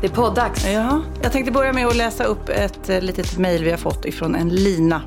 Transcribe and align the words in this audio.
Det 0.00 0.06
är 0.06 0.10
poddags. 0.10 0.66
Ja, 0.66 1.02
jag 1.22 1.32
tänkte 1.32 1.52
börja 1.52 1.72
med 1.72 1.86
att 1.86 1.96
läsa 1.96 2.24
upp 2.24 2.48
ett 2.48 2.88
eh, 2.88 3.00
litet 3.00 3.38
mejl 3.38 3.64
vi 3.64 3.70
har 3.70 3.78
fått 3.78 4.04
ifrån 4.04 4.34
en 4.34 4.48
Lina. 4.48 5.02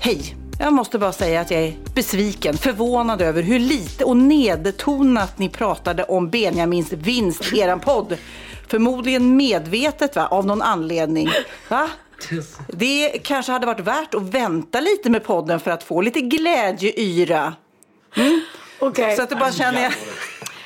Hej! 0.00 0.36
Jag 0.58 0.72
måste 0.72 0.98
bara 0.98 1.12
säga 1.12 1.40
att 1.40 1.50
jag 1.50 1.60
är 1.60 1.74
besviken, 1.94 2.56
förvånad 2.56 3.22
över 3.22 3.42
hur 3.42 3.58
lite 3.58 4.04
och 4.04 4.16
nedtonat 4.16 5.38
ni 5.38 5.48
pratade 5.48 6.04
om 6.04 6.30
Benjamins 6.30 6.92
vinst 6.92 7.52
i 7.52 7.60
eran 7.60 7.80
podd. 7.80 8.16
Förmodligen 8.68 9.36
medvetet 9.36 10.16
va, 10.16 10.26
av 10.26 10.46
någon 10.46 10.62
anledning. 10.62 11.30
Va? 11.68 11.88
Det 12.68 13.08
kanske 13.08 13.52
hade 13.52 13.66
varit 13.66 13.80
värt 13.80 14.14
att 14.14 14.22
vänta 14.22 14.80
lite 14.80 15.10
med 15.10 15.24
podden 15.24 15.60
för 15.60 15.70
att 15.70 15.82
få 15.82 16.00
lite 16.00 16.20
glädjeyra. 16.20 17.54
Mm? 18.16 18.40
Okej. 18.78 19.16
Så 19.16 19.22
att 19.22 19.30
du 19.30 19.36
bara 19.36 19.52
känner 19.52 19.82
jag... 19.82 19.92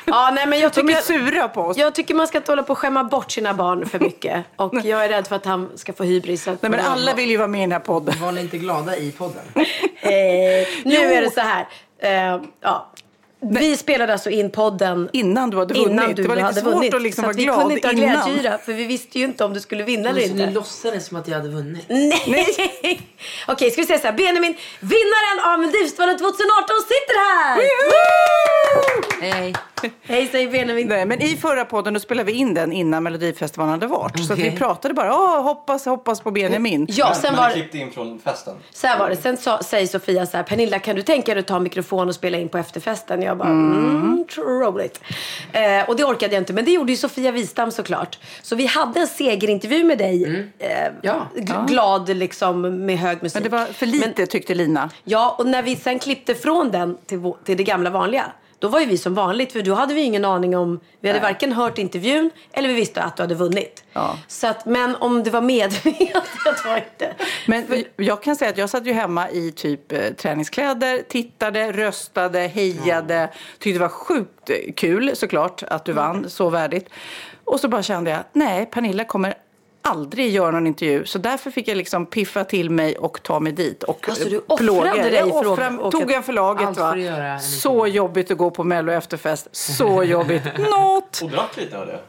Ja, 0.06 0.30
nej, 0.34 0.46
men 0.46 0.58
jag 0.60 0.72
De 0.72 0.80
är 0.80 0.94
tycker, 0.94 1.02
sura 1.02 1.48
på 1.48 1.60
oss. 1.62 1.76
jag 1.76 1.94
tycker 1.94 2.14
man 2.14 2.26
ska 2.26 2.38
inte 2.38 2.52
hålla 2.52 2.62
på 2.62 2.72
och 2.72 2.78
skämma 2.78 3.04
bort 3.04 3.30
sina 3.32 3.54
barn 3.54 3.86
för 3.86 3.98
mycket. 4.00 4.44
Och 4.56 4.74
jag 4.84 5.04
är 5.04 5.08
rädd 5.08 5.26
för 5.26 5.36
att 5.36 5.44
han 5.46 5.70
ska 5.78 5.92
få 5.92 6.04
hybris. 6.04 6.46
Nej, 6.46 6.56
men 6.60 6.80
alla 6.80 7.14
vill 7.14 7.30
ju 7.30 7.36
vara 7.36 7.48
med 7.48 7.58
i 7.58 7.62
den 7.62 7.72
här 7.72 7.78
podden. 7.78 8.14
Var 8.20 8.32
ni 8.32 8.40
inte 8.40 8.58
glada 8.58 8.96
i 8.96 9.12
podden? 9.12 9.42
Eh, 10.00 10.12
nu 10.84 10.94
Jo. 10.94 11.00
är 11.02 11.22
det 11.22 11.30
så 11.30 11.40
här. 11.40 11.66
Eh, 11.98 12.40
ja. 12.60 12.92
Vi 13.40 13.76
spelade 13.76 14.12
alltså 14.12 14.30
in 14.30 14.50
podden 14.50 15.08
Innan 15.12 15.50
du 15.50 15.56
hade 15.58 15.74
vunnit. 15.74 15.90
innan 15.90 16.14
du 16.14 16.22
det 16.22 16.28
var 16.28 16.34
lite 16.36 16.46
hade 16.46 16.60
svårt 16.60 16.74
vunnit. 16.74 16.94
att 16.94 17.02
liksom 17.02 17.22
så 17.22 17.26
vara 17.26 17.30
att 17.30 17.36
vi 17.38 17.44
glad 17.44 17.58
kunde 17.60 17.74
inte 17.74 17.86
ha 17.88 17.92
innan. 17.92 18.24
glädjeyra 18.26 18.58
för 18.58 18.72
vi 18.72 18.84
visste 18.84 19.18
ju 19.18 19.24
inte 19.24 19.44
om 19.44 19.52
du 19.54 19.60
skulle 19.60 19.82
vinna 19.84 20.08
eller 20.10 20.20
Så 20.20 20.34
ni 20.34 20.40
inte. 20.42 20.54
låtsades 20.54 21.06
som 21.06 21.16
att 21.16 21.28
jag 21.28 21.36
hade 21.36 21.48
vunnit? 21.48 21.84
Nej! 21.88 23.00
Okej, 23.48 23.70
ska 23.70 23.80
vi 23.80 23.86
säga 23.86 23.98
så 23.98 24.06
här. 24.06 24.12
Benjamin, 24.14 24.54
vinnaren 24.80 25.52
av 25.52 25.60
Melodifestivalen 25.60 26.18
2018 26.18 26.76
sitter 26.88 27.16
här! 27.18 27.60
Hej. 29.20 29.54
Hej 30.02 30.26
säger 30.28 30.50
Benjamin. 30.50 30.88
Nej, 30.88 31.06
men 31.06 31.22
i 31.22 31.36
förra 31.36 31.64
podden 31.64 31.94
då 31.94 32.00
spelade 32.00 32.32
vi 32.32 32.38
in 32.38 32.54
den 32.54 32.72
innan 32.72 33.02
Melodifestivalen 33.02 33.70
hade 33.72 33.86
varit. 33.86 34.26
Så 34.26 34.32
att 34.32 34.38
vi 34.38 34.50
pratade 34.50 34.94
bara, 34.94 35.14
Åh, 35.14 35.42
hoppas, 35.42 35.84
hoppas 35.86 36.20
på 36.20 36.30
Benjamin. 36.30 36.86
Ja, 36.90 37.14
sen 37.14 37.32
men 37.32 37.42
var 37.42 37.50
klippte 37.50 37.78
in 37.78 37.90
från 37.92 38.18
festen. 38.18 38.54
Så 38.72 38.86
här 38.86 38.98
var 38.98 39.08
det. 39.10 39.16
Sen 39.16 39.36
sa, 39.36 39.58
säger 39.62 39.86
Sofia 39.86 40.26
så 40.26 40.36
här, 40.36 40.44
Pernilla 40.44 40.78
kan 40.78 40.96
du 40.96 41.02
tänka 41.02 41.34
dig 41.34 41.40
att 41.40 41.46
ta 41.46 41.58
mikrofon 41.60 42.08
och 42.08 42.14
spela 42.14 42.38
in 42.38 42.48
på 42.48 42.58
efterfesten? 42.58 43.22
Jag 43.26 43.36
bara, 43.38 43.48
mm, 43.48 44.24
roligt. 44.38 45.00
Eh, 45.52 45.88
och 45.88 45.96
det 45.96 46.04
orkade 46.04 46.34
jag 46.34 46.40
inte, 46.40 46.52
men 46.52 46.64
det 46.64 46.70
gjorde 46.70 46.92
ju 46.92 46.96
Sofia 46.96 47.30
Wistam 47.32 47.70
såklart. 47.70 48.18
Så 48.42 48.56
vi 48.56 48.66
hade 48.66 49.00
en 49.00 49.06
segerintervju 49.06 49.84
med 49.84 49.98
dig. 49.98 50.46
Eh, 50.58 50.68
Ja. 51.02 51.26
Glad 51.68 52.08
liksom 52.08 52.86
med 52.86 52.98
hög 52.98 53.22
musik. 53.22 53.34
Men 53.34 53.50
det 53.50 53.56
var 53.56 53.66
för 53.66 53.86
lite 53.86 54.12
Men, 54.16 54.26
tyckte 54.26 54.54
Lina. 54.54 54.90
ja, 55.04 55.34
och 55.38 55.46
när 55.46 55.62
vi 55.62 55.76
sen 55.76 55.98
klippte 55.98 56.34
från 56.34 56.70
den 56.70 56.96
till, 57.06 57.32
till 57.44 57.56
det 57.56 57.64
gamla 57.64 57.90
vanliga. 57.90 58.24
Då 58.58 58.68
var 58.68 58.80
ju 58.80 58.86
vi 58.86 58.98
som 58.98 59.14
vanligt, 59.14 59.52
för 59.52 59.62
då 59.62 59.74
hade 59.74 59.94
vi 59.94 60.00
ingen 60.00 60.24
aning 60.24 60.56
om... 60.56 60.80
Vi 61.00 61.08
hade 61.08 61.20
varken 61.20 61.52
hört 61.52 61.78
intervjun 61.78 62.30
eller 62.52 62.68
vi 62.68 62.74
visste 62.74 63.02
att 63.02 63.16
du 63.16 63.22
hade 63.22 63.34
vunnit. 63.34 63.84
Ja. 63.92 64.18
Så 64.28 64.46
att, 64.46 64.66
men 64.66 64.96
om 64.96 65.22
det 65.24 65.30
var 65.30 65.40
medvetet 65.40 66.64
var 66.64 66.76
inte. 66.76 67.14
Men 67.46 67.84
jag 67.96 68.22
kan 68.22 68.36
säga 68.36 68.50
att 68.50 68.58
jag 68.58 68.70
satt 68.70 68.86
ju 68.86 68.92
hemma 68.92 69.30
i 69.30 69.52
typ 69.52 69.92
eh, 69.92 70.12
träningskläder, 70.12 71.02
tittade, 71.08 71.72
röstade, 71.72 72.38
hejade. 72.38 73.30
Tyckte 73.58 73.78
det 73.78 73.82
var 73.82 73.88
sjukt 73.88 74.50
kul 74.76 75.16
såklart 75.16 75.62
att 75.62 75.84
du 75.84 75.92
vann, 75.92 76.30
så 76.30 76.50
värdigt. 76.50 76.88
Och 77.44 77.60
så 77.60 77.68
bara 77.68 77.82
kände 77.82 78.10
jag, 78.10 78.20
nej 78.32 78.66
Pernilla 78.66 79.04
kommer 79.04 79.34
aldrig 79.86 80.30
göra 80.30 80.50
någon 80.50 80.66
intervju. 80.66 81.04
Så 81.04 81.18
därför 81.18 81.50
fick 81.50 81.68
jag 81.68 81.76
liksom 81.76 82.06
piffa 82.06 82.44
till 82.44 82.70
mig 82.70 82.96
och 82.98 83.22
ta 83.22 83.40
mig 83.40 83.52
dit. 83.52 83.82
Och 83.82 84.08
Alltså, 84.08 84.28
du 84.28 84.36
eh, 84.36 84.42
offrade 84.46 84.64
plåga. 84.64 84.94
dig 84.94 85.14
Jag 85.14 85.34
offrade, 85.36 85.78
åka- 85.78 85.98
tog 85.98 86.10
jag 86.12 86.24
för 86.24 86.32
laget 86.32 86.68
Allt 86.68 86.78
va. 86.78 86.90
för 86.90 86.98
att 86.98 87.04
göra 87.04 87.26
en 87.28 87.40
Så 87.40 87.86
jobbigt 87.86 88.30
att 88.30 88.38
gå 88.38 88.50
på 88.50 88.64
mello 88.64 88.92
efterfest. 88.92 89.48
Så 89.52 90.04
jobbigt. 90.04 90.42
Något. 90.58 91.20
Och 91.22 91.30
drack 91.30 91.56
lite 91.56 91.78
av 91.78 91.86
det. 91.86 92.00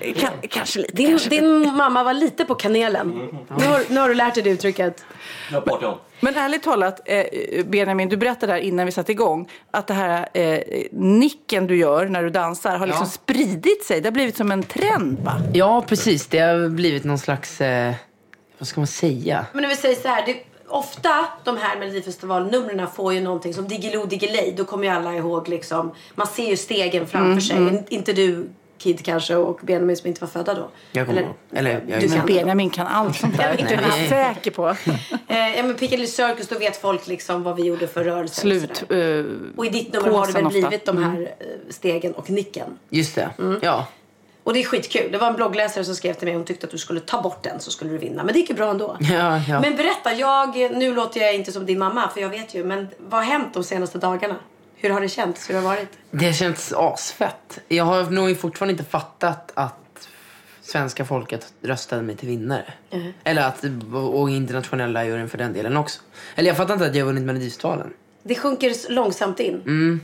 Eh, 0.00 0.12
Ka- 0.14 0.46
kanske 0.50 0.78
lite. 0.78 0.92
Din, 0.96 1.08
kanske. 1.08 1.28
din 1.28 1.74
mamma 1.74 2.04
var 2.04 2.14
lite 2.14 2.44
på 2.44 2.54
kanelen. 2.54 3.28
Nu, 3.58 3.64
har, 3.66 3.80
nu 3.88 4.00
har 4.00 4.08
du 4.08 4.14
lärt 4.14 4.34
dig 4.34 4.42
det 4.42 4.50
uttrycket. 4.50 5.04
Jag. 5.52 5.98
Men 6.20 6.36
ärligt 6.36 6.62
talat, 6.62 7.00
eh, 7.04 7.24
Benjamin, 7.66 8.08
du 8.08 8.16
berättade 8.16 8.52
där 8.52 8.58
innan 8.60 8.86
vi 8.86 8.92
satte 8.92 9.12
igång 9.12 9.50
att 9.70 9.86
det 9.86 9.94
här 9.94 10.28
eh, 10.32 10.58
nicken 10.92 11.66
du 11.66 11.76
gör 11.76 12.06
när 12.06 12.22
du 12.22 12.30
dansar 12.30 12.76
har 12.78 12.86
liksom 12.86 13.04
Ja. 13.04 13.10
spridit 13.10 13.84
sig. 13.84 14.00
Det 14.00 14.06
har 14.06 14.12
blivit 14.12 14.36
som 14.36 14.50
en 14.52 14.62
trend 14.62 15.18
va? 15.18 15.32
Ja, 15.54 15.84
precis. 15.88 16.26
Det 16.26 16.38
har 16.38 16.68
blivit 16.68 17.04
någon 17.04 17.18
slags... 17.18 17.60
Eh, 17.60 17.94
vad 18.58 18.68
ska 18.68 18.80
man 18.80 18.86
säga? 18.86 19.46
Men 19.52 19.64
om 19.64 19.68
vi 19.70 19.76
säger 19.76 19.94
så 19.96 20.08
här. 20.08 20.26
Det, 20.26 20.36
ofta 20.68 21.26
de 21.44 21.56
här 21.56 21.78
Melodifestivalnumren 21.78 22.86
får 22.96 23.14
ju 23.14 23.20
någonting 23.20 23.54
som 23.54 23.68
Diggiloo 23.68 24.06
Diggiley. 24.06 24.52
Då 24.56 24.64
kommer 24.64 24.84
ju 24.84 24.90
alla 24.90 25.14
ihåg 25.14 25.48
liksom. 25.48 25.92
Man 26.14 26.26
ser 26.26 26.48
ju 26.50 26.56
stegen 26.56 27.06
framför 27.06 27.40
sig. 27.40 27.56
In- 27.56 27.84
Inte 27.88 28.12
du 28.12 28.48
Kid 28.78 29.04
kanske 29.04 29.36
och 29.36 29.60
Benjamin 29.62 29.96
som 29.96 30.08
inte 30.08 30.20
var 30.20 30.28
födda 30.28 30.54
då. 30.54 30.68
Jag 30.92 31.06
kommer 31.06 31.22
ihåg. 31.22 31.34
Eller, 31.52 31.70
jag- 31.88 32.00
du 32.00 32.08
Men 32.08 32.18
kan. 32.18 32.26
Benjamin 32.26 32.70
kan 32.70 32.86
allt 32.86 33.16
sånt 33.16 33.36
där. 33.36 33.56
Jag 33.58 33.72
är 33.72 34.08
säker 34.08 34.50
på. 34.50 34.68
Eh, 35.28 35.56
ja 35.56 35.62
men 35.62 35.74
Piccadilly 35.74 36.06
Circus 36.06 36.48
då 36.48 36.58
vet 36.58 36.76
folk 36.76 37.06
liksom 37.06 37.42
vad 37.42 37.56
vi 37.56 37.62
gjorde 37.62 37.86
för 37.88 38.04
rörelser. 38.04 38.46
och 38.54 38.60
Slut. 38.60 38.76
sådär. 38.76 39.18
Eh, 39.18 39.24
Och 39.56 39.66
i 39.66 39.68
ditt 39.68 39.92
nummer 39.92 40.10
har 40.10 40.26
det 40.26 40.32
väl 40.32 40.46
ofta. 40.46 40.58
blivit 40.60 40.84
de 40.86 41.04
här 41.04 41.20
eh, 41.40 41.46
stegen 41.70 42.12
och 42.12 42.30
nicken. 42.30 42.78
Just 42.90 43.14
det. 43.14 43.30
Ja. 43.62 43.86
Och 44.42 44.54
det 44.54 44.60
är 44.60 44.64
skitkul. 44.64 45.12
Det 45.12 45.18
var 45.18 45.26
en 45.28 45.36
bloggläsare 45.36 45.84
som 45.84 45.94
skrev 45.94 46.14
till 46.14 46.26
mig. 46.28 46.34
Hon 46.36 46.44
tyckte 46.44 46.66
att 46.66 46.70
du 46.72 46.78
skulle 46.78 47.00
ta 47.00 47.22
bort 47.22 47.42
den 47.42 47.60
så 47.60 47.70
skulle 47.70 47.90
du 47.90 47.98
vinna. 47.98 48.24
Men 48.24 48.32
det 48.32 48.38
gick 48.40 48.50
ju 48.50 48.56
bra 48.56 48.70
ändå. 48.70 48.96
Ja, 49.00 49.40
ja. 49.48 49.60
Men 49.60 49.76
berätta, 49.76 50.12
jag, 50.14 50.56
nu 50.56 50.94
låter 50.94 51.20
jag 51.20 51.34
inte 51.34 51.52
som 51.52 51.66
din 51.66 51.78
mamma 51.78 52.08
för 52.14 52.20
jag 52.20 52.28
vet 52.28 52.54
ju. 52.54 52.64
Men 52.64 52.88
vad 52.98 53.20
har 53.24 53.32
hänt 53.32 53.54
de 53.54 53.64
senaste 53.64 53.98
dagarna? 53.98 54.34
Hur 54.86 54.92
har 54.92 55.00
det 55.00 55.08
känts? 55.08 55.50
Hur 55.50 55.54
har 55.54 55.62
det 55.62 55.68
varit? 55.68 55.88
Det 56.10 56.32
känns 56.32 56.72
asfett. 56.72 57.58
Jag 57.68 57.84
har 57.84 58.10
nog 58.10 58.38
fortfarande 58.38 58.72
inte 58.72 58.84
fattat 58.84 59.52
att 59.54 60.08
svenska 60.62 61.04
folket 61.04 61.52
röstade 61.62 62.02
mig 62.02 62.16
till 62.16 62.28
vinnare. 62.28 62.72
Eller 63.24 63.42
att, 63.42 63.64
och 64.12 64.30
internationella 64.30 65.04
juryn 65.04 65.28
för 65.28 65.38
den 65.38 65.52
delen 65.52 65.76
också. 65.76 66.00
Eller 66.34 66.48
jag 66.48 66.56
fattar 66.56 66.74
inte 66.74 66.86
att 66.86 66.94
jag 66.94 67.04
har 67.04 67.06
vunnit 67.06 67.24
Melodifestivalen. 67.24 67.92
Det 68.22 68.34
sjunker 68.34 68.92
långsamt 68.92 69.40
in. 69.40 69.54
Mm. 69.54 70.00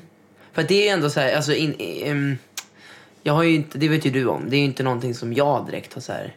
För 0.52 0.62
det 0.62 0.75
är 0.75 0.82
ju 0.82 0.88
ändå 0.88 1.11
så 1.11 1.20
här, 1.20 1.37
alltså 1.37 1.55
in, 1.55 1.75
ehm, 1.78 2.38
jag 3.23 3.32
har 3.32 3.43
ju 3.43 3.55
inte, 3.55 3.78
det 3.78 3.88
vet 3.88 4.06
ju 4.06 4.11
du 4.11 4.26
om, 4.26 4.50
det 4.50 4.56
är 4.56 4.61
inte 4.61 4.82
någonting 4.82 5.14
som 5.14 5.32
jag 5.32 5.67
direkt 5.67 5.94
har 5.94 6.00
så 6.00 6.12
här, 6.12 6.37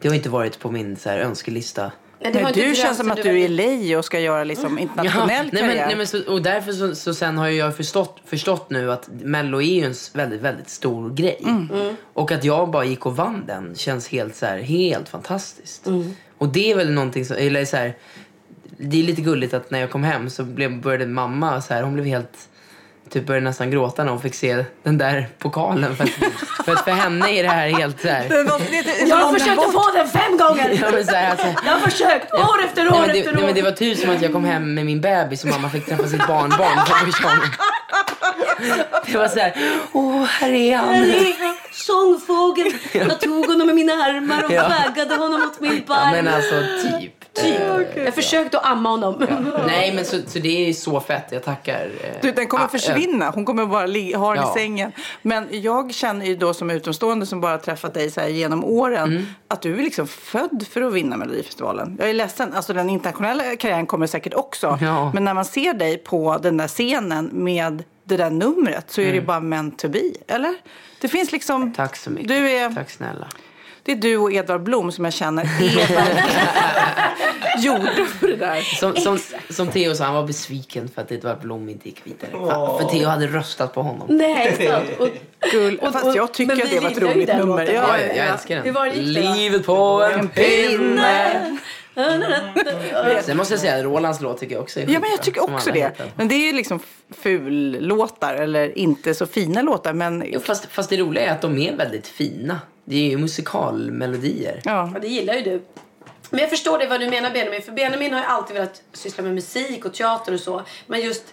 det 0.00 0.08
har 0.08 0.14
inte 0.14 0.28
varit 0.28 0.58
på 0.58 0.70
min 0.70 0.96
så 0.96 1.08
här 1.08 1.18
önskelista. 1.18 1.92
Nej, 2.20 2.32
det 2.32 2.38
var 2.38 2.42
Men 2.42 2.58
inte 2.58 2.68
du 2.68 2.74
känns 2.74 2.96
som 2.96 3.10
att 3.10 3.22
du 3.22 3.28
är 3.28 3.34
i 3.34 3.88
LA 3.88 3.98
och 3.98 4.04
ska 4.04 4.20
göra 4.20 4.44
liksom 4.44 4.78
internationell 4.78 5.28
nej, 5.28 5.48
men, 5.52 5.60
karriär. 5.60 5.86
nej, 5.86 5.96
men 5.96 6.06
så, 6.06 6.32
och 6.32 6.42
därför 6.42 6.72
så, 6.72 6.94
så 6.94 7.14
sen 7.14 7.38
har 7.38 7.48
jag 7.48 7.76
förstått, 7.76 8.20
förstått 8.24 8.70
nu 8.70 8.92
att 8.92 9.08
Mello 9.08 9.62
är 9.62 9.86
en 9.86 9.94
väldigt, 10.14 10.40
väldigt 10.40 10.68
stor 10.68 11.10
grej. 11.10 11.40
Mm. 11.44 11.96
Och 12.12 12.32
att 12.32 12.44
jag 12.44 12.70
bara 12.70 12.84
gick 12.84 13.06
och 13.06 13.16
vann 13.16 13.44
den 13.46 13.74
känns 13.74 14.08
helt 14.08 14.36
så 14.36 14.46
här, 14.46 14.58
helt 14.58 15.08
fantastiskt. 15.08 15.86
Mm. 15.86 16.14
Och 16.38 16.48
det 16.48 16.70
är 16.70 16.76
väl 16.76 16.90
någonting 16.90 17.24
som, 17.24 17.36
eller 17.36 17.64
så 17.64 17.76
här, 17.76 17.96
det 18.78 18.98
är 18.98 19.02
lite 19.02 19.22
gulligt 19.22 19.54
att 19.54 19.70
när 19.70 19.80
jag 19.80 19.90
kom 19.90 20.04
hem 20.04 20.30
så 20.30 20.44
blev, 20.44 20.80
började 20.82 21.06
mamma 21.06 21.60
så 21.60 21.74
här, 21.74 21.82
hon 21.82 21.94
blev 21.94 22.06
helt 22.06 22.48
Typ 23.10 23.26
började 23.26 23.44
nästan 23.44 23.70
gråta 23.70 24.04
när 24.04 24.10
hon 24.12 24.20
fick 24.20 24.34
se 24.34 24.64
den 24.82 24.98
där 24.98 25.28
pokalen. 25.38 25.96
För 25.96 26.04
att 26.04 26.10
för, 26.64 26.72
att 26.72 26.84
för 26.84 26.90
henne 26.90 27.30
är 27.30 27.42
det 27.42 27.48
här 27.48 27.68
helt 27.68 28.00
så 28.00 28.08
här. 28.08 28.26
Jag 29.08 29.16
har 29.16 29.32
försökt 29.38 29.58
att 29.58 29.72
få 29.72 29.90
den 29.94 30.08
fem 30.08 30.36
gånger. 30.36 30.78
Ja, 30.82 30.90
men 30.92 31.06
så 31.06 31.14
här, 31.14 31.30
alltså, 31.30 31.46
Jag 31.66 31.72
har 31.72 31.80
försökt 31.80 32.34
år 32.34 32.64
efter 32.64 32.86
år 32.86 32.90
nej, 32.90 33.00
men 33.00 33.08
det, 33.08 33.18
efter 33.18 33.32
nej, 33.32 33.42
år. 33.42 33.46
men 33.46 33.54
det 33.54 33.62
var 33.62 33.70
typ 33.70 33.98
som 33.98 34.10
att 34.10 34.22
jag 34.22 34.32
kom 34.32 34.44
hem 34.44 34.74
med 34.74 34.86
min 34.86 35.00
bebis 35.00 35.44
och 35.44 35.50
mamma 35.50 35.70
fick 35.70 35.86
träffa 35.86 36.06
sitt 36.08 36.26
barnbarn 36.26 36.86
för 36.86 36.94
första 37.06 37.22
gången. 37.28 37.48
Det 39.06 39.18
var 39.18 39.28
så 39.28 39.38
här, 39.38 39.54
åh 39.92 40.24
här 40.24 40.50
är 40.52 40.76
han. 40.76 41.06
Sångfågeln. 41.72 42.72
Jag 42.92 43.20
tog 43.20 43.46
honom 43.46 43.70
i 43.70 43.72
mina 43.72 43.92
armar 43.92 44.44
och 44.44 44.52
Ja. 44.52 45.16
honom 45.16 45.40
mot 45.40 45.60
min 45.60 45.74
Ja, 45.74 45.94
barm. 45.94 46.10
men 46.10 46.28
alltså 46.28 46.54
typ. 47.00 47.17
Eh, 47.44 48.04
Jag 48.04 48.14
försökte 48.14 48.58
att 48.58 48.66
amma 48.66 48.88
honom. 48.90 49.26
Nej 49.66 49.92
men 49.94 50.04
så, 50.04 50.16
så 50.26 50.38
det 50.38 50.68
är 50.68 50.72
så 50.72 51.00
fett, 51.00 51.24
jag 51.30 51.42
tackar. 51.44 51.90
eh, 52.04 52.10
Du, 52.22 52.32
den 52.32 52.46
kommer 52.46 52.64
ah, 52.64 52.68
försvinna. 52.68 53.30
Hon 53.30 53.44
kommer 53.44 53.66
bara 53.66 53.80
ha 54.18 54.34
den 54.34 54.42
Ja. 54.44 54.52
i 54.56 54.58
sängen. 54.60 54.92
Men 55.22 55.46
jag 55.50 55.94
känner 55.94 56.26
ju 56.26 56.36
då 56.36 56.54
som 56.54 56.70
utomstående 56.70 57.26
som 57.26 57.40
bara 57.40 57.58
träffat 57.58 57.94
dig 57.94 58.10
så 58.10 58.20
här 58.20 58.28
genom 58.28 58.64
åren 58.64 59.08
Mm. 59.08 59.26
att 59.48 59.62
du 59.62 59.78
är 59.78 59.82
liksom 59.82 60.06
född 60.06 60.66
för 60.70 60.82
att 60.82 60.92
vinna 60.92 61.16
Melodifestivalen. 61.16 61.96
Jag 62.00 62.10
är 62.10 62.14
ledsen, 62.14 62.52
alltså 62.54 62.72
den 62.72 62.90
internationella 62.90 63.56
karriären 63.56 63.86
kommer 63.86 64.06
säkert 64.06 64.34
också. 64.34 64.78
Ja. 64.82 65.10
Men 65.14 65.24
när 65.24 65.34
man 65.34 65.44
ser 65.44 65.74
dig 65.74 65.98
på 65.98 66.38
den 66.42 66.56
där 66.56 66.68
scenen 66.68 67.30
med 67.32 67.84
det 68.04 68.16
där 68.16 68.30
numret 68.30 68.90
så 68.90 69.00
är 69.00 69.12
det 69.12 69.20
bara 69.20 69.40
meant 69.40 69.78
to 69.78 69.88
be, 69.88 70.00
eller? 70.26 70.54
Det 71.00 71.08
finns 71.08 71.32
liksom... 71.32 71.62
Mm. 71.62 71.74
Tack 71.74 71.96
så 71.96 72.10
mycket. 72.10 72.28
Du 72.28 72.50
är, 72.50 72.70
Tack 72.70 72.90
snälla. 72.90 73.26
Det 73.88 73.92
är 73.92 73.96
du 74.10 74.16
och 74.16 74.32
Edvard 74.32 74.62
Blom 74.62 74.92
som 74.92 75.04
jag 75.04 75.14
känner 75.14 75.42
är 75.42 75.48
gjorda 77.62 78.04
för 78.20 78.26
det 78.28 78.36
där. 78.36 78.60
Som, 78.60 78.96
som, 78.96 79.18
som 79.50 79.68
Theo 79.68 79.94
sa, 79.94 80.04
han 80.04 80.14
var 80.14 80.22
besviken 80.26 80.88
för 80.94 81.02
att 81.02 81.12
Edvard 81.12 81.38
Blom 81.40 81.68
inte 81.68 81.88
gick 81.88 82.00
vidare. 82.04 82.30
För, 82.30 82.78
för 82.78 82.88
Theo 82.90 83.08
hade 83.08 83.26
röstat 83.26 83.74
på 83.74 83.82
honom. 83.82 84.06
Nej. 84.10 84.72
Och, 84.98 85.08
Gull. 85.52 85.78
Och- 85.78 85.92
Fast 85.92 86.16
jag 86.16 86.34
tycker 86.34 86.52
att 86.64 86.70
det 86.70 86.80
var 86.80 86.90
ett 86.90 86.98
roligt 87.02 87.28
nummer. 87.36 87.64
Ja, 87.64 87.72
Ja, 87.72 87.98
jag 88.00 88.16
ja. 88.16 88.22
älskar 88.22 88.54
den. 88.56 88.64
Hur 88.64 88.72
var 88.72 88.86
det 88.86 88.92
gick 88.96 89.16
det 89.16 89.22
då? 89.28 89.34
Livet 89.34 89.66
på 89.66 90.08
en 90.12 90.28
pinne. 90.28 91.58
Sen 93.24 93.36
måste 93.36 93.52
jag 93.54 93.60
säga 93.60 93.76
att 93.76 93.82
Rolands 93.84 94.20
låt 94.20 94.38
tycker 94.40 94.54
jag 94.54 94.62
också 94.62 94.80
är 94.80 94.84
Ja, 94.84 94.88
men 94.88 94.94
jag 94.94 95.02
skitbra, 95.10 95.24
tycker 95.24 95.54
också 95.54 95.70
det. 95.72 95.78
heter. 95.80 96.06
Men 96.16 96.28
det 96.28 96.34
är 96.34 96.46
ju 96.46 96.52
liksom 96.52 96.80
ful-låtar 97.22 98.34
eller 98.34 98.78
inte 98.78 99.14
så 99.14 99.26
fina 99.26 99.62
låtar. 99.62 99.92
Men 99.92 100.24
Jo, 100.26 100.40
fast, 100.40 100.66
fast 100.70 100.90
det 100.90 100.96
roliga 100.96 101.24
är 101.26 101.30
att 101.32 101.40
de 101.40 101.58
är 101.58 101.76
väldigt 101.76 102.06
fina. 102.06 102.60
Det 102.88 102.96
är 102.96 103.10
ju 103.10 103.18
musikalmelodier. 103.18 104.60
ja. 104.64 104.90
Ja, 104.94 105.00
det 105.00 105.08
gillar 105.08 105.34
ju 105.34 105.42
du. 105.42 105.62
Men 106.30 106.40
jag 106.40 106.50
förstår 106.50 106.78
det 106.78 106.86
vad 106.86 107.00
du 107.00 107.10
menar 107.10 107.30
Benjamin. 107.30 107.62
För 107.62 107.72
Benjamin 107.72 108.12
har 108.12 108.20
ju 108.20 108.26
alltid 108.26 108.54
velat 108.56 108.82
syssla 108.92 109.22
med 109.24 109.34
musik 109.34 109.84
och 109.84 109.94
teater 109.94 110.34
och 110.34 110.40
så. 110.40 110.62
Men 110.86 111.00
just, 111.00 111.24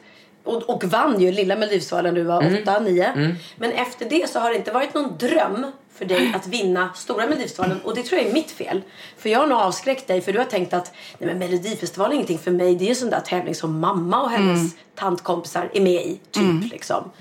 och, 0.44 0.70
och 0.70 0.84
vann 0.84 1.22
ju 1.22 1.32
lilla 1.32 1.56
Melodifestivalen 1.56 2.14
när 2.14 2.22
du 2.22 2.28
var 2.28 2.62
åtta, 2.62 2.80
nio. 2.80 3.36
Men 3.56 3.72
efter 3.72 4.10
det 4.10 4.30
så 4.30 4.40
har 4.40 4.50
det 4.50 4.56
inte 4.56 4.72
varit 4.72 4.94
någon 4.94 5.18
dröm 5.18 5.72
för 5.94 6.06
dig 6.06 6.34
att 6.36 6.48
vinna 6.48 6.90
stora 6.96 7.24
Melodifestivalen. 7.26 7.82
Och 7.84 7.96
det 7.96 8.04
tror 8.04 8.22
jag 8.22 8.30
är 8.30 8.34
mitt 8.34 8.52
fel. 8.52 8.82
För 9.18 9.30
jag 9.30 9.40
har 9.40 9.48
nog 9.48 9.58
avskräckt 9.58 10.08
dig 10.08 10.22
för 10.22 10.34
du 10.34 10.40
har 10.40 10.46
tänkt 10.46 10.74
att 10.74 10.92
nej 11.18 11.28
men 11.28 11.38
Melodifestivalen 11.40 12.12
är 12.12 12.16
ingenting 12.16 12.40
för 12.40 12.52
mig. 12.52 12.76
Det 12.76 12.86
är 12.86 12.90
en 12.90 12.96
sån 12.96 13.10
där 13.10 13.20
tävling 13.20 13.56
som 13.56 13.80
mamma 13.80 14.22
och 14.24 14.30
hennes 14.30 14.76
tantkompisar 14.96 15.70
är 15.74 15.82
med 15.82 16.06
i. 16.06 16.20
Typ 16.32 16.72
liksom. 16.72 17.12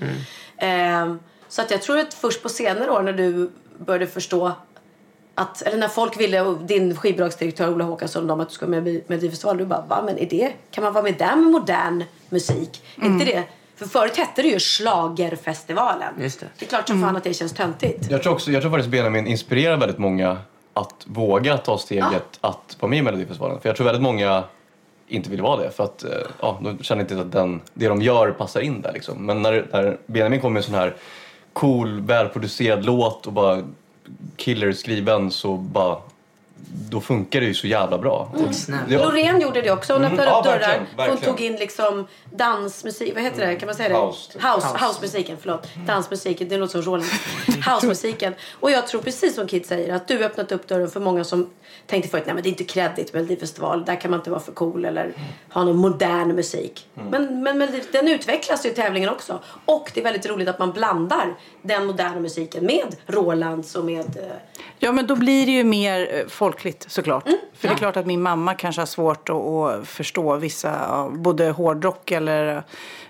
Ehm, 0.57 1.19
så 1.47 1.61
att 1.61 1.71
jag 1.71 1.81
tror 1.81 1.97
att 1.97 2.13
först 2.13 2.43
på 2.43 2.49
senare 2.49 2.91
år 2.91 3.01
när 3.01 3.13
du 3.13 3.51
började 3.79 4.07
förstå 4.07 4.51
att, 5.35 5.61
eller 5.61 5.77
när 5.77 5.87
folk 5.87 6.19
ville, 6.19 6.41
och 6.41 6.57
din 6.57 6.95
skivbolagsdirektör 6.95 7.73
Ola 7.73 7.83
Håkansson, 7.83 8.27
de 8.27 8.39
att 8.39 8.49
du 8.49 8.55
ska 8.55 8.67
med 8.67 8.87
i 8.87 9.03
Melodifestivalen, 9.07 9.57
du 9.57 9.65
bara, 9.65 9.85
va 9.89 10.03
men 10.05 10.17
är 10.17 10.29
det, 10.29 10.53
kan 10.71 10.83
man 10.83 10.93
vara 10.93 11.03
med 11.03 11.17
där 11.17 11.35
med 11.35 11.51
modern 11.51 12.03
musik? 12.29 12.83
Är 13.01 13.05
inte 13.05 13.25
det, 13.25 13.43
för 13.75 13.85
förut 13.85 14.17
hette 14.17 14.41
det 14.41 14.47
ju 14.47 14.59
Schlagerfestivalen. 14.59 16.13
Just 16.21 16.39
det. 16.39 16.47
det 16.59 16.65
är 16.65 16.69
klart 16.69 16.87
som 16.87 17.01
fan 17.01 17.15
att 17.15 17.23
det 17.23 17.33
känns 17.33 17.53
töntigt. 17.53 18.11
Jag 18.11 18.23
tror, 18.23 18.33
också, 18.33 18.51
jag 18.51 18.61
tror 18.61 18.71
faktiskt 18.71 18.91
Benjamin 18.91 19.27
inspirerar 19.27 19.77
väldigt 19.77 19.97
många 19.97 20.37
att 20.73 21.05
våga 21.05 21.57
ta 21.57 21.77
steget 21.77 22.39
att 22.41 22.77
vara 22.79 22.89
med 22.89 22.99
i 22.99 23.01
Melodifestivalen. 23.01 23.61
För 23.61 23.69
jag 23.69 23.75
tror 23.75 23.85
väldigt 23.85 24.03
många 24.03 24.43
inte 25.07 25.29
vill 25.29 25.41
vara 25.41 25.63
det 25.63 25.71
för 25.71 25.83
att 25.83 26.03
eh, 26.03 26.09
ja, 26.41 26.59
de 26.63 26.83
känner 26.83 27.01
inte 27.01 27.19
att 27.19 27.31
den, 27.31 27.61
det 27.73 27.87
de 27.87 28.01
gör 28.01 28.31
passar 28.31 28.61
in 28.61 28.81
där. 28.81 28.93
Liksom. 28.93 29.25
Men 29.25 29.41
när, 29.41 29.67
när 29.71 29.97
Benjamin 30.05 30.41
kommer 30.41 30.53
med 30.53 30.59
en 30.59 30.63
sån 30.63 30.75
här 30.75 30.95
cool, 31.55 32.01
välproducerad 32.01 32.85
låt 32.85 33.27
och 33.27 33.33
bara 33.33 33.63
killer 34.35 34.71
skriven 34.71 35.31
så 35.31 35.57
bara 35.57 35.97
då 36.89 37.01
funkar 37.01 37.39
det 37.41 37.45
ju 37.47 37.53
så 37.53 37.67
jävla 37.67 37.97
bra. 37.97 38.31
Snälla. 38.51 38.81
det- 38.87 38.97
Loreen 38.97 39.41
gjorde 39.41 39.61
det 39.61 39.71
också. 39.71 39.93
Hon 39.93 40.01
Mm, 40.01 40.11
öppnade 40.13 40.29
ja, 40.31 40.37
upp 40.39 40.45
dörrar. 40.45 40.59
verkligen, 40.59 41.09
Hon 41.09 41.17
tog 41.17 41.41
in 41.41 41.55
liksom 41.55 42.07
dansmusik. 42.31 43.13
Vad 43.15 43.23
heter 43.23 43.47
det? 43.47 43.55
Kan 43.55 43.65
man 43.65 43.75
säga 43.75 43.89
det? 43.89 43.95
House, 44.05 44.31
typ. 44.33 44.41
House, 44.43 44.67
House. 44.67 44.85
Housemusiken, 44.85 45.37
förlåt. 45.41 45.67
Dansmusiken, 45.87 46.47
det 46.49 46.57
låter 46.57 46.71
som 46.71 46.81
Roland. 46.81 47.09
Housemusiken. 47.71 48.33
Och 48.59 48.71
jag 48.71 48.87
tror 48.87 49.01
precis 49.01 49.35
som 49.35 49.47
Kit 49.47 49.65
säger 49.67 49.93
att 49.93 50.07
du 50.07 50.17
har 50.17 50.23
öppnat 50.23 50.51
upp 50.51 50.67
dörren 50.67 50.89
för 50.89 50.99
många 50.99 51.23
som 51.23 51.49
tänkte 51.87 52.09
förut, 52.09 52.23
nej 52.25 52.33
men 52.35 52.43
det 52.43 52.49
är 52.49 52.51
inte 52.51 52.63
kreddigt 52.63 53.13
med 53.13 53.21
Melodifestival. 53.23 53.85
Där 53.85 54.01
kan 54.01 54.11
man 54.11 54.19
inte 54.19 54.29
vara 54.29 54.39
för 54.41 54.51
cool 54.51 54.85
eller 54.85 55.13
ha 55.53 55.63
någon 55.63 55.77
modern 55.77 56.35
musik. 56.35 56.87
Mm. 56.97 57.09
Men, 57.43 57.57
men 57.57 57.71
den 57.91 58.07
utvecklas 58.07 58.65
ju 58.65 58.69
i 58.69 58.73
tävlingen 58.73 59.09
också. 59.09 59.39
Och 59.65 59.91
det 59.93 59.99
är 59.99 60.03
väldigt 60.03 60.25
roligt 60.29 60.47
att 60.47 60.59
man 60.59 60.71
blandar 60.71 61.33
den 61.61 61.85
moderna 61.85 62.19
musiken 62.19 62.65
med 62.65 62.95
Rolands 63.07 63.75
och 63.75 63.85
med... 63.85 64.17
ja, 64.79 64.91
men 64.91 65.07
då 65.07 65.15
blir 65.15 65.45
det 65.45 65.51
ju 65.51 65.63
mer 65.63 66.07
eh, 66.11 66.27
folkligt 66.27 66.85
såklart. 66.91 67.27
Mm. 67.27 67.39
För 67.53 67.67
det 67.67 67.73
är 67.73 67.77
klart 67.77 67.97
att 67.97 68.05
min 68.05 68.21
mamma 68.21 68.53
kanske 68.53 68.81
har 68.81 68.85
svårt 68.85 69.29
att, 69.29 69.35
att 69.35 69.87
förstå 69.87 70.35
vissa, 70.35 71.05
både 71.09 71.49
hårdrock 71.49 72.11
eller 72.11 72.63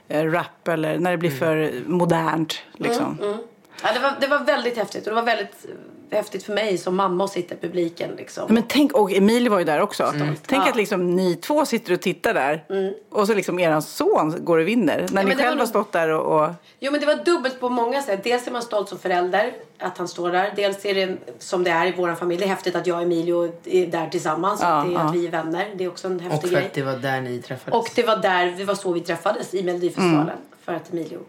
eh, 0.08 0.24
rap 0.32 0.68
eller 0.68 1.00
när 1.00 1.12
det 1.12 1.18
blir 1.18 1.32
för 1.32 1.84
modernt. 1.88 2.60
Liksom. 2.78 3.20
Mm, 3.22 3.38
Ja, 3.84 3.90
det, 3.94 4.00
var, 4.00 4.14
det 4.20 4.28
var 4.28 4.40
väldigt 4.40 4.78
häftigt. 4.78 5.08
Och 5.08 5.10
det 5.10 5.16
var 5.16 5.24
väldigt 5.24 5.66
häftigt 6.12 6.44
för 6.44 6.54
mig 6.54 6.78
som 6.78 6.96
mamma 6.96 7.24
att 7.24 7.32
sitta 7.32 7.56
i 7.56 7.58
publiken. 7.58 8.12
Liksom. 8.18 8.54
Men 8.54 8.64
tänk, 8.68 8.94
och 8.94 9.12
Emilie 9.14 9.50
var 9.50 9.60
ju 9.60 9.66
där 9.66 9.80
också. 9.82 10.12
Tänk 10.12 10.42
Ja. 10.50 10.56
Mm. 10.56 10.70
att 10.70 10.76
liksom 10.76 11.16
ni 11.16 11.36
två 11.36 11.66
sitter 11.66 11.94
och 11.94 12.02
tittar 12.02 12.34
där 12.34 12.64
och 13.10 13.28
så 13.28 13.34
liksom 13.34 13.60
eran 13.60 13.82
son 13.82 14.36
går 14.46 14.58
och 14.58 14.68
vinner. 14.68 14.98
När 14.98 15.08
men 15.14 15.26
ni 15.26 15.32
det 15.32 15.38
var 15.38 15.44
själv 15.44 15.60
har 15.60 15.66
stått 15.68 15.92
där 15.92 16.10
och... 16.10 16.42
och 16.42 16.50
Jo, 16.80 16.92
men 16.92 17.00
det 17.02 17.06
var 17.06 17.16
dubbelt 17.16 17.60
på 17.60 17.70
många 17.70 18.02
sätt. 18.02 18.24
Dels 18.24 18.48
är 18.48 18.52
man 18.52 18.62
stolt 18.62 18.90
som 18.90 18.98
förälder 19.00 19.54
att 19.80 19.98
han 19.98 20.08
står 20.08 20.32
där. 20.32 20.54
Dels 20.56 20.86
är 20.86 20.94
det 20.96 21.18
som 21.40 21.64
det 21.64 21.70
är 21.72 21.86
i 21.86 21.94
vår 21.98 22.16
familj. 22.16 22.40
Det 22.40 22.46
är 22.46 22.50
häftigt 22.50 22.76
att 22.76 22.88
jag 22.88 22.98
och 22.98 23.04
Emilio 23.04 23.52
är 23.66 23.88
där 23.88 24.10
tillsammans. 24.10 24.60
Ja, 24.64 24.68
att, 24.68 24.86
det, 24.88 24.94
ja. 24.94 25.00
att 25.00 25.16
vi 25.16 25.28
är 25.28 25.32
vänner. 25.32 25.68
Det 25.76 25.84
är 25.84 25.88
också 25.88 26.08
en 26.08 26.16
Och 26.16 26.22
häftig 26.22 26.42
för 26.50 26.58
grej. 26.58 26.66
att 26.66 26.74
det 26.74 26.84
var 26.84 26.94
där 26.98 27.22
ni 27.22 27.42
träffades. 27.42 27.80
Och 27.80 27.92
det 27.96 28.04
var 28.04 28.18
där, 28.18 28.54
det 28.58 28.64
var 28.66 28.76
så 28.76 28.92
vi 28.94 29.00
träffades 29.02 29.54
i 29.54 29.64
Melodifestivalen. 29.64 30.38
För 30.66 30.74
att 30.74 30.94
Emilio 30.94 31.20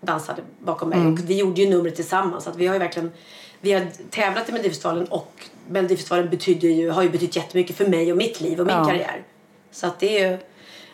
dansade 0.00 0.42
bakom 0.58 0.88
mig. 0.88 0.98
Och 1.06 1.18
vi 1.30 1.36
gjorde 1.38 1.60
ju 1.60 1.70
numret 1.70 1.96
tillsammans. 1.96 2.44
Så 2.44 2.50
Att 2.50 2.56
vi 2.56 2.66
har 2.66 2.74
ju 2.74 2.78
verkligen, 2.78 3.12
vi 3.64 3.72
har 3.72 3.86
tävlat 4.10 4.48
i 4.48 4.52
Melodifestivalen 4.52 5.06
och 5.06 5.32
Melodifestivalen 5.68 6.30
betyder 6.30 6.68
ju, 6.68 6.90
har 6.90 7.02
ju 7.02 7.08
betytt 7.08 7.36
jättemycket 7.36 7.76
för 7.76 7.86
mig 7.86 8.10
och 8.12 8.16
mitt 8.18 8.40
liv 8.40 8.60
och 8.60 8.66
min 8.66 8.76
Ja. 8.76 8.84
karriär. 8.84 9.22
Så 9.70 9.86
att 9.86 10.00
det 10.00 10.18
är 10.18 10.30
ju, 10.30 10.38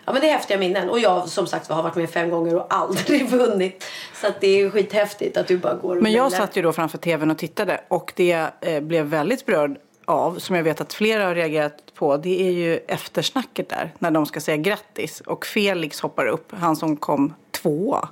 ja 0.04 0.12
men 0.12 0.20
det 0.20 0.28
är 0.28 0.32
häftiga 0.32 0.58
minnen. 0.58 0.90
Och 0.90 0.98
jag 0.98 1.28
som 1.28 1.46
sagt 1.46 1.68
har 1.68 1.82
varit 1.82 1.94
med 1.96 2.10
fem 2.10 2.30
gånger 2.30 2.56
och 2.56 2.66
aldrig 2.74 3.28
vunnit. 3.30 3.84
Så 4.14 4.26
att 4.26 4.40
det 4.40 4.46
är 4.60 4.70
skithäftigt 4.70 5.36
att 5.36 5.46
du 5.48 5.58
bara 5.58 5.74
går 5.74 5.96
Men 6.00 6.12
jag 6.12 6.32
satt 6.32 6.56
ju 6.56 6.62
då 6.62 6.72
framför 6.72 6.98
tvn 6.98 7.30
och 7.30 7.38
tittade 7.38 7.80
och 7.88 8.12
det 8.16 8.46
eh, 8.60 8.80
blev 8.80 9.06
väldigt 9.06 9.46
berörd 9.46 9.76
av, 10.04 10.38
som 10.38 10.56
jag 10.56 10.62
vet 10.62 10.80
att 10.80 10.92
flera 10.92 11.24
har 11.26 11.34
reagerat 11.34 11.74
på, 11.94 12.16
det 12.16 12.48
är 12.48 12.50
ju 12.52 12.76
eftersnacket 12.76 13.68
där. 13.68 13.92
När 13.98 14.10
de 14.10 14.26
ska 14.26 14.40
säga 14.40 14.56
grattis 14.56 15.20
och 15.20 15.46
Felix 15.46 16.00
hoppar 16.00 16.26
upp, 16.26 16.52
han 16.52 16.76
som 16.76 16.96
kom 16.96 17.34
tvåa. 17.50 18.08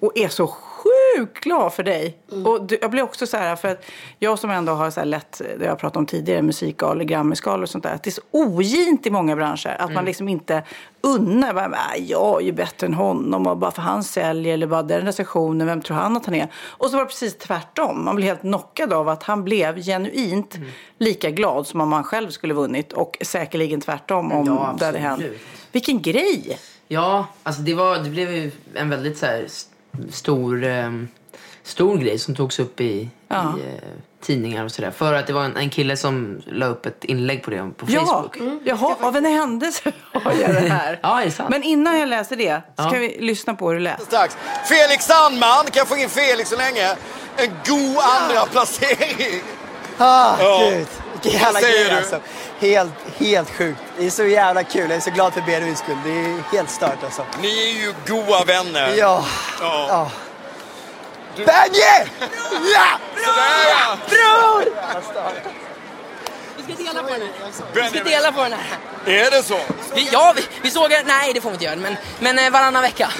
Och 0.00 0.12
är 0.18 0.28
så 0.28 0.46
sjukt 1.16 1.44
glad 1.44 1.72
för 1.72 1.82
dig. 1.82 2.18
Och 2.44 2.66
du, 2.66 2.78
jag 2.80 2.90
blir 2.90 3.02
också 3.02 3.26
så 3.26 3.36
här, 3.36 3.56
för 3.56 3.68
att 3.68 3.84
jag 4.18 4.38
som 4.38 4.50
ändå 4.50 4.72
har 4.72 4.90
så 4.90 5.00
här 5.00 5.04
lätt, 5.04 5.40
det 5.58 5.64
jag 5.64 5.78
pratat 5.78 5.96
om 5.96 6.06
tidigare, 6.06 6.42
musikgalor, 6.42 7.04
Grammysgalor 7.04 7.62
och 7.62 7.68
sånt 7.68 7.84
där. 7.84 7.94
Att 7.94 8.02
det 8.02 8.10
är 8.10 8.12
så 8.12 8.22
ogint 8.30 9.06
i 9.06 9.10
många 9.10 9.36
branscher. 9.36 9.76
Att 9.78 9.92
man 9.92 10.04
liksom 10.04 10.28
inte 10.28 10.62
unnar, 11.00 11.54
bara, 11.54 11.68
"Nej, 11.68 12.04
jag 12.10 12.40
är 12.40 12.44
ju 12.46 12.52
bättre 12.52 12.86
än 12.86 12.94
honom 12.94 13.46
och 13.46 13.56
bara 13.56 13.70
för 13.70 13.82
han 13.82 14.04
säljer 14.04 14.54
eller 14.54 14.66
bara 14.66 14.82
den 14.82 15.00
recensionen, 15.06 15.66
vem 15.66 15.82
tror 15.82 15.96
han 15.96 16.16
att 16.16 16.26
han 16.26 16.34
är? 16.34 16.48
Och 16.54 16.90
så 16.90 16.96
var 16.96 17.04
det 17.04 17.08
precis 17.08 17.38
tvärtom. 17.38 18.04
Man 18.04 18.16
blev 18.16 18.26
helt 18.28 18.40
knockad 18.40 18.92
av 18.92 19.08
att 19.08 19.22
han 19.22 19.44
blev 19.44 19.82
genuint 19.82 20.56
lika 20.98 21.30
glad 21.30 21.66
som 21.66 21.80
om 21.80 21.92
han 21.92 22.04
själv 22.04 22.30
skulle 22.30 22.54
vunnit 22.54 22.92
och 22.92 23.16
säkerligen 23.20 23.80
tvärtom 23.80 24.32
om 24.32 24.46
Ja, 24.46 24.74
det 24.78 24.84
hade 24.86 24.98
hänt. 24.98 25.22
Vilken 25.72 26.02
grej! 26.02 26.58
Ja, 26.90 27.26
alltså 27.42 27.62
det, 27.62 27.74
var, 27.74 27.98
det 27.98 28.10
blev 28.10 28.32
ju 28.32 28.50
en 28.74 28.90
väldigt 28.90 29.18
så 29.18 29.26
här, 29.26 29.46
stor, 30.10 30.64
ehm, 30.64 31.08
stor 31.62 31.98
grej 31.98 32.18
som 32.18 32.34
togs 32.34 32.58
upp 32.58 32.80
i, 32.80 33.08
Ja. 33.28 33.54
i 33.58 33.68
eh, 33.68 33.78
tidningar 34.20 34.64
och 34.64 34.72
sådär. 34.72 34.90
För 34.90 35.14
att 35.14 35.26
det 35.26 35.32
var 35.32 35.44
en, 35.44 35.56
en 35.56 35.70
kille 35.70 35.96
som 35.96 36.42
la 36.46 36.66
upp 36.66 36.86
ett 36.86 37.04
inlägg 37.04 37.42
på 37.42 37.50
det 37.50 37.70
på 37.76 37.86
Ja, 37.88 38.00
Facebook. 38.04 38.36
Jaha, 38.64 38.96
av 39.00 39.16
en 39.16 39.24
händelse 39.24 39.92
har 40.12 40.32
jag 40.32 40.54
det 40.54 40.60
här. 40.70 40.98
Ja, 41.02 41.20
det 41.24 41.30
sant? 41.30 41.50
Men 41.50 41.62
innan 41.62 41.98
jag 41.98 42.08
läser 42.08 42.36
det 42.36 42.62
så 42.76 42.82
Ja. 42.82 42.90
kan 42.90 43.00
vi 43.00 43.16
lyssna 43.20 43.54
på 43.54 43.68
hur 43.68 43.74
det 43.74 43.82
lät. 43.84 44.02
strax. 44.02 44.36
Felix 44.68 45.04
Sandman, 45.04 45.64
kan 45.64 45.72
jag 45.74 45.88
få 45.88 45.96
in 45.96 46.08
Felix 46.08 46.48
så 46.50 46.56
länge? 46.56 46.96
En 47.36 47.50
god 47.68 47.96
andra 47.98 48.46
placering. 48.50 49.42
Ah, 49.98 50.36
Ja. 50.40 50.70
gud. 50.70 50.86
Vilken 51.22 51.40
jävla 51.40 51.52
Vad 51.52 51.62
säger 51.62 51.84
grej 51.84 51.90
du? 51.90 51.96
alltså. 51.96 52.20
Helt, 52.60 52.92
helt 53.18 53.50
sjukt. 53.50 53.80
Det 53.98 54.06
är 54.06 54.10
så 54.10 54.24
jävla 54.24 54.64
kul. 54.64 54.90
Jag 54.90 54.96
är 54.96 55.00
så 55.00 55.10
glad 55.10 55.32
för 55.34 55.40
Benjamins 55.40 55.78
skull. 55.78 55.98
Det 56.04 56.10
är 56.10 56.42
helt 56.52 56.70
stört 56.70 57.04
alltså. 57.04 57.24
Ni 57.42 57.48
är 57.48 57.82
ju 57.82 57.94
goa 58.06 58.44
vänner. 58.44 58.94
Ja. 58.96 59.24
Ja. 59.60 59.86
ja. 59.88 60.10
Benji! 61.36 62.10
Ja! 62.74 62.98
Bror! 64.08 64.64
Vi 66.56 66.74
ska 66.74 66.82
dela 66.84 67.02
på 67.02 67.08
den 67.10 67.20
här. 67.22 67.30
Vi 67.72 67.88
ska 67.88 68.04
dela 68.04 68.32
på 68.32 68.42
den 68.42 68.52
här. 68.52 68.78
Är 69.06 69.30
det 69.30 69.42
så? 69.42 69.58
Vi, 69.94 70.08
ja, 70.12 70.32
vi, 70.36 70.42
vi 70.62 70.70
såg. 70.70 70.90
Nej, 71.06 71.32
det 71.34 71.40
får 71.40 71.50
vi 71.50 71.54
inte 71.54 71.64
göra. 71.64 71.76
Men, 71.76 71.96
men 72.18 72.38
eh, 72.38 72.50
varannan 72.50 72.82
vecka. 72.82 73.12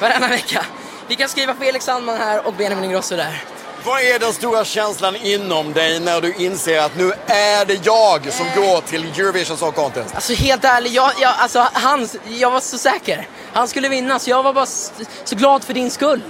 Varannan 0.00 0.30
vecka. 0.30 0.64
Vi 1.06 1.16
kan 1.16 1.28
skriva 1.28 1.54
Felix 1.54 1.84
Sandman 1.84 2.16
här 2.16 2.46
och 2.46 2.52
Benjamin 2.54 2.84
Ingrosso 2.84 3.16
där. 3.16 3.44
Vad 3.84 4.00
är 4.00 4.18
den 4.18 4.32
stora 4.32 4.64
känslan 4.64 5.16
inom 5.16 5.72
dig 5.72 6.00
när 6.00 6.20
du 6.20 6.34
inser 6.34 6.78
att 6.80 6.96
nu 6.96 7.12
är 7.26 7.64
det 7.64 7.86
jag 7.86 8.32
som 8.32 8.46
går 8.62 8.80
till 8.80 9.04
Eurovision 9.04 9.56
Song 9.56 9.72
Contest? 9.72 10.14
Alltså 10.14 10.32
helt 10.32 10.64
ärligt, 10.64 10.92
jag, 10.92 11.12
jag, 11.20 11.34
alltså, 11.38 11.68
han, 11.72 12.08
jag 12.28 12.50
var 12.50 12.60
så 12.60 12.78
säker. 12.78 13.28
Han 13.52 13.68
skulle 13.68 13.88
vinna, 13.88 14.18
så 14.18 14.30
jag 14.30 14.42
var 14.42 14.52
bara 14.52 14.66
så 15.24 15.36
glad 15.36 15.64
för 15.64 15.74
din 15.74 15.90
skull. 15.90 16.22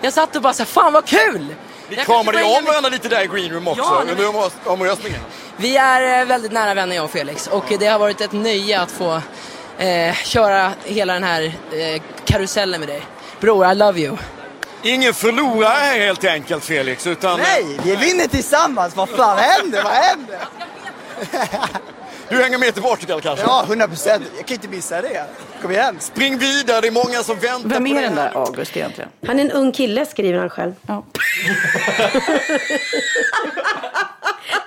Jag 0.00 0.12
satt 0.12 0.36
och 0.36 0.42
bara 0.42 0.52
så 0.52 0.62
här, 0.62 0.66
fan 0.70 0.92
vad 0.92 1.06
kul! 1.06 1.46
Ni 1.88 1.96
Jag 1.96 2.06
kramade 2.06 2.38
ju 2.38 2.44
om 2.58 2.64
varandra 2.64 2.88
lite 2.90 3.08
där 3.08 3.22
i 3.22 3.26
green 3.26 3.52
room 3.52 3.68
också 3.68 3.82
Ja, 3.82 4.02
under 4.10 4.24
omröst- 4.28 4.66
omröstningen. 4.66 5.20
Vi 5.56 5.76
är 5.76 6.20
eh, 6.20 6.26
väldigt 6.26 6.52
nära 6.52 6.74
vänner 6.74 6.96
jag 6.96 7.04
och 7.04 7.10
Felix 7.10 7.46
och 7.46 7.64
det 7.78 7.86
har 7.86 7.98
varit 7.98 8.20
ett 8.20 8.32
nöje 8.32 8.80
att 8.80 8.90
få 8.90 9.20
eh, 9.78 10.14
köra 10.14 10.72
hela 10.84 11.12
den 11.14 11.24
här 11.24 11.42
eh, 11.72 12.02
karusellen 12.24 12.80
med 12.80 12.88
dig. 12.88 13.02
Bror, 13.40 13.70
I 13.72 13.74
love 13.74 14.00
you. 14.00 14.16
Ingen 14.82 15.14
förlorare 15.14 15.68
här 15.78 15.98
helt 15.98 16.24
enkelt 16.24 16.64
Felix, 16.64 17.06
utan 17.06 17.40
Nej, 17.40 17.64
vi 17.84 17.96
vinner 17.96 18.26
tillsammans. 18.26 18.96
Vad 18.96 19.08
fan 19.08 19.38
händer? 19.38 19.82
Vad 19.82 19.92
händer? 19.92 20.38
du 22.28 22.36
hänger 22.42 22.58
med 22.58 22.74
till 22.74 22.82
Portugal 22.82 23.20
kanske? 23.20 23.44
Ja, 23.46 23.64
100 23.66 23.88
procent. 23.88 24.24
Jag 24.36 24.46
kan 24.46 24.54
inte 24.54 24.68
missa 24.68 25.02
det. 25.02 25.24
Kom 25.62 25.70
igen. 25.70 25.96
Spring 26.00 26.38
vidare, 26.38 26.80
det 26.80 26.86
är 26.88 26.92
många 26.92 27.22
som 27.22 27.38
väntar 27.38 27.68
Vem 27.68 27.84
på 27.84 27.90
är 27.90 28.02
den 28.02 28.18
här. 28.18 28.30
där 28.34 28.40
August 28.40 28.76
egentligen? 28.76 29.10
Han 29.26 29.38
är 29.38 29.44
en 29.44 29.50
ung 29.50 29.72
kille, 29.72 30.06
skriver 30.06 30.38
han 30.38 30.50
själv. 30.50 30.74
Ja. 30.86 31.04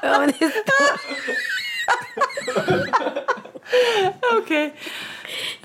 Ja, 0.04 0.20
men 0.20 0.34
det. 0.40 0.52
Okej. 4.44 4.74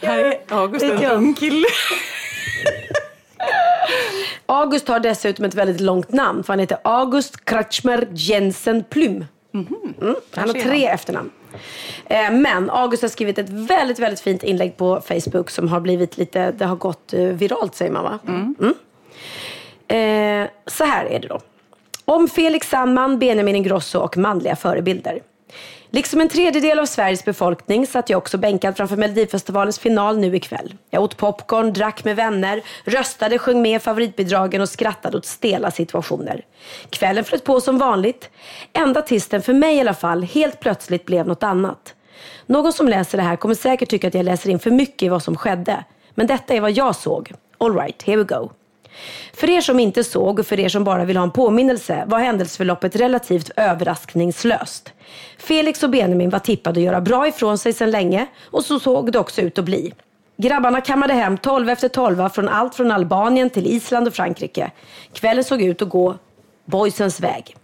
Här 0.02 0.18
är 0.18 0.40
August 0.48 0.84
en 0.84 1.04
ung 1.04 1.34
kille. 1.34 1.68
August 4.46 4.88
har 4.88 5.00
dessutom 5.00 5.44
ett 5.44 5.54
väldigt 5.54 5.80
långt 5.80 6.12
namn, 6.12 6.44
för 6.44 6.52
han 6.52 6.60
heter 6.60 6.78
August 6.84 7.44
Kretschmer 7.44 8.08
Jensen 8.12 8.84
Plym. 8.84 9.24
Mm. 9.54 10.14
Han 10.34 10.48
har 10.48 10.54
tre 10.54 10.86
efternamn. 10.86 11.30
Eh, 12.06 12.30
Men 12.30 12.70
August 12.70 13.02
har 13.02 13.08
skrivit 13.08 13.38
ett 13.38 13.48
väldigt, 13.48 13.98
väldigt 13.98 14.20
fint 14.20 14.42
inlägg 14.42 14.76
på 14.76 15.00
Facebook 15.00 15.50
som 15.50 15.68
har 15.68 15.80
blivit 15.80 16.18
lite, 16.18 16.52
det 16.52 16.64
har 16.64 16.76
gått 16.76 17.12
eh, 17.12 17.20
viralt 17.20 17.74
säger 17.74 17.92
man 17.92 18.04
va? 18.04 18.18
Mm. 18.28 18.54
Eh, 19.88 20.50
så 20.66 20.84
här 20.84 21.04
är 21.06 21.20
det 21.20 21.28
då. 21.28 21.40
Om 22.04 22.28
Felix 22.28 22.68
Sandman, 22.68 23.18
Benjamin 23.18 23.56
Ingrosso 23.56 23.98
och 23.98 24.16
manliga 24.16 24.56
förebilder. 24.56 25.20
Liksom 25.90 26.20
en 26.20 26.28
tredjedel 26.28 26.78
av 26.78 26.86
Sveriges 26.86 27.24
befolkning 27.24 27.86
satt 27.86 28.10
jag 28.10 28.18
också 28.18 28.38
bänkad 28.38 28.76
framför 28.76 28.96
Melodifestivalens 28.96 29.78
final 29.78 30.18
nu 30.18 30.36
ikväll. 30.36 30.74
Jag 30.90 31.02
åt 31.02 31.16
popcorn, 31.16 31.72
drack 31.72 32.04
med 32.04 32.16
vänner, 32.16 32.62
röstade, 32.84 33.38
sjöng 33.38 33.62
med 33.62 33.82
favoritbidragen 33.82 34.60
och 34.60 34.68
skrattade 34.68 35.16
åt 35.16 35.26
stela 35.26 35.70
situationer. 35.70 36.44
Kvällen 36.90 37.24
flöt 37.24 37.44
på 37.44 37.60
som 37.60 37.78
vanligt. 37.78 38.30
Ända 38.72 39.02
tills 39.02 39.28
den, 39.28 39.42
för 39.42 39.54
mig 39.54 39.76
i 39.76 39.80
alla 39.80 39.94
fall, 39.94 40.22
helt 40.22 40.60
plötsligt 40.60 41.06
blev 41.06 41.26
något 41.26 41.42
annat. 41.42 41.94
Någon 42.46 42.72
som 42.72 42.88
läser 42.88 43.18
det 43.18 43.24
här 43.24 43.36
kommer 43.36 43.54
säkert 43.54 43.88
tycka 43.88 44.08
att 44.08 44.14
jag 44.14 44.24
läser 44.24 44.50
in 44.50 44.58
för 44.58 44.70
mycket 44.70 45.02
i 45.02 45.08
vad 45.08 45.22
som 45.22 45.36
skedde. 45.36 45.84
Men 46.14 46.26
detta 46.26 46.54
är 46.54 46.60
vad 46.60 46.72
jag 46.72 46.96
såg. 46.96 47.32
Alright, 47.58 48.02
here 48.02 48.16
we 48.16 48.24
go. 48.24 48.50
För 49.32 49.50
er 49.50 49.60
som 49.60 49.80
inte 49.80 50.04
såg 50.04 50.38
och 50.38 50.46
för 50.46 50.60
er 50.60 50.68
som 50.68 50.84
bara 50.84 51.04
vill 51.04 51.16
ha 51.16 51.24
en 51.24 51.30
påminnelse 51.30 52.04
var 52.06 52.18
händelseförloppet 52.18 52.96
relativt 52.96 53.50
överraskningslöst. 53.56 54.92
Felix 55.38 55.82
och 55.82 55.90
Benjamin 55.90 56.30
var 56.30 56.38
tippade 56.38 56.80
att 56.80 56.84
göra 56.84 57.00
bra 57.00 57.28
ifrån 57.28 57.58
sig 57.58 57.72
sedan 57.72 57.90
länge 57.90 58.26
och 58.44 58.64
så 58.64 58.80
såg 58.80 59.12
det 59.12 59.18
också 59.18 59.40
ut 59.40 59.58
att 59.58 59.64
bli. 59.64 59.92
Grabbarna 60.36 60.80
kammade 60.80 61.14
hem 61.14 61.38
12 61.38 61.68
efter 61.68 61.88
12 61.88 62.28
från 62.28 62.48
allt 62.48 62.74
från 62.74 62.90
Albanien 62.90 63.50
till 63.50 63.66
Island 63.66 64.08
och 64.08 64.14
Frankrike. 64.14 64.70
Kvällen 65.12 65.44
såg 65.44 65.62
ut 65.62 65.82
att 65.82 65.88
gå 65.88 66.14
boysens 66.64 67.20
väg. 67.20 67.56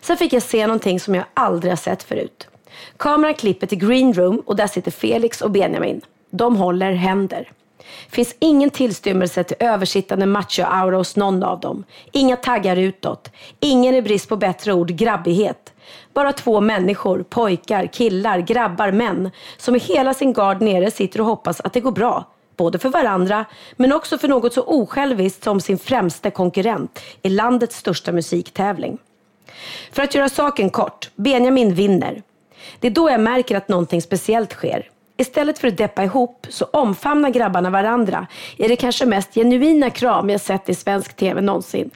Sen 0.00 0.16
fick 0.16 0.32
jag 0.32 0.42
se 0.42 0.66
någonting 0.66 1.00
som 1.00 1.14
jag 1.14 1.24
aldrig 1.34 1.72
har 1.72 1.76
sett 1.76 2.02
förut. 2.02 2.48
Kameran 2.96 3.34
klipper 3.34 3.66
till 3.66 3.78
green 3.78 4.12
room 4.14 4.42
och 4.46 4.56
där 4.56 4.66
sitter 4.66 4.90
Felix 4.90 5.40
och 5.40 5.50
Benjamin. 5.50 6.00
De 6.30 6.56
håller 6.56 6.92
händer. 6.92 7.50
Finns 8.08 8.34
ingen 8.38 8.70
tillstymmelse 8.70 9.44
till 9.44 9.56
översittande 9.60 10.26
macho-aura 10.26 10.96
hos 10.96 11.16
någon 11.16 11.42
av 11.42 11.60
dem. 11.60 11.84
Inga 12.12 12.36
taggar 12.36 12.76
utåt. 12.76 13.30
Ingen 13.60 13.94
i 13.94 14.02
brist 14.02 14.28
på 14.28 14.36
bättre 14.36 14.72
ord 14.72 14.88
grabbighet. 14.88 15.72
Bara 16.14 16.32
två 16.32 16.60
människor, 16.60 17.22
pojkar, 17.22 17.86
killar, 17.86 18.38
grabbar, 18.38 18.92
män 18.92 19.30
som 19.56 19.76
i 19.76 19.78
hela 19.78 20.14
sin 20.14 20.32
gard 20.32 20.60
nere 20.60 20.90
sitter 20.90 21.20
och 21.20 21.26
hoppas 21.26 21.60
att 21.60 21.72
det 21.72 21.80
går 21.80 21.92
bra. 21.92 22.24
Både 22.56 22.78
för 22.78 22.88
varandra, 22.88 23.44
men 23.76 23.92
också 23.92 24.18
för 24.18 24.28
något 24.28 24.54
så 24.54 24.62
osjälviskt 24.62 25.44
som 25.44 25.60
sin 25.60 25.78
främste 25.78 26.30
konkurrent 26.30 27.00
i 27.22 27.28
landets 27.28 27.76
största 27.76 28.12
musiktävling. 28.12 28.98
För 29.92 30.02
att 30.02 30.14
göra 30.14 30.28
saken 30.28 30.70
kort, 30.70 31.10
Benjamin 31.14 31.74
vinner. 31.74 32.22
Det 32.80 32.86
är 32.86 32.90
då 32.90 33.10
jag 33.10 33.20
märker 33.20 33.56
att 33.56 33.68
någonting 33.68 34.02
speciellt 34.02 34.52
sker. 34.52 34.90
Istället 35.20 35.58
för 35.58 35.68
att 35.68 35.76
deppa 35.76 36.04
ihop 36.04 36.46
så 36.48 36.64
omfamnar 36.64 37.30
grabbarna 37.30 37.70
varandra 37.70 38.26
i 38.56 38.68
det 38.68 38.76
kanske 38.76 39.06
mest 39.06 39.34
genuina 39.34 39.90
kram 39.90 40.30
jag 40.30 40.40
sett 40.40 40.68
i 40.68 40.74
svensk 40.74 41.16
TV 41.16 41.40
någonsin. 41.40 41.90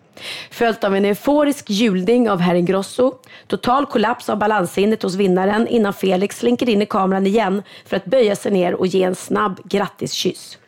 Följt 0.50 0.84
av 0.84 0.96
en 0.96 1.04
euforisk 1.04 1.70
julding 1.70 2.30
av 2.30 2.40
herr 2.40 2.54
Ingrosso, 2.54 3.14
total 3.46 3.86
kollaps 3.86 4.28
av 4.28 4.38
balanssinnet 4.38 5.02
hos 5.02 5.14
vinnaren 5.14 5.68
innan 5.68 5.92
Felix 5.92 6.38
slinker 6.38 6.68
in 6.68 6.82
i 6.82 6.86
kameran 6.86 7.26
igen 7.26 7.62
för 7.86 7.96
att 7.96 8.04
böja 8.04 8.36
sig 8.36 8.52
ner 8.52 8.74
och 8.74 8.86
ge 8.86 9.02
en 9.02 9.14
snabb 9.14 9.60
grattiskyss. 9.64 10.58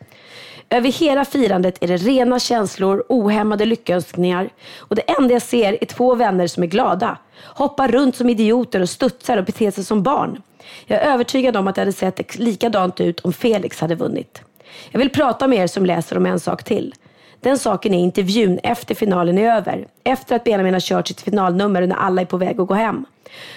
Över 0.69 0.91
hela 0.91 1.25
firandet 1.25 1.83
är 1.83 1.87
det 1.87 1.97
rena 1.97 2.39
känslor, 2.39 3.03
ohämmade 3.09 3.65
lyckönskningar 3.65 4.49
och 4.77 4.95
det 4.95 5.01
enda 5.01 5.33
jag 5.33 5.41
ser 5.41 5.77
är 5.81 5.85
två 5.85 6.15
vänner 6.15 6.47
som 6.47 6.63
är 6.63 6.67
glada. 6.67 7.17
Hoppar 7.43 7.87
runt 7.87 8.15
som 8.15 8.29
idioter 8.29 8.81
och 8.81 8.89
studsar 8.89 9.37
och 9.37 9.45
beter 9.45 9.71
sig 9.71 9.83
som 9.83 10.03
barn. 10.03 10.41
Jag 10.85 11.01
är 11.01 11.13
övertygad 11.13 11.57
om 11.57 11.67
att 11.67 11.75
det 11.75 11.81
hade 11.81 11.93
sett 11.93 12.39
likadant 12.39 13.01
ut 13.01 13.19
om 13.19 13.33
Felix 13.33 13.79
hade 13.79 13.95
vunnit. 13.95 14.41
Jag 14.91 14.99
vill 14.99 15.09
prata 15.09 15.47
med 15.47 15.59
er 15.59 15.67
som 15.67 15.85
läser 15.85 16.17
om 16.17 16.25
en 16.25 16.39
sak 16.39 16.63
till. 16.63 16.93
Den 17.41 17.59
saken 17.59 17.93
är 17.93 17.99
intervjun 17.99 18.59
efter 18.63 18.95
finalen 18.95 19.37
är 19.37 19.55
över. 19.55 19.87
Efter 20.03 20.35
att 20.35 20.43
Benjamin 20.43 20.73
har 20.73 20.81
kört 20.81 21.07
sitt 21.07 21.21
finalnummer 21.21 21.81
och 21.81 21.89
när 21.89 21.95
alla 21.95 22.21
är 22.21 22.25
på 22.25 22.37
väg 22.37 22.59
att 22.59 22.67
gå 22.67 22.73
hem. 22.73 23.05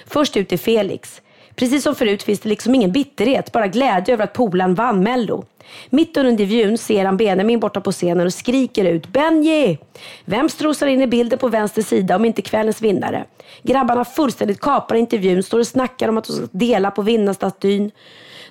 Först 0.07 0.37
ut 0.37 0.53
är 0.53 0.57
Felix. 0.57 1.23
Precis 1.59 1.83
som 1.83 1.95
förut 1.95 2.23
finns 2.23 2.41
det 2.41 2.49
liksom 2.49 2.75
ingen 2.75 2.93
bitterhet, 2.93 3.53
bara 3.53 3.67
glädje 3.67 4.15
över 4.15 4.25
att 4.25 4.33
polaren 4.33 4.75
vann 4.75 5.03
Mello. 5.03 5.45
Mitt 5.91 6.17
under 6.17 6.33
intervjun 6.33 6.79
ser 6.79 7.05
han 7.05 7.17
Benjamin 7.17 7.61
borta 7.61 7.81
på 7.81 7.93
scenen 7.93 8.27
och 8.27 8.35
skriker 8.35 8.85
ut 8.85 9.09
Benji! 9.09 9.79
Vem 10.25 10.49
strosar 10.49 10.87
in 10.87 11.03
i 11.03 11.07
bilden 11.07 11.39
på 11.39 11.49
vänster 11.49 11.83
sida 11.83 12.17
om 12.17 12.25
inte 12.25 12.43
kvällens 12.43 12.83
vinnare? 12.83 13.25
Grabbarna 13.63 14.05
fullständigt 14.05 14.61
kapar 14.61 14.97
intervjun, 14.97 15.43
står 15.43 15.59
och 15.59 15.67
snackar 15.67 16.09
om 16.09 16.19
att 16.19 16.25
de 16.25 16.33
ska 16.33 16.47
dela 16.53 16.91
på 16.91 17.03
vinnarstatyn. 17.03 17.91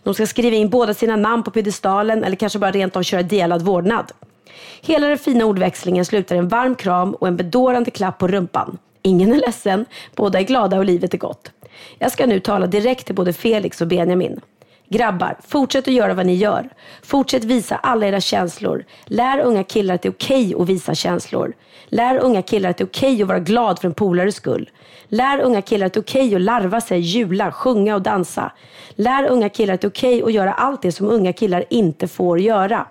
De 0.03 0.13
ska 0.13 0.27
skriva 0.27 0.55
in 0.55 0.69
båda 0.69 0.93
sina 0.93 1.15
namn 1.15 1.43
på 1.43 1.51
piedestalen 1.51 2.23
eller 2.23 2.35
kanske 2.35 2.59
bara 2.59 2.71
rent 2.71 2.95
av 2.95 3.03
köra 3.03 3.23
delad 3.23 3.61
vårdnad. 3.61 4.11
Hela 4.81 5.07
den 5.07 5.17
fina 5.17 5.45
ordväxlingen 5.45 6.05
slutar 6.05 6.35
i 6.35 6.39
en 6.39 6.47
varm 6.47 6.75
kram 6.75 7.13
och 7.13 7.27
en 7.27 7.37
bedårande 7.37 7.91
klapp 7.91 8.17
på 8.17 8.27
rumpan. 8.27 8.77
Ingen 9.01 9.33
är 9.33 9.37
ledsen, 9.37 9.85
båda 10.15 10.39
är 10.39 10.43
glada 10.43 10.77
och 10.77 10.85
livet 10.85 11.13
är 11.13 11.17
gott. 11.17 11.51
Jag 11.99 12.11
ska 12.11 12.25
nu 12.25 12.39
tala 12.39 12.67
direkt 12.67 13.05
till 13.05 13.15
både 13.15 13.33
Felix 13.33 13.81
och 13.81 13.87
Benjamin. 13.87 14.41
Grabbar, 14.89 15.37
fortsätt 15.47 15.87
att 15.87 15.93
göra 15.93 16.13
vad 16.13 16.25
ni 16.25 16.33
gör. 16.33 16.69
Fortsätt 17.03 17.43
visa 17.43 17.75
alla 17.75 18.07
era 18.07 18.21
känslor. 18.21 18.85
Lär 19.05 19.39
unga 19.39 19.63
killar 19.63 19.95
att 19.95 20.01
det 20.01 20.09
är 20.09 20.11
okej 20.11 20.55
att 20.59 20.69
visa 20.69 20.95
känslor. 20.95 21.53
Lär 21.89 22.17
unga 22.17 22.41
killar 22.41 22.69
att 22.69 22.77
det 22.77 22.83
är 22.83 22.87
okej 22.87 23.21
att 23.21 23.27
vara 23.27 23.39
glad 23.39 23.79
för 23.79 23.87
en 23.87 23.93
polares 23.93 24.35
skull. 24.35 24.69
Lär 25.07 25.39
unga 25.39 25.61
killar 25.61 25.87
att 25.87 25.93
det 25.93 25.99
är 25.99 26.01
okej 26.01 26.35
att 26.35 26.41
larva 26.41 26.81
sig, 26.81 26.99
jula, 26.99 27.51
sjunga 27.51 27.95
och 27.95 28.01
dansa. 28.01 28.51
Lär 28.95 29.27
unga 29.27 29.49
killar 29.49 29.73
att 29.73 29.81
det 29.81 29.87
är 29.87 29.89
okej 29.89 30.23
att 30.23 30.33
göra 30.33 30.53
allt 30.53 30.81
det 30.81 30.91
som 30.91 31.07
unga 31.07 31.33
killar 31.33 31.65
inte 31.69 32.07
får 32.07 32.39
göra. 32.39 32.87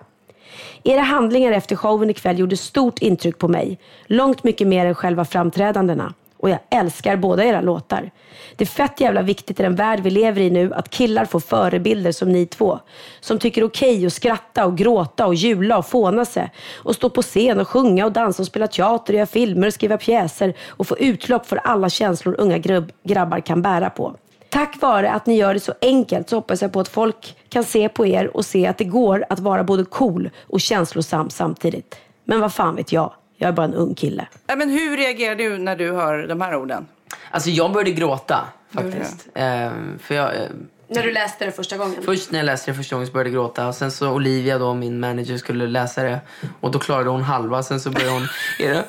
Era 0.83 1.01
handlingar 1.01 1.51
efter 1.51 1.75
showen 1.75 2.09
ikväll 2.09 2.39
gjorde 2.39 2.57
stort 2.57 2.99
intryck 2.99 3.37
på 3.37 3.47
mig. 3.47 3.79
Långt 4.05 4.43
mycket 4.43 4.67
mer 4.67 4.85
än 4.85 4.95
själva 4.95 5.25
framträdandena. 5.25 6.13
Och 6.37 6.49
jag 6.49 6.59
älskar 6.69 7.15
båda 7.15 7.45
era 7.45 7.61
låtar. 7.61 8.11
Det 8.55 8.63
är 8.63 8.65
fett 8.67 9.01
jävla 9.01 9.21
viktigt 9.21 9.59
i 9.59 9.63
den 9.63 9.75
värld 9.75 9.99
vi 9.99 10.09
lever 10.09 10.41
i 10.41 10.49
nu 10.49 10.73
att 10.73 10.89
killar 10.89 11.25
får 11.25 11.39
förebilder 11.39 12.11
som 12.11 12.31
ni 12.31 12.45
två. 12.45 12.79
Som 13.19 13.39
tycker 13.39 13.63
okej 13.63 14.05
att 14.05 14.13
skratta 14.13 14.65
och 14.65 14.77
gråta 14.77 15.27
och 15.27 15.35
jula 15.35 15.77
och 15.77 15.85
fåna 15.85 16.25
sig. 16.25 16.51
Och 16.75 16.95
stå 16.95 17.09
på 17.09 17.21
scen 17.21 17.59
och 17.59 17.67
sjunga 17.67 18.05
och 18.05 18.11
dansa 18.11 18.43
och 18.43 18.47
spela 18.47 18.67
teater 18.67 19.13
och 19.13 19.17
göra 19.17 19.27
filmer 19.27 19.67
och 19.67 19.73
skriva 19.73 19.97
pjäser 19.97 20.53
och 20.67 20.87
få 20.87 20.97
utlopp 20.97 21.45
för 21.45 21.57
alla 21.57 21.89
känslor 21.89 22.35
unga 22.37 22.57
grubb, 22.57 22.91
grabbar 23.03 23.39
kan 23.39 23.61
bära 23.61 23.89
på. 23.89 24.15
Tack 24.49 24.81
vare 24.81 25.11
att 25.11 25.25
ni 25.25 25.35
gör 25.35 25.53
det 25.53 25.59
så 25.59 25.73
enkelt 25.81 26.29
så 26.29 26.35
hoppas 26.35 26.61
jag 26.61 26.71
på 26.73 26.79
att 26.79 26.87
folk 26.87 27.35
kan 27.49 27.63
se 27.63 27.89
på 27.89 28.05
er 28.05 28.37
och 28.37 28.45
se 28.45 28.67
att 28.67 28.77
det 28.77 28.83
går 28.83 29.25
att 29.29 29.39
vara 29.39 29.63
både 29.63 29.85
cool 29.85 30.29
och 30.47 30.61
känslosam 30.61 31.29
samtidigt. 31.29 31.95
Men 32.23 32.41
vad 32.41 32.53
fan 32.53 32.75
vet 32.75 32.91
jag? 32.91 33.13
Jag 33.37 33.47
är 33.47 33.51
bara 33.51 33.65
en 33.65 33.73
ung 33.73 33.95
kille. 33.95 34.27
Nej, 34.47 34.57
men 34.57 34.69
hur 34.69 34.97
reagerar 34.97 35.35
du 35.35 35.57
när 35.57 35.75
du 35.75 35.91
hör 35.91 36.27
de 36.27 36.41
här 36.41 36.55
orden? 36.55 36.87
Alltså 37.31 37.49
jag 37.49 37.71
började 37.71 37.91
gråta 37.91 38.47
faktiskt. 38.71 39.27
Ehm, 39.33 39.99
för 39.99 40.15
jag, 40.15 40.35
eh, 40.35 40.41
När 40.87 41.03
du 41.03 41.11
läste 41.11 41.45
det 41.45 41.51
första 41.51 41.77
gången? 41.77 41.95
Först 42.05 42.31
när 42.31 42.39
jag 42.39 42.45
läste 42.45 42.71
det 42.71 42.77
första 42.77 42.95
gången 42.95 43.07
så 43.07 43.13
började 43.13 43.29
jag 43.29 43.33
gråta. 43.33 43.67
Och 43.67 43.75
sen 43.75 43.91
så 43.91 44.11
Olivia 44.11 44.57
då, 44.57 44.73
min 44.73 44.99
manager, 44.99 45.37
skulle 45.37 45.67
läsa 45.67 46.03
det. 46.03 46.19
Och 46.59 46.71
då 46.71 46.79
klarade 46.79 47.09
hon 47.09 47.21
halva. 47.21 47.63
Sen 47.63 47.79
så 47.79 47.89
började 47.89 48.11
hon... 48.11 48.27
Är 48.59 48.73
det? 48.73 48.83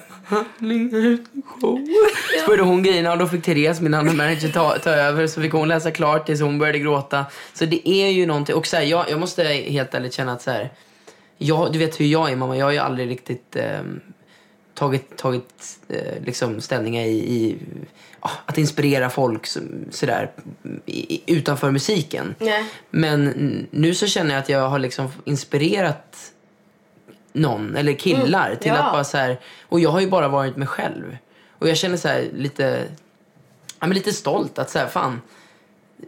show? 1.45 1.79
Så 2.41 2.47
började 2.47 2.63
hon 2.69 2.83
grina 2.83 3.13
och 3.13 3.19
då 3.19 3.27
fick 3.27 3.45
Therese, 3.45 3.81
min 3.81 3.95
andra 3.95 4.13
manager, 4.13 4.49
ta, 4.49 4.79
ta 4.79 4.91
över. 4.91 5.27
Så 5.27 5.41
fick 5.41 5.53
hon 5.53 5.69
läsa 5.69 5.91
klart 5.91 6.27
tills 6.27 6.41
hon 6.41 6.59
började 6.59 6.79
gråta. 6.79 7.25
Så 7.55 7.65
det 7.65 7.89
är 7.89 8.09
ju 8.09 8.27
någonting. 8.27 8.55
Och 8.55 8.67
så 8.67 8.77
här, 8.77 8.85
jag, 8.85 9.11
jag 9.11 9.21
måste 9.21 9.43
helt 9.45 9.95
ärligt 9.95 10.13
känna 10.15 10.33
att 10.33 10.43
så 10.43 10.51
här, 10.51 10.71
jag, 11.39 11.73
du 11.73 11.79
vet 11.79 12.01
hur 12.01 12.07
jag 12.07 12.31
är 12.33 12.37
mamma. 12.37 12.57
Jag 12.57 12.67
har 12.67 12.73
ju 12.73 12.79
aldrig 12.79 13.11
riktigt 13.11 13.57
ehm, 13.57 14.01
tagit, 14.79 15.17
tagit 15.17 15.79
eh, 15.89 16.23
liksom 16.25 16.61
ställningar 16.61 17.03
i, 17.03 17.19
i 17.19 17.59
ja, 18.21 18.31
att 18.47 18.59
inspirera 18.59 19.11
folk 19.11 19.47
sådär 19.91 20.31
i, 20.87 21.23
utanför 21.27 21.71
musiken. 21.71 22.35
Nej. 22.39 22.65
Men 22.91 23.33
nu 23.71 23.95
så 23.95 24.07
känner 24.07 24.31
jag 24.31 24.39
att 24.41 24.49
jag 24.49 24.69
har 24.69 24.79
liksom 24.79 25.09
inspirerat 25.25 26.33
någon, 27.33 27.77
eller 27.77 27.93
killar, 27.93 28.55
till 28.55 28.73
ja. 28.73 28.79
att 28.79 28.93
bara 28.93 29.05
så 29.05 29.17
här, 29.17 29.41
Och 29.63 29.81
jag 29.81 29.91
har 29.91 30.01
ju 30.01 30.09
bara 30.09 30.29
varit 30.29 30.57
mig 30.57 30.69
själv. 30.69 31.17
Och 31.51 31.69
jag 31.69 31.77
känner 31.77 31.97
så 31.97 32.09
här 32.09 32.29
lite, 32.35 32.85
ja, 33.81 33.87
men 33.87 33.95
lite 33.95 34.13
stolt 34.13 34.59
att 34.59 34.71
så 34.71 34.79
här, 34.79 34.87
fan, 34.87 35.21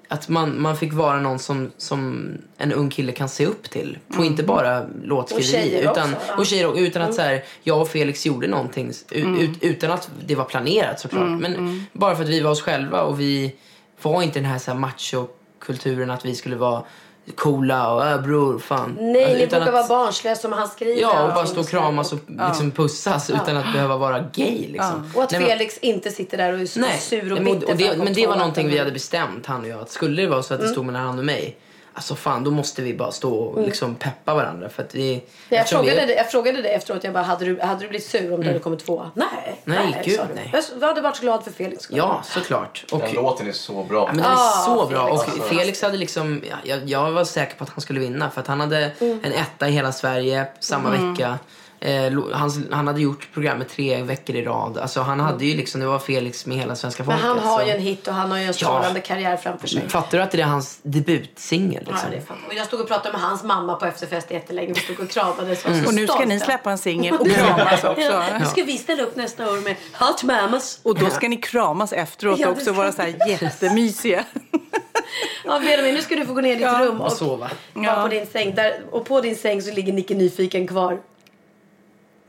att 0.09 0.29
man, 0.29 0.63
man 0.63 0.77
fick 0.77 0.93
vara 0.93 1.21
någon 1.21 1.39
som, 1.39 1.71
som 1.77 2.33
en 2.57 2.73
ung 2.73 2.91
kille 2.91 3.13
kan 3.13 3.29
se 3.29 3.47
upp 3.47 3.71
till. 3.71 3.99
På 4.09 4.25
inte 4.25 4.43
bara 4.43 4.87
låtskriveri. 5.05 5.79
Mm. 5.79 5.89
Och 5.89 5.93
tjejer 5.93 5.93
utan, 5.93 6.15
också, 6.15 6.27
ja. 6.29 6.37
och 6.37 6.47
tjejer, 6.47 6.79
utan 6.81 7.03
att 7.03 7.15
så 7.15 7.23
här, 7.23 7.45
jag 7.63 7.81
och 7.81 7.89
Felix 7.89 8.27
gjorde 8.27 8.47
någonting 8.47 8.93
Mm. 9.13 9.39
ut, 9.41 9.51
utan 9.61 9.91
att 9.91 10.11
det 10.27 10.35
var 10.35 10.45
planerat 10.45 11.01
såklart. 11.01 11.41
Men 11.41 11.87
bara 11.93 12.17
för 12.17 12.25
att 12.25 12.29
vi 12.29 12.41
var 12.41 12.51
oss 12.51 12.63
själva 12.63 13.03
och 13.03 13.21
vi 13.21 13.57
var 14.03 14.23
inte 14.23 14.39
den 14.39 14.51
här, 14.51 14.59
så 14.59 14.71
här 14.71 14.79
macho-kulturen 14.79 16.11
att 16.11 16.25
vi 16.25 16.35
skulle 16.35 16.57
vara 16.57 16.83
coola 17.37 17.93
och 17.95 18.07
äh, 18.07 18.23
bror, 18.23 18.59
fan. 18.59 18.97
Nej, 19.01 19.23
Alltså, 19.25 19.37
ni 19.39 19.43
utan 19.45 19.61
vågar 19.61 19.73
vara 19.73 19.83
att- 19.83 19.89
barnsliga 19.89 20.35
som 20.37 20.53
han 20.53 20.69
skriver. 20.69 21.01
Ja, 21.01 21.23
och 21.29 21.35
bara 21.35 21.47
stå 21.47 21.61
och 21.61 21.69
kramas 21.69 22.13
och 22.13 22.19
liksom 22.49 22.71
pussas 22.71 23.31
utan 23.31 23.57
att 23.57 23.73
behöva 23.73 23.97
vara 23.97 24.19
gay. 24.33 24.67
Liksom. 24.69 25.11
Och 25.15 25.23
att 25.23 25.31
Nej, 25.31 25.41
men- 25.41 25.49
Felix 25.51 25.79
inte 25.79 26.11
sitter 26.11 26.37
där 26.39 26.53
och 26.53 26.61
är 26.61 26.67
så 26.67 26.81
Nej, 26.81 26.99
sur 27.01 27.33
och 27.33 27.43
men, 27.43 27.45
bitter 27.55 27.73
och 27.73 27.77
det, 27.79 27.89
att 27.89 27.97
de 27.97 28.05
men 28.05 28.13
det 28.13 28.27
var 28.27 28.37
någonting 28.37 28.69
vi 28.69 28.79
hade 28.79 28.91
bestämt 28.93 29.47
han 29.47 29.61
och 29.61 29.69
jag. 29.69 29.81
Att 29.81 29.91
skulle 29.91 30.23
det 30.23 30.29
vara 30.29 30.43
så 30.43 30.55
att 30.55 30.61
det 30.61 30.65
Mm. 30.67 30.75
stod 30.75 30.85
mellan 30.87 31.03
han 31.07 31.19
och 31.19 31.25
mig. 31.25 31.57
Alltså 32.01 32.15
fan, 32.15 32.45
då 32.45 32.51
måste 32.51 32.83
vi 32.83 32.95
bara 32.95 33.13
stå 33.13 33.35
och 33.35 33.63
liksom 33.63 33.95
peppa 33.95 34.35
varandra. 34.35 34.69
För 34.69 34.83
att 34.83 34.95
vi, 34.95 35.23
Jag 35.49 35.69
frågade, 35.69 36.01
vi, 36.01 36.07
dig, 36.07 36.17
jag 36.17 36.31
frågade 36.31 36.63
dig 36.63 36.73
efteråt, 36.73 37.05
jag 37.05 37.13
bara, 37.13 37.25
hade, 37.25 37.45
du, 37.45 37.61
hade 37.61 37.81
du 37.81 37.89
blivit 37.89 38.07
sur 38.07 38.35
om 38.35 38.41
du 38.41 38.47
hade 38.47 38.59
kommit 38.59 38.85
tvåa? 38.87 39.11
Nej, 39.15 39.61
Nej, 39.65 40.03
gud, 40.05 40.17
sa 40.17 40.23
du. 40.25 40.35
nej. 40.35 40.51
Jag 40.53 40.65
jag 40.81 40.89
hade 40.89 41.01
varit 41.01 41.17
så 41.17 41.23
glad 41.23 41.45
för 41.45 41.51
Felix 41.51 41.83
skull. 41.83 41.97
Ja, 41.97 42.23
såklart. 42.25 42.85
Och, 42.93 42.99
Den 43.01 43.13
låten 43.15 43.49
är 43.49 43.53
så 43.53 43.85
bra. 43.85 43.99
Ja, 43.99 44.07
men 44.07 44.17
den 44.17 44.25
är 44.33 44.37
Ah, 44.37 44.65
så 44.67 44.87
bra. 44.87 45.07
Felix. 45.19 45.39
Och 45.41 45.45
Felix 45.57 45.83
hade 45.83 45.97
liksom, 45.97 46.43
ja, 46.51 46.57
jag, 46.65 46.89
jag 46.89 47.11
var 47.11 47.25
säker 47.25 47.57
på 47.57 47.65
att 47.65 47.71
han 47.71 47.81
skulle 47.81 48.01
vinna. 48.01 48.31
För 48.31 48.41
att 48.41 48.47
han 48.47 48.61
hade 48.61 48.91
Mm. 49.01 49.21
en 49.23 49.33
etta 49.33 49.69
i 49.69 49.73
hela 49.73 49.93
Sverige 49.93 50.47
samma 50.61 50.91
vecka. 50.91 51.39
Eh, 51.83 52.13
han, 52.33 52.69
han 52.71 52.87
hade 52.87 53.01
gjort 53.01 53.29
programmet 53.35 53.69
tre 53.69 54.03
veckor 54.03 54.37
i 54.37 54.43
rad. 54.45 54.79
Alltså 54.79 55.01
han 55.01 55.21
hade 55.21 55.45
ju 55.45 55.57
liksom, 55.57 55.81
det 55.81 55.87
var 55.87 55.99
Felix 55.99 56.47
med 56.47 56.57
hela 56.57 56.77
svenska 56.77 57.03
Men 57.05 57.19
folket. 57.19 57.29
han 57.29 57.39
har 57.39 57.61
så. 57.61 57.67
ju 57.67 57.73
en 57.73 57.81
hit 57.81 58.09
och 58.09 58.15
han 58.15 58.31
har 58.31 58.39
ju 58.39 58.45
en 58.45 58.55
strålande 58.55 59.01
karriär 59.01 59.37
framför 59.37 59.69
sig. 59.69 59.89
Fattar 59.89 60.19
du 60.19 60.25
att 60.25 60.31
det 60.31 60.41
är 60.41 60.45
hans 60.47 60.79
debutsingel? 60.83 61.85
Ja, 61.87 61.93
Liksom? 62.11 62.11
det. 62.11 62.49
Och 62.49 62.55
jag 62.55 62.67
stod 62.67 62.81
och 62.81 62.89
pratade 62.89 63.13
med 63.13 63.21
hans 63.21 63.43
mamma 63.45 63.75
på 63.75 63.87
efterfest 63.87 64.31
jättelänge. 64.31 64.73
Vi 64.73 64.81
stod 64.81 65.01
och 65.01 65.09
kramades. 65.11 65.63
så 65.63 65.69
Och 65.87 65.95
nu 65.95 66.07
ska 66.07 66.25
ni 66.25 66.41
släppa 66.41 66.71
en 66.71 66.79
singel 66.79 67.15
och 67.21 67.27
kramas 67.31 67.85
också. 67.85 68.01
Ja, 68.03 68.25
nu 68.41 68.45
ska 68.47 68.63
vi 68.65 68.79
ställa 68.79 69.03
upp 69.03 69.17
nästa 69.17 69.51
år 69.53 69.61
med 69.65 69.77
Hot 70.01 70.23
Mamas. 70.23 70.81
Och 70.83 70.99
då 70.99 71.11
ska 71.11 71.29
ni 71.29 71.37
kramas 71.37 71.93
efteråt 71.93 72.39
Ja, 72.39 72.47
det 72.47 72.53
också 72.53 72.63
ska 72.63 72.71
och 72.71 72.77
vara 72.77 72.93
så 72.93 73.03
här 73.03 73.29
jättemysiga. 73.29 74.25
Ja, 75.45 75.59
Benjamin, 75.61 75.95
nu 75.95 76.03
ska 76.03 76.15
du 76.17 76.27
få 76.27 76.35
gå 76.35 76.41
ner 76.41 76.51
i 76.53 76.55
ditt 76.55 76.63
Ja. 76.63 76.79
rum 76.85 77.01
och 77.01 77.07
Och 77.07 77.13
sova. 77.13 77.51
vara 77.75 78.03
på 78.03 78.09
din 78.09 78.27
säng. 78.27 78.55
Där, 78.55 78.81
och 78.91 79.05
på 79.07 79.21
din 79.21 79.37
säng 79.37 79.63
så 79.63 79.71
ligger 79.75 79.93
Nicke 79.93 80.15
Nyfiken 80.15 80.67
kvar. 80.67 80.99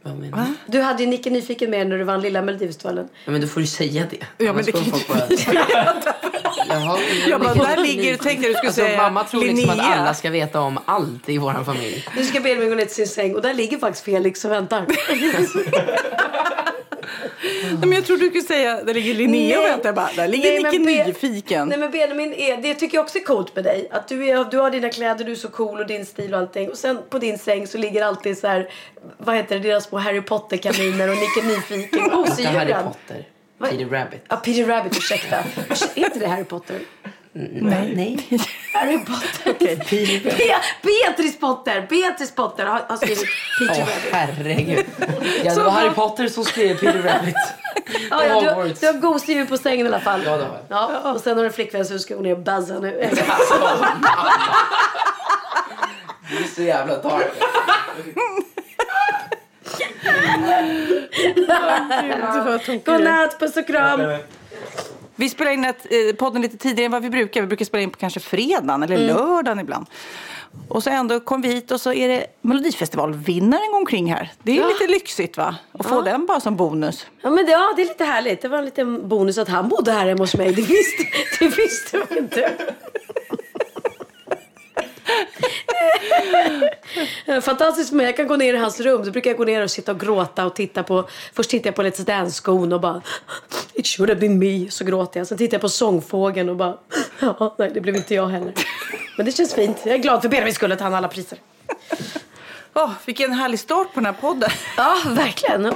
Vad 0.04 0.18
menar 0.18 0.46
du? 0.46 0.72
Du 0.72 0.82
hade 0.82 1.04
ju 1.04 1.10
Nicke 1.10 1.30
Nyfiken 1.30 1.70
med 1.70 1.88
när 1.88 1.98
du 1.98 2.04
vann 2.04 2.22
Lilla 2.22 2.42
Melodifestivalen. 2.42 3.10
Ja, 3.26 3.32
men 3.32 3.42
då 3.42 3.48
får 3.48 3.62
du 3.62 3.68
säga 3.68 4.08
det. 4.10 4.46
Ja, 4.46 4.54
men 4.54 4.66
det 4.66 4.72
kan 4.72 4.86
folk 4.86 5.08
bara... 5.08 5.20
Jaha, 6.70 7.00
Jag 7.28 7.42
bara, 7.42 7.54
där 7.54 7.78
ligger, 7.78 8.18
tänkte 8.18 8.48
du 8.48 8.54
skulle 8.54 8.68
alltså, 8.68 8.82
säga 8.82 8.98
Mamma 9.02 9.24
tror 9.24 9.44
liksom 9.44 9.70
att 9.70 9.80
alla 9.80 10.14
ska 10.14 10.30
veta 10.30 10.62
om 10.62 10.80
allt 10.86 11.30
i 11.30 11.38
vår 11.38 11.64
familj. 11.64 12.08
Nu 12.16 12.24
ska 12.24 12.40
Benjamin 12.40 12.70
gå 12.70 12.76
ner 12.76 12.86
till 12.86 12.96
sin 12.96 13.08
säng 13.08 13.36
och 13.36 13.42
där 13.42 13.54
ligger 13.54 13.78
faktiskt 13.78 14.06
Felix 14.06 14.46
och 14.46 14.52
väntar. 14.52 14.86
Nej, 17.44 17.78
men 17.80 17.92
jag 17.92 18.06
trodde 18.06 18.24
du 18.24 18.30
skulle 18.30 18.44
säga, 18.44 18.84
där 18.84 18.94
ligger 18.94 19.14
Linnea 19.14 19.60
och 19.60 19.66
väntar. 19.66 19.94
Bara, 19.94 20.10
där 20.16 20.28
ligger 20.28 20.62
Nej, 20.64 20.80
Nicke 20.80 21.06
Nyfiken. 21.06 21.68
Nej 21.68 21.78
men 21.78 21.92
Benjamin, 21.92 22.34
är, 22.34 22.58
det 22.58 22.74
tycker 22.74 22.98
jag 22.98 23.04
också 23.04 23.18
är 23.18 23.24
coolt 23.24 23.56
med 23.56 23.64
dig. 23.64 23.88
Att 23.92 24.08
du, 24.08 24.28
är, 24.28 24.46
du 24.52 24.58
har 24.58 24.72
dina 24.72 24.90
kläder, 24.90 25.26
du 25.26 25.32
är 25.32 25.36
så 25.36 25.48
cool 25.48 25.80
och 25.80 25.88
din 25.88 26.06
stil 26.06 26.34
och 26.34 26.40
allting. 26.40 26.70
Och 26.70 26.78
sen 26.78 27.00
på 27.10 27.20
din 27.20 27.38
säng 27.38 27.68
så 27.68 27.78
ligger 27.78 28.06
alltid 28.06 28.38
så 28.38 28.48
här, 28.48 28.70
vad 29.18 29.36
heter 29.36 29.60
det, 29.60 29.70
deras 29.70 29.84
små 29.86 29.98
Harry 29.98 30.22
Potter-kaniner 30.22 31.10
och 31.10 31.16
Nicke 31.18 31.48
Nyfiken, 31.48 32.00
Inte 32.00 32.16
Harry 32.16 32.24
gosedjuren. 32.24 32.84
Potter. 32.84 33.28
Peter 33.70 33.86
Rabbit. 33.86 34.22
Ja, 34.28 34.36
Peter 34.36 34.66
Rabbit, 34.66 34.98
ursäkta. 34.98 35.38
Är 35.96 36.06
inte 36.06 36.20
det 36.20 36.28
Harry 36.28 36.44
Potter? 36.44 36.80
Nej. 37.34 37.94
Nej. 37.96 38.28
Harry 38.74 39.00
Potter. 39.06 39.54
Be- 40.24 40.62
Beatrice 40.84 41.38
Potter! 41.40 41.88
Beatrice 41.90 42.32
Potter 42.36 42.66
har, 42.66 42.82
har 42.90 42.98
skrivit 42.98 43.24
Peter 43.60 43.74
Åh, 43.74 43.80
Rabbit. 43.80 44.12
herregud. 44.12 44.86
Ja, 45.44 45.56
det 45.56 45.64
var 45.64 45.72
Harry 45.72 45.90
Potter 45.90 46.28
som 46.28 46.46
skrev 46.46 46.78
Peter 46.78 47.02
Rabbit. 47.04 47.36
Ja, 48.10 48.26
ja, 48.26 48.64
du, 48.64 48.74
du 48.74 48.86
har 48.88 48.94
gosedjur 48.94 49.46
på 49.46 49.58
sängen 49.58 49.86
i 49.86 49.90
alla 49.90 50.00
fall. 50.00 50.22
Ja, 50.26 50.38
det 50.38 50.44
har 50.44 50.60
jag. 50.70 50.92
Ja, 51.04 51.12
och 51.12 51.22
sen 51.22 51.38
har 51.38 51.44
du 51.44 51.50
flickvän 51.52 51.86
så 51.86 51.94
du 51.94 52.00
ska 52.00 52.16
gå 52.16 52.22
ner 52.22 52.32
och 52.32 52.40
buzza 52.40 52.80
nu. 52.80 52.92
Det 56.30 56.38
är 56.44 56.48
så 56.56 56.62
jävla 56.62 56.98
dark. 56.98 57.32
Godnatt, 62.86 63.40
puss 63.40 63.58
och 63.58 63.68
kram. 63.68 64.00
Vi 65.16 65.30
spelar 65.30 65.52
in 65.52 65.66
ett, 65.66 65.86
eh, 65.90 66.16
podden 66.16 66.42
lite 66.42 66.58
tidigare 66.58 66.86
än 66.86 66.92
vad 66.92 67.02
vi 67.02 67.10
brukar. 67.10 67.42
Vi 67.42 67.48
brukar 67.48 67.66
spela 67.66 67.84
in 67.84 67.90
på 67.90 68.00
kanske 68.00 68.20
fredagen 68.20 68.84
eller 68.84 68.98
lördagen 68.98 69.60
ibland. 69.60 69.86
Och 70.68 70.84
så 70.84 70.90
ändå 70.90 71.20
kom 71.20 71.42
vi 71.42 71.48
hit 71.48 71.72
och 71.72 71.82
så 71.82 71.94
är 71.94 72.08
det 72.08 72.26
Melodifestivalvinnaren 72.42 73.74
omkring 73.74 74.14
här. 74.14 74.32
Det 74.44 74.58
är 74.58 74.68
lite 74.68 74.88
lyxigt 74.94 75.38
va? 75.38 75.56
Att 75.72 75.86
få 75.86 76.02
den 76.02 76.26
bara 76.26 76.40
som 76.40 76.56
bonus. 76.56 77.06
Ja, 77.22 77.30
men 77.30 77.46
det, 77.46 77.52
ja, 77.52 77.74
det 77.76 77.82
är 77.82 77.86
lite 77.88 78.04
härligt. 78.04 78.42
Det 78.42 78.48
var 78.48 78.58
en 78.58 78.66
liten 78.66 79.08
bonus 79.10 79.38
att 79.38 79.50
han 79.50 79.70
bodde 79.70 79.92
här 79.92 80.08
hemma 80.08 80.20
hos 80.24 80.36
mig. 80.36 80.54
Det 80.54 80.62
visste, 80.62 81.04
det 81.40 81.58
visste 81.58 82.02
vi 82.10 82.18
inte. 82.18 82.52
Fantastiskt 87.42 87.90
för 87.90 87.96
mig. 87.96 88.06
Jag 88.06 88.18
kan 88.18 88.28
gå 88.28 88.36
ner 88.36 88.54
i 88.54 88.58
hans 88.58 88.80
rum. 88.80 89.04
Då 89.06 89.12
brukar 89.12 89.30
jag 89.30 89.38
gå 89.38 89.44
ner 89.44 89.64
och 89.64 89.72
sitta 89.72 89.92
och 89.92 90.00
gråta 90.00 90.46
och 90.46 90.56
titta 90.56 90.84
på. 90.84 91.10
Först 91.34 91.50
tittar 91.50 91.68
jag 91.68 91.76
på 91.76 91.84
Let's 91.84 92.06
Dance-skon 92.06 92.74
och 92.74 92.82
bara 92.82 93.02
It 93.74 93.88
should 93.88 94.10
have 94.10 94.20
been 94.20 94.40
me. 94.40 94.72
Så 94.72 94.86
gråter 94.86 95.20
jag. 95.20 95.28
Sen 95.28 95.38
tittar 95.38 95.56
jag 95.56 95.62
på 95.62 95.70
Sångfågeln 95.70 96.50
och 96.50 96.56
bara 96.56 96.78
Ja, 97.20 97.56
nej 97.60 97.72
det 97.74 97.82
blev 97.82 97.96
inte 97.96 98.16
jag 98.16 98.28
heller. 98.28 98.54
Men 99.18 99.26
det 99.26 99.32
känns 99.32 99.54
fint. 99.54 99.78
Jag 99.84 99.94
är 99.94 99.98
glad 99.98 100.22
för 100.22 100.30
Benjamins 100.30 100.56
skull 100.56 100.72
att 100.72 100.82
han 100.82 100.92
har 100.92 100.98
alla 100.98 101.08
priser. 101.08 101.38
Åh, 102.74 102.92
vilken 103.06 103.34
härlig 103.34 103.60
start 103.60 103.88
på 103.94 104.00
den 104.00 104.06
här 104.06 104.22
podden. 104.22 104.50
Ja, 104.78 104.98
verkligen. 105.06 105.74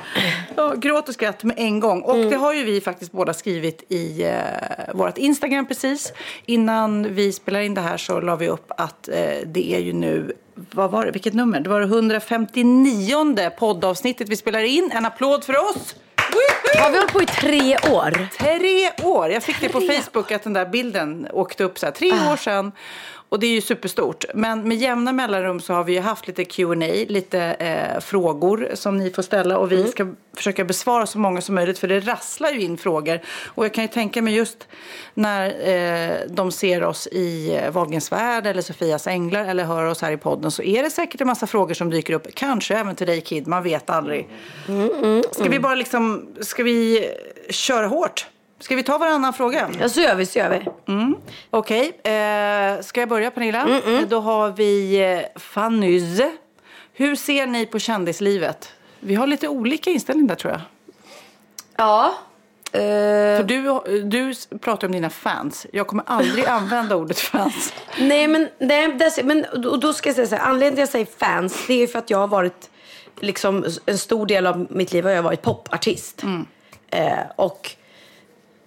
Ja, 0.56 0.74
gråt 0.76 1.08
och 1.08 1.14
skratt 1.14 1.44
med 1.44 1.56
en 1.60 1.80
gång. 1.80 2.02
Och 2.02 2.18
det 2.18 2.36
har 2.36 2.54
ju 2.54 2.64
vi 2.64 2.82
faktiskt 2.82 3.12
båda 3.12 3.34
skrivit 3.34 3.84
i 3.92 4.24
eh, 4.24 4.34
vårt 4.94 5.18
Instagram 5.18 5.66
precis. 5.66 6.14
Innan 6.46 7.14
vi 7.14 7.32
spelar 7.32 7.60
in 7.60 7.74
det 7.74 7.82
här 7.82 7.98
så 7.98 8.20
la 8.20 8.36
vi 8.36 8.48
upp 8.50 8.72
att 8.78 9.08
eh, 9.08 9.16
det 9.46 9.74
är 9.74 9.80
ju 9.80 9.94
nu, 9.94 10.34
vad 10.72 10.92
var 10.92 11.06
det, 11.06 11.12
vilket 11.12 11.34
nummer? 11.34 11.60
Det 11.60 11.70
var 11.70 11.80
det 11.80 11.86
159 11.86 13.50
poddavsnittet 13.60 14.30
vi 14.30 14.36
spelar 14.36 14.60
in. 14.60 14.92
En 14.94 15.06
applåd 15.06 15.44
för 15.44 15.58
oss! 15.70 15.96
Har 16.80 16.90
vi 16.92 16.98
hållit 16.98 17.14
på 17.14 17.22
i 17.22 17.26
tre 17.26 17.78
år? 17.78 18.28
Tre 18.40 18.92
år! 19.04 19.30
Jag 19.30 19.44
fick 19.44 19.62
det 19.62 19.70
på 19.70 19.82
Facebook 19.82 20.32
att 20.32 20.44
den 20.44 20.54
där 20.54 20.66
bilden 20.66 21.28
åkte 21.34 21.64
upp 21.64 21.80
så 21.80 21.86
här, 21.86 21.94
tre 21.94 22.12
år 22.12 22.38
sedan. 22.38 22.72
Och 23.30 23.40
det 23.40 23.48
är 23.48 23.52
ju 23.52 23.62
superstort. 23.62 24.26
Men 24.34 24.68
med 24.68 24.78
jämna 24.78 25.14
mellanrum 25.14 25.60
så 25.60 25.74
har 25.74 25.84
vi 25.84 25.94
ju 25.94 26.00
haft 26.00 26.28
lite 26.28 26.46
Q&A, 26.46 27.06
lite 27.08 27.40
eh, 27.42 28.00
frågor 28.00 28.70
som 28.74 28.98
ni 28.98 29.10
får 29.10 29.22
ställa. 29.22 29.58
Och 29.58 29.72
vi 29.72 29.88
ska 29.88 30.08
försöka 30.36 30.64
besvara 30.64 31.06
så 31.06 31.20
många 31.20 31.42
som 31.42 31.56
möjligt 31.56 31.80
för 31.80 31.88
det 31.88 32.00
rasslar 32.00 32.52
ju 32.52 32.62
in 32.62 32.78
frågor. 32.78 33.20
Och 33.46 33.66
jag 33.66 33.74
kan 33.74 33.84
ju 33.84 33.88
tänka 33.88 34.22
mig 34.22 34.36
just 34.36 34.68
när 35.14 35.46
eh, 35.70 36.18
de 36.30 36.52
ser 36.52 36.84
oss 36.84 37.08
i 37.08 37.56
eh, 37.56 37.72
Wahlgrens 37.72 38.12
värld 38.12 38.48
eller 38.48 38.62
Sofias 38.62 39.08
änglar 39.08 39.46
eller 39.46 39.64
hör 39.64 39.86
oss 39.86 40.02
här 40.02 40.12
i 40.12 40.18
podden 40.18 40.52
så 40.52 40.64
är 40.64 40.84
det 40.84 40.90
säkert 40.90 41.22
en 41.22 41.28
massa 41.28 41.48
frågor 41.48 41.74
som 41.74 41.90
dyker 41.90 42.14
upp. 42.14 42.28
Kanske 42.34 42.76
även 42.76 42.96
till 42.96 43.08
dig 43.08 43.22
Kid, 43.22 43.48
man 43.48 43.64
vet 43.64 43.90
aldrig. 43.90 44.30
Ska 45.32 45.50
vi 45.50 45.60
bara 45.60 45.76
liksom, 45.76 46.28
ska 46.42 46.64
vi 46.64 47.10
köra 47.50 47.88
hårt? 47.88 48.28
Ska 48.60 48.76
vi 48.76 48.84
ta 48.84 48.98
varannan 48.98 49.34
fråga? 49.34 49.70
Ja, 49.80 49.89
så 49.89 50.02
gör 50.02 50.15
vi, 50.15 50.26
så 50.26 50.39
gör 50.39 50.50
vi. 50.50 50.65
Okej, 51.50 51.88
eh, 52.04 52.82
ska 52.82 53.00
jag 53.00 53.10
börja 53.10 53.32
Pernilla? 53.32 53.82
Då 54.10 54.20
har 54.20 54.50
vi 54.52 55.02
eh, 55.36 55.39
Fannys. 55.41 56.22
Hur 56.94 57.15
ser 57.15 57.48
ni 57.48 57.65
på 57.65 57.80
kändislivet? 57.80 58.72
Vi 59.00 59.15
har 59.15 59.28
lite 59.28 59.48
olika 59.48 59.89
inställning 59.89 60.28
där 60.28 60.36
tror 60.36 60.54
jag. 60.54 60.62
Ja. 61.78 62.13
Eh, 62.72 62.80
För 63.38 63.44
du, 63.44 63.82
du 64.04 64.34
pratar 64.60 64.88
om 64.88 64.91
dina 64.94 65.10
fans. 65.10 65.65
Jag 65.74 65.88
kommer 65.88 66.04
aldrig 66.08 66.46
använda 66.48 66.96
ordet 66.96 67.20
fans. 67.20 67.74
nej, 68.00 68.28
men, 68.28 68.48
nej, 68.60 68.94
det, 68.94 69.24
men 69.24 69.46
och 69.46 69.80
då 69.80 69.94
ska 69.94 70.10
jag 70.10 70.15
säga 70.15 70.28
så 70.28 70.36
här. 70.36 70.44
Anledningen 70.44 70.76
till 70.76 70.84
att 70.84 70.94
jag 70.94 71.08
säger 71.20 71.36
fans, 71.36 71.63
det 71.68 71.84
är 71.84 71.88
för 71.88 72.00
att 72.00 72.10
jag 72.10 72.18
har 72.18 72.28
varit, 72.28 72.70
liksom, 73.20 73.65
en 73.86 73.98
stor 73.98 74.26
del 74.26 74.48
av 74.48 74.68
mitt 74.70 74.94
liv 74.94 75.04
har 75.04 75.12
jag 75.12 75.24
varit 75.24 75.41
popartist. 75.41 76.24
Eh, 76.91 77.13
och 77.36 77.72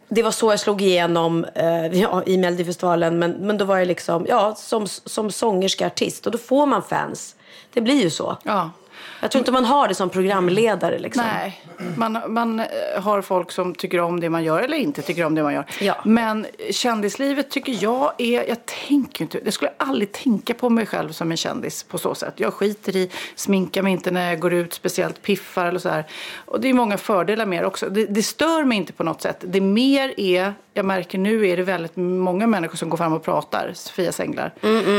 det 0.09 0.23
var 0.23 0.31
så 0.31 0.53
jag 0.53 0.61
slog 0.61 0.83
igenom 0.83 1.45
eh, 1.55 1.87
ja, 2.01 2.23
i 2.27 2.39
Melodifestivalen. 2.39 3.19
Men, 3.19 3.31
men 3.33 3.59
då 3.59 3.65
var 3.65 3.79
jag 3.79 3.89
liksom, 3.89 4.27
ja, 4.29 4.55
som, 4.55 4.87
som 4.87 5.31
sångerska 5.31 5.87
artist. 5.87 6.27
Och 6.27 6.33
då 6.33 6.39
får 6.39 6.67
man 6.67 6.83
fans. 6.83 7.37
Det 7.73 7.81
blir 7.81 8.03
ju 8.03 8.11
så. 8.11 8.37
Ja. 8.45 8.71
Jag 9.21 9.31
tror 9.31 9.41
inte 9.41 9.53
man 9.53 9.65
har 9.65 9.89
det 9.89 9.95
som 9.95 10.11
programledare. 10.11 10.99
Liksom. 10.99 11.25
Nej, 11.35 11.65
man, 11.97 12.19
man 12.29 12.61
eh, 12.61 12.67
har 12.97 13.23
folk 13.23 13.53
som 13.53 13.75
tycker 13.75 14.01
om 14.01 14.21
det 14.21 14.31
man 14.31 14.45
gör 14.45 14.61
eller 14.61 14.77
inte 14.77 15.03
tycker 15.03 15.25
om 15.25 15.35
det 15.35 15.43
man 15.43 15.55
gör. 15.55 15.65
Ja. 15.81 15.97
Men 16.05 16.47
kändislivet 16.71 17.51
tycker 17.51 17.79
jag 17.81 18.13
är, 18.19 18.49
jag 18.49 18.67
tänker 18.89 19.25
inte, 19.25 19.41
jag 19.45 19.55
skulle 19.55 19.71
aldrig 19.77 20.13
tänka 20.13 20.55
på 20.55 20.71
mig 20.71 20.87
själv 20.87 21.13
som 21.13 21.31
en 21.31 21.37
kändis 21.37 21.83
på 21.83 21.99
så 21.99 22.15
sätt. 22.15 22.35
Jag 22.37 22.55
skiter 22.55 22.97
i, 22.97 23.11
sminkar 23.35 23.83
mig 23.83 23.93
inte 23.93 24.11
när 24.11 24.29
jag 24.29 24.41
går 24.41 24.53
ut, 24.53 24.75
speciellt 24.75 25.23
piffar 25.23 25.67
eller 25.67 25.79
så 25.79 25.89
här. 25.89 26.05
Och 26.35 26.61
det 26.61 26.69
är 26.69 26.75
många 26.75 26.99
fördelar 26.99 27.47
med 27.47 27.63
det 27.63 27.67
också. 27.67 27.89
Det, 27.89 28.07
det 28.07 28.23
stör 28.23 28.65
mig 28.65 28.79
inte 28.79 28.93
på 28.93 29.05
något 29.05 29.23
sätt. 29.23 29.37
Det 29.41 29.61
mer 29.61 30.15
är, 30.17 30.55
jag 30.79 30.87
märker 30.87 31.19
nu 31.19 31.49
är 31.49 31.57
det 31.57 31.63
väldigt 31.63 31.97
många 31.97 32.47
människor 32.47 32.77
som 32.77 32.89
går 32.89 32.97
fram 32.97 33.13
och 33.13 33.25
pratar, 33.25 33.71
Sofias 33.75 34.21
Änglar 34.21 34.55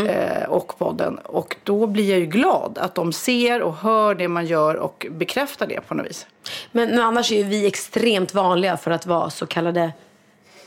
eh, 0.07 0.49
och 0.49 0.77
podden. 0.77 1.17
Och 1.17 1.55
då 1.63 1.87
blir 1.87 2.09
jag 2.09 2.19
ju 2.19 2.25
glad 2.25 2.77
att 2.77 2.95
de 2.95 3.13
ser 3.13 3.61
och 3.61 3.75
hör 3.75 4.15
det 4.15 4.27
man 4.27 4.45
gör 4.45 4.75
och 4.75 5.05
bekräftar 5.09 5.67
det 5.67 5.81
på 5.87 5.93
något 5.93 6.05
vis. 6.05 6.27
Men, 6.71 6.89
men 6.89 6.99
annars 6.99 7.31
är 7.31 7.35
ju 7.35 7.43
vi 7.43 7.67
extremt 7.67 8.33
vanliga 8.33 8.77
för 8.77 8.91
att 8.91 9.05
vara 9.05 9.29
så 9.29 9.45
kallade 9.45 9.91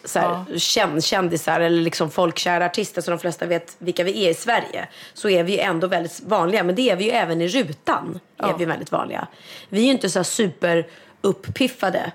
så 0.04 0.18
här, 0.18 0.58
känn, 0.58 1.00
kändisar 1.00 1.60
eller 1.60 1.82
liksom 1.82 2.10
folkkära 2.10 2.66
artister 2.66 3.02
som 3.02 3.12
de 3.12 3.18
flesta 3.18 3.46
vet 3.46 3.76
vilka 3.78 4.04
vi 4.04 4.26
är 4.26 4.30
i 4.30 4.34
Sverige. 4.34 4.88
Så 5.14 5.28
är 5.28 5.42
vi 5.42 5.52
ju 5.52 5.58
ändå 5.58 5.86
väldigt 5.86 6.20
vanliga. 6.20 6.64
Men 6.64 6.74
det 6.74 6.90
är 6.90 6.96
vi 6.96 7.04
ju 7.04 7.10
även 7.10 7.40
i 7.40 7.48
rutan. 7.48 8.20
Är 8.36 8.58
vi 8.58 8.64
väldigt 8.64 8.92
vanliga. 8.92 9.26
Vi 9.68 9.80
är 9.80 9.84
ju 9.84 9.90
inte 9.90 10.10
så 10.10 10.18
här 10.18 10.24
super 10.24 10.86
uppiffade. 11.20 12.12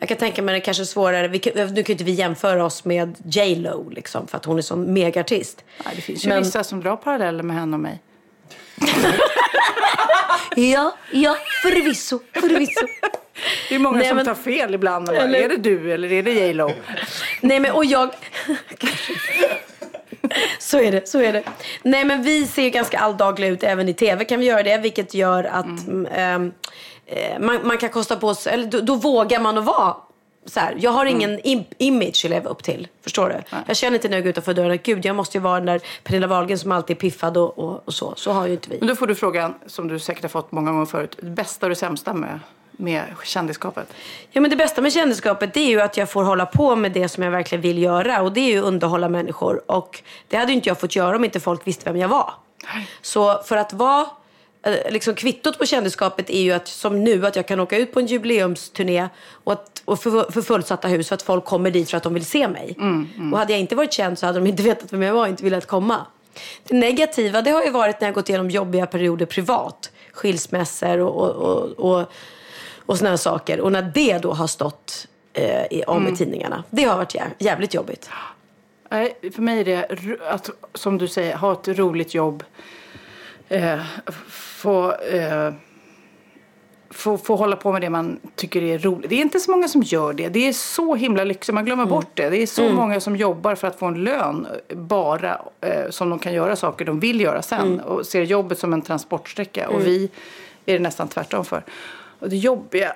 Jag 0.00 0.08
kan 0.08 0.18
tänka 0.18 0.42
mig 0.42 0.54
det 0.54 0.60
kanske 0.60 0.82
är 0.82 0.84
svårare. 0.84 1.28
Vi 1.28 1.40
nu 1.54 1.64
kan 1.64 1.74
ju 1.74 1.92
inte 1.92 2.04
vi 2.04 2.12
jämföra 2.12 2.64
oss 2.64 2.84
med 2.84 3.16
J 3.24 3.54
Lo 3.54 3.90
liksom, 3.90 4.26
för 4.26 4.36
att 4.36 4.44
hon 4.44 4.58
är 4.58 4.62
sån 4.62 4.92
megaartist. 4.92 5.64
Nej, 5.84 5.92
det 5.96 6.02
finns 6.02 6.24
ju 6.24 6.28
Men- 6.28 6.42
vissa 6.42 6.64
som 6.64 6.80
drar 6.80 6.96
paralleller 6.96 7.42
med 7.42 7.56
henne 7.56 7.76
och 7.76 7.80
mig. 7.80 7.98
Ja, 10.56 10.96
ja, 11.12 11.36
förvisso, 11.62 12.20
förvisso. 12.32 12.86
Det 13.68 13.74
är 13.74 13.78
många 13.78 13.98
Nej, 13.98 14.08
som 14.08 14.16
men- 14.16 14.26
tar 14.26 14.34
fel 14.34 14.74
ibland. 14.74 15.06
Bara, 15.06 15.16
Eller- 15.16 15.38
Är 15.38 15.48
det 15.48 15.56
du 15.56 15.92
eller 15.92 16.12
är 16.12 16.22
det 16.22 16.30
J 16.32 16.52
Lo? 16.52 16.70
Nej 17.40 17.60
men 17.60 17.70
och 17.72 17.84
jag... 17.84 18.10
så 20.58 20.80
är 20.80 20.92
det, 20.92 21.08
så 21.08 21.20
är 21.20 21.32
det. 21.32 21.42
Nej 21.82 22.04
men 22.04 22.22
vi 22.22 22.46
ser 22.46 22.62
ju 22.62 22.70
ganska 22.70 22.98
alldagliga 22.98 23.50
ut 23.50 23.62
även 23.62 23.88
i 23.88 23.94
tv 23.94 24.24
kan 24.24 24.40
vi 24.40 24.46
göra 24.46 24.62
det. 24.62 24.78
Vilket 24.78 25.14
gör 25.14 25.44
att 25.44 25.86
mm. 25.86 26.06
eh, 26.06 26.52
man, 27.40 27.66
man 27.66 27.78
kan 27.78 27.88
kosta 27.90 28.16
på 28.16 28.34
sig, 28.34 28.52
eller 28.54 28.66
då, 28.66 28.80
då 28.80 28.94
vågar 28.94 29.40
man 29.40 29.58
att 29.58 29.64
vara 29.64 29.96
så 30.46 30.60
här, 30.60 30.76
jag 30.78 30.90
har 30.90 31.06
ingen 31.06 31.40
im- 31.40 31.64
image 31.78 32.22
att 32.24 32.30
leva 32.30 32.50
upp 32.50 32.62
till. 32.62 32.88
Förstår 33.02 33.28
du? 33.28 33.56
Jag 33.66 33.76
känner 33.76 33.94
inte 33.94 34.08
när 34.08 34.16
jag 34.16 34.24
går 34.24 34.30
utanför 34.30 34.54
dörren 34.54 34.70
att 34.70 34.82
gud 34.82 35.04
jag 35.04 35.16
måste 35.16 35.36
ju 35.38 35.42
vara 35.42 35.54
den 35.54 35.66
där 35.66 35.80
Pernilla 36.04 36.26
Wahlgren 36.26 36.58
som 36.58 36.72
alltid 36.72 36.96
är 36.96 37.00
piffad 37.00 37.36
och, 37.36 37.58
och, 37.58 37.82
och 37.84 37.94
så. 37.94 38.14
Så 38.16 38.32
har 38.32 38.46
ju 38.46 38.52
inte 38.52 38.70
vi. 38.70 38.78
Men 38.78 38.88
då 38.88 38.96
får 38.96 39.06
du 39.06 39.14
frågan, 39.14 39.54
som 39.66 39.88
du 39.88 39.98
säkert 39.98 40.22
har 40.22 40.28
fått 40.28 40.52
många 40.52 40.72
gånger 40.72 40.86
förut. 40.86 41.16
Det 41.20 41.30
bästa 41.30 41.66
och 41.66 41.70
det 41.70 41.76
sämsta 41.76 42.14
med, 42.14 42.40
med 42.72 43.02
kändiskapet? 43.24 43.92
Ja, 44.30 44.40
men 44.40 44.50
det 44.50 44.56
bästa 44.56 44.80
med 44.80 44.92
kändisskapet 44.92 45.56
är 45.56 45.66
ju 45.68 45.80
att 45.80 45.96
jag 45.96 46.10
får 46.10 46.22
hålla 46.22 46.46
på 46.46 46.76
med 46.76 46.92
det 46.92 47.08
som 47.08 47.22
jag 47.22 47.30
verkligen 47.30 47.62
vill 47.62 47.78
göra. 47.82 48.22
Och 48.22 48.32
det 48.32 48.40
är 48.40 48.48
ju 48.52 48.60
underhålla 48.60 49.08
människor. 49.08 49.62
Och 49.70 50.02
det 50.28 50.36
hade 50.36 50.50
ju 50.52 50.56
inte 50.56 50.68
jag 50.68 50.80
fått 50.80 50.96
göra 50.96 51.16
om 51.16 51.24
inte 51.24 51.40
folk 51.40 51.66
visste 51.66 51.84
vem 51.92 52.00
jag 52.00 52.08
var. 52.08 52.32
Så 53.02 53.42
för 53.42 53.56
att 53.56 53.72
vara... 53.72 54.06
eh, 54.62 54.92
Liksom 54.92 55.14
kvittot 55.14 55.58
på 55.58 55.66
kändisskapet 55.66 56.30
är 56.30 56.40
ju 56.42 56.52
att 56.52 56.68
som 56.68 57.04
nu 57.04 57.26
att 57.26 57.36
jag 57.36 57.46
kan 57.48 57.60
åka 57.60 57.76
ut 57.78 57.92
på 57.92 58.00
en 58.00 58.06
jubileumsturné 58.06 59.08
och, 59.44 59.52
att, 59.52 59.82
och 59.84 60.00
för, 60.02 60.30
för 60.32 60.42
fullsatta 60.42 60.88
hus 60.88 61.08
för 61.08 61.14
att 61.14 61.22
folk 61.22 61.44
kommer 61.44 61.70
dit 61.70 61.90
för 61.90 61.96
att 61.96 62.02
de 62.02 62.14
vill 62.14 62.24
se 62.26 62.48
mig. 62.48 62.76
Och 63.32 63.38
hade 63.38 63.52
jag 63.52 63.60
inte 63.60 63.74
varit 63.74 63.92
känd 63.92 64.18
så 64.18 64.26
hade 64.26 64.38
de 64.38 64.46
inte 64.46 64.62
vetat 64.70 64.92
vem 64.92 65.02
jag 65.02 65.14
var 65.14 65.22
och 65.22 65.28
inte 65.28 65.44
velat 65.44 65.66
komma. 65.66 66.06
Det 66.68 66.76
negativa 66.76 67.42
det 67.42 67.50
har 67.50 67.62
ju 67.64 67.70
varit 67.70 68.00
när 68.00 68.08
jag 68.08 68.14
gått 68.14 68.28
igenom 68.28 68.50
jobbiga 68.50 68.86
perioder 68.86 69.26
privat. 69.26 69.90
Skilsmässor 70.12 70.98
och, 70.98 71.16
och, 71.16 71.30
och, 71.36 72.00
och, 72.00 72.10
och 72.86 72.98
såna 72.98 73.10
här 73.10 73.16
saker. 73.16 73.60
Och 73.60 73.72
när 73.72 73.82
det 73.94 74.18
då 74.18 74.32
har 74.32 74.46
stått 74.46 75.06
eh, 75.32 75.64
i, 75.70 75.82
om 75.86 76.08
i 76.08 76.16
tidningarna. 76.16 76.64
Det 76.70 76.84
har 76.84 76.96
varit 76.96 77.14
jä- 77.14 77.30
jävligt 77.38 77.74
jobbigt. 77.74 78.10
Nej, 78.90 79.18
för 79.34 79.42
mig 79.42 79.60
är 79.60 79.64
det 79.64 79.86
att, 80.30 80.50
som 80.74 80.98
du 80.98 81.08
säger, 81.08 81.36
ha 81.36 81.52
ett 81.52 81.68
roligt 81.68 82.14
jobb. 82.14 82.44
Eh, 83.48 83.80
få, 84.60 84.92
eh, 84.92 85.52
få, 86.90 87.18
få 87.18 87.36
hålla 87.36 87.56
på 87.56 87.72
med 87.72 87.80
det 87.80 87.90
man 87.90 88.20
tycker 88.36 88.62
är 88.62 88.78
roligt. 88.78 89.10
Det 89.10 89.16
är 89.16 89.20
inte 89.20 89.40
så 89.40 89.50
många 89.50 89.68
som 89.68 89.82
gör 89.82 90.12
det. 90.12 90.28
Det 90.28 90.48
är 90.48 90.52
så 90.52 90.94
himla 90.94 91.24
lyxigt. 91.24 91.54
Man 91.54 91.64
glömmer 91.64 91.86
bort 91.86 92.10
det. 92.14 92.30
Det 92.30 92.42
är 92.42 92.46
så 92.46 92.68
många 92.68 93.00
som 93.00 93.16
jobbar 93.16 93.54
för 93.54 93.68
att 93.68 93.78
få 93.78 93.86
en 93.86 94.04
lön 94.04 94.46
bara 94.68 95.40
eh, 95.60 95.90
som 95.90 96.10
de 96.10 96.18
kan 96.18 96.32
göra 96.32 96.56
saker 96.56 96.84
de 96.84 97.00
vill 97.00 97.20
göra 97.20 97.42
sen. 97.42 97.80
Och 97.80 98.06
ser 98.06 98.22
jobbet 98.22 98.58
som 98.58 98.72
en 98.72 98.82
transportsträcka. 98.82 99.68
Och 99.68 99.86
vi 99.86 100.10
är 100.66 100.72
det 100.72 100.78
nästan 100.78 101.08
tvärtom 101.08 101.44
för. 101.44 101.62
Och 102.18 102.28
det 102.28 102.36
jobbiga... 102.36 102.92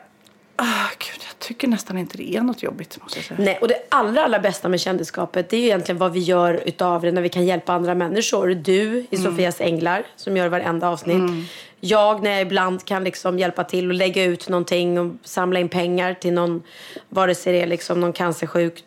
Ah, 0.57 0.89
gud, 0.99 1.23
jag 1.29 1.39
tycker 1.39 1.69
nästan 1.69 1.99
inte 1.99 2.17
det 2.17 2.37
är 2.37 2.41
något 2.41 2.63
jobbigt 2.63 3.03
måste 3.03 3.19
jag 3.19 3.27
säga. 3.27 3.41
Nej, 3.41 3.59
och 3.61 3.69
det 3.69 3.87
allra, 3.89 4.25
allra 4.25 4.39
bästa 4.39 4.69
med 4.69 4.81
kändisskapet 4.81 5.51
det 5.51 5.57
är 5.57 5.61
ju 5.61 5.67
egentligen 5.67 5.99
vad 5.99 6.13
vi 6.13 6.21
gör 6.21 6.63
utav 6.67 7.03
det 7.03 7.13
när 7.13 7.23
vi 7.23 7.29
kan 7.29 7.45
hjälpa 7.45 7.73
andra 7.73 7.95
människor. 7.95 8.49
Du 8.49 9.07
i 9.11 9.17
Sofias 9.17 9.61
Änglar 9.61 10.07
som 10.17 10.37
gör 10.37 10.49
varenda 10.49 10.89
avsnitt. 10.89 11.49
Jag 11.81 12.23
när 12.23 12.31
jag 12.31 12.41
ibland 12.43 12.85
kan 12.85 13.05
liksom 13.05 13.39
hjälpa 13.39 13.65
till 13.65 13.89
och 13.89 13.95
lägga 13.95 14.25
ut 14.25 14.49
någonting 14.49 15.01
och 15.01 15.13
samla 15.23 15.61
in 15.61 15.69
pengar 15.69 16.15
till 16.15 16.33
någon, 16.33 16.63
vare 17.09 17.35
sig 17.35 17.53
det 17.53 17.63
är 17.63 17.67
liksom 17.67 18.01
någon 18.01 18.13
cancersjukt 18.13 18.85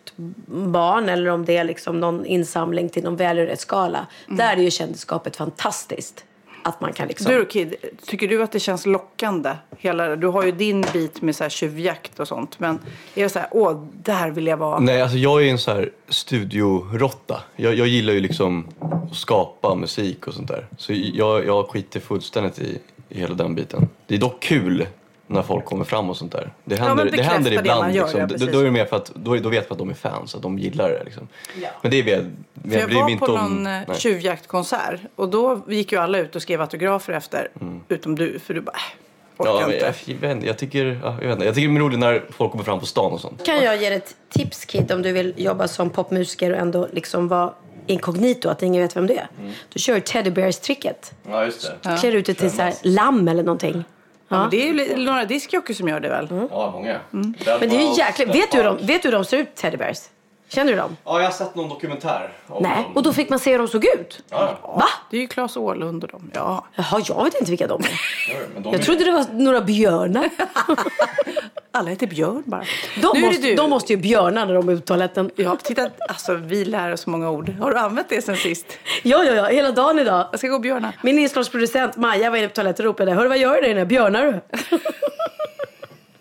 barn 0.47 1.09
eller 1.09 1.29
om 1.29 1.45
det 1.45 1.57
är 1.57 1.63
liksom 1.63 1.99
någon 1.99 2.25
insamling 2.25 2.89
till 2.89 3.03
någon 3.03 3.15
välgörenhetsgala. 3.15 4.07
Där 4.27 4.57
är 4.57 4.61
ju 4.61 4.71
kändisskapet 4.71 5.35
fantastiskt. 5.35 6.23
Att 6.67 6.81
man 6.81 6.93
kan 6.93 7.07
liksom... 7.07 7.31
Du 7.31 7.45
Kid, 7.45 7.75
tycker 8.05 8.27
du 8.27 8.43
att 8.43 8.51
det 8.51 8.59
känns 8.59 8.85
lockande? 8.85 9.55
Hela, 9.77 10.15
du 10.15 10.27
har 10.27 10.43
ju 10.43 10.51
din 10.51 10.85
bit 10.93 11.21
med 11.21 11.35
så 11.35 11.43
här 11.43 11.49
tjuvjakt 11.49 12.19
och 12.19 12.27
sånt. 12.27 12.59
Men 12.59 12.79
är 13.15 13.23
det 13.23 13.29
så 13.29 13.39
här, 13.39 13.47
åh, 13.51 13.87
där 14.03 14.29
vill 14.29 14.47
jag 14.47 14.57
vara? 14.57 14.79
Nej, 14.79 15.01
alltså 15.01 15.17
jag 15.17 15.45
är 15.45 15.51
en 15.51 15.57
så 15.57 15.71
här 15.71 15.91
studiorotta. 16.09 17.41
Jag, 17.55 17.75
jag 17.75 17.87
gillar 17.87 18.13
ju 18.13 18.19
liksom 18.19 18.67
att 18.79 19.15
skapa 19.15 19.75
musik 19.75 20.27
och 20.27 20.33
sånt 20.33 20.47
där. 20.47 20.67
Så 20.77 20.93
jag, 20.93 21.45
jag 21.45 21.69
skiter 21.69 21.99
fullständigt 21.99 22.59
i, 22.59 22.79
i 23.09 23.19
hela 23.19 23.35
den 23.35 23.55
biten. 23.55 23.89
Det 24.07 24.15
är 24.15 24.19
dock 24.19 24.39
kul 24.39 24.85
när 25.27 25.41
folk 25.41 25.65
kommer 25.65 25.85
fram 25.85 26.09
och 26.09 26.17
sånt 26.17 26.31
där. 26.31 26.51
Det 26.63 26.75
händer, 26.75 27.05
men 27.05 27.13
det 27.13 27.23
händer 27.23 27.51
det 27.51 27.57
ibland. 27.57 27.95
gör, 27.95 28.03
liksom. 28.03 28.19
ja, 28.19 28.51
då, 28.51 28.59
är 28.59 28.63
det 28.63 28.71
mer 28.71 28.85
för 28.85 28.95
att, 28.95 29.11
då, 29.15 29.35
då 29.35 29.49
vet 29.49 29.69
man 29.69 29.75
att 29.75 29.79
de 29.79 29.89
är 29.89 29.93
fans, 29.93 30.35
att 30.35 30.41
de 30.41 30.59
gillar 30.59 30.89
det. 30.89 31.03
Liksom. 31.03 31.27
Men 31.81 31.91
det 31.91 31.99
är 31.99 32.03
väl... 32.03 32.31
För 32.71 32.79
jag 32.79 32.87
var 32.87 33.17
på 33.17 33.27
någon 33.27 33.67
eh, 33.67 33.81
nej. 33.87 33.97
tjuvjaktkonsert 33.97 34.99
och 35.15 35.29
då 35.29 35.61
gick 35.67 35.91
ju 35.91 35.97
alla 35.97 36.17
ut 36.17 36.35
och 36.35 36.41
skrev 36.41 36.61
autografer 36.61 37.13
efter. 37.13 37.49
Utom 37.87 38.15
du, 38.15 38.39
för 38.39 38.53
du 38.53 38.61
bara, 38.61 38.71
äh, 38.71 38.81
Ja, 39.39 39.67
men 39.67 39.79
jag, 39.79 39.93
jag, 40.21 40.31
inte, 40.31 40.47
jag, 40.47 40.57
tycker, 40.57 40.99
ja, 41.03 41.17
jag, 41.21 41.27
vet 41.27 41.33
inte. 41.33 41.45
jag 41.45 41.55
tycker 41.55 41.69
det 41.69 41.75
är 41.75 41.79
roligt 41.79 41.99
när 41.99 42.25
folk 42.29 42.51
kommer 42.51 42.63
fram 42.63 42.79
på 42.79 42.85
stan 42.85 43.11
och 43.11 43.21
sånt. 43.21 43.45
Kan 43.45 43.63
jag 43.63 43.81
ge 43.81 43.89
dig 43.89 43.97
ett 43.97 44.15
tips 44.29 44.65
Kid 44.65 44.91
om 44.91 45.01
du 45.01 45.11
vill 45.11 45.33
jobba 45.37 45.67
som 45.67 45.89
popmusiker 45.89 46.51
och 46.51 46.57
ändå 46.57 46.87
liksom 46.91 47.27
vara 47.27 47.53
inkognito, 47.87 48.49
att 48.49 48.63
ingen 48.63 48.81
vet 48.81 48.95
vem 48.95 49.07
det 49.07 49.17
är. 49.17 49.27
Du 49.73 49.79
kör 49.79 49.99
Teddy 49.99 50.29
Bears-tricket. 50.29 51.13
Ja, 51.29 51.45
just 51.45 51.71
det. 51.83 51.97
Klär 51.99 52.15
ut 52.15 52.25
dig 52.25 52.35
till 52.35 52.51
så 52.51 52.61
här 52.61 52.73
lamm 52.83 53.27
eller 53.27 53.43
någonting. 53.43 53.83
Ja, 54.29 54.39
men 54.41 54.49
det 54.49 54.69
är 54.69 54.73
ju 54.73 55.05
några 55.05 55.25
diskjockey 55.25 55.73
som 55.73 55.87
gör 55.87 55.99
det 55.99 56.09
väl? 56.09 56.27
Ja, 56.51 56.71
många. 56.71 56.99
Men 57.11 57.33
det 57.59 57.65
är 57.65 57.89
ju 57.89 57.97
jäkligt. 57.97 58.29
Vet 58.35 58.51
du 58.51 58.57
hur 58.57 58.63
de, 58.63 58.77
vet 58.85 59.01
du 59.01 59.07
hur 59.07 59.13
de 59.15 59.25
ser 59.25 59.37
ut, 59.37 59.55
Teddy 59.55 59.77
Bears? 59.77 59.99
Känner 60.49 60.71
du 60.71 60.77
dem? 60.77 60.97
Ja, 61.05 61.19
jag 61.19 61.25
har 61.25 61.31
sett 61.31 61.55
någon 61.55 61.69
dokumentär. 61.69 62.29
om 62.47 62.63
Nej. 62.63 62.83
dem. 62.83 62.91
Och 62.95 63.03
då 63.03 63.13
fick 63.13 63.29
man 63.29 63.39
se 63.39 63.51
hur 63.51 63.57
de 63.57 63.67
såg 63.67 63.85
ut? 63.85 64.23
Ja, 64.29 64.57
Va? 64.63 64.85
Det 65.11 65.17
är 65.17 65.21
ju 65.21 65.27
Claes 65.27 65.57
Åhlund 65.57 66.03
och 66.03 66.09
dem. 66.09 66.31
Ja. 66.33 66.65
Jaha, 66.75 67.01
jag 67.07 67.23
vet 67.23 67.35
inte 67.39 67.51
vilka 67.51 67.67
de 67.67 67.81
är. 67.81 67.99
men 68.53 68.63
de 68.63 68.69
Jag 68.71 68.79
är- 68.79 68.83
trodde 68.85 69.03
det 69.05 69.11
var 69.11 69.25
några 69.31 69.61
björnar. 69.61 70.29
Alla 71.71 71.89
heter 71.89 72.07
Björn 72.07 72.43
bara. 72.45 72.63
De, 73.01 73.11
nu 73.13 73.19
är 73.23 73.25
måste, 73.27 73.41
det 73.41 73.47
du. 73.49 73.55
de 73.55 73.69
måste 73.69 73.93
ju 73.93 73.97
björnar 73.97 74.45
när 74.45 74.53
de 74.53 74.69
är 74.69 74.73
ute 74.73 74.81
på 74.81 74.87
toaletten. 74.87 75.31
Ja, 75.35 75.57
titta, 75.63 75.89
alltså 76.09 76.33
vi 76.33 76.65
lär 76.65 76.91
oss 76.93 77.01
så 77.01 77.09
många 77.09 77.29
ord. 77.29 77.49
Har 77.59 77.71
du 77.71 77.77
använt 77.77 78.09
det 78.09 78.21
sen 78.21 78.37
sist? 78.37 78.65
Ja, 79.03 79.23
ja, 79.23 79.33
ja. 79.33 79.45
Hela 79.45 79.71
dagen 79.71 79.99
idag. 79.99 80.27
Jag 80.31 80.39
ska 80.39 80.47
gå 80.47 80.55
och 80.55 80.61
björna. 80.61 80.93
Min 81.01 81.19
inslagsproducent 81.19 81.95
Maja 81.97 82.29
var 82.29 82.37
inne 82.37 82.47
på 82.47 82.53
toaletten 82.55 82.85
och 82.87 82.93
ropade 82.93 83.11
Hörru 83.13 83.27
vad 83.27 83.37
gör 83.37 83.55
du 83.55 83.61
där 83.61 83.69
inne? 83.69 83.85
Björnar 83.85 84.23
du? 84.25 84.57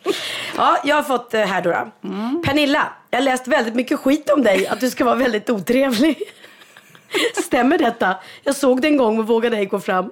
Ja, 0.56 0.80
jag 0.84 0.96
har 0.96 1.02
fått 1.02 1.34
eh, 1.34 1.40
här 1.40 1.62
då. 1.62 1.70
då. 1.70 2.42
Pernilla, 2.44 2.92
jag 3.10 3.18
har 3.18 3.24
läst 3.24 3.48
väldigt 3.48 3.74
mycket 3.74 4.00
skit 4.00 4.30
om 4.30 4.42
dig. 4.42 4.66
Att 4.66 4.80
du 4.80 4.90
ska 4.90 5.04
vara 5.04 5.14
väldigt 5.14 5.50
otrevlig. 5.50 6.22
Stämmer 7.42 7.78
detta? 7.78 8.16
Jag 8.42 8.56
såg 8.56 8.80
det 8.80 8.88
en 8.88 8.96
gång 8.96 9.18
och 9.18 9.26
vågade 9.26 9.56
ej 9.56 9.66
gå 9.66 9.80
fram. 9.80 10.10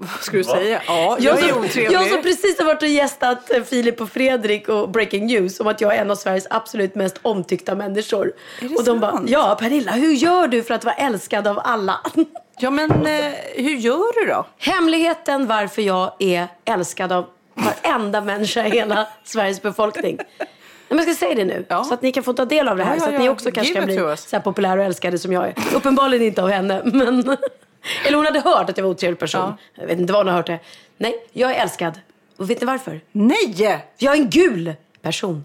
Vad 0.00 0.20
ska 0.20 0.36
du 0.36 0.44
säga? 0.44 0.82
Ja, 0.86 1.16
jag, 1.20 1.38
är 1.38 1.48
som, 1.48 1.64
otrevlig. 1.64 1.92
jag 1.92 2.10
som 2.10 2.22
precis 2.22 2.58
har 2.58 2.66
varit 2.66 2.82
och 2.82 2.88
gästat 2.88 3.50
eh, 3.50 3.62
Filip 3.62 4.00
och 4.00 4.10
Fredrik 4.10 4.68
och 4.68 4.90
Breaking 4.90 5.26
News 5.26 5.60
om 5.60 5.66
att 5.66 5.80
jag 5.80 5.94
är 5.96 6.00
en 6.00 6.10
av 6.10 6.14
Sveriges 6.14 6.46
absolut 6.50 6.94
mest 6.94 7.18
omtyckta 7.22 7.74
människor. 7.74 8.32
Är 8.60 8.68
det 8.68 8.74
och 8.74 8.84
de 8.84 9.00
bara, 9.00 9.22
ja 9.26 9.56
Pernilla, 9.60 9.92
hur 9.92 10.12
gör 10.12 10.48
du 10.48 10.62
för 10.62 10.74
att 10.74 10.84
vara 10.84 10.94
älskad 10.94 11.46
av 11.46 11.60
alla? 11.64 12.00
Ja, 12.60 12.70
men 12.70 12.90
eh, 12.90 13.32
hur 13.54 13.74
gör 13.74 14.24
du 14.24 14.30
då? 14.30 14.46
Hemligheten 14.58 15.46
varför 15.46 15.82
jag 15.82 16.12
är 16.18 16.48
älskad 16.64 17.12
av 17.12 17.26
varenda 17.58 18.20
människa 18.20 18.66
i 18.66 18.70
hela 18.70 19.08
Sveriges 19.24 19.62
befolkning. 19.62 20.16
Nej, 20.38 20.48
men 20.88 20.98
jag 20.98 21.16
ska 21.16 21.26
säga 21.26 21.34
det 21.34 21.44
nu, 21.44 21.66
Ja. 21.68 21.84
så 21.84 21.94
att 21.94 22.02
ni 22.02 22.12
kan 22.12 22.22
få 22.22 22.32
ta 22.32 22.44
del 22.44 22.68
av 22.68 22.76
det 22.76 22.84
här. 22.84 22.94
Ja, 22.94 23.00
så 23.00 23.08
att 23.14 23.20
ni 23.20 23.28
också 23.28 23.50
kanske 23.50 23.74
kan 23.74 23.84
bli 23.84 24.16
så 24.16 24.40
populära 24.40 24.80
och 24.80 24.86
älskade 24.86 25.18
som 25.18 25.32
jag 25.32 25.48
är. 25.48 25.54
Uppenbarligen 25.74 26.26
inte 26.26 26.42
av 26.42 26.48
henne, 26.48 26.82
men... 26.84 27.36
Eller 28.06 28.16
hon 28.16 28.24
hade 28.24 28.40
hört 28.40 28.70
att 28.70 28.76
jag 28.78 28.84
var 28.84 28.90
en 28.90 28.94
otrevlig 28.94 29.18
person. 29.18 29.52
Jag 29.74 29.86
vet 29.86 29.98
inte 29.98 30.12
var 30.12 30.20
hon 30.20 30.28
har 30.28 30.34
hört 30.34 30.46
det. 30.46 30.58
Nej, 30.96 31.14
jag 31.32 31.50
är 31.50 31.62
älskad. 31.62 32.00
Och 32.36 32.50
vet 32.50 32.60
ni 32.60 32.66
varför? 32.66 33.00
Nej! 33.12 33.84
Jag 33.98 34.14
är 34.14 34.18
en 34.18 34.30
gul 34.30 34.74
person. 35.02 35.44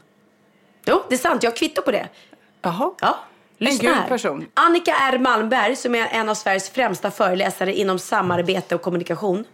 Jo, 0.85 1.03
det 1.09 1.15
är 1.15 1.19
sant. 1.19 1.43
Jag 1.43 1.51
har 1.51 1.55
kvitto 1.55 1.81
på 1.81 1.91
det. 1.91 2.07
Jaha. 2.61 2.91
Ja. 3.01 3.17
Lyssna 3.57 3.89
gul 3.89 3.97
här. 3.97 4.07
person. 4.07 4.45
Annika 4.53 4.93
R 5.11 5.17
Malmberg 5.17 5.75
som 5.75 5.95
är 5.95 6.07
en 6.11 6.29
av 6.29 6.35
Sveriges 6.35 6.69
främsta 6.69 7.11
föreläsare 7.11 7.73
inom 7.75 7.99
samarbete 7.99 8.75
och 8.75 8.81
kommunikation. 8.81 9.45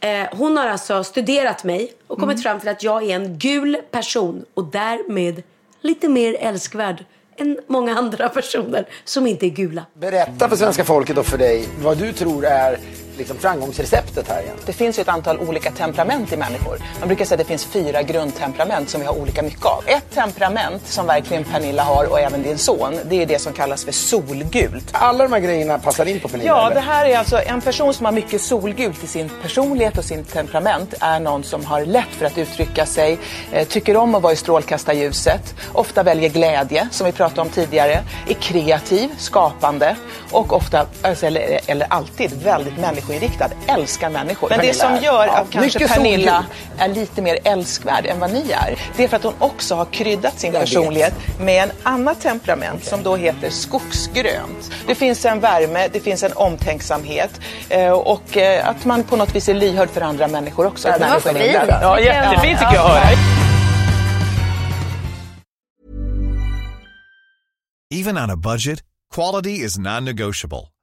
Eh, 0.00 0.26
hon 0.32 0.56
har 0.56 0.66
alltså 0.66 1.04
studerat 1.04 1.64
mig 1.64 1.92
och 2.06 2.18
kommit 2.18 2.34
Mm. 2.34 2.42
fram 2.42 2.60
till 2.60 2.68
att 2.68 2.82
jag 2.82 3.02
är 3.10 3.14
en 3.16 3.38
gul 3.38 3.76
person 3.90 4.44
och 4.54 4.64
därmed 4.64 5.42
lite 5.80 6.08
mer 6.08 6.36
älskvärd 6.40 7.04
än 7.36 7.58
många 7.66 7.94
andra 7.98 8.28
personer 8.38 8.86
som 9.04 9.26
inte 9.26 9.46
är 9.46 9.50
gula. 9.50 9.86
Berätta 9.94 10.48
för 10.48 10.56
svenska 10.56 10.84
folket 10.84 11.18
och 11.18 11.26
för 11.26 11.38
dig 11.38 11.68
vad 11.82 11.98
du 11.98 12.12
tror 12.12 12.44
är 12.46 12.78
liksom 13.20 13.38
framgångsreceptet 13.38 14.28
här 14.28 14.42
igen. 14.42 14.56
Det 14.66 14.72
finns 14.72 14.98
ju 14.98 15.00
ett 15.00 15.08
antal 15.08 15.38
olika 15.38 15.70
temperament 15.70 16.32
i 16.32 16.36
människor. 16.36 16.78
Man 16.98 17.08
brukar 17.08 17.24
säga 17.24 17.34
att 17.34 17.38
det 17.38 17.48
finns 17.48 17.64
fyra 17.64 18.02
grundtemperament 18.02 18.90
som 18.90 19.00
vi 19.00 19.06
har 19.06 19.18
olika 19.18 19.42
mycket 19.42 19.64
av. 19.64 19.84
Ett 19.86 20.10
temperament 20.14 20.82
som 20.86 21.06
verkligen 21.06 21.44
Pernilla 21.44 21.82
har 21.82 22.04
och 22.04 22.20
även 22.20 22.42
din 22.42 22.58
son, 22.58 22.98
det 23.04 23.22
är 23.22 23.26
det 23.26 23.38
som 23.38 23.52
kallas 23.52 23.84
för 23.84 23.92
solgult. 23.92 24.88
Alla 24.92 25.24
de 25.24 25.32
här 25.32 25.40
grejerna 25.40 25.78
passar 25.78 26.06
in 26.06 26.20
på 26.20 26.28
Pernilla. 26.28 26.48
Ja, 26.48 26.66
eller? 26.66 26.74
det 26.74 26.80
här 26.80 27.06
är 27.06 27.18
alltså 27.18 27.40
en 27.46 27.60
person 27.60 27.94
som 27.94 28.04
har 28.04 28.12
mycket 28.12 28.42
solgult 28.42 29.04
i 29.04 29.06
sin 29.06 29.30
personlighet 29.42 29.98
och 29.98 30.04
sin 30.04 30.24
temperament 30.24 30.94
är 31.00 31.20
någon 31.20 31.44
som 31.44 31.64
har 31.64 31.84
lätt 31.84 32.08
för 32.18 32.26
att 32.26 32.38
uttrycka 32.38 32.86
sig, 32.86 33.18
eh, 33.52 33.68
tycker 33.68 33.96
om 33.96 34.14
att 34.14 34.22
vara 34.22 34.32
i 34.32 34.36
strålkastarljuset, 34.36 35.54
ofta 35.72 36.02
väljer 36.02 36.30
glädje, 36.30 36.88
som 36.90 37.06
vi 37.06 37.12
pratade 37.12 37.40
om 37.40 37.48
tidigare, 37.48 38.02
är 38.28 38.34
kreativ, 38.34 39.10
skapande 39.18 39.96
och 40.30 40.52
ofta, 40.52 40.86
alltså, 41.02 41.26
eller, 41.26 41.60
eller 41.66 41.86
alltid, 41.90 42.42
väldigt 42.42 42.78
människoinriktad, 43.10 43.50
älskar 43.66 44.10
människor. 44.10 44.48
Men 44.48 44.58
det 44.58 44.62
Pernilla 44.66 44.84
som 44.84 44.94
är- 44.94 45.00
gör 45.00 45.26
ja, 45.26 45.36
att 45.38 45.50
kanske 45.50 45.88
Pernilla 45.88 46.44
är 46.78 46.88
lite 46.88 47.22
mer 47.22 47.38
älskvärd 47.44 48.06
än 48.06 48.20
vad 48.20 48.32
ni 48.32 48.50
är, 48.50 48.78
det 48.96 49.04
är 49.04 49.08
för 49.08 49.16
att 49.16 49.22
hon 49.24 49.34
också 49.38 49.74
har 49.74 49.84
kryddat 49.84 50.40
sin 50.40 50.52
Jag 50.52 50.60
vet. 50.60 50.68
personlighet 50.68 51.14
med 51.40 51.62
en 51.62 51.70
annat 51.82 52.20
temperament 52.20 52.84
som 52.84 53.02
då 53.02 53.16
heter 53.16 53.50
skogsgrönt. 53.50 54.70
Det 54.86 54.94
finns 54.94 55.24
en 55.24 55.40
värme, 55.40 55.88
det 55.92 56.00
finns 56.00 56.22
en 56.22 56.32
omtänksamhet 56.32 57.40
eh, 57.68 57.90
och 57.90 58.36
eh, 58.36 58.68
att 58.68 58.84
man 58.84 59.02
på 59.04 59.16
något 59.16 59.34
vis 59.34 59.48
är 59.48 59.54
lyhörd 59.54 59.90
för 59.90 60.00
andra 60.00 60.28
människor 60.28 60.66
också. 60.66 60.88
Ja, 60.88 60.98
det 60.98 61.06
var 61.08 61.20
fint. 61.20 61.56
Ja, 61.82 62.00
jättefint 62.00 62.58
tycker 62.58 62.74
jag 62.74 62.84
att 62.86 62.90
höra. 62.90 63.16
Even 67.92 68.18
on 68.18 68.30
a 68.30 68.36
budget, 68.36 68.82
quality 69.14 69.50
is 69.64 69.78
non-negotiable. 69.78 70.68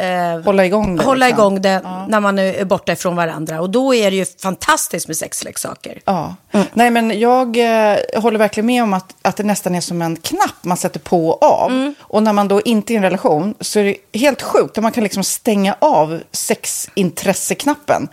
eh, 0.00 0.44
Hålla 0.44 0.66
igång 0.66 0.96
det, 0.96 1.04
hålla 1.04 1.26
liksom. 1.26 1.40
igång 1.40 1.62
det 1.62 1.80
när 2.08 2.20
man 2.20 2.38
är 2.38 2.64
borta 2.64 2.92
ifrån 2.92 3.16
varandra. 3.16 3.60
Och 3.60 3.70
då 3.70 3.94
är 3.94 4.10
det 4.10 4.16
ju 4.16 4.26
fantastiskt 4.42 5.08
med 5.08 5.16
sexleksaker. 5.16 6.00
Ja. 6.04 6.34
Nej, 6.72 6.90
men 6.90 7.20
jag 7.20 7.56
eh, 7.56 7.98
håller 8.16 8.38
verkligen 8.38 8.66
med 8.66 8.82
om 8.82 8.92
att, 8.92 9.14
att 9.22 9.36
det 9.36 9.42
nästan 9.42 9.74
är 9.74 9.80
som 9.80 10.02
en 10.02 10.16
knapp 10.16 10.54
man 10.62 10.76
sätter 10.76 11.00
på 11.00 11.28
och 11.28 11.42
av. 11.42 11.70
Mm. 11.70 11.94
Och 12.00 12.22
när 12.22 12.32
man 12.32 12.48
då 12.48 12.60
inte 12.60 12.92
är 12.92 12.94
i 12.94 12.96
en 12.96 13.02
relation 13.02 13.54
så 13.60 13.78
är 13.78 13.84
det 13.84 14.18
helt 14.18 14.42
sjukt. 14.42 14.78
att 14.78 14.82
Man 14.82 14.92
kan 14.92 15.04
liksom 15.04 15.24
stänga 15.24 15.76
av 15.78 16.20
sexintresseknappen. 16.32 18.08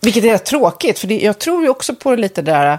Vilket 0.00 0.24
är 0.24 0.38
tråkigt, 0.38 0.98
för 0.98 1.06
det, 1.06 1.20
jag 1.20 1.38
tror 1.38 1.62
ju 1.62 1.68
också 1.68 1.94
på 1.94 2.14
lite 2.14 2.42
det 2.42 2.52
där 2.52 2.72
eh, 2.72 2.78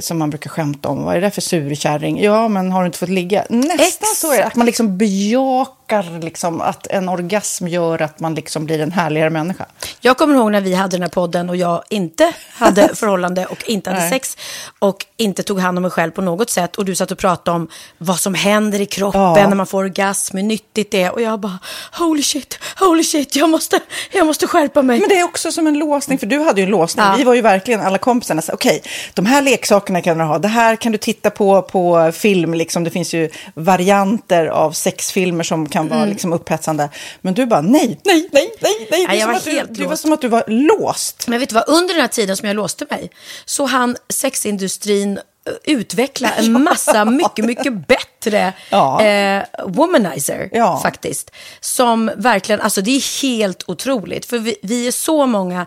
som 0.00 0.18
man 0.18 0.30
brukar 0.30 0.50
skämta 0.50 0.88
om. 0.88 1.04
Vad 1.04 1.16
är 1.16 1.20
det 1.20 1.30
för 1.30 1.40
surkärring? 1.40 2.22
Ja, 2.22 2.48
men 2.48 2.72
har 2.72 2.80
du 2.80 2.86
inte 2.86 2.98
fått 2.98 3.08
ligga? 3.08 3.44
Nästan 3.48 4.08
så 4.16 4.32
är 4.32 4.38
det. 4.38 4.44
Att 4.44 4.54
man 4.56 4.66
liksom 4.66 4.98
bejakar 4.98 6.20
liksom, 6.22 6.60
att 6.60 6.86
en 6.86 7.08
orgasm 7.08 7.68
gör 7.68 8.02
att 8.02 8.20
man 8.20 8.34
liksom 8.34 8.64
blir 8.64 8.80
en 8.80 8.92
härligare 8.92 9.30
människa. 9.30 9.66
Jag 10.00 10.18
kommer 10.18 10.34
ihåg 10.34 10.52
när 10.52 10.60
vi 10.60 10.74
hade 10.74 10.96
den 10.96 11.02
här 11.02 11.08
podden 11.10 11.48
och 11.50 11.56
jag 11.56 11.82
inte 11.88 12.32
hade 12.52 12.88
förhållande 12.94 13.46
och 13.46 13.68
inte 13.68 13.90
hade 13.90 14.00
Nej. 14.02 14.10
sex 14.10 14.36
och 14.78 15.06
inte 15.16 15.42
tog 15.42 15.60
hand 15.60 15.78
om 15.78 15.82
mig 15.82 15.90
själv 15.90 16.10
på 16.10 16.22
något 16.22 16.50
sätt. 16.50 16.76
Och 16.76 16.84
du 16.84 16.94
satt 16.94 17.10
och 17.10 17.18
pratade 17.18 17.56
om 17.56 17.68
vad 17.98 18.20
som 18.20 18.34
händer 18.34 18.80
i 18.80 18.86
kroppen 18.86 19.20
Ja. 19.20 19.48
när 19.48 19.54
man 19.54 19.66
får 19.66 19.78
orgasm, 19.78 20.36
hur 20.36 20.44
nyttigt 20.44 20.90
det 20.90 21.02
är. 21.02 21.12
Och 21.12 21.22
jag 21.22 21.40
bara, 21.40 21.58
holy 21.98 22.22
shit, 22.22 22.58
holy 22.78 23.04
shit, 23.04 23.36
jag 23.36 23.50
måste, 23.50 23.80
jag 24.12 24.26
måste 24.26 24.46
skärpa 24.46 24.82
mig. 24.82 25.00
Men 25.00 25.08
det 25.08 25.18
är 25.18 25.24
också 25.24 25.52
som 25.52 25.66
en 25.66 25.78
låsning, 25.78 26.18
för 26.18 26.26
du 26.26 26.38
hade 26.40 26.60
ju 26.60 26.64
en 26.64 26.70
låsning. 26.70 27.04
Ja. 27.06 27.14
Vi 27.18 27.24
var 27.24 27.34
ju 27.34 27.40
verkligen 27.40 27.80
alla 27.80 27.98
kompisarna. 27.98 28.42
Okej, 28.52 28.82
de 29.14 29.26
här 29.26 29.42
leksakerna 29.42 29.69
kan 29.78 30.18
du 30.18 30.24
ha. 30.24 30.38
Det 30.38 30.48
här 30.48 30.76
kan 30.76 30.92
du 30.92 30.98
titta 30.98 31.30
på 31.30 31.62
på 31.62 32.12
film. 32.14 32.54
Liksom. 32.54 32.84
Det 32.84 32.90
finns 32.90 33.14
ju 33.14 33.28
varianter 33.54 34.46
av 34.46 34.72
sexfilmer 34.72 35.44
som 35.44 35.68
kan 35.68 35.88
vara 35.88 35.98
Mm. 36.00 36.10
liksom, 36.10 36.32
upphetsande. 36.32 36.88
Men 37.20 37.34
du 37.34 37.46
bara 37.46 37.60
nej, 37.60 38.00
nej, 38.04 38.28
nej, 38.32 38.50
nej, 38.60 38.86
nej. 38.90 39.06
Det, 39.08 39.14
är 39.14 39.20
jag 39.20 39.26
var 39.26 39.34
att 39.34 39.44
du, 39.44 39.50
helt 39.50 39.74
det 39.74 39.86
var 39.86 39.96
som 39.96 40.12
att 40.12 40.20
du 40.20 40.28
var 40.28 40.44
låst. 40.46 41.28
Men 41.28 41.40
vet 41.40 41.48
du 41.48 41.54
vad, 41.54 41.64
under 41.68 41.94
den 41.94 42.00
här 42.00 42.08
tiden 42.08 42.36
som 42.36 42.48
jag 42.48 42.56
låste 42.56 42.86
mig 42.90 43.10
så 43.44 43.64
hann 43.66 43.96
sexindustrin 44.08 45.16
eh, 45.18 45.52
utveckla 45.64 46.30
en 46.30 46.62
massa 46.64 47.04
mycket, 47.04 47.44
mycket 47.44 47.86
bättre 47.88 48.52
Ja. 48.70 49.02
eh, 49.04 49.42
womanizer 49.66 50.48
Ja. 50.52 50.80
faktiskt. 50.82 51.30
Som 51.60 52.10
verkligen, 52.16 52.60
alltså 52.60 52.80
det 52.82 52.90
är 52.90 53.22
helt 53.22 53.64
otroligt. 53.68 54.26
För 54.26 54.38
vi, 54.38 54.56
vi 54.62 54.86
är 54.86 54.92
så 54.92 55.26
många 55.26 55.66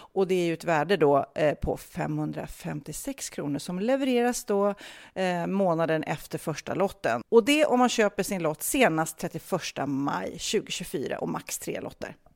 Och 0.13 0.27
det 0.27 0.35
är 0.35 0.45
ju 0.45 0.53
ett 0.53 0.63
värde 0.63 0.97
då 0.97 1.25
eh, 1.35 1.53
på 1.53 1.77
556 1.77 3.29
kronor 3.29 3.59
som 3.59 3.79
levereras 3.79 4.45
då 4.45 4.75
eh, 5.15 5.47
månaden 5.47 6.03
efter 6.03 6.37
första 6.37 6.73
lotten. 6.73 7.21
Och 7.29 7.45
det 7.45 7.65
om 7.65 7.79
man 7.79 7.89
köper 7.89 8.23
sin 8.23 8.43
lott 8.43 8.61
senast 8.61 9.17
31 9.17 9.51
maj 9.87 10.29
2024 10.29 11.17
och 11.17 11.29
max 11.29 11.59
tre 11.59 11.81
lotter. 11.81 12.15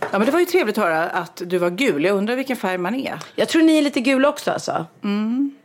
Ja, 0.00 0.18
men 0.18 0.26
det 0.26 0.30
var 0.32 0.40
ju 0.40 0.46
trevligt 0.46 0.78
att 0.78 0.84
höra 0.84 1.02
att 1.02 1.42
du 1.44 1.58
var 1.58 1.70
gul. 1.70 2.04
Jag 2.04 2.16
undrar 2.16 2.36
vilken 2.36 2.56
färg 2.56 2.78
man 2.78 2.94
är. 2.94 3.18
Jag 3.34 3.48
tror 3.48 3.62
ni 3.62 3.78
är 3.78 3.82
lite 3.82 4.00
gula 4.00 4.28
också 4.28 4.50
alltså. 4.50 4.86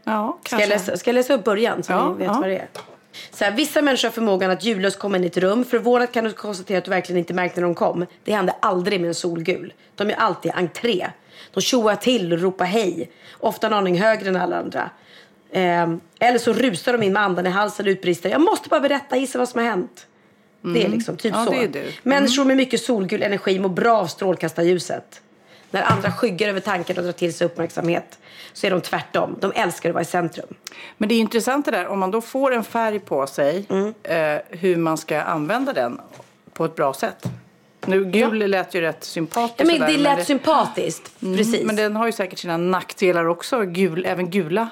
Ja, 0.03 0.39
Ska 0.45 0.59
jag, 0.59 0.70
läsa, 0.70 0.97
ska 0.97 1.09
jag 1.09 1.15
läsa 1.15 1.34
upp 1.34 1.43
början 1.43 1.84
så 1.84 1.91
Ja, 1.91 2.09
ni 2.11 2.17
vet 2.17 2.28
ja. 2.28 2.34
vad 2.34 2.49
det 2.49 2.57
är? 2.57 2.67
Så 3.32 3.43
här, 3.45 3.51
vissa 3.51 3.82
människor 3.82 4.07
har 4.07 4.13
förmågan 4.13 4.51
att 4.51 4.63
ljudlöst 4.63 4.99
komma 4.99 5.17
in 5.17 5.24
i 5.24 5.28
ett 5.28 5.38
rum. 5.38 5.65
Förvånat 5.65 6.11
kan 6.11 6.24
du 6.24 6.32
konstatera 6.32 6.78
att 6.78 6.86
du 6.86 6.91
verkligen 6.91 7.20
inte 7.20 7.34
märkte 7.34 7.61
när 7.61 7.67
de 7.67 7.76
kom. 7.76 8.05
Det 8.24 8.32
hände 8.32 8.53
aldrig 8.59 9.01
med 9.01 9.07
en 9.07 9.15
solgul. 9.15 9.74
De 9.95 10.09
är 10.09 10.15
alltid 10.15 10.51
entré. 10.55 11.07
De 11.53 11.61
tjoar 11.61 11.95
till 11.95 12.34
och 12.34 12.39
ropar 12.39 12.65
hej. 12.65 13.11
Ofta 13.39 13.67
en 13.67 13.74
aning 13.74 14.01
högre 14.01 14.30
än 14.30 14.36
alla 14.36 14.57
andra. 14.59 14.89
Ehm, 15.51 15.99
eller 16.20 16.39
så 16.39 16.53
rusar 16.53 16.93
de 16.93 17.03
in 17.03 17.13
med 17.13 17.22
andan 17.24 17.47
i 17.47 17.49
halsen 17.49 17.86
och 17.86 17.89
utbrister. 17.89 18.30
Jag 18.30 18.41
måste 18.41 18.70
bara 18.70 18.80
berätta, 18.80 19.17
gissa 19.17 19.39
vad 19.39 19.49
som 19.49 19.59
har 19.61 19.70
hänt. 19.70 20.07
Det 20.62 20.86
är 20.86 20.89
liksom 20.89 21.18
typ 21.18 21.34
Ja, 21.36 21.45
så. 21.45 21.51
det 21.51 21.64
är 21.64 21.68
du. 21.68 21.84
Människor 22.03 22.45
med 22.45 22.57
mycket 22.57 22.82
solgul 22.82 23.24
energi 23.24 23.60
mår 23.60 23.70
bra 23.70 23.97
av 23.97 24.07
strålkastarljuset. 24.07 25.22
När 25.72 25.84
andra 25.84 26.12
skyggar 26.12 26.49
över 26.49 26.60
tanken 26.60 26.97
och 26.97 27.03
drar 27.03 27.12
till 27.12 27.34
sig 27.34 27.45
uppmärksamhet 27.45 28.20
så 28.53 28.68
är 28.68 28.72
de 28.72 28.82
tvärtom. 28.82 29.36
De 29.39 29.51
älskar 29.55 29.89
att 29.89 29.93
vara 29.93 30.01
i 30.01 30.05
centrum. 30.05 30.47
Men 30.97 31.10
det 31.10 31.16
är 31.16 31.20
intressant 31.20 31.66
det 31.66 31.72
där, 31.72 31.88
om 31.88 31.99
man 31.99 32.12
då 32.12 32.22
får 32.22 32.53
en 32.53 32.64
färg 32.64 32.99
på 32.99 33.28
sig, 33.28 33.66
Mm. 33.70 33.93
eh, 34.03 34.41
hur 34.49 34.76
man 34.78 34.97
ska 34.97 35.22
använda 35.22 35.74
den 35.74 35.99
på 36.53 36.66
ett 36.66 36.76
bra 36.76 36.93
sätt. 36.93 37.26
Nu, 37.86 38.05
gul 38.05 38.38
lät 38.49 38.74
ju 38.74 38.82
rätt 38.82 39.03
sympatiskt. 39.03 39.60
Ja, 39.60 39.66
men 39.66 39.76
sådär, 39.78 39.91
det 39.91 39.97
lät 39.97 40.18
det- 40.18 40.26
sympatiskt. 40.26 41.12
Mm, 41.22 41.38
Precis. 41.38 41.64
Men 41.64 41.76
den 41.76 41.95
har 41.95 42.05
ju 42.05 42.12
säkert 42.12 42.39
sina 42.39 42.57
nackdelar 42.57 43.26
också. 43.26 43.62
Gul, 43.62 44.05
även 44.05 44.30
gula. 44.30 44.70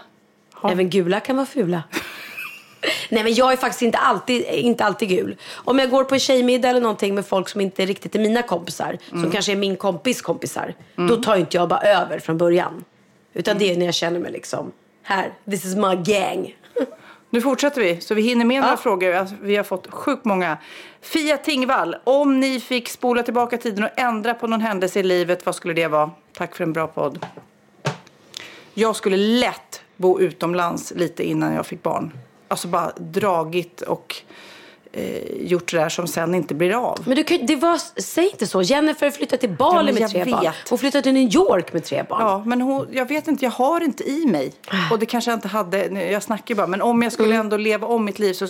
har- 0.54 0.72
Även 0.72 0.90
gula 0.90 1.20
kan 1.20 1.36
vara 1.36 1.46
fula. 1.46 1.84
Nej 3.10 3.24
men 3.24 3.34
jag 3.34 3.52
är 3.54 3.58
faktiskt 3.58 3.82
inte 3.82 3.98
alltid, 3.98 4.46
inte 4.46 4.86
alltid 4.86 5.10
gul. 5.10 5.36
Om 5.56 5.80
jag 5.80 5.90
går 5.90 6.04
på 6.04 6.14
en 6.16 6.20
tjejmiddag 6.20 6.70
eller 6.70 6.82
någonting 6.82 7.16
med 7.16 7.26
folk 7.26 7.50
som 7.50 7.62
inte 7.62 7.86
riktigt 7.86 8.16
är 8.16 8.20
mina 8.20 8.42
kompisar. 8.42 8.98
Mm. 9.12 9.24
Som 9.24 9.32
kanske 9.32 9.52
är 9.52 9.56
min 9.56 9.76
kompis 9.76 10.22
kompisar. 10.22 10.74
Då 10.96 11.16
tar 11.16 11.36
inte 11.36 11.58
jag 11.58 11.70
bara 11.70 11.82
över 11.82 12.20
från 12.20 12.38
början. 12.38 12.84
Utan 13.34 13.52
Mm. 13.52 13.68
det 13.68 13.74
är 13.74 13.78
när 13.78 13.86
jag 13.86 13.96
känner 13.96 14.20
mig 14.20 14.32
liksom, 14.32 14.72
här, 15.04 15.34
this 15.52 15.66
is 15.66 15.76
my 15.76 15.96
gang. 15.96 16.56
Nu 17.30 17.42
fortsätter 17.42 17.82
vi, 17.82 18.02
så 18.02 18.14
vi 18.14 18.22
hinner 18.22 18.46
med 18.46 18.62
några 18.62 18.78
frågor. 18.78 19.14
Alltså, 19.14 19.36
Vi 19.42 19.56
har 19.56 19.64
fått 19.64 19.88
sjukt 19.92 20.26
många. 20.26 20.58
Fia 21.02 21.38
Tingvall, 21.38 21.96
om 22.04 22.40
ni 22.40 22.60
fick 22.60 22.90
spola 22.90 23.24
tillbaka 23.24 23.58
tiden 23.58 23.84
och 23.84 24.00
ändra 24.00 24.34
på 24.34 24.48
någon 24.48 24.62
händelse 24.62 25.00
i 25.00 25.04
livet, 25.04 25.46
vad 25.46 25.56
skulle 25.56 25.74
det 25.74 25.88
vara? 25.88 26.12
Tack 26.34 26.56
för 26.56 26.64
en 26.64 26.74
bra 26.74 26.88
podd. 26.88 27.26
Jag 28.74 28.96
skulle 28.96 29.18
lätt 29.18 29.82
bo 29.98 30.20
utomlands 30.20 30.94
lite 30.96 31.24
innan 31.30 31.54
jag 31.54 31.66
fick 31.66 31.84
barn. 31.84 32.12
Alltså 32.48 32.68
bara 32.68 32.91
dragit 32.98 33.82
och 33.82 34.16
eh, 34.98 35.48
gjort 35.48 35.72
det 35.72 35.78
där 35.78 35.89
som 35.89 36.08
sen 36.08 36.36
inte 36.36 36.54
blir 36.56 36.74
av. 36.91 37.00
Men 37.06 37.16
du, 37.16 37.24
kan- 37.24 37.45
det 37.45 37.56
var, 37.56 37.80
säg 38.02 38.30
inte 38.30 38.48
så. 38.48 38.62
Jennifer 38.62 39.10
flyttade 39.12 39.39
till 39.39 39.50
Bali 39.50 39.93
Ja, 39.93 40.00
med 40.00 40.10
tre 40.12 40.26
barn. 40.32 40.41
vet. 40.41 40.54
Hon 40.70 40.78
flyttade 40.80 41.02
till 41.02 41.14
New 41.14 41.36
York 41.36 41.74
med 41.74 41.84
tre 41.84 42.04
barn. 42.10 42.22
Ja, 42.22 42.43
men 42.45 42.62
hon, 42.62 42.88
jag 42.91 43.08
vet 43.08 43.28
inte, 43.28 43.45
jag 43.45 43.52
har 43.52 43.82
inte 43.84 44.04
i 44.10 44.26
mig. 44.26 44.54
Och 44.91 45.00
det 45.00 45.06
kanske 45.06 45.32
jag 45.32 45.38
inte 45.38 45.48
hade, 45.48 45.89
nu, 45.89 46.12
jag 46.12 46.24
snackar 46.24 46.56
bara, 46.56 46.68
men 46.68 46.82
om 46.82 47.02
jag 47.02 47.12
skulle 47.14 47.28
Mm. 47.30 47.39
ändå 47.39 47.58
leva 47.58 47.88
om 47.88 48.06
mitt 48.06 48.20
liv 48.20 48.34
så, 48.34 48.48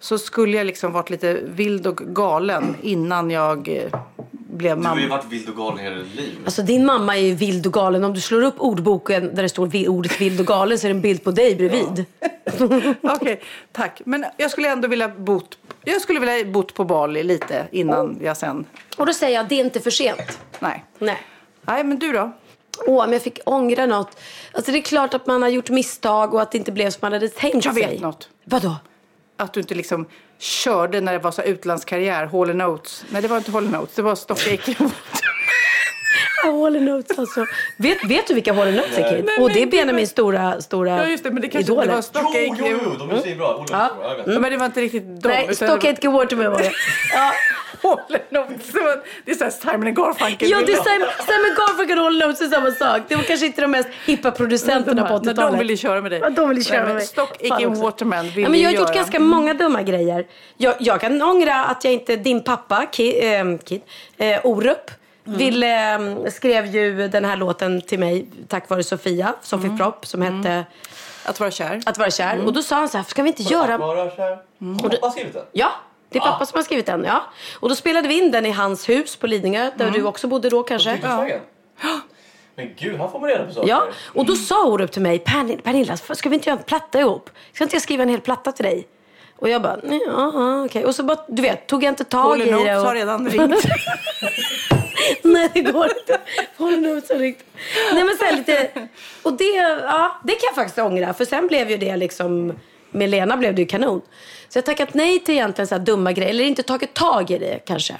så 0.00 0.18
skulle 0.18 0.56
jag 0.56 0.66
liksom 0.66 0.92
varit 0.92 1.10
lite 1.10 1.34
vild 1.44 1.86
och 1.86 1.96
galen 1.96 2.76
innan 2.82 3.30
jag 3.30 3.68
eh, 3.68 4.00
blev 4.30 4.80
Du 4.80 4.86
har 4.88 4.96
ju 4.96 5.02
mamma. 5.02 5.16
varit 5.16 5.32
vild 5.32 5.48
och 5.48 5.56
galen 5.56 5.78
hela 5.84 5.96
ditt 5.96 6.14
liv. 6.14 6.38
Alltså 6.44 6.62
din 6.62 6.86
mamma 6.86 7.16
är 7.16 7.20
ju 7.22 7.34
vild 7.34 7.66
och 7.66 7.72
galen. 7.72 8.04
Om 8.04 8.14
du 8.14 8.20
slår 8.20 8.42
upp 8.42 8.54
ordboken 8.58 9.34
där 9.34 9.42
det 9.42 9.48
står 9.48 9.88
ordet 9.88 10.20
vild 10.20 10.40
och 10.40 10.46
galen 10.46 10.78
så 10.78 10.86
är 10.86 10.88
det 10.88 10.96
en 10.96 11.00
bild 11.00 11.24
på 11.24 11.30
dig 11.30 11.54
bredvid. 11.56 12.04
Okej, 13.02 13.40
tack. 13.72 14.00
Men 14.04 14.24
jag 14.36 14.50
skulle 14.50 14.68
ändå 14.72 14.88
vilja 14.88 15.08
bott, 15.08 15.58
jag 15.84 16.00
skulle 16.02 16.20
vilja 16.20 16.44
bott 16.44 16.74
på 16.74 16.84
Bali 16.84 17.22
lite 17.22 17.66
innan 17.70 18.18
jag 18.22 18.36
sen, 18.36 18.66
Och 18.96 19.06
då 19.06 19.12
säger 19.12 19.36
jag, 19.36 19.48
det 19.48 19.54
är 19.54 19.64
inte 19.64 19.80
för 19.80 19.90
sent. 19.90 20.38
nej. 20.60 20.84
Nej. 20.98 21.22
Nej, 21.62 21.84
men 21.84 21.98
du 21.98 22.12
då? 22.12 22.32
Åh, 22.86 23.04
men 23.04 23.12
jag 23.12 23.22
fick 23.22 23.38
ångra 23.46 23.86
något. 23.86 24.20
Alltså 24.52 24.72
det 24.72 24.78
är 24.78 24.82
klart 24.82 25.14
att 25.14 25.26
man 25.26 25.42
har 25.42 25.48
gjort 25.48 25.70
misstag 25.70 26.34
och 26.34 26.42
att 26.42 26.52
det 26.52 26.58
inte 26.58 26.72
blev 26.72 26.90
som 26.90 26.98
man 27.02 27.12
hade 27.12 27.28
tänkt 27.28 27.64
Jag 27.64 27.74
sig. 27.74 27.86
vet 27.86 28.00
något. 28.00 28.28
Vadå? 28.44 28.76
Att 29.36 29.52
du 29.52 29.60
inte 29.60 29.74
liksom 29.74 30.06
körde 30.38 31.00
när 31.00 31.12
det 31.12 31.18
var 31.18 31.30
så 31.30 31.42
här 31.42 31.48
utlandskarriär, 31.48 32.26
Hall 32.26 32.54
Notes. 32.56 33.04
Nej, 33.10 33.22
det 33.22 33.28
var 33.28 33.36
inte 33.36 33.52
Hall 33.52 33.70
Notes, 33.70 33.94
det 33.94 34.02
var 34.02 34.14
Stockholm. 34.14 34.58
Hall 36.42 36.82
Notes 36.82 37.18
alltså. 37.18 37.46
Vet, 37.76 38.04
vet 38.04 38.26
du 38.26 38.34
vilka 38.34 38.52
Hall 38.52 38.72
Notes 38.74 38.98
är 38.98 39.10
Kid? 39.16 39.24
Nej, 39.24 39.38
och 39.44 39.50
det 39.50 39.62
är 39.62 39.66
Benjamins 39.66 40.10
stora, 40.10 40.60
stora 40.60 40.90
Ja, 40.90 41.06
just 41.08 41.24
det, 41.24 41.30
men 41.30 41.42
det 41.42 41.48
kanske 41.48 41.72
idoler. 41.72 41.86
det 41.86 41.94
var 41.94 42.02
Stockholm. 42.02 42.34
Jo, 42.36 42.54
jo, 42.60 42.78
jo, 42.84 42.90
de 42.98 43.10
är 43.10 43.20
svinbra. 43.20 43.54
Olle, 43.56 43.66
Ja. 43.70 43.90
jag 44.02 44.16
vet. 44.16 44.26
Ja, 44.34 44.40
men 44.40 44.50
det 44.52 44.56
var 44.56 44.66
inte 44.66 44.80
riktigt 44.80 45.22
dem. 45.22 45.32
Nej, 45.32 45.46
utan 45.50 45.68
Stock 45.68 45.84
Aitken 45.84 46.12
Waterman 46.12 46.50
var 46.52 46.58
det. 46.58 46.72
Ja, 47.14 47.32
Hall. 47.82 47.98
Det 48.08 48.38
var- 48.38 49.02
Det 49.24 49.30
är 49.30 49.34
såhär 49.34 49.50
Simon 49.50 49.86
and 49.86 49.96
Garfunkel. 49.96 50.50
ja 50.50 50.58
det 50.66 50.72
är 50.72 50.76
Simon, 50.92 51.08
Simon 51.26 51.56
Garfunkel 51.56 51.98
och 51.98 52.04
Hall 52.04 52.18
Notes 52.18 52.40
är 52.40 52.46
samma 52.48 52.70
sak. 52.70 53.02
Det 53.08 53.16
var 53.16 53.22
kanske 53.22 53.46
inte 53.46 53.60
de 53.60 53.70
mest 53.70 53.88
hippa 54.06 54.30
producenterna 54.30 55.02
på 55.08 55.12
När 55.18 55.32
80-talet. 55.32 55.52
de 55.52 55.58
vill 55.58 55.70
ju 55.70 55.76
köra 55.76 56.00
med 56.00 56.10
dig. 56.12 56.20
Ja, 56.22 56.30
de 56.30 56.48
vill 56.48 56.58
ju 56.58 56.64
köra 56.64 56.76
Nej, 56.76 56.80
med 56.82 56.88
men 56.88 56.96
mig. 56.96 57.06
Stock 57.06 57.28
Fan 57.28 57.52
Aitken 57.52 57.70
också. 57.70 57.82
Waterman 57.82 58.30
vill 58.30 58.42
ja, 58.44 58.48
men 58.48 58.60
Jag 58.60 58.68
har 58.68 58.74
gjort 58.74 58.88
göra. 58.88 58.94
ganska 58.94 59.20
många 59.20 59.54
dumma 59.54 59.82
grejer. 59.82 60.26
Jag, 60.56 60.74
jag 60.78 61.00
kan 61.00 61.22
ångra 61.22 61.64
att 61.64 61.84
jag 61.84 61.92
inte, 61.92 62.16
din 62.16 62.44
pappa, 62.44 62.86
Kid, 62.92 63.14
eh, 63.24 63.58
Kid 63.64 63.80
eh, 64.16 64.40
Orup, 64.46 64.90
Mm. 65.26 65.38
ville, 65.38 65.94
eh, 65.94 66.30
skrev 66.30 66.66
ju 66.66 67.08
den 67.08 67.24
här 67.24 67.36
låten 67.36 67.80
till 67.80 67.98
mig 67.98 68.26
tack 68.48 68.68
vare 68.68 68.82
Sofia, 68.82 69.34
Sofie 69.42 69.66
Mm. 69.66 69.78
Propp, 69.78 70.06
som 70.06 70.22
hette 70.22 70.64
Att 71.24 71.40
vara 71.40 71.50
kär. 71.50 71.80
Att 71.86 71.98
vara 71.98 72.10
kär. 72.10 72.46
Och 72.46 72.52
då 72.52 72.62
sa 72.62 72.76
han 72.76 72.88
så 72.88 72.96
här, 72.98 73.04
ska 73.04 73.22
vi 73.22 73.28
inte 73.28 73.42
göra... 73.42 73.78
Bara 73.78 74.10
kär. 74.10 74.38
Har 74.82 74.88
pappa 74.90 75.10
skrivit 75.10 75.32
den? 75.32 75.44
Ja, 75.52 75.72
det 76.08 76.18
är 76.18 76.22
pappa 76.22 76.46
som 76.46 76.56
har 76.56 76.62
skrivit 76.64 76.86
den. 76.86 77.04
Ja. 77.04 77.24
Och 77.60 77.68
då 77.68 77.74
spelade 77.74 78.08
vi 78.08 78.18
in 78.18 78.30
den 78.30 78.46
i 78.46 78.50
hans 78.50 78.88
hus 78.88 79.16
på 79.16 79.26
Lidingö, 79.26 79.70
där 79.76 79.90
du 79.90 80.02
också 80.04 80.26
bodde 80.26 80.50
då 80.50 80.62
kanske. 80.62 80.92
Fotbollsvägen? 80.96 81.40
Men 82.56 82.70
gud, 82.78 82.98
här 83.00 83.08
får 83.08 83.20
man 83.20 83.30
reda 83.30 83.44
på 83.46 83.52
saker. 83.52 83.68
Ja, 83.68 83.86
och 84.06 84.26
då 84.26 84.34
sa 84.36 84.66
Orup 84.66 84.92
till 84.92 85.02
mig, 85.02 85.18
"Pernilla- 85.18 85.62
Pernilla, 85.62 85.96
ska 85.96 86.28
vi 86.28 86.34
inte 86.34 86.48
göra 86.50 86.58
en 86.58 86.64
platta 86.64 87.00
ihop? 87.00 87.30
Ska 87.52 87.64
inte 87.64 87.76
jag 87.76 87.82
skriva 87.82 88.02
en 88.02 88.08
hel 88.08 88.20
platta 88.20 88.52
till 88.52 88.64
dig? 88.64 88.86
Och 89.36 89.48
jag 89.48 89.62
bara, 89.62 89.78
"Nej, 89.82 90.00
ja, 90.06 90.30
ja, 90.34 90.64
okej. 90.64 90.84
Och 90.84 90.94
så 90.94 91.02
bara, 91.02 91.18
du 91.28 91.42
vet, 91.42 91.66
tog 91.66 91.84
jag 91.84 91.92
inte 91.92 92.04
tag 92.04 92.28
Hall 92.28 92.42
i 92.42 92.44
det. 92.50 92.76
Och... 92.76 92.86
har 92.86 92.94
redan 92.94 93.28
ringt. 93.28 93.64
Nej, 95.22 95.50
det 95.54 95.60
går 95.60 95.84
inte. 95.86 96.20
Håll 96.56 96.80
Notes 96.80 97.08
har 97.10 97.16
ringt. 97.18 97.38
Nej, 97.92 98.04
men 98.04 98.16
här 98.20 98.36
lite... 98.36 98.70
Och 99.22 99.32
det, 99.32 99.44
ja, 99.82 100.16
det 100.24 100.32
kan 100.32 100.40
jag 100.46 100.54
faktiskt 100.54 100.78
ångra. 100.78 101.14
För 101.14 101.24
sen 101.24 101.46
blev 101.46 101.70
ju 101.70 101.76
det 101.76 101.96
liksom 101.96 102.52
med 102.90 103.10
Lena 103.10 103.36
blev 103.36 103.54
det 103.54 103.62
ju 103.62 103.66
kanon. 103.66 104.00
Så 104.48 104.58
jag 104.58 104.62
har 104.62 104.66
tackat 104.66 104.94
nej 104.94 105.18
till 105.20 105.34
egentligen 105.34 105.66
så 105.68 105.74
här 105.74 105.82
dumma 105.82 106.12
grejer. 106.12 106.30
Eller 106.30 106.44
inte 106.44 106.62
tagit 106.62 106.94
tag 106.94 107.30
i 107.30 107.38
det 107.38 107.58
kanske. 107.66 107.94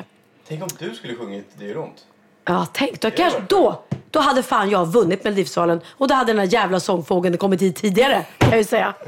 Tänk 0.48 0.62
om 0.62 0.68
du 0.78 0.94
skulle 0.94 1.14
sjungit 1.16 1.46
Det 1.58 1.64
gör 1.64 1.78
ont. 1.78 2.04
Ja, 2.44 2.66
tänk. 2.72 3.00
Då, 3.00 3.10
kanske, 3.10 3.42
då, 3.48 3.82
då 4.10 4.20
hade 4.20 4.42
fan 4.42 4.70
jag 4.70 4.86
vunnit 4.86 5.24
Melodifestivalen. 5.24 5.80
Och 5.90 6.08
då 6.08 6.14
hade 6.14 6.32
den 6.32 6.38
här 6.38 6.52
jävla 6.52 6.80
sångfågeln 6.80 7.36
kommit 7.38 7.62
hit 7.62 7.76
tidigare. 7.76 8.26
Kan 8.38 8.50
jag 8.50 8.58
ju 8.58 8.64
säga. 8.64 8.94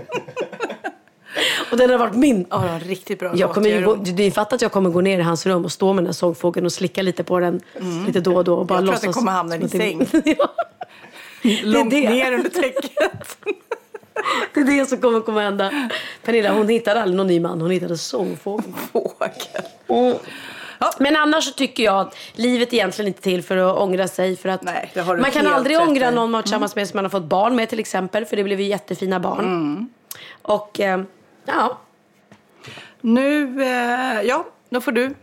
och 1.71 1.77
den 1.77 1.91
har 1.91 1.99
varit 1.99 2.15
min. 2.15 2.47
Ja, 2.51 2.59
det 2.59 2.69
en 2.69 2.81
riktigt 2.81 3.19
bra 3.19 3.33
Jag 3.37 3.55
kommer 3.55 3.83
gå, 3.83 3.95
ni 3.95 4.31
fattar 4.31 4.57
att 4.57 4.63
jag 4.63 4.73
kommer 4.73 4.91
gå 4.91 5.01
ner 5.01 5.19
i 5.19 5.23
hans 5.23 5.47
rum 5.47 5.65
och 5.65 5.73
stå 5.73 5.93
med 5.93 6.05
den 6.05 6.07
här 6.07 6.13
sångfågeln 6.13 6.67
och 6.67 6.73
slicka 6.73 7.03
lite 7.03 7.25
på 7.25 7.41
den 7.41 7.61
lite 8.07 8.21
då 8.21 8.37
och 8.37 8.45
då. 8.45 8.55
Och 8.55 8.67
bara 8.67 8.79
Mm. 8.79 8.87
Jag 8.87 9.01
tror 9.01 9.09
att 9.09 9.15
den 9.15 9.21
kommer 9.21 9.33
hamna 9.33 9.57
i 9.57 9.59
din 9.59 9.69
säng. 9.69 9.99
det- 10.25 10.37
ja. 10.39 10.55
Långt 11.63 11.91
det. 11.91 12.11
ner 12.11 12.33
under 12.33 12.51
täcket. 12.51 13.39
Det 14.55 14.61
är 14.61 14.65
det 14.65 14.87
som 14.87 14.99
kommer 14.99 15.21
kommer 15.21 15.43
hända. 15.43 15.91
Pernilla 16.25 16.53
hon 16.53 16.69
hittade 16.69 17.03
aldrig 17.03 17.17
någon 17.17 17.27
ny 17.27 17.41
man, 17.41 17.61
hon 17.61 17.71
hittade 17.71 17.99
sångfågeln. 17.99 18.75
Mm. 19.89 20.17
Men 20.99 21.17
annars 21.17 21.45
så 21.45 21.53
tycker 21.53 21.83
jag 21.83 22.01
att 22.01 22.17
livet 22.33 22.73
egentligen 22.73 23.09
inte 23.09 23.21
är 23.21 23.23
till 23.23 23.43
för 23.43 23.57
att 23.57 23.77
ångra 23.77 24.09
sig. 24.09 24.37
För 24.37 24.49
att 24.49 24.63
Nej, 24.63 24.91
det 24.95 25.01
har 25.01 25.17
du 25.17 25.23
man 25.23 25.31
kan 25.31 25.47
aldrig 25.47 25.81
ångra 25.81 26.11
någon 26.11 26.31
man 26.31 26.33
varit 26.33 26.45
tillsammans 26.45 26.77
med 26.77 26.89
som 26.89 26.97
man 26.97 27.05
har 27.05 27.11
fått 27.11 27.25
barn 27.25 27.57
med 27.57 27.69
till 27.69 27.79
exempel. 27.81 28.25
För 28.25 28.37
det 28.37 28.45
blev 28.45 28.61
ju 28.61 28.67
jättefina 28.67 29.21
barn. 29.21 29.41
Mm. 29.45 29.89
Och 30.43 30.81
eh, 30.81 31.03
ja, 31.47 31.79
Nu, 33.01 33.63
eh, 33.63 34.23
ja, 34.23 34.47
då 34.71 34.81
får 34.81 34.93
du. 34.93 35.15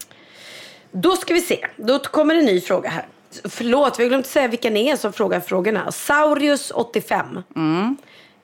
då 0.92 1.16
ska 1.16 1.34
vi 1.34 1.42
se. 1.42 1.68
Då 1.76 2.00
kommer 2.00 2.36
en 2.36 2.46
ny 2.46 2.62
fråga 2.62 2.90
här. 2.90 3.06
Förlåt, 3.44 4.00
vi 4.00 4.04
har 4.04 4.10
glömt 4.10 4.28
säga 4.28 4.48
vilka 4.48 4.70
ni 4.70 4.88
är 4.88 4.96
som 4.96 5.14
frågar 5.14 5.40
frågorna. 5.40 5.90
Saurius85. 5.90 7.44
Mm. 7.56 7.98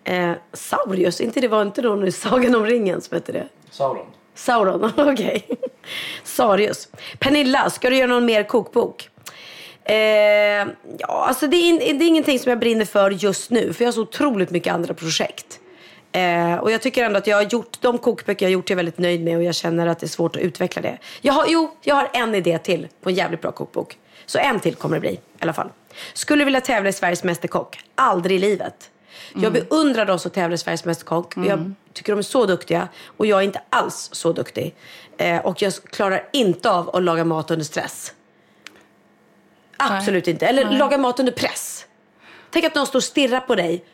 Eh, 0.03 0.31
Saurius, 0.53 1.21
inte 1.21 1.39
det 1.39 1.47
var 1.47 1.61
inte 1.61 1.81
någon 1.81 2.07
i 2.07 2.11
Sagan 2.11 2.55
om 2.55 2.65
ringen 2.65 3.01
som 3.01 3.15
hette 3.15 3.31
det? 3.31 3.47
Sauron. 3.71 4.05
Sauron, 4.35 4.91
okej. 4.97 5.47
Sarius. 6.23 6.87
Pernilla, 7.19 7.69
ska 7.69 7.89
du 7.89 7.97
göra 7.97 8.07
någon 8.07 8.25
mer 8.25 8.43
kokbok? 8.43 9.09
Eh, 9.83 9.95
ja, 10.97 11.25
alltså 11.27 11.47
det 11.47 11.57
är, 11.57 11.69
in, 11.69 11.77
det 11.99 12.05
är 12.05 12.07
ingenting 12.07 12.39
som 12.39 12.49
jag 12.49 12.59
brinner 12.59 12.85
för 12.85 13.11
just 13.11 13.49
nu. 13.51 13.73
För 13.73 13.83
jag 13.83 13.87
har 13.87 13.93
så 13.93 14.01
otroligt 14.01 14.49
mycket 14.51 14.73
andra 14.73 14.93
projekt. 14.93 15.59
Eh, 16.11 16.55
och 16.55 16.71
jag 16.71 16.81
tycker 16.81 17.05
ändå 17.05 17.17
att 17.17 17.27
jag 17.27 17.37
har 17.37 17.43
gjort, 17.43 17.81
de 17.81 17.97
kokböcker 17.97 18.45
jag 18.45 18.49
har 18.49 18.53
gjort 18.53 18.69
är 18.69 18.71
jag 18.71 18.75
väldigt 18.77 18.97
nöjd 18.97 19.23
med. 19.23 19.37
Och 19.37 19.43
jag 19.43 19.55
känner 19.55 19.87
att 19.87 19.99
det 19.99 20.05
är 20.05 20.07
svårt 20.07 20.35
att 20.35 20.41
utveckla 20.41 20.81
det. 20.81 20.97
Jag 21.21 21.33
har, 21.33 21.45
jo, 21.47 21.77
jag 21.81 21.95
har 21.95 22.09
en 22.13 22.35
idé 22.35 22.57
till 22.57 22.87
på 23.01 23.09
en 23.09 23.15
jävligt 23.15 23.41
bra 23.41 23.51
kokbok. 23.51 23.97
Så 24.25 24.37
en 24.37 24.59
till 24.59 24.75
kommer 24.75 24.95
det 24.95 25.01
bli 25.01 25.09
i 25.09 25.19
alla 25.39 25.53
fall. 25.53 25.69
Skulle 26.13 26.45
vilja 26.45 26.61
tävla 26.61 26.89
i 26.89 26.93
Sveriges 26.93 27.23
Mästerkock. 27.23 27.79
Aldrig 27.95 28.37
i 28.37 28.39
livet. 28.39 28.89
Jag 29.35 29.53
beundrar 29.53 30.05
de 30.05 30.19
som 30.19 30.31
tävlar 30.31 30.55
i 30.55 30.57
Sveriges 30.57 30.85
Mästerkock. 30.85 31.37
Jag 31.37 31.73
tycker 31.93 32.13
de 32.13 32.19
är 32.19 32.23
så 32.23 32.45
duktiga. 32.45 32.87
Och 33.17 33.25
jag 33.25 33.39
är 33.39 33.43
inte 33.43 33.61
alls 33.69 34.09
så 34.11 34.33
duktig. 34.33 34.75
Eh, 35.17 35.37
och 35.37 35.61
jag 35.61 35.73
klarar 35.73 36.29
inte 36.33 36.71
av 36.71 36.95
att 36.95 37.03
laga 37.03 37.25
mat 37.25 37.51
under 37.51 37.65
stress. 37.65 38.13
Absolut 39.77 40.27
inte. 40.27 40.47
Eller 40.47 40.71
laga 40.71 40.97
mat 40.97 41.19
under 41.19 41.31
press. 41.31 41.85
Tänk 42.51 42.65
att 42.65 42.75
någon 42.75 42.87
står 42.87 42.99
och 42.99 43.03
stirrar 43.03 43.39
på 43.39 43.55
dig. 43.55 43.85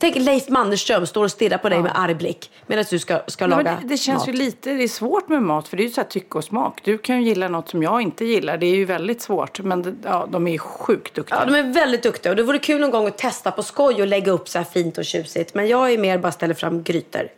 Tänk 0.00 0.16
Leif 0.16 0.48
Mannerström 0.48 1.06
står 1.06 1.24
och 1.24 1.30
stirrar 1.30 1.58
på 1.58 1.68
dig 1.68 1.82
med 1.82 1.92
arg 1.94 2.14
blick 2.14 2.50
medan 2.66 2.84
du 2.90 2.98
ska, 2.98 3.20
ska 3.26 3.46
Nej, 3.46 3.56
laga 3.56 3.72
men 3.72 3.82
det, 3.82 3.94
det 3.94 3.96
känns 3.98 4.18
mat. 4.18 4.28
ju 4.28 4.32
lite, 4.32 4.70
det 4.74 4.82
är 4.84 4.88
svårt 4.88 5.28
med 5.28 5.42
mat 5.42 5.68
för 5.68 5.76
det 5.76 5.82
är 5.82 5.84
ju 5.84 5.90
så 5.92 6.00
här 6.00 6.08
tycke 6.08 6.38
och 6.38 6.44
smak. 6.44 6.80
Du 6.84 6.98
kan 6.98 7.22
ju 7.22 7.28
gilla 7.28 7.48
något 7.48 7.68
som 7.68 7.82
jag 7.82 8.02
inte 8.02 8.24
gillar. 8.24 8.56
Det 8.56 8.66
är 8.66 8.74
ju 8.76 8.84
väldigt 8.84 9.22
svårt. 9.22 9.60
Men 9.60 9.82
det, 9.82 9.94
ja, 10.04 10.28
de 10.30 10.46
är 10.46 10.52
ju 10.52 10.58
sjukt 10.58 11.14
duktiga. 11.14 11.38
Ja, 11.38 11.44
de 11.52 11.58
är 11.58 11.72
väldigt 11.72 12.02
duktiga 12.02 12.32
och 12.32 12.36
det 12.36 12.42
vore 12.42 12.58
kul 12.58 12.80
någon 12.80 12.90
gång 12.90 13.06
att 13.06 13.18
testa 13.18 13.50
på 13.50 13.62
skoj 13.62 14.00
och 14.02 14.06
lägga 14.06 14.32
upp 14.32 14.48
så 14.48 14.58
här 14.58 14.64
fint 14.64 14.98
och 14.98 15.04
tjusigt. 15.04 15.54
Men 15.54 15.68
jag 15.68 15.92
är 15.92 15.98
mer 15.98 16.18
bara 16.18 16.32
ställer 16.32 16.54
fram 16.54 16.82
grytor. 16.82 17.28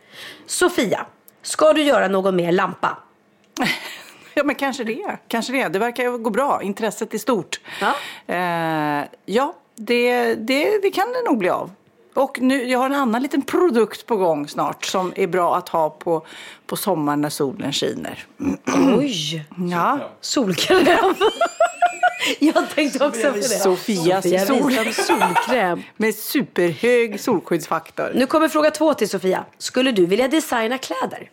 Sofia, 0.45 1.05
ska 1.41 1.73
du 1.73 1.81
göra 1.81 2.07
någon 2.07 2.35
mer 2.35 2.51
lampa? 2.51 2.97
Ja, 4.33 4.43
men 4.43 4.55
kanske 4.55 4.83
det. 4.83 5.17
Kanske 5.27 5.53
det. 5.53 5.67
Det 5.67 5.79
verkar 5.79 6.17
gå 6.17 6.29
bra. 6.29 6.63
Intresset 6.63 7.13
är 7.13 7.17
stort. 7.17 7.59
Ja. 7.81 7.95
Eh, 8.35 9.05
ja, 9.25 9.55
det, 9.75 10.35
det, 10.35 10.81
det 10.81 10.91
kan 10.91 11.07
det 11.13 11.29
nog 11.29 11.37
bli 11.37 11.49
av. 11.49 11.71
Och 12.19 12.41
nu, 12.41 12.63
jag 12.63 12.79
har 12.79 12.85
en 12.85 12.95
annan 12.95 13.21
liten 13.21 13.41
produkt 13.41 14.05
på 14.05 14.15
gång 14.15 14.47
snart 14.47 14.85
som 14.85 15.13
är 15.15 15.27
bra 15.27 15.57
att 15.57 15.69
ha 15.69 15.89
på, 15.89 16.25
på 16.65 16.75
sommaren 16.75 17.21
när 17.21 17.29
solen 17.29 17.73
skiner. 17.73 18.25
Oj! 18.97 19.45
Ja. 19.71 19.99
Solkräm. 20.21 21.15
jag 22.39 22.69
tänkte 22.69 23.05
också 23.05 23.31
på 23.31 23.35
det. 23.35 23.43
Sofias 23.43 24.23
Sofia 24.23 24.45
sol. 24.45 24.93
Solkräm. 24.93 25.83
Med 25.97 26.15
superhög 26.15 27.19
solskyddsfaktor. 27.19 28.11
Nu 28.15 28.25
kommer 28.25 28.47
fråga 28.47 28.71
två 28.71 28.93
till 28.93 29.09
Sofia. 29.09 29.45
Skulle 29.57 29.91
du 29.91 30.05
vilja 30.05 30.27
designa 30.27 30.77
kläder? 30.77 31.29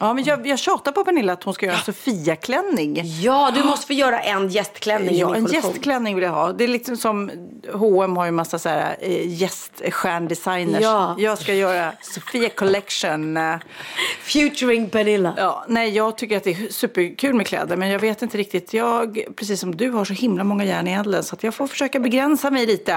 Ja, 0.00 0.14
men 0.14 0.24
jag, 0.24 0.46
jag 0.46 0.58
tjatar 0.58 0.92
på 0.92 1.04
Pernilla 1.04 1.32
att 1.32 1.44
hon 1.44 1.54
ska 1.54 1.66
göra 1.66 1.76
en 1.76 1.82
Sofia-klänning. 1.82 3.02
Ja, 3.22 3.50
du 3.54 3.64
måste 3.64 3.86
få 3.86 3.92
göra 3.92 4.20
en 4.20 4.48
gästklänning 4.48 5.14
i 5.14 5.18
Ja, 5.20 5.26
min 5.26 5.36
en 5.36 5.44
kollektion. 5.46 5.70
gästklänning 5.72 6.14
vill 6.14 6.24
jag 6.24 6.30
ha. 6.30 6.52
Det 6.52 6.64
är 6.64 6.68
liksom 6.68 6.96
som 6.96 7.30
H&M 7.72 8.16
har 8.16 8.24
ju 8.24 8.30
massa 8.30 8.58
så 8.58 8.68
här 8.68 8.96
eh, 9.00 9.28
gäststjärndesigners. 9.32 10.82
Ja. 10.82 11.14
Jag 11.18 11.38
ska 11.38 11.54
göra 11.54 11.92
Sofia 12.02 12.48
Collection. 12.48 13.36
eh. 13.36 13.56
Featuring 14.22 14.88
Pernilla. 14.90 15.34
Ja, 15.36 15.64
nej, 15.68 15.90
jag 15.96 16.18
tycker 16.18 16.36
att 16.36 16.44
det 16.44 16.50
är 16.50 16.72
superkul 16.72 17.34
med 17.34 17.46
kläder, 17.46 17.76
men 17.76 17.88
jag 17.88 17.98
vet 17.98 18.22
inte 18.22 18.38
riktigt. 18.38 18.74
Jag, 18.74 19.24
precis 19.36 19.60
som 19.60 19.76
du, 19.76 19.90
har 19.90 20.04
så 20.04 20.12
himla 20.14 20.44
många 20.44 20.64
järn 20.64 20.88
i 20.88 20.92
elden 20.92 21.24
så 21.24 21.34
att 21.34 21.42
jag 21.42 21.54
får 21.54 21.66
försöka 21.66 22.00
begränsa 22.00 22.50
mig 22.50 22.66
lite. 22.66 22.92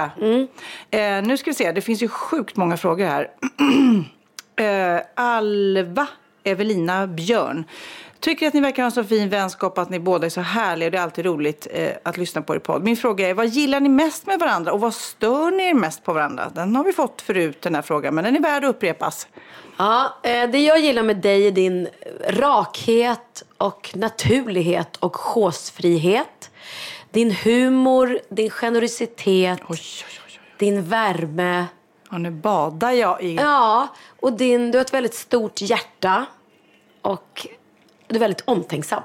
Eh, 0.90 1.22
nu 1.22 1.36
ska 1.36 1.50
vi 1.50 1.54
se, 1.54 1.72
det 1.72 1.80
finns 1.80 2.02
ju 2.02 2.08
sjukt 2.08 2.56
många 2.56 2.76
frågor 2.76 3.04
här. 3.06 3.28
eh, 4.60 5.00
Alva 5.14 6.06
Evelina 6.44 7.06
Björn. 7.06 7.64
Tycker 8.20 8.48
att 8.48 8.54
ni 8.54 8.60
verkar 8.60 8.82
ha 8.82 8.86
en 8.86 8.92
så 8.92 9.04
fin 9.04 9.28
vänskap 9.28 9.78
att 9.78 9.90
ni 9.90 9.98
båda 9.98 10.26
är 10.26 10.30
så 10.30 10.40
härliga 10.40 10.86
och 10.86 10.92
det 10.92 10.98
är 10.98 11.02
alltid 11.02 11.24
roligt 11.24 11.66
eh, 11.70 11.90
att 12.02 12.16
lyssna 12.16 12.42
på 12.42 12.54
er 12.54 12.58
podd. 12.58 12.84
Min 12.84 12.96
fråga 12.96 13.28
är, 13.28 13.34
vad 13.34 13.46
gillar 13.46 13.80
ni 13.80 13.88
mest 13.88 14.26
med 14.26 14.38
varandra 14.38 14.72
och 14.72 14.80
vad 14.80 14.94
stör 14.94 15.50
ni 15.50 15.62
er 15.62 15.74
mest 15.74 16.04
på 16.04 16.12
varandra? 16.12 16.50
Den 16.54 16.76
har 16.76 16.84
vi 16.84 16.92
fått 16.92 17.22
förut 17.22 17.62
den 17.62 17.74
här 17.74 17.82
frågan, 17.82 18.14
men 18.14 18.24
den 18.24 18.36
är 18.36 18.40
värd 18.40 18.64
att 18.64 18.70
upprepas. 18.70 19.28
Ja, 19.76 20.18
eh, 20.22 20.50
det 20.50 20.58
jag 20.58 20.80
gillar 20.80 21.02
med 21.02 21.16
dig 21.16 21.46
är 21.46 21.50
din 21.50 21.88
rakhet 22.28 23.44
och 23.58 23.90
naturlighet 23.94 24.96
och 24.96 25.16
chosefrihet. 25.16 26.50
Din 27.10 27.30
humor, 27.30 28.18
din 28.28 28.50
generositet, 28.50 29.60
din 30.58 30.82
värme. 30.82 31.66
Och 32.10 32.20
nu 32.20 32.30
badar 32.30 32.90
jag 32.90 33.22
i... 33.22 33.34
Ja, 33.34 33.88
och 34.20 34.32
din, 34.32 34.70
du 34.70 34.78
har 34.78 34.84
ett 34.84 34.94
väldigt 34.94 35.14
stort 35.14 35.60
hjärta. 35.60 36.26
Och 37.02 37.46
du 38.06 38.16
är 38.16 38.20
väldigt 38.20 38.42
omtänksam. 38.44 39.02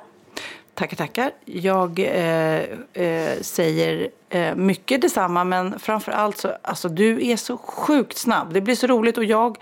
Tackar, 0.76 0.98
tackar. 0.98 1.32
Jag 1.46 2.00
eh, 2.00 2.62
eh, 2.94 3.42
säger 3.42 4.10
eh, 4.30 4.56
mycket 4.56 5.02
detsamma, 5.02 5.44
men 5.44 5.80
framför 5.80 6.12
allt 6.12 6.38
så, 6.38 6.52
alltså 6.62 6.90
du 6.90 7.28
är 7.28 7.36
så 7.36 7.58
sjukt 7.58 8.18
snabb. 8.18 8.54
Det 8.54 8.62
blir 8.62 8.76
så 8.76 8.88
roligt 8.88 9.18
och 9.18 9.24
jag 9.24 9.58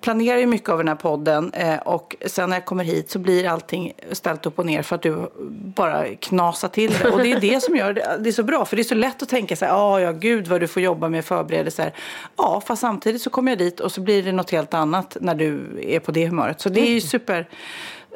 planerar 0.00 0.38
ju 0.38 0.46
mycket 0.46 0.68
av 0.68 0.78
den 0.78 0.88
här 0.88 0.94
podden 0.94 1.52
eh, 1.52 1.76
och 1.76 2.16
sen 2.26 2.50
när 2.50 2.56
jag 2.56 2.64
kommer 2.64 2.84
hit 2.84 3.10
så 3.10 3.18
blir 3.18 3.48
allting 3.48 3.92
ställt 4.12 4.46
upp 4.46 4.58
och 4.58 4.66
ner 4.66 4.82
för 4.82 4.96
att 4.96 5.02
du 5.02 5.30
bara 5.74 6.14
knasar 6.14 6.68
till 6.68 6.92
det. 6.92 7.10
Och 7.10 7.18
det 7.18 7.32
är 7.32 7.40
det 7.40 7.62
som 7.62 7.76
gör 7.76 7.92
det, 7.92 8.16
det 8.20 8.28
är 8.30 8.32
så 8.32 8.42
bra, 8.42 8.64
för 8.64 8.76
det 8.76 8.82
är 8.82 8.84
så 8.84 8.94
lätt 8.94 9.22
att 9.22 9.28
tänka 9.28 9.56
så 9.56 9.64
här, 9.64 9.72
ah, 9.72 10.00
ja 10.00 10.12
gud 10.12 10.48
vad 10.48 10.60
du 10.60 10.68
får 10.68 10.82
jobba 10.82 11.08
med 11.08 11.24
förberedelser. 11.24 11.92
Ja, 12.36 12.62
fast 12.66 12.80
samtidigt 12.80 13.22
så 13.22 13.30
kommer 13.30 13.52
jag 13.52 13.58
dit 13.58 13.80
och 13.80 13.92
så 13.92 14.00
blir 14.00 14.22
det 14.22 14.32
något 14.32 14.50
helt 14.50 14.74
annat 14.74 15.16
när 15.20 15.34
du 15.34 15.80
är 15.82 16.00
på 16.00 16.12
det 16.12 16.26
humöret. 16.26 16.60
Så 16.60 16.68
det 16.68 16.80
är 16.80 16.90
ju 16.90 17.00
super. 17.00 17.48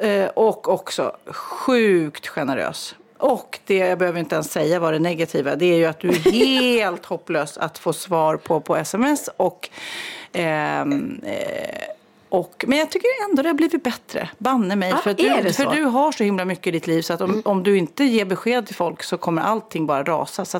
Eh, 0.01 0.27
och 0.27 0.69
också 0.69 1.15
sjukt 1.27 2.27
generös. 2.27 2.95
Och 3.17 3.59
det, 3.65 3.75
jag 3.75 3.97
behöver 3.97 4.19
inte 4.19 4.35
ens 4.35 4.51
säga 4.51 4.79
vad 4.79 4.93
det 4.93 4.99
negativa, 4.99 5.55
det 5.55 5.65
är 5.65 5.77
ju 5.77 5.85
att 5.85 5.99
du 5.99 6.09
är 6.09 6.31
helt 6.31 7.05
hopplös 7.05 7.57
att 7.57 7.77
få 7.77 7.93
svar 7.93 8.37
på 8.37 8.61
på 8.61 8.77
sms. 8.77 9.29
Och, 9.37 9.69
ehm, 10.33 11.21
eh, 11.23 11.81
och, 12.29 12.65
men 12.67 12.77
jag 12.77 12.91
tycker 12.91 13.07
ändå 13.29 13.41
det 13.41 13.49
har 13.49 13.53
blivit 13.53 13.83
bättre, 13.83 14.29
banne 14.37 14.75
mig. 14.75 14.89
Ja, 14.89 14.97
för, 14.97 15.13
du, 15.13 15.53
för 15.53 15.75
du 15.75 15.83
har 15.83 16.11
så 16.11 16.23
himla 16.23 16.45
mycket 16.45 16.67
i 16.67 16.71
ditt 16.71 16.87
liv 16.87 17.01
så 17.01 17.13
att 17.13 17.21
om, 17.21 17.41
om 17.45 17.63
du 17.63 17.77
inte 17.77 18.03
ger 18.03 18.25
besked 18.25 18.65
till 18.65 18.75
folk 18.75 19.03
så 19.03 19.17
kommer 19.17 19.41
allting 19.41 19.85
bara 19.85 20.03
rasa. 20.03 20.45
Så 20.45 20.59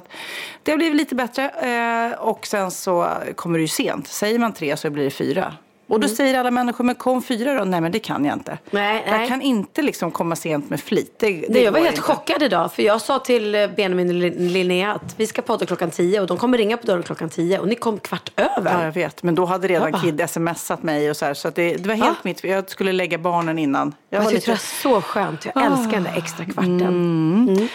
det 0.63 0.71
har 0.71 0.77
blivit 0.77 0.95
lite 0.95 1.15
bättre. 1.15 1.49
Eh, 1.49 2.19
och 2.19 2.47
sen 2.47 2.71
så 2.71 3.09
kommer 3.35 3.57
det 3.57 3.61
ju 3.61 3.67
sent. 3.67 4.07
Säger 4.07 4.39
man 4.39 4.53
tre 4.53 4.77
så 4.77 4.89
blir 4.89 5.03
det 5.03 5.11
fyra. 5.11 5.53
Och 5.91 5.99
då 5.99 6.07
säger 6.07 6.39
alla 6.39 6.51
människor, 6.51 6.83
men 6.83 6.95
kom 6.95 7.21
fyra 7.23 7.53
då? 7.53 7.63
Nej, 7.63 7.81
men 7.81 7.91
det 7.91 7.99
kan 7.99 8.25
jag 8.25 8.35
inte. 8.35 8.51
Mm. 8.51 8.61
Nej, 8.71 9.03
jag 9.07 9.17
nej. 9.19 9.27
kan 9.27 9.41
inte 9.41 9.81
liksom 9.81 10.11
komma 10.11 10.35
sent 10.35 10.69
med 10.69 10.79
flit. 10.81 11.15
Det, 11.19 11.27
det 11.31 11.45
Nej, 11.49 11.63
jag 11.63 11.71
var 11.71 11.79
helt 11.79 11.91
inte. 11.91 12.01
chockad 12.01 12.43
idag. 12.43 12.73
För 12.73 12.83
jag 12.83 13.01
sa 13.01 13.19
till 13.19 13.55
eh, 13.55 13.67
Benjamin 13.75 14.07
och 14.09 14.15
Lin- 14.15 14.47
Linnea 14.53 14.91
att 14.93 15.13
vi 15.17 15.27
ska 15.27 15.41
podda 15.41 15.65
klockan 15.65 15.89
tio. 15.91 16.21
Och 16.21 16.27
de 16.27 16.37
kommer 16.37 16.57
ringa 16.57 16.77
på 16.77 16.85
dörren 16.87 17.03
klockan 17.03 17.29
tio. 17.29 17.59
Och 17.59 17.67
ni 17.67 17.75
kom 17.75 17.97
kvart 17.99 18.31
över. 18.35 18.71
Ja, 18.73 18.83
jag 18.85 18.91
vet. 18.91 19.23
Men 19.23 19.35
då 19.35 19.45
hade 19.45 19.67
redan 19.67 19.91
bara- 19.91 20.01
Kid 20.01 20.29
smsat 20.29 20.83
mig 20.83 21.09
och 21.09 21.17
så 21.17 21.25
här. 21.25 21.33
Så 21.33 21.49
det, 21.49 21.75
det 21.75 21.87
var 21.87 21.95
helt 21.95 22.07
Ja. 22.09 22.15
mitt 22.23 22.43
Jag 22.43 22.69
skulle 22.69 22.91
lägga 22.91 23.17
barnen 23.17 23.59
innan. 23.59 23.95
Jag 24.09 24.19
Jag 24.19 24.23
var 24.25 24.31
tyckte 24.31 24.51
det 24.51 24.55
lite... 24.55 24.87
var 24.87 24.95
så 24.97 25.01
skönt. 25.01 25.45
Jag 25.55 25.65
älskar 25.65 25.91
den 25.91 26.03
där 26.03 26.17
extra 26.17 26.45
kvarten. 26.45 26.81
Mm. 26.81 27.67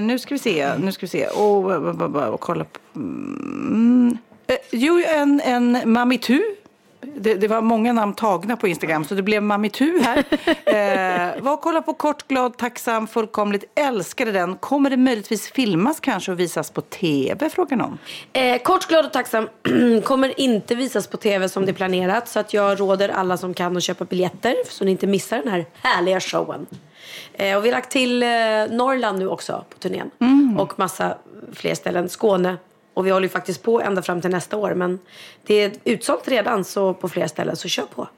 Eh, 0.00 0.06
nu 0.06 0.18
ska 0.18 0.34
vi 0.34 0.38
se. 0.38 0.70
Nu 0.78 0.92
ska 0.92 1.00
vi 1.06 1.10
se. 1.10 1.26
Och, 1.26 1.64
och, 1.64 1.72
och, 1.72 2.00
och, 2.16 2.34
och 2.34 2.40
kolla 2.40 2.64
på... 2.64 2.78
Mm. 2.96 4.18
Eh, 4.46 4.56
jo, 4.70 5.02
en, 5.06 5.40
en 5.40 5.78
Mamitu 5.92 6.42
Det, 7.22 7.34
det 7.34 7.48
var 7.48 7.60
många 7.60 7.92
namn 7.92 8.14
tagna 8.14 8.56
på 8.56 8.68
Instagram 8.68 9.04
så 9.04 9.14
det 9.14 9.22
blev 9.22 9.42
Mamitu 9.42 10.00
här. 10.02 10.18
eh, 11.36 11.42
var 11.42 11.52
och 11.52 11.60
kolla 11.60 11.82
på 11.82 11.94
Kort, 11.94 12.28
glad, 12.28 12.56
tacksam, 12.56 13.06
fullkomligt 13.06 13.64
älskade 13.74 14.32
den. 14.32 14.56
Kommer 14.56 14.90
det 14.90 14.96
möjligtvis 14.96 15.50
filmas 15.50 16.00
kanske 16.00 16.32
och 16.32 16.40
visas 16.40 16.70
på 16.70 16.80
tv? 16.80 17.50
Frågar 17.50 17.76
någon. 17.76 17.98
Eh, 18.32 18.62
kort, 18.62 18.88
glad 18.88 19.06
och 19.06 19.12
tacksam 19.12 19.48
kommer 20.04 20.40
inte 20.40 20.74
visas 20.74 21.06
på 21.06 21.16
tv 21.16 21.48
som 21.48 21.64
det 21.66 21.70
är 21.70 21.74
planerat. 21.74 22.28
Så 22.28 22.40
att 22.40 22.54
jag 22.54 22.80
råder 22.80 23.08
alla 23.08 23.36
som 23.36 23.54
kan 23.54 23.76
att 23.76 23.82
köpa 23.82 24.04
biljetter 24.04 24.54
så 24.68 24.84
ni 24.84 24.90
inte 24.90 25.06
missar 25.06 25.38
den 25.38 25.48
här 25.48 25.66
härliga 25.72 26.20
showen. 26.20 26.66
Eh, 27.32 27.56
och 27.56 27.64
vi 27.64 27.68
har 27.68 27.76
lagt 27.76 27.90
till 27.90 28.22
eh, 28.22 28.28
Norrland 28.70 29.18
nu 29.18 29.28
också 29.28 29.64
på 29.70 29.78
turnén. 29.78 30.10
Och 30.58 30.78
massa 30.78 31.16
fler 31.52 31.74
ställen. 31.74 32.08
Skåne. 32.08 32.56
Och 32.94 33.06
vi 33.06 33.10
håller 33.10 33.24
ju 33.24 33.32
faktiskt 33.32 33.62
på 33.62 33.80
ända 33.80 34.02
fram 34.02 34.20
till 34.20 34.30
nästa 34.30 34.56
år. 34.56 34.74
Men 34.74 34.98
det 35.46 35.54
är 35.54 35.72
utsålt 35.84 36.28
redan 36.28 36.64
så 36.64 36.94
på 36.94 37.08
flera 37.08 37.28
ställen, 37.28 37.56
så 37.56 37.68
kör 37.68 37.86
på. 37.86 38.08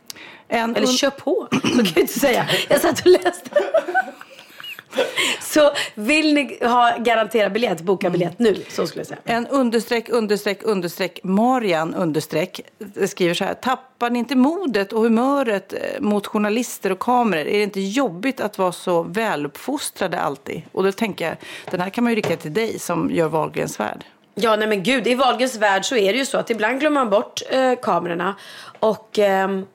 En 0.48 0.76
Eller 0.76 0.86
kör 0.86 1.10
på, 1.10 1.48
så 1.52 1.58
kan 1.60 1.84
jag 1.84 1.98
inte 1.98 2.18
säga. 2.20 2.46
Jag 2.68 2.80
satt 2.80 3.00
och 3.00 3.06
läste. 3.06 3.50
Så 5.40 5.72
vill 5.94 6.34
ni 6.34 6.58
ha 6.62 6.96
garanterad 6.98 7.52
biljett, 7.52 7.80
boka 7.80 8.10
biljett 8.10 8.38
nu. 8.38 8.64
Så 8.68 8.86
skulle 8.86 9.00
jag 9.00 9.06
säga. 9.06 9.20
En 9.24 9.46
understreck, 9.46 10.08
understreck, 10.08 10.62
understreck, 10.62 11.20
Marian 11.22 11.94
understreck 11.94 12.60
skriver 13.06 13.34
så 13.34 13.44
här. 13.44 13.54
Tappar 13.54 14.10
ni 14.10 14.18
inte 14.18 14.36
modet 14.36 14.92
och 14.92 15.02
humöret 15.02 15.72
eh, 15.72 16.00
mot 16.00 16.26
journalister 16.26 16.92
och 16.92 16.98
kameror? 16.98 17.46
Är 17.46 17.58
det 17.58 17.62
inte 17.62 17.80
jobbigt 17.80 18.40
att 18.40 18.58
vara 18.58 18.72
så 18.72 19.02
väluppfostrade 19.02 20.20
alltid? 20.20 20.62
Och 20.72 20.84
då 20.84 20.92
tänker 20.92 21.28
jag, 21.28 21.36
den 21.70 21.80
här 21.80 21.90
kan 21.90 22.04
man 22.04 22.12
ju 22.12 22.16
rikta 22.16 22.36
till 22.36 22.54
dig 22.54 22.78
som 22.78 23.10
gör 23.10 23.28
Wahlgrens 23.28 23.80
värld. 23.80 24.04
Ja, 24.34 24.56
nej 24.56 24.68
men 24.68 24.82
gud. 24.82 25.06
I 25.06 25.14
Wahlgrens 25.14 25.56
värld 25.56 25.84
så 25.84 25.96
är 25.96 26.12
det 26.12 26.18
ju 26.18 26.26
så 26.26 26.38
att 26.38 26.50
ibland 26.50 26.80
glömmer 26.80 27.00
man 27.00 27.10
bort 27.10 27.42
eh, 27.50 27.74
kamerorna. 27.82 28.34
Och 28.80 29.18
ehm, 29.18 29.66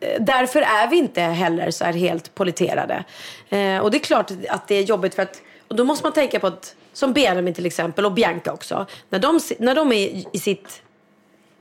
eh, 0.00 0.22
därför 0.22 0.62
är 0.62 0.90
vi 0.90 0.96
inte 0.96 1.20
heller 1.20 1.70
så 1.70 1.84
här 1.84 1.92
helt 1.92 2.34
politerade. 2.34 3.04
Eh, 3.48 3.78
och 3.78 3.90
det 3.90 3.96
är 3.96 3.98
klart 3.98 4.30
att 4.48 4.68
det 4.68 4.74
är 4.74 4.82
jobbigt 4.82 5.14
för 5.14 5.22
att... 5.22 5.42
Och 5.68 5.76
då 5.76 5.84
måste 5.84 6.06
man 6.06 6.12
tänka 6.12 6.40
på 6.40 6.46
att, 6.46 6.74
som 6.92 7.12
Benjamin 7.12 7.54
till 7.54 7.66
exempel 7.66 8.06
och 8.06 8.12
Bianca 8.12 8.52
också. 8.52 8.86
När 9.08 9.18
de, 9.18 9.40
när 9.58 9.74
de 9.74 9.92
är 9.92 10.24
i, 10.32 10.38
sitt 10.38 10.82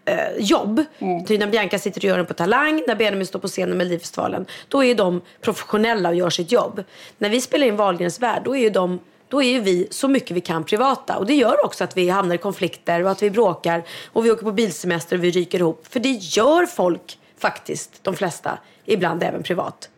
eh, 0.05 0.37
jobb. 0.37 0.83
Typ 1.27 1.39
när 1.39 1.47
Bianca 1.47 1.79
sitter 1.79 1.99
och 1.99 2.05
gör 2.05 2.17
den 2.17 2.25
på 2.25 2.33
Talang, 2.33 2.83
när 2.87 2.95
Benjamin 2.95 3.27
står 3.27 3.39
på 3.39 3.47
scenen 3.47 3.69
med 3.69 3.77
Melodifestivalen. 3.77 4.45
Då 4.67 4.83
är 4.83 4.95
de 4.95 5.21
professionella 5.41 6.09
och 6.09 6.15
gör 6.15 6.29
sitt 6.29 6.51
jobb. 6.51 6.83
När 7.17 7.29
vi 7.29 7.41
spelar 7.41 7.67
in 7.67 7.75
Wahlgrens 7.75 8.19
värld, 8.19 8.41
då 8.45 8.55
är 8.55 8.59
ju 8.61 8.69
de 8.69 8.99
då 9.29 9.43
är 9.43 9.59
vi 9.59 9.87
så 9.91 10.07
mycket 10.07 10.37
vi 10.37 10.41
kan 10.41 10.63
privata. 10.63 11.17
Och 11.17 11.25
det 11.25 11.33
gör 11.33 11.65
också 11.65 11.83
att 11.83 11.97
vi 11.97 12.09
hamnar 12.09 12.35
i 12.35 12.37
konflikter 12.37 13.03
och 13.03 13.11
att 13.11 13.23
vi 13.23 13.29
bråkar. 13.29 13.83
Och 14.13 14.25
vi 14.25 14.31
åker 14.31 14.43
på 14.43 14.51
bilsemester 14.51 15.17
och 15.17 15.23
vi 15.23 15.31
ryker 15.31 15.59
ihop. 15.59 15.85
För 15.89 15.99
det 15.99 16.09
gör 16.09 16.65
folk 16.65 17.19
faktiskt, 17.37 18.03
de 18.03 18.15
flesta. 18.15 18.59
Ibland 18.85 19.23
även 19.23 19.43
privat. 19.43 19.89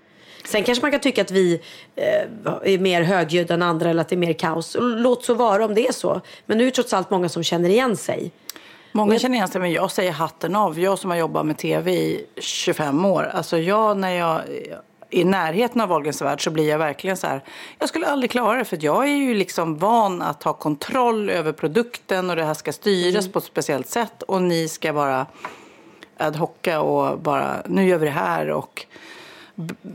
Sen 0.46 0.64
kanske 0.64 0.82
man 0.82 0.92
kan 0.92 1.00
tycka 1.00 1.22
att 1.22 1.32
vi 1.32 1.62
eh, 1.96 2.74
är 2.74 2.78
mer 2.78 3.02
högljudda 3.02 3.54
än 3.54 3.62
andra 3.62 3.90
eller 3.90 4.02
att 4.02 4.10
det 4.10 4.16
är 4.16 4.18
mer 4.18 4.34
kaos. 4.34 4.78
Låt 4.80 5.26
så 5.26 5.34
vara 5.34 5.66
om 5.66 5.74
det 5.74 5.88
är 5.88 5.92
så. 5.92 6.22
Men 6.46 6.58
nu 6.58 6.64
är 6.64 6.66
det 6.66 6.76
trots 6.76 6.94
allt 6.94 7.10
många 7.10 7.30
som 7.30 7.44
känner 7.44 7.70
igen 7.70 7.98
sig. 7.98 8.32
Många 8.92 9.20
känner 9.20 9.36
igen 9.36 9.48
sig, 9.48 9.62
men 9.62 9.72
jag 9.72 9.92
säger 9.92 10.12
hatten 10.12 10.56
av. 10.56 10.80
Jag 10.80 11.00
som 11.00 11.10
har 11.10 11.18
jobbat 11.18 11.46
med 11.46 11.58
tv 11.58 11.92
i 11.92 12.26
25 12.38 13.06
år. 13.06 13.24
Alltså 13.34 13.58
jag, 13.58 13.98
när 13.98 14.12
jag 14.12 14.42
i 15.12 15.24
närheten 15.24 15.82
av 15.82 15.89
Wahlgrens 15.89 16.22
värld 16.22 16.43
så 16.43 16.51
blir 16.51 16.70
jag 16.70 16.78
verkligen 16.78 17.18
så 17.18 17.28
här. 17.28 17.43
Jag 17.80 17.89
skulle 17.89 18.07
aldrig 18.07 18.32
klara 18.32 18.57
det 18.57 18.66
för 18.66 18.78
jag 18.82 19.03
är 19.03 19.16
ju 19.16 19.34
liksom 19.34 19.78
van 19.78 20.22
att 20.22 20.43
ha 20.43 20.53
kontroll 20.53 21.30
över 21.30 21.51
produkten 21.51 22.30
och 22.30 22.36
det 22.36 22.43
här 22.43 22.53
ska 22.53 22.74
styras 22.74 23.28
på 23.28 23.39
ett 23.39 23.45
speciellt 23.45 23.88
sätt 23.88 24.24
och 24.24 24.41
ni 24.41 24.68
ska 24.68 24.93
vara 24.93 25.26
ad 26.18 26.38
hocka 26.38 26.82
och 26.82 27.20
bara 27.20 27.62
nu 27.66 27.88
gör 27.88 27.97
vi 27.97 28.05
det 28.05 28.12
här 28.12 28.49
och 28.49 28.86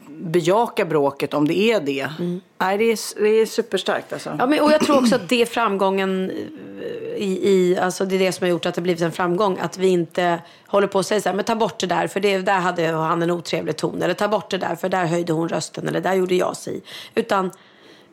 bejaka 0.09 0.85
bråket 0.85 1.35
om 1.35 1.49
det 1.49 1.59
är 1.59 1.81
det. 1.81 2.09
Mm. 2.19 2.41
Nej, 2.59 2.79
det 2.79 2.85
är, 2.85 3.23
det 3.23 3.29
är 3.29 3.47
superstarkt 3.47 4.13
alltså. 4.13 4.37
Ja, 4.39 4.47
men, 4.47 4.61
och 4.61 4.73
jag 4.73 4.81
tror 4.81 4.99
också 4.99 5.15
att 5.15 5.29
det 5.29 5.43
är 5.43 5.47
framgången 5.47 6.31
eh, 6.31 7.17
i, 7.17 7.41
i, 7.43 7.79
alltså 7.79 8.05
det 8.05 8.15
är 8.15 8.19
det 8.19 8.33
som 8.33 8.45
har 8.45 8.51
gjort 8.51 8.67
att 8.67 8.75
det 8.75 8.81
blivit 8.81 9.03
en 9.03 9.13
framgång. 9.13 9.59
Att 9.61 9.79
vi 9.79 9.89
inte 9.89 10.39
håller 10.67 10.87
på 10.87 10.99
och 10.99 11.07
säger 11.07 11.23
så 11.23 11.29
här, 11.29 11.37
men 11.37 11.45
ta 11.45 11.55
bort 11.55 11.79
det 11.81 11.87
där 11.87 12.07
för 12.07 12.21
det, 12.21 12.39
där 12.39 12.59
hade 12.59 12.87
han 12.93 13.23
en 13.23 13.31
otrevlig 13.31 13.77
ton. 13.77 14.03
Eller 14.03 14.15
ta 14.15 14.29
bort 14.29 14.51
det 14.51 14.59
där 14.59 14.77
för 14.77 14.89
där 14.89 15.07
höjde 15.07 15.33
hon 15.33 15.49
rösten. 15.49 15.89
Eller 15.89 16.01
där 16.01 16.15
gjorde 16.15 16.35
jag 16.35 16.57
sig. 16.57 16.83
Utan, 17.15 17.51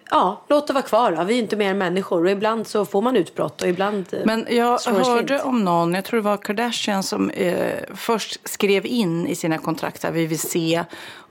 ja, 0.10 0.42
låt 0.48 0.68
det 0.68 0.74
vara 0.74 0.84
kvar 0.84 1.12
då. 1.12 1.24
Vi 1.24 1.34
är 1.34 1.40
inte 1.40 1.56
mer 1.56 1.74
människor. 1.74 2.26
Och 2.26 2.32
ibland 2.32 2.68
så 2.68 2.86
får 2.86 3.02
man 3.02 3.16
utbrott 3.16 3.62
och 3.62 3.68
ibland 3.68 4.06
eh, 4.12 4.20
Men 4.26 4.48
jag 4.50 4.80
hörde 4.80 5.42
om 5.42 5.64
någon, 5.64 5.94
jag 5.94 6.06
tror 6.06 6.18
det 6.18 6.24
var 6.24 6.38
Kardashian 6.38 7.04
som 7.04 7.30
eh, 7.30 7.78
först 7.96 8.50
skrev 8.50 8.86
in 8.86 9.28
i 9.28 9.36
sina 9.36 9.58
kontrakt 9.58 10.06
att 10.06 10.14
vi 10.14 10.26
vill 10.26 10.40
se 10.40 10.84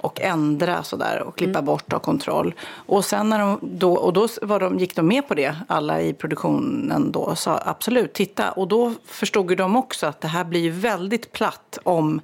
och 0.02 0.20
ändra 0.20 0.82
sådär 0.82 1.22
och 1.22 1.36
klippa 1.36 1.62
bort 1.62 1.92
och 1.92 2.02
kontroll. 2.02 2.54
Och 2.74 3.04
sen 3.04 3.28
när 3.28 3.38
de 3.38 3.58
då, 3.62 3.92
och 3.92 4.12
då 4.12 4.28
var 4.42 4.60
de, 4.60 4.78
gick 4.78 4.96
de 4.96 5.06
med 5.06 5.28
på 5.28 5.34
det, 5.34 5.56
alla 5.68 6.00
i 6.00 6.12
produktionen 6.12 7.12
då, 7.12 7.20
och 7.20 7.38
sa 7.38 7.62
absolut, 7.64 8.12
titta. 8.12 8.50
Och 8.50 8.68
då 8.68 8.92
förstod 9.06 9.50
ju 9.50 9.56
de 9.56 9.76
också 9.76 10.06
att 10.06 10.20
det 10.20 10.28
här 10.28 10.44
blir 10.44 10.70
väldigt 10.70 11.32
platt 11.32 11.78
om 11.82 12.20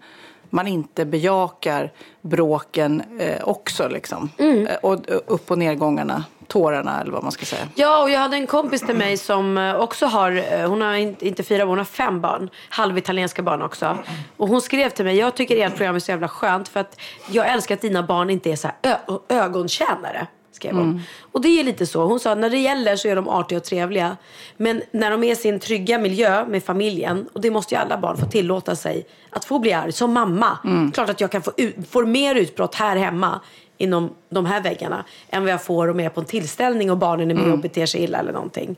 man 0.51 0.67
inte 0.67 1.05
bejakar 1.05 1.93
bråken 2.23 3.03
eh, 3.19 3.49
också 3.49 3.89
liksom. 3.89 4.31
Eh, 4.37 4.77
och 4.83 4.99
upp 5.27 5.51
och 5.51 5.59
nedgångarna, 5.59 6.25
tårarna 6.49 7.01
eller 7.01 7.13
vad 7.13 7.23
man 7.23 7.33
ska 7.33 7.47
säga. 7.47 7.69
Ja, 7.75 8.03
och 8.03 8.11
jag 8.11 8.21
hade 8.21 8.37
en 8.37 8.47
kompis 8.47 8.81
till 8.81 8.97
mig 8.97 9.17
som 9.17 9.59
eh, 9.59 9.75
också 9.75 10.07
har, 10.07 10.45
eh, 10.53 10.69
hon 10.69 10.81
har 10.81 10.95
inte, 10.95 11.43
fyra 11.43 11.59
barn, 11.59 11.69
hon 11.69 11.79
har 11.79 11.85
fem 11.85 12.21
barn. 12.21 12.51
Halvitalienska 12.69 13.43
barn 13.43 13.63
också. 13.63 13.99
Och 14.37 14.49
hon 14.49 14.61
skrev 14.61 14.91
till 14.91 15.05
mig, 15.05 15.17
jag 15.17 15.35
tycker 15.35 15.67
ert 15.67 15.77
program 15.77 15.95
är 15.95 16.01
så 16.01 16.11
jävla 16.11 16.29
skönt 16.29 16.69
för 16.69 16.81
att 16.81 17.01
jag 17.31 17.49
älskar 17.49 17.75
att 17.75 17.81
dina 17.81 18.03
barn 18.03 18.31
inte 18.31 18.51
är 18.53 18.57
så 18.57 18.69
här 18.83 18.99
ögontjänare. 19.29 20.27
Skrev 20.53 20.75
hon. 20.75 20.85
Mm. 20.85 21.01
Och 21.33 21.41
det 21.41 21.61
är 21.61 21.65
lite 21.65 21.87
så. 21.87 22.05
Hon 22.05 22.21
sa 22.21 22.35
när 22.35 22.51
det 22.51 22.59
gäller 22.59 22.97
så 22.97 23.09
är 23.09 23.17
de 23.17 23.29
artiga 23.29 23.59
och 23.59 23.65
trevliga. 23.65 24.17
Men 24.57 24.83
när 24.91 25.11
de 25.11 25.25
är 25.25 25.33
i 25.33 25.37
sin 25.37 25.61
trygga 25.61 25.99
miljö 25.99 26.45
med 26.47 26.65
familjen, 26.65 27.29
och 27.33 27.41
det 27.41 27.51
måste 27.51 27.75
ju 27.75 27.81
alla 27.81 27.99
barn 27.99 28.17
få 28.17 28.27
tillåta 28.27 28.77
sig, 28.77 29.07
att 29.31 29.45
få 29.45 29.59
bli 29.59 29.73
arg 29.73 29.93
som 29.93 30.13
mamma. 30.13 30.59
Mm. 30.65 30.93
Klart 30.93 31.09
att 31.09 31.21
jag 31.21 31.31
kan 31.31 31.43
få, 31.43 31.53
ut, 31.57 31.77
få 31.91 32.07
mer 32.07 32.35
utbrott 32.35 32.75
här 32.75 32.97
hemma 32.97 33.41
inom 33.79 34.11
de 34.29 34.47
här 34.47 34.61
väggarna 34.61 35.05
än 35.31 35.43
vad 35.43 35.53
jag 35.53 35.63
får 35.63 35.89
om 35.89 35.99
jag 35.99 36.07
är 36.07 36.11
på 36.11 36.21
en 36.21 36.27
tillställning 36.27 36.91
och 36.91 36.99
barnen 36.99 37.31
är 37.31 37.35
med 37.35 37.43
Mm. 37.43 37.53
och 37.53 37.59
beter 37.59 37.87
sig 37.87 38.03
illa 38.03 38.19
eller 38.19 38.33
någonting. 38.33 38.77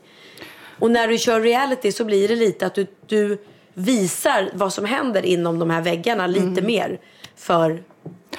Och 0.79 0.91
när 0.91 1.07
du 1.07 1.17
kör 1.17 1.41
reality 1.41 1.91
så 1.91 2.05
blir 2.05 2.27
det 2.27 2.35
lite 2.35 2.65
att 2.65 2.75
du, 2.75 2.87
du 3.07 3.37
visar 3.73 4.49
vad 4.53 4.73
som 4.73 4.85
händer 4.85 5.25
inom 5.25 5.59
de 5.59 5.69
här 5.69 5.81
väggarna 5.81 6.27
lite 6.27 6.61
mer 6.61 6.99
för, 7.35 7.83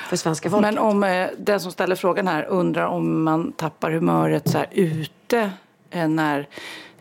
för 0.08 0.16
svenska 0.16 0.50
folket. 0.50 0.74
Men 0.74 0.78
om 0.78 1.04
eh, 1.04 1.28
den 1.38 1.60
som 1.60 1.72
ställer 1.72 1.96
frågan 1.96 2.26
här 2.28 2.44
undrar 2.44 2.86
om 2.86 3.22
man 3.22 3.52
tappar 3.52 3.90
humöret 3.90 4.48
så 4.50 4.58
här 4.58 4.66
ute 4.72 5.50
eh, 5.90 6.08
när 6.08 6.48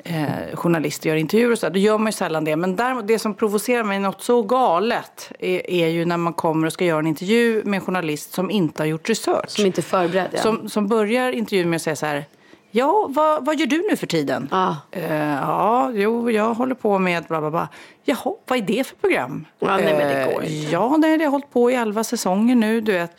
eh, 0.04 0.56
journalister 0.56 1.10
gör 1.10 1.16
intervjuer 1.16 1.52
och 1.52 1.60
så 1.60 1.70
då 1.70 1.80
gör 1.80 1.98
man 1.98 2.08
ju 2.08 2.12
sällan 2.12 2.44
det. 2.44 2.56
Men 2.56 2.76
däremot, 2.76 3.08
det 3.08 3.20
som 3.20 3.34
provocerar 3.34 3.84
mig 3.84 4.00
något 4.00 4.22
så 4.22 4.42
galet 4.42 5.32
är, 5.40 5.70
är 5.70 5.88
ju 5.88 6.06
när 6.06 6.18
man 6.18 6.34
kommer 6.34 6.68
och 6.68 6.74
ska 6.74 6.86
göra 6.86 7.00
en 7.00 7.08
intervju 7.08 7.62
med 7.66 7.78
en 7.78 7.86
journalist 7.86 8.34
som 8.34 8.52
inte 8.52 8.82
har 8.82 8.88
gjort 8.88 9.10
research. 9.10 9.50
Som 9.50 9.66
inte 9.66 9.82
är 9.82 9.84
förberedd. 9.84 10.30
Ja. 10.32 10.42
Som, 10.42 10.70
som 10.70 10.88
börjar 10.88 11.32
intervjun 11.32 11.70
med 11.70 11.76
att 11.76 11.82
säga 11.82 11.96
så 11.96 12.06
här 12.06 12.26
Ja, 12.74 13.08
vad, 13.10 13.46
vad 13.46 13.60
gör 13.60 13.66
du 13.68 13.88
nu 13.90 13.96
för 13.96 14.08
tiden? 14.08 14.48
Ah. 14.52 14.74
Eh, 14.92 15.16
ja, 15.16 15.92
jo, 15.94 16.32
jag 16.32 16.54
håller 16.54 16.76
på 16.76 17.00
med 17.00 17.24
bla 17.24 17.42
bla 17.42 17.52
bla. 17.52 17.70
Jaha, 18.04 18.34
vad 18.48 18.58
är 18.58 18.62
det 18.62 18.88
för 18.88 18.96
program? 18.96 19.46
Ja, 19.60 19.78
nej, 19.78 19.94
men 19.98 20.08
det 20.08 20.22
Eh, 20.22 20.34
går 20.34 20.44
inte. 20.44 20.72
Ja, 20.72 20.98
nej, 20.98 21.18
det 21.18 21.24
har 21.24 21.32
hållit 21.32 21.54
på 21.54 21.72
i 21.72 21.76
elva 21.76 22.04
säsonger 22.04 22.56
nu, 22.56 22.82
du 22.82 22.92
vet. 22.92 23.18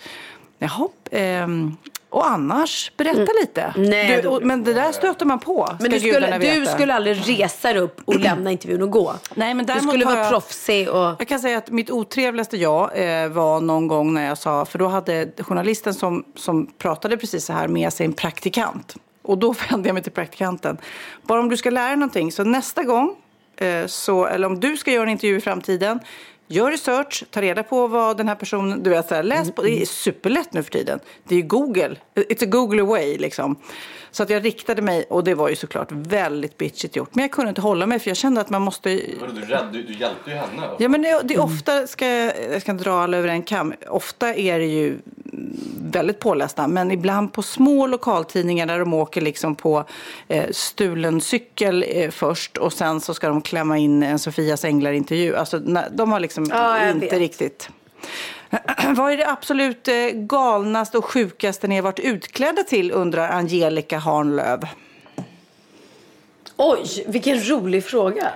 Jaha, 0.62 0.88
ehm, 1.10 1.76
och 2.12 2.30
annars, 2.30 2.92
berätta 2.96 3.32
lite. 3.40 3.62
Mm. 3.62 3.90
Nej, 3.90 4.22
du, 4.22 4.28
och, 4.28 4.42
men 4.42 4.64
det 4.64 4.72
där 4.72 4.92
stöter 4.92 5.26
man 5.26 5.38
på, 5.38 5.66
ska 5.66 5.76
Men 5.80 5.90
du 5.90 6.00
skulle, 6.00 6.38
du 6.38 6.66
skulle 6.66 6.94
aldrig 6.94 7.28
resa 7.28 7.72
dig 7.72 7.82
upp 7.82 8.00
och 8.04 8.20
lämna 8.20 8.50
intervjun 8.50 8.82
och 8.82 8.90
gå. 8.90 9.14
Nej, 9.34 9.54
men 9.54 9.66
du 9.66 9.80
skulle 9.80 10.04
vara 10.04 10.18
jag- 10.18 10.30
proffsig 10.30 10.88
och... 10.88 11.16
Jag 11.18 11.28
kan 11.28 11.40
säga 11.40 11.58
att 11.58 11.70
mitt 11.70 11.90
otrevligaste 11.90 12.56
jag 12.56 12.90
eh, 12.94 13.28
var 13.28 13.60
någon 13.60 13.88
gång 13.88 14.14
när 14.14 14.26
jag 14.26 14.38
sa, 14.38 14.64
för 14.64 14.78
då 14.78 14.88
hade 14.88 15.28
journalisten 15.38 15.94
som, 15.94 16.24
som 16.36 16.66
pratade 16.78 17.16
precis 17.16 17.44
så 17.44 17.52
här 17.52 17.68
med 17.68 17.92
sig 17.92 18.06
en 18.06 18.12
praktikant. 18.12 18.96
Och 19.22 19.38
då 19.38 19.54
vände 19.70 19.88
jag 19.88 19.94
mig 19.94 20.02
till 20.02 20.12
praktikanten. 20.12 20.78
Bara 21.22 21.40
om 21.40 21.48
du 21.48 21.56
ska 21.56 21.70
lära 21.70 21.88
dig 21.88 21.96
någonting, 21.96 22.32
så 22.32 22.44
nästa 22.44 22.82
gång, 22.82 23.16
eh, 23.56 23.86
så, 23.86 24.26
eller 24.26 24.46
om 24.46 24.60
du 24.60 24.76
ska 24.76 24.90
göra 24.90 25.02
en 25.02 25.08
intervju 25.08 25.36
i 25.36 25.40
framtiden, 25.40 26.00
gör 26.52 26.70
research, 26.70 27.24
ta 27.30 27.40
reda 27.40 27.62
på 27.62 27.86
vad 27.86 28.16
den 28.16 28.28
här 28.28 28.34
personen, 28.34 28.82
du 28.82 28.90
vet 28.90 29.08
så 29.08 29.14
här, 29.14 29.22
läs 29.22 29.50
på, 29.50 29.62
det 29.62 29.82
är 29.82 29.86
superlätt 29.86 30.52
nu 30.52 30.62
för 30.62 30.70
tiden. 30.70 31.00
Det 31.24 31.36
är 31.36 31.42
Google, 31.42 31.96
it's 32.14 32.44
a 32.44 32.46
Google 32.46 32.82
away 32.82 33.18
liksom. 33.18 33.56
Så 34.12 34.22
att 34.22 34.30
jag 34.30 34.44
riktade 34.44 34.82
mig, 34.82 35.04
och 35.10 35.24
det 35.24 35.34
var 35.34 35.48
ju 35.48 35.56
såklart 35.56 35.88
väldigt 35.92 36.58
bitchigt 36.58 36.96
gjort. 36.96 37.14
Men 37.14 37.22
jag 37.22 37.30
kunde 37.30 37.48
inte 37.48 37.60
hålla 37.60 37.86
mig 37.86 37.98
för 37.98 38.10
jag 38.10 38.16
kände 38.16 38.40
att 38.40 38.50
man 38.50 38.62
måste 38.62 38.88
du, 38.90 39.00
rädd, 39.48 39.66
du, 39.72 39.82
du 39.82 39.92
hjälpte 39.92 40.30
ju 40.30 40.36
henne. 40.36 40.68
Ja, 40.78 40.88
men 40.88 41.02
det, 41.02 41.20
det 41.24 41.34
är 41.34 41.40
ofta, 41.40 41.86
ska 41.86 42.08
jag, 42.08 42.32
jag 42.52 42.62
ska 42.62 42.72
inte 42.72 42.84
dra 42.84 42.92
alla 43.02 43.16
över 43.16 43.28
en 43.28 43.42
kam, 43.42 43.74
ofta 43.88 44.34
är 44.34 44.58
det 44.58 44.66
ju 44.66 44.98
väldigt 45.92 46.18
pålästa. 46.18 46.68
Men 46.68 46.90
ibland 46.90 47.32
på 47.32 47.42
små 47.42 47.86
lokaltidningar 47.86 48.66
där 48.66 48.78
de 48.78 48.94
åker 48.94 49.20
liksom 49.20 49.54
på 49.54 49.84
eh, 50.28 50.44
stulen 50.50 51.20
cykel 51.20 51.84
eh, 51.88 52.10
först 52.10 52.56
och 52.56 52.72
sen 52.72 53.00
så 53.00 53.14
ska 53.14 53.28
de 53.28 53.42
klämma 53.42 53.78
in 53.78 54.02
en 54.02 54.18
Sofias 54.18 54.64
Änglar-intervju. 54.64 55.36
Alltså, 55.36 55.58
de 55.90 56.12
har 56.12 56.20
liksom 56.20 56.46
Ja, 56.50 56.88
inte 56.90 57.06
vet. 57.06 57.18
riktigt... 57.18 57.68
Vad 58.96 59.12
är 59.12 59.16
det 59.16 59.28
absolut 59.28 59.88
eh, 59.88 59.94
galnaste 60.12 60.98
och 60.98 61.04
sjukaste 61.04 61.68
ni 61.68 61.74
har 61.74 61.82
varit 61.82 61.98
utklädda 61.98 62.62
till 62.62 62.90
undrar 62.90 63.28
Angelica 63.28 63.98
Harnlöv. 63.98 64.60
Oj, 66.64 67.04
vilken 67.06 67.48
rolig 67.50 67.84
fråga. 67.84 68.32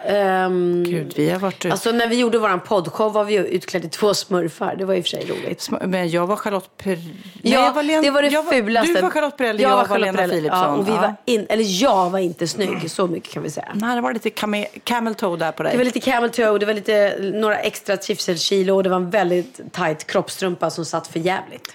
Um, 0.46 0.84
Gud, 0.84 1.12
vi 1.16 1.30
har 1.30 1.38
varit... 1.38 1.64
Alltså 1.64 1.92
när 1.92 2.08
vi 2.08 2.16
gjorde 2.16 2.38
våran 2.38 2.60
poddshow 2.60 3.12
var 3.12 3.24
vi 3.24 3.34
utklädda 3.34 3.82
till 3.88 3.98
två 3.98 4.14
smurfar. 4.14 4.74
Det 4.78 4.84
var 4.84 4.94
i 4.94 5.00
och 5.00 5.04
för 5.04 5.08
sig 5.10 5.26
roligt. 5.26 5.58
Sm- 5.60 5.86
Men 5.86 6.10
jag 6.10 6.26
var 6.26 6.36
Charlotte 6.36 6.70
Perrelli. 6.76 7.14
Ja, 7.42 7.72
det 8.02 8.10
var 8.10 8.22
det 8.22 8.28
jag 8.28 8.48
fulaste. 8.48 8.92
Du 8.92 9.00
var 9.00 9.10
Charlotte 9.10 9.36
Perrelli, 9.36 9.62
jag, 9.62 9.70
var 9.70 9.76
var 9.76 9.84
Charlotte 9.84 10.00
Lena 10.00 10.16
Perrelli. 10.18 10.32
Philipsson. 10.32 10.60
Ja, 10.62 10.76
och 10.76 10.88
vi 10.88 10.92
Ja. 10.92 11.00
var 11.00 11.14
in, 11.24 11.46
eller 11.48 11.82
jag 11.82 12.10
var 12.10 12.18
inte 12.18 12.48
snygg, 12.48 12.90
så 12.90 13.06
mycket 13.06 13.32
kan 13.32 13.42
vi 13.42 13.50
säga. 13.50 13.68
Nej, 13.74 13.94
det 13.94 14.00
var 14.00 14.12
lite 14.12 14.30
camel, 14.30 14.66
camel 14.84 15.14
toe 15.14 15.36
där 15.36 15.52
på 15.52 15.62
dig. 15.62 15.72
Det 15.72 15.78
var 15.78 15.84
lite 15.84 16.00
camel 16.00 16.30
toe, 16.30 16.58
det 16.58 16.66
var 16.66 16.74
lite, 16.74 17.16
några 17.34 17.58
extra 17.58 17.96
trivselkilo 17.96 18.74
och 18.74 18.82
det 18.82 18.88
var 18.88 18.96
en 18.96 19.10
väldigt 19.10 19.60
tight 19.72 20.06
kroppstrumpa 20.06 20.70
som 20.70 20.84
satt 20.84 21.06
för 21.06 21.20
jävligt. 21.20 21.72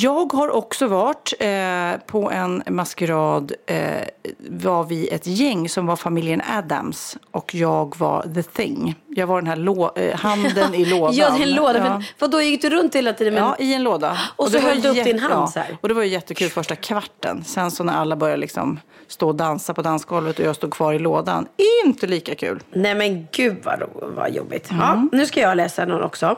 Jag 0.00 0.32
har 0.32 0.50
också 0.50 0.86
varit 0.86 1.32
eh, 1.40 2.00
på 2.06 2.30
en 2.30 2.62
maskerad. 2.68 3.52
Eh, 3.66 4.08
var 4.50 4.84
vi 4.84 5.08
ett 5.08 5.26
gäng 5.26 5.68
som 5.68 5.86
var 5.86 5.96
familjen 5.96 6.42
Adams 6.58 7.16
och 7.30 7.54
jag 7.54 7.96
var 7.98 8.22
the 8.34 8.42
thing. 8.42 8.94
Jag 9.06 9.26
var 9.26 9.36
den 9.40 9.46
här 9.46 9.56
lå- 9.56 9.98
eh, 9.98 10.16
handen 10.18 10.74
i 10.74 10.84
lådan. 10.90 11.14
Ja, 11.16 11.38
en 11.40 11.54
låda. 11.54 11.78
Ja. 11.78 11.84
Men 11.90 12.04
vadå, 12.18 12.40
gick 12.42 12.62
du 12.62 12.70
runt 12.70 12.94
hela 12.94 13.12
tiden? 13.12 13.34
med- 13.34 13.42
Ja, 13.42 13.56
i 13.58 13.74
en 13.74 13.82
låda. 13.82 14.18
Och 14.36 14.46
så 14.46 14.52
det 14.52 14.58
var 14.58 14.68
höll 14.70 14.80
du 14.82 14.88
upp 14.88 15.04
din 15.04 15.18
hand 15.18 15.50
så 15.50 15.58
här. 15.58 15.78
Och 15.80 15.88
det 15.88 15.94
var 15.94 16.02
ju 16.02 16.08
jättekul 16.08 16.50
första 16.50 16.76
kvarten. 16.76 17.44
Sen 17.44 17.70
så 17.70 17.84
när 17.84 17.92
alla 17.92 18.16
började 18.16 18.40
liksom 18.40 18.80
stå 19.08 19.28
och 19.28 19.34
dansa 19.34 19.74
på 19.74 19.82
dansgolvet 19.82 20.38
och 20.38 20.44
jag 20.44 20.56
stod 20.56 20.70
kvar 20.72 20.92
i 20.92 20.98
lådan. 20.98 21.46
Inte 21.84 22.06
lika 22.06 22.34
kul. 22.34 22.62
Nej 22.72 22.94
men 22.94 23.26
gud 23.32 23.56
vad, 23.64 23.82
vad 24.16 24.30
jobbigt. 24.34 24.70
Mm. 24.70 24.82
Ja, 24.82 25.08
nu 25.12 25.26
ska 25.26 25.40
jag 25.40 25.56
läsa 25.56 25.84
någon 25.84 26.02
också. 26.02 26.36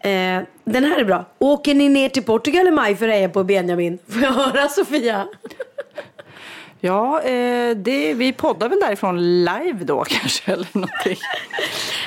Eh, 0.00 0.42
den 0.64 0.84
här 0.84 1.00
är 1.00 1.04
bra. 1.04 1.24
Åker 1.38 1.74
ni 1.74 1.88
ner 1.88 2.08
till 2.08 2.22
Portugal 2.22 2.68
i 2.68 2.70
maj 2.70 2.96
för 2.96 3.08
att 3.08 3.14
heja 3.14 3.28
på 3.28 3.44
Benjamin? 3.44 3.98
Får 4.08 4.22
jag 4.22 4.32
höra 4.32 4.68
Sofia? 4.68 5.26
Ja, 6.80 7.20
eh, 7.22 7.76
det, 7.76 8.14
vi 8.14 8.32
poddar 8.32 8.68
väl 8.68 8.80
därifrån 8.80 9.44
live 9.44 9.84
då 9.84 10.04
kanske 10.08 10.52
eller 10.52 10.66
någonting. 10.72 11.16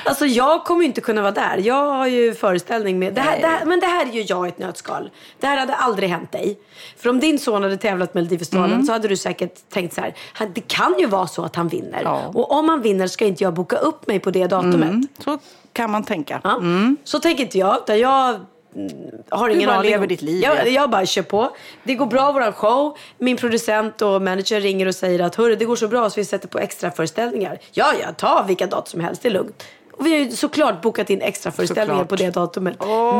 Alltså 0.06 0.26
jag 0.26 0.64
kommer 0.66 0.86
inte 0.86 1.02
kunna 1.02 1.22
vara 1.22 1.32
där. 1.32 1.58
Jag 1.58 1.94
har 1.94 2.08
ju 2.08 2.34
föreställning 2.34 3.00
med... 3.00 3.14
Det 3.14 3.22
här, 3.22 3.42
det 3.42 3.48
här, 3.48 3.66
men 3.66 3.80
det 3.80 3.86
här 3.86 4.06
är 4.06 4.12
ju 4.12 4.22
jag 4.22 4.46
i 4.46 4.50
ett 4.50 4.60
nötskal. 4.60 5.10
Det 5.40 5.48
här 5.48 5.58
hade 5.58 5.76
aldrig 5.76 6.10
hänt 6.10 6.32
dig. 6.32 6.60
För 6.98 7.10
om 7.10 7.20
din 7.20 7.40
son 7.40 7.64
hade 7.64 7.78
tävlat 7.78 8.14
med 8.14 8.22
Melodifestivalen 8.24 8.72
Mm. 8.74 8.86
så 8.86 8.92
hade 8.92 9.08
du 9.08 9.18
säkert 9.18 9.70
tänkt 9.70 9.94
så 9.94 10.02
här. 10.02 10.14
"Han- 10.34 10.54
Det 10.54 10.62
kan 10.68 10.96
ju 11.00 11.06
vara 11.06 11.28
så 11.28 11.44
att 11.44 11.56
han 11.56 11.68
vinner. 11.68 12.04
Och 12.38 12.52
om 12.52 12.70
han 12.70 12.82
vinner 12.82 13.08
ska 13.08 13.26
inte 13.26 13.44
jag 13.44 13.54
boka 13.54 13.76
upp 13.78 14.08
mig 14.08 14.20
på 14.20 14.32
det 14.32 14.48
datumet. 14.48 14.90
Mm, 14.90 15.08
så 15.24 15.38
kan 15.74 15.92
man 15.92 16.04
tänka. 16.04 16.42
Ja. 16.44 16.62
Så 17.04 17.20
tänker 17.20 17.44
inte 17.44 17.58
jag. 17.58 17.78
Utan 17.78 18.00
jag 18.00 18.40
mm, 18.76 18.92
har 19.30 19.50
Du 19.50 19.56
ingen 19.56 19.68
bara 19.68 19.78
aning. 19.78 19.92
lever 19.92 20.08
ditt 20.08 20.22
liv, 20.22 20.42
Jag, 20.44 20.58
ja. 20.58 20.66
jag 20.68 20.90
bara 20.90 21.06
kör 21.06 21.22
på. 21.22 21.56
Det 21.84 21.96
går 21.96 22.06
bra 22.06 22.32
våran 22.32 22.54
show. 22.54 22.98
Min 23.18 23.38
producent 23.38 24.02
och 24.02 24.22
manager 24.22 24.62
ringer 24.62 24.88
och 24.88 24.96
säger 24.96 25.20
att 25.20 25.36
Hörru, 25.36 25.56
det 25.56 25.66
går 25.66 25.76
så 25.76 25.88
bra 25.88 26.10
så 26.10 26.20
vi 26.20 26.26
sätter 26.26 26.48
på 26.48 26.60
extra 26.60 26.92
föreställningar. 26.92 27.60
Ja, 27.72 27.94
ja, 28.02 28.12
ta 28.18 28.44
vilka 28.48 28.68
datum 28.68 28.86
som 28.86 29.00
helst. 29.00 29.22
Det 29.22 29.28
är 29.30 29.34
lugnt. 29.34 29.64
Och 30.02 30.08
vi 30.08 30.12
har 30.12 30.20
ju 30.20 30.32
såklart 30.32 30.82
bokat 30.82 31.10
in 31.10 31.22
extra 31.22 31.52
föreställningar 31.52 32.04
på 32.04 32.16
det 32.16 32.30
datumet. 32.30 32.78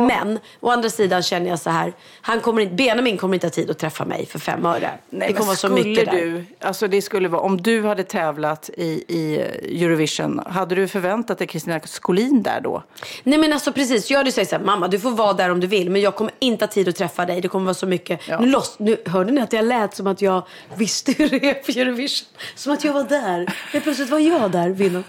Men 0.08 0.40
å 0.60 0.70
andra 0.70 0.90
sidan 0.90 1.24
känner 1.24 1.50
jag 1.50 1.60
så 1.60 1.70
här. 1.70 1.94
Han 2.22 2.42
kommer 2.42 2.62
inte, 2.62 2.76
Benjamin 2.76 3.18
kommer 3.18 3.34
inte 3.34 3.48
ha 3.48 3.52
tid 3.52 3.72
att 3.72 3.78
träffa 3.78 4.06
mig 4.06 4.26
för 4.26 4.40
fem 4.40 4.66
öre. 4.66 4.90
Nej, 5.10 5.28
det 5.28 5.34
kommer 5.34 5.48
vara 5.48 5.56
så 5.56 5.70
mycket 5.70 6.06
där. 6.06 6.12
du, 6.12 6.46
alltså 6.60 6.88
det 6.88 7.02
skulle 7.02 7.28
vara, 7.28 7.42
om 7.42 7.62
du 7.62 7.84
hade 7.84 8.04
tävlat 8.04 8.70
i, 8.78 9.04
i 9.08 9.40
Eurovision, 9.84 10.42
hade 10.46 10.76
du 10.76 10.88
förväntat 10.88 11.38
dig 11.38 11.48
Kristina 11.48 11.80
Skolin 11.86 12.44
där 12.44 12.62
då? 12.62 12.84
Nej 13.24 13.40
men 13.40 13.54
alltså 13.54 13.74
precis, 13.74 14.12
jag 14.12 14.18
hade 14.18 14.32
sagt 14.32 14.50
så 14.50 14.56
här, 14.56 14.64
mamma 14.64 14.88
du 14.88 15.00
får 15.00 15.12
vara 15.12 15.34
där 15.34 15.50
om 15.50 15.60
du 15.60 15.68
vill 15.68 15.90
men 15.90 16.02
jag 16.02 16.16
kommer 16.16 16.34
inte 16.40 16.66
ha 16.66 16.72
tid 16.72 16.90
att 16.90 16.96
träffa 16.96 17.26
dig. 17.26 17.42
Det 17.42 17.48
kommer 17.48 17.66
vara 17.66 17.74
så 17.74 17.88
mycket. 17.88 18.20
Nu, 18.40 18.46
loss, 18.46 18.76
nu 18.80 18.98
hörde 19.06 19.32
ni 19.32 19.42
att 19.42 19.54
jag 19.54 19.66
lät 19.66 19.96
som 19.96 20.08
att 20.08 20.22
jag 20.22 20.48
visste 20.76 21.12
hur 21.12 21.30
det 21.30 21.50
är 21.50 21.54
på 21.54 21.80
Eurovision? 21.80 22.28
Som 22.56 22.74
att 22.74 22.84
jag 22.84 22.94
var 22.94 23.04
där. 23.04 23.54
Men 23.74 23.82
plötsligt 23.82 24.10
var 24.10 24.20
jag 24.20 24.52
där, 24.52 24.70
vinnaren. 24.70 25.04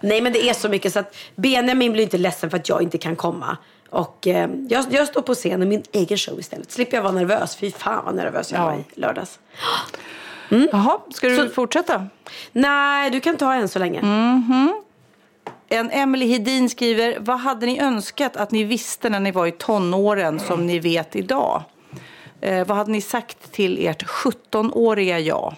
Nej 0.00 0.20
men 0.20 0.32
det 0.32 0.48
är 0.48 0.54
så 0.54 0.68
mycket 0.68 0.92
så 0.92 0.98
att 0.98 1.14
Benjamin 1.36 1.92
blir 1.92 2.02
inte 2.02 2.18
ledsen 2.18 2.50
för 2.50 2.56
att 2.56 2.68
jag 2.68 2.82
inte 2.82 2.98
kan 2.98 3.16
komma. 3.16 3.56
Och 3.90 4.26
eh, 4.26 4.50
jag, 4.68 4.84
jag 4.90 5.08
står 5.08 5.22
på 5.22 5.34
scen 5.34 5.62
i 5.62 5.66
min 5.66 5.82
egen 5.92 6.18
show 6.18 6.40
istället. 6.40 6.72
Slipper 6.72 6.96
jag 6.96 7.02
vara 7.02 7.12
nervös. 7.12 7.56
Fy 7.56 7.70
fan 7.70 8.04
vad 8.04 8.14
nervös 8.14 8.52
jag 8.52 8.60
Ja. 8.60 8.64
var 8.64 8.72
i 8.74 8.84
lördags. 8.94 9.38
Jaha, 10.72 10.98
ska 11.14 11.28
du 11.28 11.48
fortsätta? 11.50 12.06
Nej, 12.52 13.10
du 13.10 13.20
kan 13.20 13.36
ta 13.36 13.54
en 13.54 13.68
så 13.68 13.78
länge. 13.78 14.02
Mhm. 14.02 14.82
En 15.68 15.90
Emily 15.90 16.26
Hedin 16.26 16.70
skriver, 16.70 17.16
vad 17.20 17.38
hade 17.40 17.66
ni 17.66 17.80
önskat 17.80 18.36
att 18.36 18.50
ni 18.50 18.64
visste 18.64 19.08
när 19.08 19.20
ni 19.20 19.30
var 19.30 19.46
i 19.46 19.52
tonåren 19.52 20.40
som 20.40 20.66
ni 20.66 20.78
vet 20.78 21.16
idag? 21.16 21.62
Eh, 22.40 22.66
vad 22.66 22.76
hade 22.76 22.90
ni 22.90 23.00
sagt 23.00 23.52
till 23.52 23.86
ert 23.86 24.02
17-åriga 24.04 25.18
jag? 25.18 25.54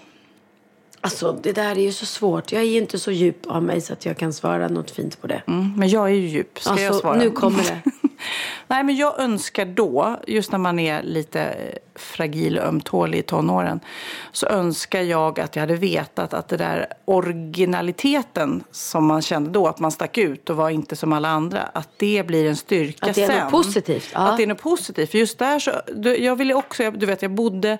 Alltså 1.03 1.31
det 1.43 1.51
där 1.51 1.71
är 1.71 1.81
ju 1.81 1.91
så 1.91 2.05
svårt. 2.05 2.51
Jag 2.51 2.61
är 2.63 2.77
inte 2.77 2.99
så 2.99 3.11
djup 3.11 3.47
av 3.47 3.63
mig 3.63 3.81
så 3.81 3.93
att 3.93 4.05
jag 4.05 4.17
kan 4.17 4.33
svara 4.33 4.67
något 4.67 4.91
fint 4.91 5.21
på 5.21 5.27
det. 5.27 5.41
Mm, 5.47 5.73
men 5.77 5.89
jag 5.89 6.05
är 6.09 6.13
ju 6.13 6.27
djup. 6.27 6.59
Ska 6.59 6.69
jag 6.79 6.85
Alltså, 6.87 7.01
svara? 7.01 7.17
nu 7.17 7.29
kommer 7.31 7.63
det. 7.63 7.81
Nej, 8.67 8.83
men 8.83 8.95
jag 8.95 9.19
önskar 9.19 9.65
då, 9.65 10.19
just 10.27 10.51
när 10.51 10.59
man 10.59 10.79
är 10.79 11.03
lite 11.03 11.55
fragil 11.95 12.57
och 12.59 12.65
ömtålig 12.65 13.17
i 13.19 13.21
tonåren, 13.21 13.79
så 14.31 14.47
önskar 14.47 15.01
jag 15.01 15.39
att 15.39 15.55
jag 15.55 15.61
hade 15.61 15.75
vetat 15.75 16.33
att 16.33 16.47
det 16.47 16.57
där 16.57 16.87
originaliteten 17.05 18.63
som 18.71 19.05
man 19.05 19.21
kände 19.21 19.49
då, 19.49 19.67
att 19.67 19.79
man 19.79 19.91
stack 19.91 20.17
ut 20.17 20.49
och 20.49 20.55
var 20.55 20.69
inte 20.69 20.95
som 20.95 21.13
alla 21.13 21.29
andra, 21.29 21.61
att 21.61 21.89
det 21.97 22.23
blir 22.27 22.49
en 22.49 22.55
styrka 22.55 23.05
Att 23.05 23.15
det 23.15 23.23
är 23.23 23.27
sen. 23.27 23.39
något 23.43 23.51
positivt, 23.51 24.09
ja. 24.13 24.19
Att 24.19 24.37
det 24.37 24.43
är 24.43 24.47
något 24.47 24.61
positivt. 24.61 25.11
För 25.11 25.17
just 25.17 25.39
där 25.39 25.59
så, 25.59 25.71
jag 26.19 26.35
ville 26.35 26.53
också, 26.53 26.83
jag- 26.83 26.99
du 26.99 27.05
vet 27.05 27.21
jag 27.21 27.31
bodde 27.31 27.77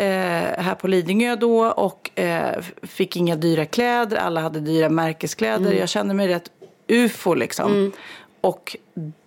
här 0.00 0.74
på 0.74 0.88
Lidingö 0.88 1.36
då 1.36 1.66
och 1.66 2.18
eh, 2.18 2.62
fick 2.82 3.16
inga 3.16 3.36
dyra 3.36 3.66
kläder, 3.66 4.16
alla 4.16 4.40
hade 4.40 4.60
dyra 4.60 4.88
märkeskläder. 4.88 5.66
Mm. 5.66 5.78
Jag 5.78 5.88
kände 5.88 6.14
mig 6.14 6.28
rätt 6.28 6.50
ufo 6.88 7.34
liksom. 7.34 7.92
Och 8.40 8.76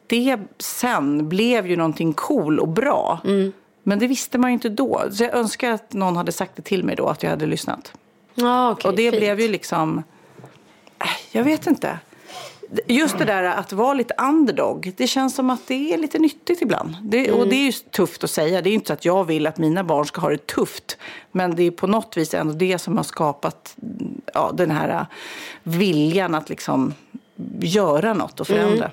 det 0.07 0.37
sen 0.57 1.29
blev 1.29 1.67
ju 1.67 1.75
någonting 1.75 2.13
cool 2.13 2.59
och 2.59 2.67
bra. 2.67 3.19
Mm. 3.25 3.51
Men 3.83 3.99
det 3.99 4.07
visste 4.07 4.37
man 4.37 4.49
ju 4.49 4.53
inte 4.53 4.69
då. 4.69 5.03
Så 5.11 5.23
jag 5.23 5.33
önskar 5.33 5.71
att 5.71 5.93
någon 5.93 6.17
hade 6.17 6.31
sagt 6.31 6.55
det 6.55 6.61
till 6.61 6.83
mig 6.83 6.95
då, 6.95 7.07
att 7.07 7.23
jag 7.23 7.29
hade 7.29 7.45
lyssnat. 7.45 7.93
Ja, 8.35 8.71
okej, 8.71 8.89
och 8.89 8.95
det 8.95 9.11
fint. 9.11 9.21
blev 9.21 9.39
ju 9.39 9.47
liksom, 9.47 10.03
äh, 10.99 11.07
jag 11.31 11.43
vet 11.43 11.67
inte. 11.67 11.99
Just 12.87 13.17
det 13.17 13.25
där 13.25 13.43
att 13.43 13.73
vara 13.73 13.93
lite 13.93 14.13
underdog, 14.17 14.93
det 14.97 15.07
känns 15.07 15.35
som 15.35 15.49
att 15.49 15.67
det 15.67 15.93
är 15.93 15.97
lite 15.97 16.19
nyttigt 16.19 16.61
ibland. 16.61 16.95
Det, 17.03 17.31
Och 17.31 17.37
Mm. 17.37 17.49
det 17.49 17.55
är 17.55 17.65
ju 17.65 17.71
tufft 17.71 18.23
att 18.23 18.29
säga. 18.29 18.61
Det 18.61 18.69
är 18.69 18.73
inte 18.73 18.87
så 18.87 18.93
att 18.93 19.05
jag 19.05 19.23
vill 19.23 19.47
att 19.47 19.57
mina 19.57 19.83
barn 19.83 20.05
ska 20.05 20.21
ha 20.21 20.29
det 20.29 20.47
tufft. 20.47 20.97
Men 21.31 21.55
det 21.55 21.63
är 21.63 21.71
på 21.71 21.87
något 21.87 22.17
vis 22.17 22.33
ändå 22.33 22.53
det 22.53 22.79
som 22.79 22.97
har 22.97 23.03
skapat 23.03 23.75
ja, 24.33 24.51
den 24.53 24.71
här 24.71 24.89
äh, 24.89 25.01
viljan 25.63 26.35
att 26.35 26.49
liksom 26.49 26.93
göra 27.59 28.13
något 28.13 28.39
och 28.39 28.47
förändra. 28.47 28.85
Mm. 28.85 28.91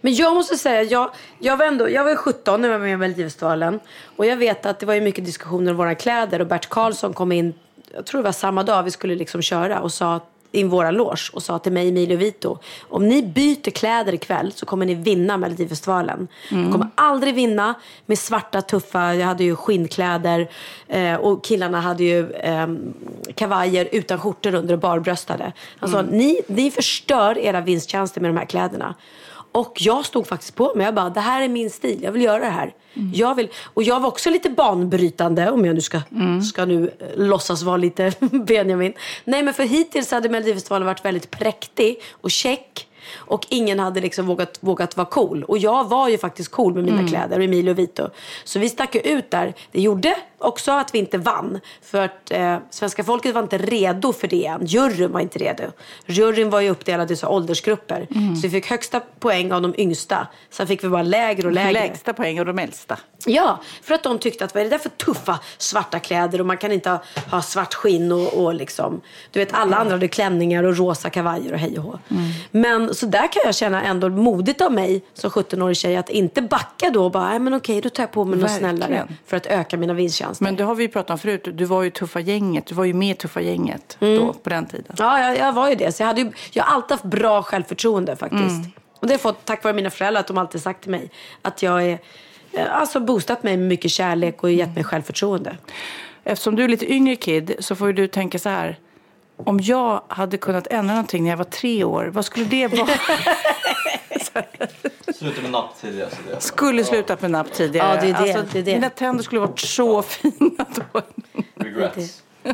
Men 0.00 0.14
jag 0.14 0.34
måste 0.34 0.56
säga, 0.56 0.82
jag, 0.82 1.10
jag, 1.38 1.56
var 1.56 1.66
ändå, 1.66 1.90
jag 1.90 2.02
var 2.04 2.10
ju 2.10 2.16
17 2.16 2.60
när 2.60 2.68
jag 2.68 2.78
var 2.78 2.86
med 2.86 2.94
i 2.94 2.96
Melodifestivalen. 2.96 3.80
Och 4.16 4.26
jag 4.26 4.36
vet 4.36 4.66
att 4.66 4.78
det 4.80 4.86
var 4.86 4.94
ju 4.94 5.00
mycket 5.00 5.24
diskussioner 5.24 5.70
om 5.70 5.76
våra 5.76 5.94
kläder. 5.94 6.40
Och 6.40 6.46
Bert 6.46 6.68
Karlsson 6.68 7.12
kom 7.12 7.32
in, 7.32 7.54
jag 7.94 8.06
tror 8.06 8.18
det 8.18 8.24
var 8.24 8.32
samma 8.32 8.62
dag 8.62 8.82
vi 8.82 8.90
skulle 8.90 9.14
liksom 9.14 9.42
köra. 9.42 9.80
Och 9.80 9.92
sa 9.92 10.20
i 10.54 10.64
våra 10.64 10.90
loge 10.90 11.30
och 11.32 11.42
sa 11.42 11.58
till 11.58 11.72
mig, 11.72 11.88
Emilio 11.88 12.16
Vito. 12.16 12.58
Om 12.88 13.08
ni 13.08 13.22
byter 13.22 13.70
kläder 13.70 14.14
ikväll 14.14 14.52
så 14.52 14.66
kommer 14.66 14.86
ni 14.86 14.94
vinna 14.94 15.36
Melodifestivalen. 15.36 16.28
Mm. 16.50 16.62
Jag 16.62 16.72
kommer 16.72 16.88
aldrig 16.94 17.34
vinna 17.34 17.74
med 18.06 18.18
svarta 18.18 18.62
tuffa, 18.62 19.14
jag 19.14 19.26
hade 19.26 19.44
ju 19.44 19.56
skinnkläder. 19.56 20.48
Eh, 20.88 21.14
och 21.14 21.44
killarna 21.44 21.80
hade 21.80 22.04
ju 22.04 22.30
eh, 22.32 22.66
kavajer 23.34 23.88
utan 23.92 24.18
skjortor 24.20 24.54
under 24.54 24.74
och 24.74 24.80
barbröstade. 24.80 25.52
Han 25.78 25.90
sa, 25.90 25.98
Mm. 25.98 26.10
ni, 26.18 26.40
ni 26.46 26.70
förstör 26.70 27.38
era 27.38 27.60
vinstchanser 27.60 28.20
med 28.20 28.30
de 28.30 28.36
här 28.36 28.46
kläderna. 28.46 28.94
Och 29.54 29.76
jag 29.80 30.04
stod 30.04 30.26
faktiskt 30.26 30.54
på 30.54 30.72
mig. 30.76 30.84
Jag 30.84 30.94
bara, 30.94 31.10
det 31.10 31.20
här 31.20 31.42
är 31.42 31.48
min 31.48 31.70
stil. 31.70 31.98
Jag 32.02 32.12
vill 32.12 32.22
göra 32.22 32.38
det 32.38 32.50
här. 32.50 32.74
Jag 33.14 33.34
vill, 33.34 33.48
och 33.64 33.82
jag 33.82 34.00
var 34.00 34.08
också 34.08 34.30
lite 34.30 34.50
banbrytande, 34.50 35.50
om 35.50 35.64
jag 35.64 35.74
nu 35.74 35.80
ska, 35.80 36.00
ska 36.52 36.64
nu 36.64 36.90
eh, 36.98 37.06
låtsas 37.16 37.62
vara 37.62 37.76
lite 37.76 38.12
Benjamin. 38.46 38.92
Nej, 39.24 39.42
men 39.42 39.54
för 39.54 39.62
hittills 39.62 40.10
hade 40.10 40.28
Melodifestivalen 40.28 40.86
varit 40.86 41.04
väldigt 41.04 41.30
präktig 41.30 42.00
och 42.12 42.30
check. 42.30 42.88
Och 43.14 43.46
ingen 43.48 43.78
hade 43.80 44.00
liksom 44.00 44.26
vågat, 44.26 44.58
vågat 44.60 44.96
vara 44.96 45.06
cool. 45.06 45.44
Och 45.44 45.58
jag 45.58 45.88
var 45.88 46.08
ju 46.08 46.18
faktiskt 46.18 46.50
cool 46.50 46.74
med 46.74 46.84
mina 46.84 46.98
Mm. 46.98 47.08
kläder 47.08 47.38
och 47.38 47.44
Emilio 47.44 47.74
Vito. 47.74 48.08
Så 48.44 48.58
vi 48.58 48.68
stack 48.68 48.94
ut 48.96 49.30
där. 49.30 49.54
Det 49.72 49.80
gjorde 49.80 50.16
också 50.44 50.72
att 50.72 50.94
vi 50.94 50.98
inte 50.98 51.18
vann. 51.18 51.60
För 51.82 52.04
att 52.04 52.30
eh, 52.30 52.58
svenska 52.70 53.04
folket 53.04 53.34
var 53.34 53.42
inte 53.42 53.58
redo 53.58 54.12
för 54.12 54.28
det 54.28 54.46
än. 54.46 54.66
Juryn 54.66 55.12
var 55.12 55.20
inte 55.20 55.38
redo. 55.38 55.62
Juryn 56.06 56.50
var 56.50 56.60
ju 56.60 56.70
uppdelad 56.70 57.10
i 57.10 57.16
så 57.16 57.28
åldersgrupper. 57.28 58.06
Mm. 58.14 58.36
Så 58.36 58.42
vi 58.42 58.50
fick 58.50 58.70
högsta 58.70 59.00
poäng 59.00 59.52
av 59.52 59.62
de 59.62 59.74
yngsta. 59.78 60.26
Sen 60.50 60.66
fick 60.66 60.84
vi 60.84 60.88
bara 60.88 61.02
lägre 61.02 61.46
och 61.46 61.52
lägre. 61.52 61.72
Lägsta 61.72 62.12
poäng 62.12 62.40
och 62.40 62.46
de 62.46 62.58
äldsta. 62.58 62.98
Ja, 63.26 63.60
för 63.82 63.94
att 63.94 64.02
de 64.02 64.18
tyckte 64.18 64.44
att 64.44 64.54
vad 64.54 64.60
är 64.60 64.64
det 64.64 64.70
där 64.70 64.78
för 64.78 64.88
tuffa 64.88 65.38
svarta 65.58 65.98
kläder 65.98 66.40
och 66.40 66.46
man 66.46 66.56
kan 66.56 66.72
inte 66.72 66.90
ha, 66.90 67.02
ha 67.30 67.42
svart 67.42 67.74
skinn 67.74 68.12
och, 68.12 68.44
och 68.44 68.54
liksom. 68.54 69.00
Du 69.30 69.38
vet 69.38 69.52
alla 69.52 69.76
andra 69.76 69.92
hade 69.92 70.08
klänningar 70.08 70.64
och 70.64 70.76
rosa 70.76 71.10
kavajer 71.10 71.52
och 71.52 71.58
hej 71.58 71.78
och 71.78 71.84
hå. 71.84 71.98
Mm. 72.08 72.22
Men 72.50 72.94
så 72.94 73.06
där 73.06 73.32
kan 73.32 73.42
jag 73.44 73.54
känna 73.54 73.82
ändå 73.82 74.08
modigt 74.08 74.60
av 74.60 74.72
mig 74.72 75.04
som 75.14 75.30
17-årig 75.30 75.76
tjej 75.76 75.96
att 75.96 76.10
inte 76.10 76.42
backa 76.42 76.90
då 76.90 77.04
och 77.04 77.10
bara, 77.10 77.28
nej 77.28 77.38
men 77.38 77.54
okej 77.54 77.80
då 77.80 77.88
tar 77.88 78.02
jag 78.02 78.12
på 78.12 78.24
mig 78.24 78.38
något 78.38 78.50
snällare 78.50 79.08
för 79.26 79.36
att 79.36 79.46
öka 79.46 79.76
mina 79.76 79.94
vinstchanser. 79.94 80.33
Men 80.40 80.56
det 80.56 80.64
har 80.64 80.74
vi 80.74 80.82
ju 80.82 80.88
pratat 80.88 81.10
om 81.10 81.18
förut. 81.18 81.48
Du 81.52 81.64
var 81.64 81.82
ju 81.82 81.90
tuffa 81.90 82.20
gänget. 82.20 82.66
Du 82.66 82.74
var 82.74 82.84
ju 82.84 82.94
med 82.94 83.10
i 83.10 83.14
tuffa 83.14 83.40
gänget 83.40 83.96
Mm. 84.00 84.16
då, 84.26 84.32
på 84.32 84.50
den 84.50 84.66
tiden. 84.66 84.96
Ja, 84.98 85.20
jag, 85.20 85.38
jag 85.38 85.52
var 85.52 85.68
ju 85.68 85.74
det. 85.74 85.92
Så 85.92 86.02
jag, 86.02 86.06
hade 86.06 86.20
ju, 86.20 86.32
jag 86.52 86.64
har 86.64 86.74
alltid 86.74 86.90
haft 86.90 87.04
bra 87.04 87.42
självförtroende 87.42 88.16
faktiskt. 88.16 88.42
Mm. 88.50 88.70
Och 89.00 89.06
det 89.06 89.08
har 89.08 89.12
jag 89.12 89.20
fått 89.20 89.44
tack 89.44 89.64
vare 89.64 89.74
mina 89.74 89.90
föräldrar 89.90 90.20
att 90.20 90.26
de 90.26 90.38
alltid 90.38 90.62
sagt 90.62 90.80
till 90.82 90.90
mig 90.90 91.10
att 91.42 91.62
jag 91.62 91.82
är, 91.84 91.98
eh, 92.52 92.76
alltså 92.78 93.00
boostat 93.00 93.42
mig 93.42 93.56
med 93.56 93.68
mycket 93.68 93.90
kärlek 93.90 94.42
och 94.42 94.50
gett 94.50 94.74
mig 94.74 94.84
självförtroende. 94.84 95.56
Eftersom 96.24 96.56
du 96.56 96.64
är 96.64 96.68
lite 96.68 96.92
yngre 96.92 97.16
kid 97.16 97.54
så 97.58 97.74
får 97.76 97.92
du 97.92 98.06
tänka 98.08 98.38
så 98.38 98.48
här. 98.48 98.78
Om 99.36 99.60
jag 99.60 100.02
hade 100.08 100.36
kunnat 100.36 100.66
ändra 100.66 100.94
någonting 100.94 101.22
när 101.24 101.30
jag 101.30 101.36
var 101.36 101.44
tre 101.44 101.84
år, 101.84 102.10
vad 102.12 102.24
skulle 102.24 102.46
det 102.46 102.66
vara? 102.66 102.88
Sluta 105.14 105.42
med 105.42 105.50
napp 105.50 105.80
tidigast. 105.80 106.16
Det. 106.30 106.40
skulle 106.40 106.84
slutat 106.84 107.22
med 107.22 107.30
napp 107.30 107.52
tidigare. 107.52 107.94
Ja, 107.94 108.00
det 108.00 108.06
är 108.06 108.26
det, 108.26 108.32
Alltså, 108.32 108.46
det 108.52 108.58
är 108.58 108.62
det. 108.62 108.74
Mina 108.74 108.90
tänder 108.90 109.24
skulle 109.24 109.40
varit 109.40 109.58
så 109.60 110.02
fina 110.02 110.66
då. 110.92 111.02
Regrets. 111.54 112.22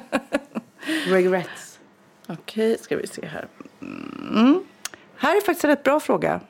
Regrets. 1.06 1.78
Okej, 2.28 2.78
ska 2.80 2.96
vi 2.96 3.06
se 3.06 3.26
här. 3.26 3.48
Mm. 3.82 4.64
Här 5.16 5.36
är 5.36 5.40
faktiskt 5.40 5.64
en 5.64 5.70
rätt 5.70 5.82
bra 5.82 6.00
fråga. 6.00 6.40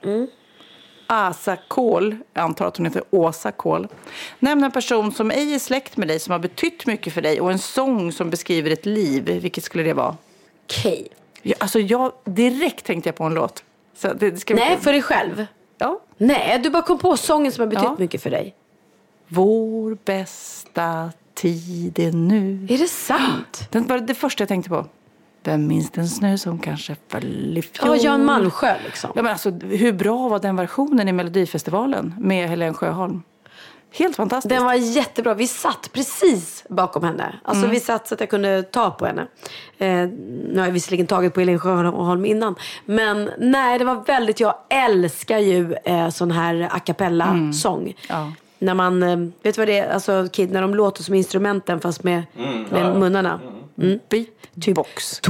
Asa 1.06 1.56
Kohl, 1.68 2.16
jag 2.34 2.42
antar 2.42 2.66
att 2.66 2.76
hon 2.76 2.86
heter 2.86 3.02
Åsa 3.10 3.52
Kohl. 3.52 3.88
Nämn 4.38 4.64
en 4.64 4.70
person 4.70 5.12
som 5.12 5.30
ej 5.30 5.54
är 5.54 5.58
släkt 5.58 5.96
med 5.96 6.08
dig, 6.08 6.18
som 6.18 6.32
har 6.32 6.38
betytt 6.38 6.86
mycket 6.86 7.12
för 7.14 7.22
dig 7.22 7.40
och 7.40 7.52
en 7.52 7.58
sång 7.58 8.12
som 8.12 8.30
beskriver 8.30 8.70
ett 8.70 8.86
liv. 8.86 9.24
Vilket 9.24 9.64
skulle 9.64 9.82
det 9.82 9.92
vara? 9.92 10.16
Okej. 10.64 11.08
Ja, 11.42 11.54
alltså 11.58 11.78
jag, 11.78 12.12
direkt 12.24 12.84
tänkte 12.84 13.08
jag 13.08 13.16
på 13.16 13.24
en 13.24 13.34
låt. 13.34 13.64
Så 14.01 14.12
det, 14.12 14.30
det 14.30 14.36
ska 14.36 14.55
vi 14.55 14.61
Nej, 14.61 14.76
för 14.78 14.92
dig 14.92 15.03
själv? 15.03 15.46
Ja. 15.78 16.01
Nej, 16.16 16.61
du 16.62 16.70
bara 16.70 16.82
kom 16.82 16.98
på 16.98 17.16
sången 17.16 17.53
som 17.53 17.62
har 17.62 17.66
betytt 17.66 17.84
Ja. 17.84 17.96
mycket 17.98 18.22
för 18.22 18.30
dig. 18.30 18.55
Vår 19.28 19.98
bästa 20.05 21.11
tid 21.34 21.98
är 21.98 22.12
nu. 22.12 22.66
Är 22.70 22.78
det 22.78 22.88
sant? 22.88 23.66
Den 23.70 23.86
var 23.86 23.98
det 23.98 24.14
första 24.14 24.42
jag 24.42 24.48
tänkte 24.48 24.70
på. 24.70 24.86
Vem 25.42 25.66
minns 25.66 25.90
den 25.90 26.09
snö 26.09 26.38
som 26.38 26.59
kanske 26.59 26.96
föll 27.09 27.59
i 27.59 27.62
fjol? 27.62 27.88
Ja, 27.88 27.96
Jan 27.96 28.24
Malmsjö 28.24 28.74
liksom. 28.84 29.11
Ja, 29.14 29.22
men 29.22 29.32
alltså, 29.32 29.51
hur 29.51 29.92
bra 29.92 30.28
var 30.28 30.38
den 30.38 30.57
versionen 30.57 31.09
i 31.09 31.12
Melodifestivalen 31.12 32.14
med 32.18 32.48
Helen 32.48 32.74
Sjöholm? 32.74 33.22
Helt 33.93 34.16
fantastiskt. 34.16 34.51
Den 34.51 34.64
var 34.64 34.74
jättebra. 34.74 35.34
Vi 35.34 35.47
satt 35.47 35.91
precis 35.93 36.64
bakom 36.68 37.05
henne. 37.05 37.34
Alltså 37.45 37.64
Mm. 37.64 37.74
vi 37.74 37.80
satt 37.80 38.09
så 38.09 38.14
att 38.14 38.20
jag 38.20 38.28
kunde 38.30 38.62
ta 38.62 38.91
på 38.91 39.07
henne. 39.07 39.26
Eh, 39.78 39.88
nu 40.49 40.55
har 40.59 40.64
jag 40.66 40.72
visserligen 40.72 41.07
tagit 41.07 41.34
på 41.34 41.41
Elin 41.41 41.59
Sjöholm 41.59 42.24
innan. 42.24 42.55
Men 42.84 43.30
nej, 43.38 43.78
det 43.78 43.84
var 43.84 43.95
väldigt, 44.07 44.41
jag 44.41 44.55
älskar 44.68 45.38
ju 45.38 45.74
eh, 45.84 46.09
sån 46.09 46.30
här 46.30 46.68
a 46.72 46.78
cappella-sång. 46.78 47.80
Mm. 47.82 47.95
Ja. 48.09 48.32
När 48.59 48.74
man, 48.74 49.03
eh, 49.03 49.16
vet 49.43 49.55
du 49.55 49.61
vad 49.61 49.68
det 49.68 49.78
är, 49.78 49.93
alltså 49.95 50.26
Kid, 50.32 50.51
när 50.53 50.62
de 50.62 50.74
låter 50.74 51.03
som 51.03 51.14
instrumenten 51.14 51.80
fast 51.80 52.05
med, 52.05 52.22
Mm, 52.38 52.62
med 52.62 52.84
ja. 52.84 52.95
munnarna. 52.95 53.41
Mm. 53.43 53.55
Beatbox. 54.10 55.20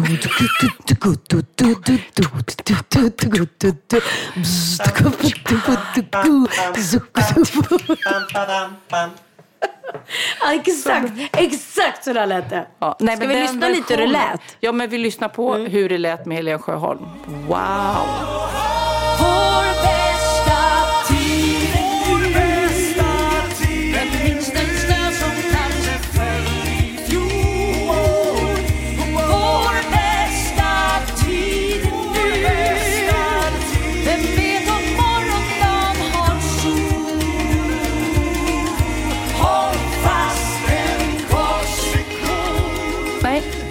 Ja, 10.40 10.55
exakt, 10.55 11.12
exakt 11.32 12.05
så 12.05 12.12
där 12.12 12.26
lät 12.26 12.51
det. 12.51 12.66
Ja, 12.78 12.96
nej, 13.01 13.16
Ska 13.16 13.26
men 13.26 13.36
vi 13.36 13.42
lyssna 13.42 13.68
lite 13.68 13.94
hur 13.94 13.96
det 13.96 14.07
versionen- 14.12 14.30
lät? 14.32 14.57
Ja, 14.61 14.72
men 14.72 14.90
vi 14.90 14.98
lyssnar 14.98 15.28
på 15.28 15.55
hur 15.55 15.88
det 15.88 15.98
lät 15.98 16.26
med 16.26 16.36
Helen 16.36 16.59
Sjöholm. 16.59 17.01
Wow! 17.48 17.57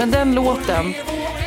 Men 0.10 0.28
den 0.28 0.36
låten 0.36 0.94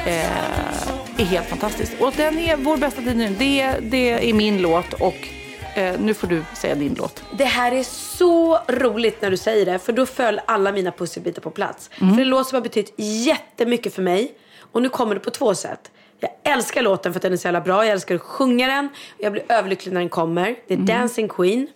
eh, 0.07 1.21
är 1.21 1.25
helt 1.25 1.47
fantastisk. 1.49 1.93
Och 2.01 2.13
den 2.17 2.39
är 2.39 2.57
vår 2.57 2.77
bästa 2.77 3.03
tid 3.03 3.17
nu. 3.17 3.29
Det, 3.39 3.77
det 3.83 4.31
är 4.31 4.35
min 4.35 4.63
låt 4.63 4.93
och 4.93 5.29
eh, 5.75 6.01
nu 6.01 6.15
får 6.15 6.27
du 6.27 6.45
säga 6.55 6.75
din 6.75 6.95
låt. 6.99 7.23
Det 7.39 7.45
här 7.45 7.73
är 7.73 7.83
så 7.83 8.59
roligt 8.69 9.23
när 9.23 9.31
du 9.31 9.37
säger 9.37 9.67
det. 9.67 9.79
För 9.79 9.93
då 9.93 10.07
föll 10.07 10.41
alla 10.47 10.73
mina 10.73 10.91
pusselbitar 10.91 11.43
på 11.43 11.51
plats. 11.51 11.91
Mm. 12.01 12.15
För 12.15 12.23
en 12.23 12.29
låt 12.29 12.49
som 12.49 12.57
har 12.57 12.63
betytt 12.63 12.95
jättemycket 12.97 13.95
för 13.95 14.03
mig. 14.03 14.33
Och 14.73 14.83
nu 14.83 14.89
kommer 14.89 15.15
det 15.15 15.21
på 15.21 15.31
två 15.31 15.55
sätt. 15.55 15.91
Jag 16.21 16.31
älskar 16.53 16.83
låten 16.83 17.13
för 17.13 17.19
att 17.19 17.23
den 17.23 17.33
är 17.33 17.37
så 17.37 17.47
jävla 17.47 17.61
bra. 17.61 17.85
Jag 17.85 17.93
älskar 17.93 18.15
att 18.15 18.21
sjunga 18.21 18.67
den. 18.67 18.89
Jag 19.19 19.33
blir 19.33 19.45
överlycklig 19.49 19.93
när 19.93 20.01
den 20.01 20.09
kommer. 20.09 20.57
Det 20.67 20.75
är 20.75 20.79
Mm. 20.79 20.87
Dancing 20.87 21.29
Queen, 21.29 21.69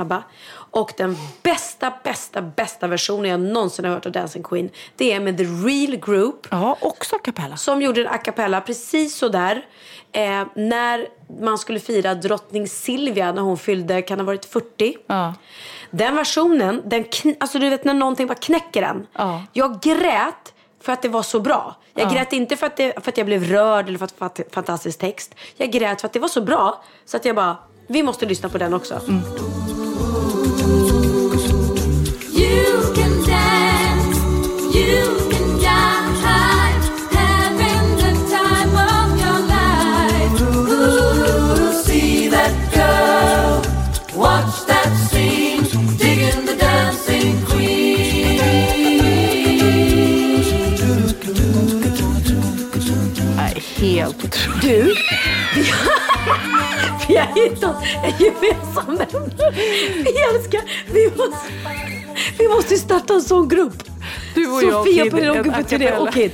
ABBA. 0.00 0.22
Och 0.74 0.92
den 0.96 1.16
bästa, 1.42 1.92
bästa, 2.04 2.42
bästa 2.42 2.86
versionen 2.86 3.30
jag 3.30 3.40
någonsin 3.40 3.84
har 3.84 3.92
hört 3.92 4.06
av 4.06 4.12
Dancing 4.12 4.42
Queen. 4.42 4.70
Det 4.96 5.12
är 5.12 5.20
med 5.20 5.38
The 5.38 5.44
Real 5.44 5.96
Group. 5.96 6.46
Ja, 6.50 6.76
också 6.80 7.16
a 7.16 7.18
cappella. 7.24 7.56
Som 7.56 7.82
gjorde 7.82 8.00
en 8.00 8.06
a 8.08 8.18
cappella 8.18 8.60
precis 8.60 9.16
sådär. 9.16 9.66
Eh, 10.12 10.44
när 10.56 11.06
man 11.40 11.58
skulle 11.58 11.80
fira 11.80 12.14
drottning 12.14 12.68
Silvia 12.68 13.32
när 13.32 13.42
hon 13.42 13.58
fyllde, 13.58 14.02
kan 14.02 14.18
ha 14.18 14.26
varit 14.26 14.44
40. 14.44 14.96
Ja. 15.06 15.34
Den 15.90 16.16
versionen, 16.16 16.82
den 16.84 17.04
alltså 17.40 17.58
du 17.58 17.70
vet 17.70 17.84
när 17.84 17.94
någonting 17.94 18.26
bara 18.26 18.34
knäcker 18.34 18.80
den. 18.80 19.06
Ja. 19.18 19.42
Jag 19.52 19.80
grät 19.80 20.54
för 20.82 20.92
att 20.92 21.02
det 21.02 21.08
var 21.08 21.22
så 21.22 21.40
bra. 21.40 21.76
Jag 21.94 22.06
Ja. 22.08 22.14
grät 22.14 22.32
inte 22.32 22.56
för 22.56 22.66
att, 22.66 22.76
det, 22.76 23.04
för 23.04 23.10
att 23.10 23.16
jag 23.18 23.26
blev 23.26 23.44
rörd 23.44 23.88
eller 23.88 23.98
för 23.98 24.04
att 24.04 24.18
fant- 24.18 24.54
fantastisk 24.54 24.98
text. 24.98 25.34
Jag 25.56 25.70
grät 25.70 26.00
för 26.00 26.06
att 26.08 26.12
det 26.12 26.18
var 26.20 26.28
så 26.28 26.40
bra 26.40 26.84
så 27.04 27.16
att 27.16 27.24
jag 27.24 27.36
bara, 27.36 27.56
vi 27.86 28.02
måste 28.02 28.26
lyssna 28.26 28.48
på 28.48 28.58
den 28.58 28.74
också. 28.74 29.00
Mm. 29.08 29.22
Helt 53.82 54.24
otroligt. 54.24 54.62
Du, 54.62 54.94
vi 57.08 57.16
har 57.16 57.34
hittat 57.34 57.76
en 58.02 58.12
gemensam 58.18 58.96
vän. 58.96 59.32
Vi 60.04 60.10
älskar, 60.34 60.62
vi 60.92 61.10
måste, 61.16 61.52
vi 62.42 62.48
måste 62.48 62.76
starta 62.76 63.14
en 63.14 63.22
sån 63.22 63.48
grupp. 63.48 63.82
Du 64.34 64.52
och 64.52 64.62
jag, 64.62 64.72
Sofia 64.72 65.10
på 65.10 65.16
en 65.16 65.30
a 65.50 65.62
på 65.62 65.62
turné 65.68 66.10
Kid. 66.12 66.32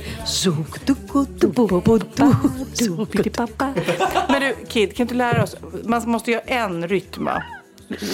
Men 4.29 4.41
du, 4.41 4.55
Kid, 4.67 4.95
kan 4.95 5.07
du 5.07 5.15
lära 5.15 5.43
oss? 5.43 5.55
Man 5.83 6.09
måste 6.09 6.31
göra 6.31 6.41
en 6.41 6.87
rytm? 6.87 7.29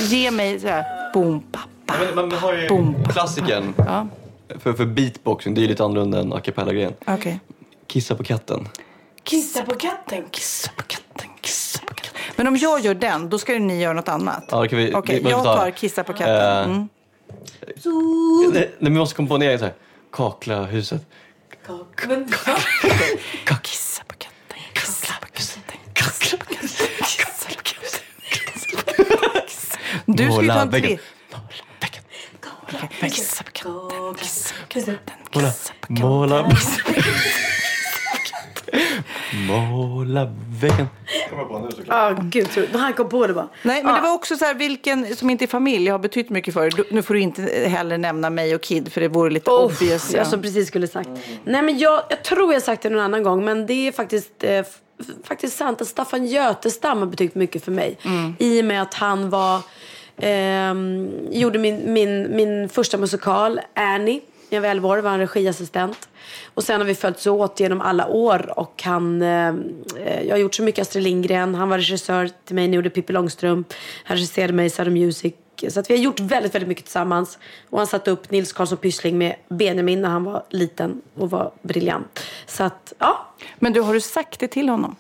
Ge 0.08 0.32
mig 0.32 0.60
så 0.60 0.68
här, 0.68 1.14
boom, 1.14 1.40
pa, 1.52 1.60
Ja, 1.88 1.94
men, 2.16 2.16
man 2.30 2.32
har 2.40 2.54
ju 2.54 2.68
Boom. 2.68 2.96
klassikern. 3.14 3.74
Ja. 3.78 4.08
För, 4.60 4.74
för 4.74 4.86
beatboxing, 4.86 5.54
det 5.54 5.60
är 5.60 5.64
ju 5.64 5.68
lite 5.68 5.84
annorlunda 5.84 6.20
än 6.20 6.34
a 6.34 6.40
cappella-grejen. 6.40 6.94
Okej. 7.08 7.40
Kissa 7.88 8.16
på 8.16 8.24
katten. 8.24 8.68
Kissa 9.24 9.64
på 9.64 9.76
katten, 9.76 10.24
kissa 10.32 10.72
på 10.76 10.84
katten, 10.84 11.30
kissa 11.42 11.80
på 11.80 11.94
katten. 11.94 12.12
Men 12.36 12.48
om 12.48 12.58
jag 12.58 12.80
gör 12.80 12.94
den, 12.94 13.30
då 13.30 13.38
ska 13.38 13.54
ju 13.54 13.60
ni 13.60 13.82
göra 13.82 13.94
något 13.94 14.10
annat. 14.10 14.44
Ja, 14.52 14.68
kan 14.68 14.80
vi, 14.80 14.94
Okej, 14.94 15.22
vi- 15.24 15.30
jag 15.30 15.44
tar- 15.44 15.72
kissa 15.72 16.04
på 16.04 16.14
katten. 16.14 16.72
Eh, 16.72 16.86
Mm. 17.86 18.54
Nej, 18.54 18.72
men 18.80 18.94
vi 18.94 19.00
måste 19.00 19.16
komponera 19.16 19.58
så 19.60 19.66
här. 19.66 19.74
Kakla 20.12 20.64
huset. 20.64 21.02
Kissa 23.64 24.04
på 24.08 24.16
katten, 24.18 24.58
kissa 24.84 25.18
på 25.20 25.28
katten, 25.36 25.60
kissa 25.94 26.38
på 26.38 26.46
katten, 26.48 26.70
kissa 27.04 27.48
på 27.48 27.64
katten. 27.64 27.90
Du 30.06 30.32
ska 30.32 30.42
ju 30.42 30.48
ta 30.48 30.62
en 30.62 30.72
tre... 30.72 30.98
Kissa 33.10 33.44
på 33.44 33.52
katten, 33.52 34.16
kissa 34.20 34.54
på 34.54 34.70
katten. 34.70 35.16
Måla, 35.90 36.44
måla, 36.44 36.58
måla 39.48 40.32
väggen. 40.62 40.88
Ja, 41.88 42.16
gud. 42.22 42.50
tror- 42.52 42.68
Han 42.74 42.94
kom 42.94 43.10
på 43.10 43.28
det 43.28 43.34
bara. 43.34 43.48
Nej, 43.62 43.84
men 43.84 43.92
Ja. 43.96 44.02
det 44.02 44.08
var 44.08 44.14
också 44.14 44.36
så 44.38 44.46
här, 44.46 44.54
vilken 44.54 45.16
som 45.16 45.30
inte 45.30 45.46
är 45.46 45.48
familj 45.48 45.90
har 45.90 46.00
betytt 46.00 46.30
mycket 46.30 46.54
för. 46.54 46.70
Du- 46.70 46.86
Nu 46.92 47.02
får 47.02 47.14
du 47.14 47.20
inte 47.20 47.42
heller 47.68 47.98
nämna 47.98 48.30
mig 48.30 48.56
och 48.56 48.62
Kid, 48.62 48.92
för 48.94 49.02
det 49.02 49.08
vore 49.08 49.30
lite 49.30 49.52
obvious. 49.52 50.14
Jag 50.14 50.28
som 50.28 50.42
precis 50.42 50.68
skulle 50.68 50.88
sagt. 50.88 51.10
Nej, 51.44 51.62
men 51.62 51.78
jag, 51.78 52.02
jag 52.10 52.24
tror 52.24 52.54
jag 52.54 52.62
sagt 52.62 52.82
det 52.84 52.90
någon 52.90 53.02
annan 53.02 53.24
gång, 53.24 53.46
men 53.46 53.66
det 53.66 53.88
är 53.88 53.92
faktiskt, 53.92 54.44
eh, 54.44 54.66
faktiskt 55.24 55.58
sant 55.58 55.82
att 55.82 55.88
Staffan 55.88 56.26
Götestam 56.26 57.00
har 57.00 57.06
betytt 57.06 57.36
mycket 57.36 57.64
för 57.66 57.72
mig. 57.72 57.98
Mm. 58.06 58.34
I 58.40 58.62
och 58.62 58.66
med 58.66 58.82
att 58.82 58.94
han 58.94 59.30
var, 59.30 59.60
ehm, 60.18 61.10
gjorde 61.32 61.60
min, 61.60 61.94
min, 61.94 62.36
min 62.36 62.70
första 62.70 62.98
musikal, 62.98 63.60
Annie. 63.76 64.22
När 64.56 64.58
jag 64.58 64.62
var 64.62 64.70
11 64.70 64.90
år, 64.90 64.98
var 64.98 65.10
han 65.10 65.20
regiassistent. 65.20 66.10
Och 66.54 66.64
sen 66.64 66.82
har 66.82 66.88
vi 66.88 66.96
följts 66.96 67.28
åt 67.28 67.60
genom 67.60 67.82
alla 67.82 68.08
år 68.08 68.60
och 68.60 68.84
han, 68.84 69.22
eh, 69.22 69.54
jag 70.24 70.32
har 70.32 70.38
gjort 70.38 70.56
så 70.56 70.64
mycket 70.64 70.82
Astrid 70.82 71.04
Lindgren, 71.04 71.56
han 71.56 71.70
var 71.70 71.78
regissör 71.78 72.30
till 72.46 72.56
mig 72.56 72.68
när 72.68 72.74
jag 72.74 72.76
gjorde 72.76 72.90
Pippi 72.90 73.14
Långstrump, 73.14 73.74
han 74.04 74.18
regisserade 74.18 74.54
mig 74.54 74.66
i 74.66 74.70
Sound 74.70 74.92
Music. 74.92 75.34
Så 75.70 75.80
att 75.80 75.90
vi 75.90 75.96
har 75.96 76.04
gjort 76.04 76.20
väldigt, 76.20 76.56
väldigt 76.56 76.68
mycket 76.68 76.86
tillsammans. 76.86 77.38
Och 77.70 77.78
han 77.78 77.88
satte 77.88 78.12
upp 78.12 78.32
Nils 78.32 78.54
Karlsson 78.54 78.78
Pyssling 78.78 79.18
med 79.18 79.36
Benjamin 79.50 80.02
när 80.02 80.10
han 80.10 80.24
var 80.24 80.44
liten 80.50 81.02
och 81.16 81.30
var 81.30 81.52
briljant. 81.62 82.24
Så 82.46 82.64
att, 82.64 82.94
ja. 83.00 83.28
Men 83.60 83.74
du, 83.74 83.82
har 83.82 83.94
du 83.94 84.02
sagt 84.02 84.40
det 84.40 84.48
till 84.48 84.70
honom? 84.70 84.96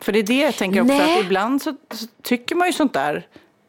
För 0.00 0.12
det 0.12 0.18
är 0.18 0.22
det 0.22 0.40
jag 0.40 0.54
tänker 0.54 0.80
också, 0.80 0.94
Nej. 0.94 1.18
att 1.18 1.24
ibland 1.24 1.62
så, 1.62 1.76
så 1.94 2.06
tycker 2.22 2.54
man 2.54 2.66
ju 2.66 2.72
sånt 2.72 2.92
där 2.92 3.26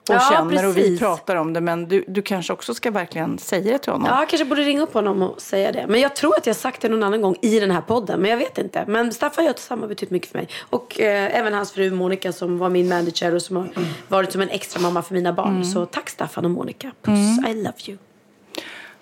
och 0.10 0.16
Ja, 0.16 0.20
känner 0.32 0.68
och 0.68 0.78
vi 0.78 0.82
precis. 0.82 1.00
pratar 1.00 1.36
om 1.36 1.54
det. 1.54 1.62
Men 1.62 1.88
du, 1.88 2.04
du 2.08 2.22
kanske 2.22 2.54
också 2.54 2.74
ska 2.74 2.92
verkligen 2.92 3.38
säga 3.40 3.72
det 3.72 3.78
till 3.78 3.92
honom. 3.92 4.08
Ja, 4.12 4.20
jag 4.20 4.30
kanske 4.30 4.46
borde 4.46 4.62
ringa 4.62 4.82
upp 4.82 4.94
honom 4.94 5.22
och 5.22 5.42
säga 5.42 5.72
det. 5.72 5.86
Men 5.88 6.00
jag 6.02 6.16
tror 6.16 6.38
att 6.38 6.48
jag 6.48 6.56
sagt 6.56 6.82
det 6.82 6.90
någon 6.90 7.04
annan 7.04 7.22
gång 7.22 7.36
i 7.42 7.60
den 7.60 7.72
här 7.72 7.82
podden. 7.82 8.20
Men 8.20 8.32
jag 8.32 8.38
vet 8.38 8.58
inte. 8.58 8.86
Men 8.88 9.14
Staffan 9.14 9.46
Götestam 9.46 9.82
har 9.82 9.88
betytt 9.88 10.10
mycket 10.10 10.32
för 10.32 10.38
mig. 10.38 10.48
Och 10.70 11.00
eh, 11.00 11.36
även 11.40 11.54
hans 11.54 11.72
fru 11.72 11.92
Monica 11.92 12.32
som 12.32 12.58
var 12.58 12.70
min 12.70 12.90
manager 12.90 13.36
och 13.36 13.42
som 13.42 13.56
har 13.56 13.70
varit 14.08 14.32
som 14.32 14.42
en 14.42 14.50
extra 14.50 14.82
mamma 14.82 15.02
för 15.02 15.14
mina 15.14 15.34
barn. 15.34 15.52
Mm. 15.52 15.64
Så 15.64 15.86
tack 15.86 16.10
Staffan 16.10 16.46
och 16.46 16.52
Monica. 16.52 16.92
Puss, 17.02 17.18
Mm. 17.40 17.46
I 17.52 17.54
love 17.64 17.74
you. 17.88 17.98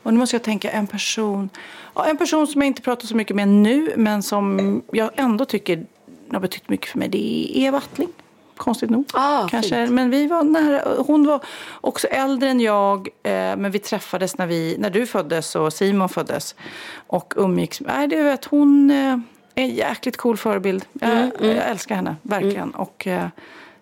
Och 0.03 0.13
nu 0.13 0.19
måste 0.19 0.35
jag 0.35 0.43
tänka 0.43 0.69
en 0.71 0.87
person, 0.87 1.49
ja, 1.95 2.05
en 2.05 2.17
person 2.17 2.47
som 2.47 2.61
jag 2.61 2.67
inte 2.67 2.81
pratar 2.81 3.07
så 3.07 3.15
mycket 3.15 3.35
med 3.35 3.47
nu, 3.47 3.93
men 3.97 4.23
som 4.23 4.81
jag 4.91 5.09
ändå 5.15 5.45
tycker 5.45 5.85
har 6.31 6.39
betytt 6.39 6.69
mycket 6.69 6.89
för 6.89 6.99
mig. 6.99 7.07
Det 7.09 7.17
är 7.17 7.61
Eva 7.67 7.77
Attling. 7.77 8.09
Konstigt 8.57 8.89
nog. 8.89 9.05
Ah, 9.13 9.47
Kanske. 9.47 9.75
fint. 9.75 9.91
Men 9.91 10.09
vi 10.09 10.27
var 10.27 10.43
nära. 10.43 11.03
Hon 11.07 11.27
var 11.27 11.39
också 11.81 12.07
äldre 12.07 12.49
än 12.49 12.59
jag. 12.59 13.07
Eh, 13.23 13.31
men 13.31 13.71
vi 13.71 13.79
träffades 13.79 14.37
när, 14.37 14.47
vi, 14.47 14.75
när 14.79 14.89
du 14.89 15.05
föddes 15.05 15.55
och 15.55 15.73
Simon 15.73 16.09
föddes. 16.09 16.55
Och 17.07 17.33
umgicks. 17.37 17.81
Nej, 17.81 18.07
det 18.07 18.33
att 18.33 18.45
hon 18.45 18.91
eh, 18.91 18.97
är 19.55 19.63
en 19.63 19.69
jäkligt 19.69 20.17
cool 20.17 20.37
förebild. 20.37 20.85
Jag, 20.93 21.11
Mm, 21.11 21.31
mm. 21.39 21.55
jag 21.55 21.69
älskar 21.69 21.95
henne, 21.95 22.15
verkligen. 22.21 22.71
Och, 22.71 23.07
eh, 23.07 23.27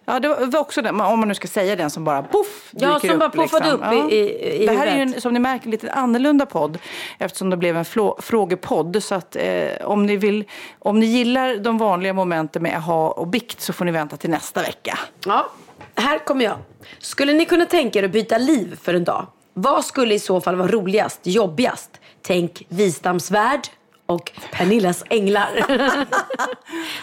ja, 0.05 0.19
det 0.19 0.27
var 0.27 0.59
också 0.59 0.81
den, 0.81 1.01
om 1.01 1.19
man 1.19 1.27
nu 1.27 1.35
ska 1.35 1.47
säga 1.47 1.75
den 1.75 1.89
som 1.89 2.03
bara 2.03 2.23
poff 2.23 2.69
Ja, 2.71 2.93
dyker 2.93 3.07
som 3.09 3.19
bara 3.19 3.29
upp. 3.29 3.35
liksom. 3.35 3.61
upp 3.71 4.11
i- 4.11 4.15
i- 4.15 4.63
i 4.63 4.65
Det 4.65 4.73
här 4.73 4.87
är 4.87 4.91
ju 4.91 4.97
huvudet. 4.97 5.15
en, 5.15 5.21
som 5.21 5.33
ni 5.33 5.39
märker, 5.39 5.69
lite 5.69 5.91
annorlunda 5.91 6.45
podd 6.45 6.77
eftersom 7.19 7.49
det 7.49 7.57
blev 7.57 7.77
en 7.77 7.85
flå- 7.85 8.21
frågepodd. 8.21 9.03
Så 9.03 9.15
att 9.15 9.35
eh, 9.35 9.67
om, 9.83 10.05
ni 10.05 10.15
vill, 10.17 10.43
om 10.79 10.99
ni 10.99 11.05
gillar 11.05 11.55
de 11.57 11.77
vanliga 11.77 12.13
momenten 12.13 12.63
med 12.63 12.75
aha 12.77 13.09
och 13.09 13.27
bikt 13.27 13.61
så 13.61 13.73
får 13.73 13.85
ni 13.85 13.91
vänta 13.91 14.17
till 14.17 14.29
nästa 14.29 14.61
vecka. 14.61 14.99
Ja, 15.25 15.49
här 15.95 16.17
kommer 16.19 16.45
jag. 16.45 16.57
Skulle 16.99 17.33
ni 17.33 17.45
kunna 17.45 17.65
tänka 17.65 17.99
er 17.99 18.03
att 18.03 18.11
byta 18.11 18.37
liv 18.37 18.79
för 18.83 18.93
en 18.93 19.03
dag? 19.03 19.27
Vad 19.53 19.85
skulle 19.85 20.13
i 20.13 20.19
så 20.19 20.41
fall 20.41 20.55
vara 20.55 20.67
roligast, 20.67 21.19
jobbigast? 21.23 21.89
Tänk 22.21 22.65
Wisdams 22.69 23.31
värld 23.31 23.59
och 24.05 24.31
Pernillas 24.51 25.03
änglar. 25.09 25.49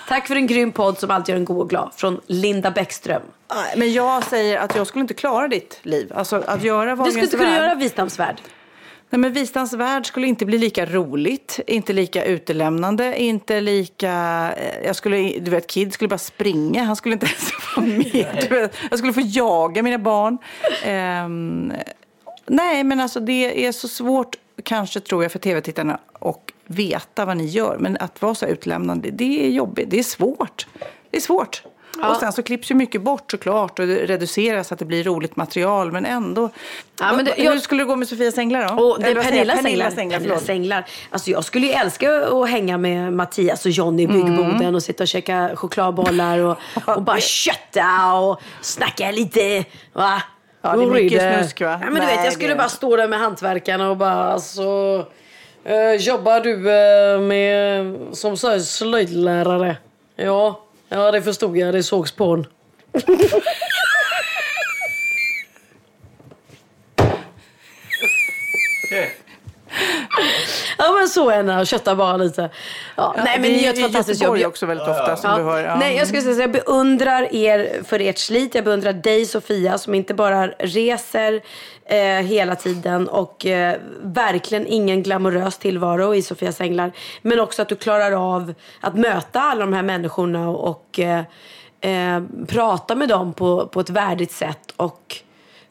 Tack 0.09 0.27
för 0.29 0.37
en 0.37 0.47
grym 0.47 0.73
podd 0.73 0.99
som 0.99 1.11
alltid 1.11 1.33
gör 1.33 1.39
en 1.39 1.45
god 1.45 1.61
och 1.61 1.71
glad. 1.71 1.91
Från 1.97 2.21
Linda 2.27 2.71
Bäckström. 2.71 3.23
Men 3.77 3.93
jag 3.93 4.25
säger 4.25 4.59
att 4.59 4.77
jag 4.77 4.87
skulle 4.87 5.03
inte 5.03 5.15
klara 5.15 5.49
ditt 5.49 5.79
liv. 5.83 6.13
Alltså 6.15 6.37
att 6.47 6.63
göra 6.63 6.97
Du 6.97 7.11
skulle 7.11 7.25
inte 7.25 7.37
kunna 7.37 7.57
göra 7.57 7.75
Wisdams 7.75 8.19
värld. 8.19 8.41
Nej, 9.13 9.21
men 9.21 9.33
Vistans 9.33 9.73
värld 9.73 10.07
skulle 10.07 10.27
inte 10.27 10.47
bli 10.47 10.59
lika 10.59 10.87
roligt, 10.87 11.61
inte 11.67 11.93
lika 11.93 12.25
utelämnande, 12.25 13.21
inte 13.23 13.61
lika... 13.61 14.13
eh, 14.57 14.87
Jag 14.87 14.97
skulle, 14.97 15.17
du 15.39 15.51
vet, 15.51 15.67
Kid 15.67 15.93
skulle 15.95 16.09
bara 16.09 16.19
springa, 16.19 16.85
han 16.85 16.97
skulle 16.97 17.13
inte 17.13 17.27
ens 17.27 17.51
vara 17.77 17.87
med. 17.87 18.47
Vet, 18.51 18.77
jag 18.91 18.99
skulle 18.99 19.13
få 19.13 19.21
jaga 19.21 19.83
mina 19.83 19.99
barn. 19.99 20.39
Ehm, 20.85 21.73
nej, 22.47 22.85
men 22.85 23.01
alltså 23.01 23.21
det 23.21 23.67
är 23.67 23.73
så 23.73 23.89
svårt, 23.89 24.37
kanske 24.63 25.01
tror 25.01 25.23
jag, 25.25 25.33
för 25.33 25.39
tv-tittarna 25.39 25.99
att 26.21 26.39
veta 26.71 27.25
vad 27.25 27.37
ni 27.37 27.45
gör. 27.47 27.77
Men 27.79 27.97
att 28.01 28.23
vara 28.23 28.35
så 28.35 28.47
utlämnande, 28.47 29.11
det 29.11 29.47
är 29.47 29.51
jobbigt, 29.51 29.91
det 29.91 29.99
är 29.99 30.03
svårt. 30.03 30.67
Det 31.11 31.17
är 31.17 31.21
svårt. 31.21 31.63
Ja. 32.03 32.11
Och 32.11 32.17
sen 32.17 32.33
så 32.33 32.43
klipps 32.43 32.71
ju 32.71 32.75
mycket 32.75 33.03
bort 33.03 33.31
såklart 33.31 33.79
och 33.79 33.87
reduceras 33.87 34.69
så 34.69 34.75
att 34.75 34.79
det 34.79 34.85
blir 34.85 35.05
roligt 35.05 35.37
material. 35.37 35.93
Men 35.93 36.05
ändå. 36.07 36.51
Ja, 37.01 37.13
men 37.17 37.25
det- 37.25 37.35
Hur 37.37 37.45
jag- 37.45 37.63
skulle 37.63 37.81
det 37.83 37.87
gå 37.87 37.97
med 37.97 38.09
Sofias 38.09 38.39
änglar 38.39 38.77
då? 38.77 38.83
Och 38.85 39.01
det 39.03 39.11
är? 39.11 39.15
Pernillas 39.15 39.31
änglar. 39.35 39.55
Pernillas 39.57 39.99
änglar, 39.99 40.19
Pernillas 40.19 40.39
förlåt. 40.41 40.49
änglar. 40.51 40.87
Alltså 41.11 41.31
jag 41.31 41.45
skulle 41.45 41.67
ju 41.67 41.73
älska 41.73 42.27
att 42.27 42.49
hänga 42.51 42.79
med 42.79 43.13
Mattias 43.13 43.65
och 43.67 43.71
Johnny 43.71 44.03
i 44.03 44.07
byggboden 44.07 44.61
Mm. 44.61 44.75
och 44.75 44.83
sitta 44.83 45.05
och 45.05 45.09
käka 45.09 45.51
chokladbollar 45.57 46.39
och, 46.39 46.57
och 46.87 47.03
bara 47.03 47.21
kötta 47.21 48.15
och 48.15 48.41
snacka 48.61 49.11
lite. 49.11 49.65
Va? 49.93 50.23
Ja, 50.63 50.73
det 50.77 50.83
är 50.83 50.87
Hur 50.87 50.93
mycket 50.93 51.35
snusk, 51.39 51.61
va? 51.61 51.79
Ja, 51.83 51.91
men 51.91 51.95
du 51.95 52.07
vet, 52.07 52.25
jag 52.25 52.33
skulle 52.33 52.55
bara 52.57 52.69
stå 52.69 52.97
där 52.97 53.09
med 53.09 53.19
hantverkarna 53.19 53.91
och 53.91 53.97
bara 53.97 54.33
alltså. 54.33 54.63
Eh, 55.65 55.95
jobbar 55.95 56.41
du 56.41 56.73
eh, 56.73 57.21
med 57.21 57.97
som 58.13 58.37
så 58.37 58.49
här 58.51 58.59
slöjdlärare? 58.59 59.77
Ja, 60.17 60.61
ja 60.89 61.11
det 61.11 61.23
förstod 61.23 61.57
jag. 61.57 61.75
Det 61.75 61.83
sågs 61.83 62.13
på 62.13 62.25
honom. 62.25 62.47
Ja 70.91 70.97
men 70.99 71.09
så 71.09 71.31
är 71.31 71.61
och 71.61 71.67
köttar 71.67 71.95
bara 71.95 72.17
lite. 72.17 72.51
Ja, 72.97 73.15
Ja, 73.17 73.23
nej 73.25 73.41
men 73.41 73.43
det 73.43 73.57
ni 73.57 73.65
gör 73.65 73.73
ett 73.73 73.81
fantastiskt 73.81 74.23
jobb. 74.23 74.39
Också 74.47 74.67
väldigt 74.67 74.89
ofta, 74.89 75.17
som 75.17 75.37
du 75.37 75.43
hör. 75.43 75.77
Nej 75.77 75.97
jag 75.97 76.07
skulle 76.07 76.23
säga 76.23 76.35
så 76.35 76.41
jag 76.41 76.53
beundrar 76.53 77.35
er 77.35 77.83
för 77.85 78.01
ert 78.01 78.19
slit. 78.19 78.55
Jag 78.55 78.65
beundrar 78.65 78.93
dig 78.93 79.27
Sofia 79.27 79.79
som 79.79 79.95
inte 79.95 80.15
bara 80.15 80.47
reser 80.47 81.41
eh, 81.85 81.99
hela 81.99 82.57
tiden 82.57 83.09
och 83.09 83.47
eh, 83.47 83.77
verkligen 84.03 84.67
ingen 84.67 85.03
glamorös 85.03 85.59
tillvaro 85.59 86.15
i 86.15 86.23
Sofias 86.23 86.61
änglar. 86.61 86.93
Men 87.23 87.41
också 87.41 87.63
att 87.63 87.69
du 87.69 87.77
klarar 87.77 88.37
av 88.37 88.55
att 88.81 88.95
möta 88.95 89.41
alla 89.41 89.61
de 89.61 89.73
här 89.73 89.83
människorna 89.83 90.49
och 90.49 91.01
eh, 91.01 91.25
eh, 91.81 92.23
prata 92.49 92.95
med 92.95 93.09
dem 93.09 93.33
på, 93.33 93.67
på 93.67 93.81
ett 93.81 93.91
värdigt 93.91 94.33
sätt. 94.33 94.73
Och, 94.77 95.17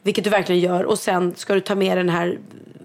vilket 0.02 0.24
du 0.24 0.30
verkligen 0.30 0.60
gör. 0.60 0.84
Och 0.84 0.98
sen 0.98 1.34
ska 1.36 1.54
du 1.54 1.60
ta 1.60 1.74
med 1.74 1.96
den 1.96 2.08
här 2.08 2.38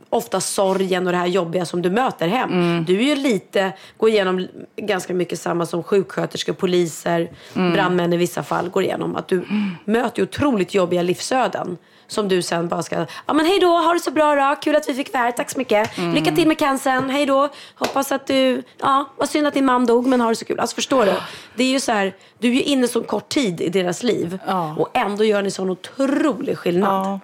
ofta 0.09 0.39
sorgen 0.41 1.05
och 1.07 1.11
det 1.13 1.17
här 1.19 1.27
jobbiga 1.27 1.65
som 1.65 1.81
du 1.81 1.89
möter 1.89 2.27
hem. 2.27 2.49
Mm. 2.51 2.85
Du 2.85 2.99
är 2.99 3.03
ju 3.03 3.15
lite, 3.15 3.73
går 3.97 4.09
igenom 4.09 4.47
ganska 4.75 5.13
mycket 5.13 5.39
samma 5.39 5.65
som 5.65 5.83
sjuksköterskor, 5.83 6.53
poliser, 6.53 7.31
Mm. 7.53 7.73
brandmän 7.73 8.13
i 8.13 8.17
vissa 8.17 8.43
fall 8.43 8.69
går 8.69 8.83
igenom. 8.83 9.15
Att 9.15 9.27
du 9.27 9.45
möter 9.85 10.19
ju 10.19 10.23
otroligt 10.23 10.73
jobbiga 10.73 11.01
livsöden. 11.01 11.77
Som 12.07 12.27
du 12.27 12.41
sen 12.41 12.67
bara 12.67 12.83
ska, 12.83 13.05
ja 13.25 13.33
men 13.33 13.45
hej 13.45 13.59
då, 13.59 13.67
ha 13.67 13.93
det 13.93 13.99
så 13.99 14.11
bra 14.11 14.35
då, 14.35 14.55
kul 14.61 14.75
att 14.75 14.89
vi 14.89 14.93
fick 14.93 15.13
vara 15.13 15.23
här, 15.23 15.31
tack 15.31 15.49
så 15.49 15.57
mycket. 15.57 15.97
Mm. 15.97 16.13
Lycka 16.13 16.31
till 16.35 16.47
med 16.47 16.59
cancern, 16.59 17.09
hej 17.09 17.25
då. 17.25 17.49
Hoppas 17.75 18.11
att 18.11 18.27
du, 18.27 18.63
ja 18.79 19.05
vad 19.17 19.29
synd 19.29 19.47
att 19.47 19.53
din 19.53 19.65
man 19.65 19.85
dog 19.85 20.05
men 20.07 20.21
ha 20.21 20.29
det 20.29 20.35
så 20.35 20.45
kul. 20.45 20.59
Alltså 20.59 20.75
förstår 20.75 21.05
du? 21.05 21.13
Det 21.55 21.63
är 21.63 21.67
ju 21.71 21.79
så 21.79 21.91
här, 21.91 22.13
du 22.39 22.47
är 22.47 22.53
ju 22.53 22.61
inne 22.61 22.87
så 22.87 23.03
kort 23.03 23.29
tid 23.29 23.61
i 23.61 23.69
deras 23.69 24.03
liv. 24.03 24.39
Och 24.77 24.89
ändå 24.93 25.23
gör 25.23 25.41
ni 25.41 25.51
sån 25.51 25.69
otrolig 25.69 26.57
skillnad. 26.57 27.05
Ja. 27.05 27.19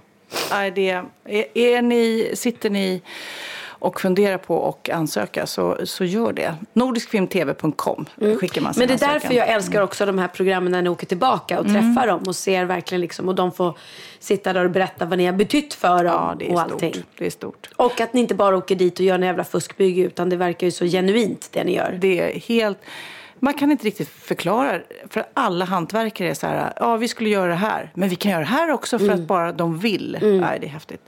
Nej, 0.51 0.71
det, 0.71 0.89
är, 0.89 1.45
är 1.57 1.81
ni, 1.81 2.31
sitter 2.33 2.69
ni 2.69 3.01
och 3.67 4.01
funderar 4.01 4.37
på 4.37 4.69
att 4.69 4.89
ansöka 4.89 5.45
så, 5.47 5.77
så 5.83 6.03
gör 6.05 6.33
det. 6.33 6.55
Nordiskfilmtv.com 6.73 8.05
skickar 8.39 8.61
man 8.61 8.73
sin 8.73 8.83
Mm. 8.83 8.87
Men 8.89 8.97
det 8.97 9.05
är 9.05 9.07
ansökan. 9.07 9.09
därför 9.13 9.33
jag 9.33 9.47
älskar 9.49 9.81
också 9.81 10.05
de 10.05 10.17
här 10.19 10.27
programmen 10.27 10.71
när 10.71 10.81
ni 10.81 10.89
åker 10.89 11.07
tillbaka 11.07 11.59
och 11.59 11.65
Mm. 11.65 11.95
träffar 11.95 12.07
dem 12.07 12.23
och 12.27 12.35
ser 12.35 12.65
verkligen 12.65 13.01
liksom 13.01 13.27
och 13.27 13.35
de 13.35 13.51
får 13.51 13.77
sitta 14.19 14.53
där 14.53 14.65
och 14.65 14.71
berätta 14.71 15.05
vad 15.05 15.17
ni 15.17 15.25
har 15.25 15.33
betytt 15.33 15.73
för 15.73 16.03
dem 16.03 16.35
det 16.39 16.45
är 16.45 16.53
och 16.53 16.59
stort. 16.59 16.71
allting. 16.71 16.95
Det 17.17 17.25
är 17.25 17.29
stort. 17.29 17.69
Och 17.75 18.01
att 18.01 18.13
ni 18.13 18.19
inte 18.21 18.35
bara 18.35 18.57
åker 18.57 18.75
dit 18.75 18.99
och 18.99 19.05
gör 19.05 19.15
en 19.15 19.23
jävla 19.23 19.43
fuskbygge 19.43 20.01
utan 20.01 20.29
det 20.29 20.35
verkar 20.35 20.67
ju 20.67 20.71
så 20.71 20.85
genuint 20.85 21.49
det 21.51 21.63
ni 21.63 21.75
gör. 21.75 21.97
Det 22.01 22.19
är 22.19 22.39
helt... 22.39 22.77
Man 23.43 23.53
kan 23.53 23.71
inte 23.71 23.85
riktigt 23.85 24.09
förklara, 24.09 24.79
för 25.09 25.25
alla 25.33 25.65
hantverkare 25.65 26.29
är 26.29 26.33
så 26.33 26.47
här, 26.47 26.73
ja 26.75 26.97
vi 26.97 27.07
skulle 27.07 27.29
göra 27.29 27.47
det 27.47 27.55
här, 27.55 27.91
men 27.93 28.09
vi 28.09 28.15
kan 28.15 28.31
göra 28.31 28.41
det 28.41 28.45
här 28.47 28.71
också 28.71 28.97
för 28.99 29.05
Mm. 29.05 29.19
att 29.21 29.27
bara 29.27 29.51
de 29.51 29.79
vill. 29.79 30.17
Nej, 30.21 30.59
det 30.59 30.65
är 30.67 30.69
häftigt. 30.69 31.01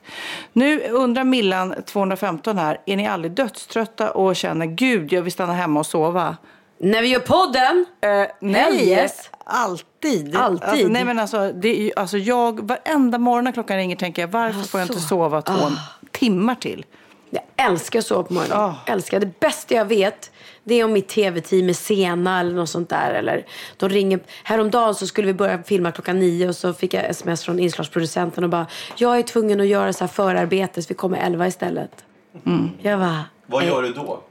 Nu 0.53 0.79
undrar 0.79 1.23
Millan 1.23 1.75
215 1.85 2.57
här, 2.57 2.77
är 2.85 2.97
ni 2.97 3.07
aldrig 3.07 3.31
dödströtta 3.31 4.11
och 4.11 4.35
känner, 4.35 4.65
gud 4.65 5.13
jag 5.13 5.21
vill 5.21 5.31
stanna 5.31 5.53
hemma 5.53 5.79
och 5.79 5.85
sova? 5.85 6.37
När 6.77 7.01
vi 7.01 7.07
gör 7.07 7.19
podden? 7.19 7.85
nej, 8.39 8.61
Hell 8.63 8.75
yes. 8.75 9.29
alltid. 9.45 10.35
Alltid. 10.35 10.69
Alltså, 10.69 10.87
nej 10.87 11.05
men 11.05 11.19
alltså, 11.19 11.51
det 11.51 11.67
är 11.89 11.99
alltså 11.99 12.17
jag, 12.17 12.67
varenda 12.67 13.17
morgon 13.17 13.43
när 13.43 13.51
klockan 13.51 13.77
ringer 13.77 13.95
tänker 13.95 14.21
jag, 14.21 14.27
varför 14.29 14.59
får 14.67 14.79
jag 14.79 14.85
inte 14.85 14.93
Alltså. 14.93 15.07
sova 15.07 15.41
två, 15.41 15.53
Ah. 15.53 15.71
timmar 16.11 16.55
till. 16.55 16.85
Jag 17.29 17.43
älskar 17.55 17.99
att 17.99 18.05
sova 18.05 18.23
på 18.23 18.33
morgonen. 18.33 18.73
Älskar. 18.85 19.19
Det 19.19 19.39
bästa 19.39 19.75
jag 19.75 19.85
vet 19.85 20.31
det 20.63 20.75
är 20.75 20.83
om 20.85 20.93
mitt 20.93 21.07
tv-team 21.07 21.69
är 21.69 21.73
sena 21.73 22.39
eller 22.39 22.53
något 22.53 22.69
sånt 22.69 22.89
där. 22.89 23.11
Eller 23.13 23.45
de 23.77 23.89
ringer. 23.89 24.19
Häromdagen 24.43 24.95
så 24.95 25.07
skulle 25.07 25.27
vi 25.27 25.33
börja 25.33 25.63
filma 25.63 25.91
klockan 25.91 26.19
nio 26.19 26.47
och 26.49 26.55
så 26.55 26.73
fick 26.73 26.93
jag 26.93 27.05
sms 27.05 27.43
från 27.43 27.59
inslagsproducenten 27.59 28.43
och 28.43 28.49
bara 28.49 28.67
jag 28.97 29.17
är 29.19 29.23
tvungen 29.23 29.61
att 29.61 29.67
göra 29.67 29.93
så 29.93 29.99
här 30.03 30.07
förarbete 30.11 30.81
så 30.81 30.87
vi 30.89 30.95
kommer 30.95 31.17
elva 31.17 31.47
istället. 31.47 32.05
Jag 32.81 32.99
bara, 32.99 33.25
Vad 33.45 33.65
gör 33.65 33.81
du 33.81 33.93
då? 33.93 34.23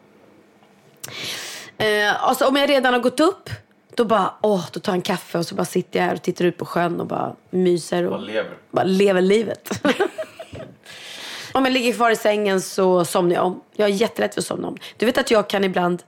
Eh, 1.78 2.28
alltså 2.28 2.46
om 2.46 2.56
jag 2.56 2.70
redan 2.70 2.92
har 2.92 3.00
gått 3.00 3.20
upp, 3.20 3.50
då 3.94 4.04
bara, 4.04 4.34
åh, 4.40 4.64
då 4.72 4.80
tar 4.80 4.92
jag 4.92 4.96
en 4.96 5.02
kaffe 5.02 5.38
och 5.38 5.46
så 5.46 5.54
bara 5.54 5.64
sitter 5.64 5.98
jag 6.00 6.06
här 6.06 6.14
och 6.14 6.22
tittar 6.22 6.44
ut 6.44 6.58
på 6.58 6.64
sjön 6.64 7.00
och 7.00 7.06
bara 7.06 7.34
myser. 7.50 8.04
Och 8.04 8.10
Bara 8.10 8.20
lever. 8.20 8.50
bara 8.70 8.84
lever 8.84 9.20
livet. 9.20 9.80
om 11.52 11.64
jag 11.64 11.72
ligger 11.72 11.92
kvar 11.92 12.10
i 12.10 12.16
sängen 12.16 12.60
så 12.60 13.04
somnar 13.04 13.34
jag 13.34 13.44
om. 13.46 13.60
Jag 13.76 13.88
är 13.88 13.92
jättelätt 13.92 14.34
för 14.34 14.40
att 14.40 14.46
somna 14.46 14.68
om. 14.68 14.76
Du 14.96 15.06
vet 15.06 15.18
att 15.18 15.30
jag 15.30 15.48
kan 15.48 15.64
ibland, 15.64 16.02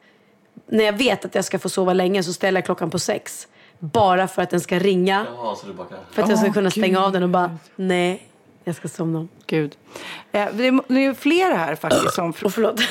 när 0.74 0.84
jag 0.84 0.92
vet 0.92 1.24
att 1.24 1.34
jag 1.34 1.44
ska 1.44 1.58
få 1.58 1.68
sova 1.68 1.92
länge 1.92 2.22
så 2.22 2.32
ställer 2.32 2.58
jag 2.60 2.64
klockan 2.64 2.90
på 2.90 2.98
sex. 2.98 3.48
Bara 3.78 4.28
för 4.28 4.42
att 4.42 4.50
den 4.50 4.60
ska 4.60 4.78
ringa. 4.78 5.26
Jaha, 5.36 5.56
så 5.56 5.66
du 5.66 5.72
bara 5.72 5.86
kan... 5.86 5.98
För 6.12 6.22
att 6.22 6.28
jag 6.28 6.38
ska 6.38 6.48
Åh, 6.48 6.52
kunna 6.54 6.70
stänga 6.70 6.86
Gud. 6.86 6.96
av 6.98 7.12
den 7.12 7.22
och 7.22 7.28
bara, 7.28 7.58
nej, 7.76 8.28
jag 8.64 8.76
ska 8.76 8.88
somna 8.88 9.18
om. 9.18 9.28
Gud. 9.46 9.76
Eh, 10.32 10.48
det, 10.52 10.66
är, 10.66 10.80
det 10.94 11.04
är 11.04 11.14
flera 11.14 11.54
här 11.54 11.74
faktiskt 11.74 12.14
som... 12.14 12.30
Och 12.44 12.54
förlåt. 12.54 12.80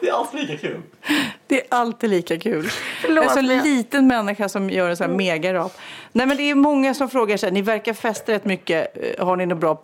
Det 0.00 0.08
är 0.08 0.12
alltid 0.12 0.40
lika 0.40 0.56
kul. 0.68 0.80
Det 1.46 1.60
är 1.60 1.66
alltid 1.68 2.10
lika 2.10 2.38
kul. 2.38 2.68
Förlåt, 3.00 3.16
jag 3.16 3.24
är 3.24 3.28
så 3.34 3.38
en 3.38 3.46
jag- 3.56 3.64
liten 3.64 4.06
människa 4.06 4.48
som 4.48 4.70
gör 4.70 4.90
en 4.90 4.96
sån 4.96 5.10
här 5.10 5.16
megarap. 5.16 5.72
Nej 6.12 6.26
men 6.26 6.36
det 6.36 6.42
är 6.50 6.54
många 6.54 6.94
som 6.94 7.08
frågar 7.10 7.36
sig, 7.36 7.50
ni 7.50 7.62
verkar 7.62 7.94
festa 7.94 8.32
rätt 8.32 8.44
mycket. 8.44 8.96
Eh, 9.18 9.26
Har 9.26 9.36
ni 9.36 9.46
några 9.46 9.60
bra 9.60 9.74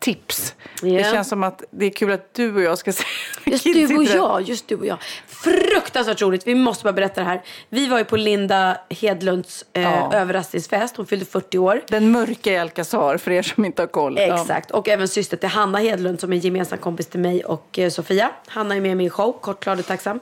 partytips? 0.00 0.54
Det 0.82 0.88
Ja. 0.88 1.04
känns 1.12 1.28
som 1.28 1.42
att 1.42 1.62
det 1.70 1.86
är 1.86 1.90
kul 1.90 2.12
att 2.12 2.34
du 2.34 2.54
och 2.54 2.62
jag 2.62 2.78
ska 2.78 2.92
säga. 2.92 3.06
Just 3.46 3.64
du 3.64 3.96
och 3.96 4.04
jag, 4.04 4.42
just 4.42 4.68
du 4.68 4.74
och 4.76 4.86
jag. 4.86 4.98
Fruktansvärt 5.26 6.22
roligt. 6.22 6.46
Vi 6.46 6.54
måste 6.54 6.84
bara 6.84 6.92
berätta 6.92 7.20
det 7.20 7.26
här. 7.26 7.42
Vi 7.68 7.86
var 7.86 7.98
ju 7.98 8.04
på 8.04 8.16
Linda 8.16 8.76
Hedlunds 8.90 9.64
eh, 9.72 9.82
Ja. 9.82 10.12
överraskningsfest. 10.14 10.96
Hon 10.96 11.06
fyllde 11.06 11.24
40 11.24 11.58
år. 11.58 11.82
Den 11.88 12.10
mörka 12.12 12.52
i 12.52 12.58
Alcazar 12.58 13.16
för 13.16 13.30
er 13.30 13.42
som 13.42 13.64
inte 13.64 13.82
har 13.82 13.86
koll. 13.86 14.18
Exakt. 14.18 14.70
Och 14.70 14.88
även 14.88 15.08
syster 15.08 15.36
till 15.36 15.48
Hanna 15.48 15.78
Hedlund 15.78 16.20
som 16.20 16.32
är 16.32 16.36
en 16.36 16.40
gemensam 16.42 16.78
kompis 16.78 17.06
till 17.06 17.20
mig 17.20 17.44
och 17.44 17.78
eh, 17.78 17.90
Sofia. 17.90 18.30
Hanna 18.46 18.76
är 18.76 18.80
med 18.80 18.90
i 18.90 18.94
min 18.94 19.10
show, 19.10 19.32
Kort, 19.40 19.64
glad 19.64 19.78
och 19.78 19.86
tacksam. 19.86 20.20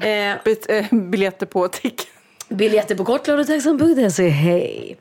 Eh, 0.00 0.08
eh, 0.32 0.36
Biljetter 0.90 1.46
på 1.46 1.68
tick. 1.68 2.06
Biljetter 2.48 2.94
på 2.94 3.04
kortgladotacksam.se, 3.04 4.28
hej. 4.28 4.96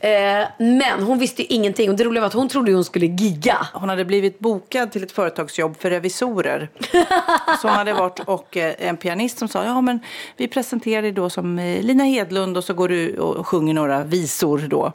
Eh, 0.00 0.10
men 0.58 1.02
hon 1.02 1.18
visste 1.18 1.42
ju 1.42 1.48
ingenting 1.48 1.90
och 1.90 1.96
det 1.96 2.04
roliga 2.04 2.20
var 2.20 2.26
att 2.26 2.32
hon 2.32 2.48
trodde 2.48 2.72
hon 2.72 2.84
skulle 2.84 3.06
gigga. 3.06 3.66
Hon 3.74 3.88
hade 3.88 4.04
blivit 4.04 4.38
bokad 4.38 4.92
till 4.92 5.02
ett 5.02 5.12
företagsjobb 5.12 5.80
för 5.80 5.90
revisorer. 5.90 6.68
Så 7.62 7.68
hon 7.68 7.76
hade 7.76 7.92
varit 7.92 8.20
och 8.20 8.56
eh, 8.56 8.74
en 8.78 8.96
pianist 8.96 9.38
som 9.38 9.48
sa 9.48 9.64
ja 9.64 9.80
men 9.80 10.00
vi 10.36 10.48
presenterar 10.48 11.02
dig 11.02 11.12
då 11.12 11.30
som 11.30 11.58
eh, 11.58 11.82
Lina 11.82 12.04
Hedlund 12.04 12.56
och 12.56 12.64
så 12.64 12.74
går 12.74 12.88
du 12.88 13.18
och 13.18 13.46
sjunger 13.46 13.74
några 13.74 14.04
visor 14.04 14.58
då. 14.58 14.92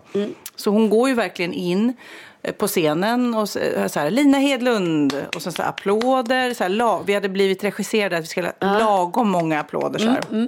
Så 0.56 0.70
hon 0.70 0.90
går 0.90 1.10
ju 1.10 1.16
verkligen 1.16 1.54
in 1.54 1.94
eh, 2.42 2.54
på 2.54 2.68
scenen 2.68 3.36
och 3.36 3.50
så, 3.50 3.60
eh, 3.60 3.88
så 3.88 4.00
här, 4.00 4.12
Lina 4.12 4.38
Hedlund 4.38 5.16
och 5.36 5.42
så, 5.42 5.52
så 5.52 5.62
här, 5.62 5.70
applåder. 5.70 6.54
Så 6.54 6.64
här, 6.64 7.04
vi 7.06 7.14
hade 7.14 7.30
blivit 7.30 7.64
regisserade 7.64 8.18
att 8.18 8.24
vi 8.24 8.28
skulle 8.28 8.52
ha 8.62 8.80
lagom 8.80 9.30
många 9.30 9.60
applåder. 9.60 10.00
Så, 10.00 10.10
här. 10.10 10.48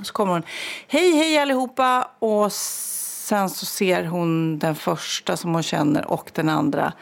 Och 0.00 0.06
så 0.06 0.12
kommer 0.12 0.32
hon, 0.32 0.42
hej 0.88 1.16
hej 1.16 1.38
allihopa 1.38 2.08
och 2.18 2.52
sen 2.52 3.50
så 3.50 3.66
ser 3.66 4.04
hon 4.04 4.58
den 4.58 4.74
första 4.74 5.36
som 5.36 5.54
hon 5.54 5.62
känner 5.62 6.10
och 6.10 6.30
den 6.34 6.48
andra 6.48 6.92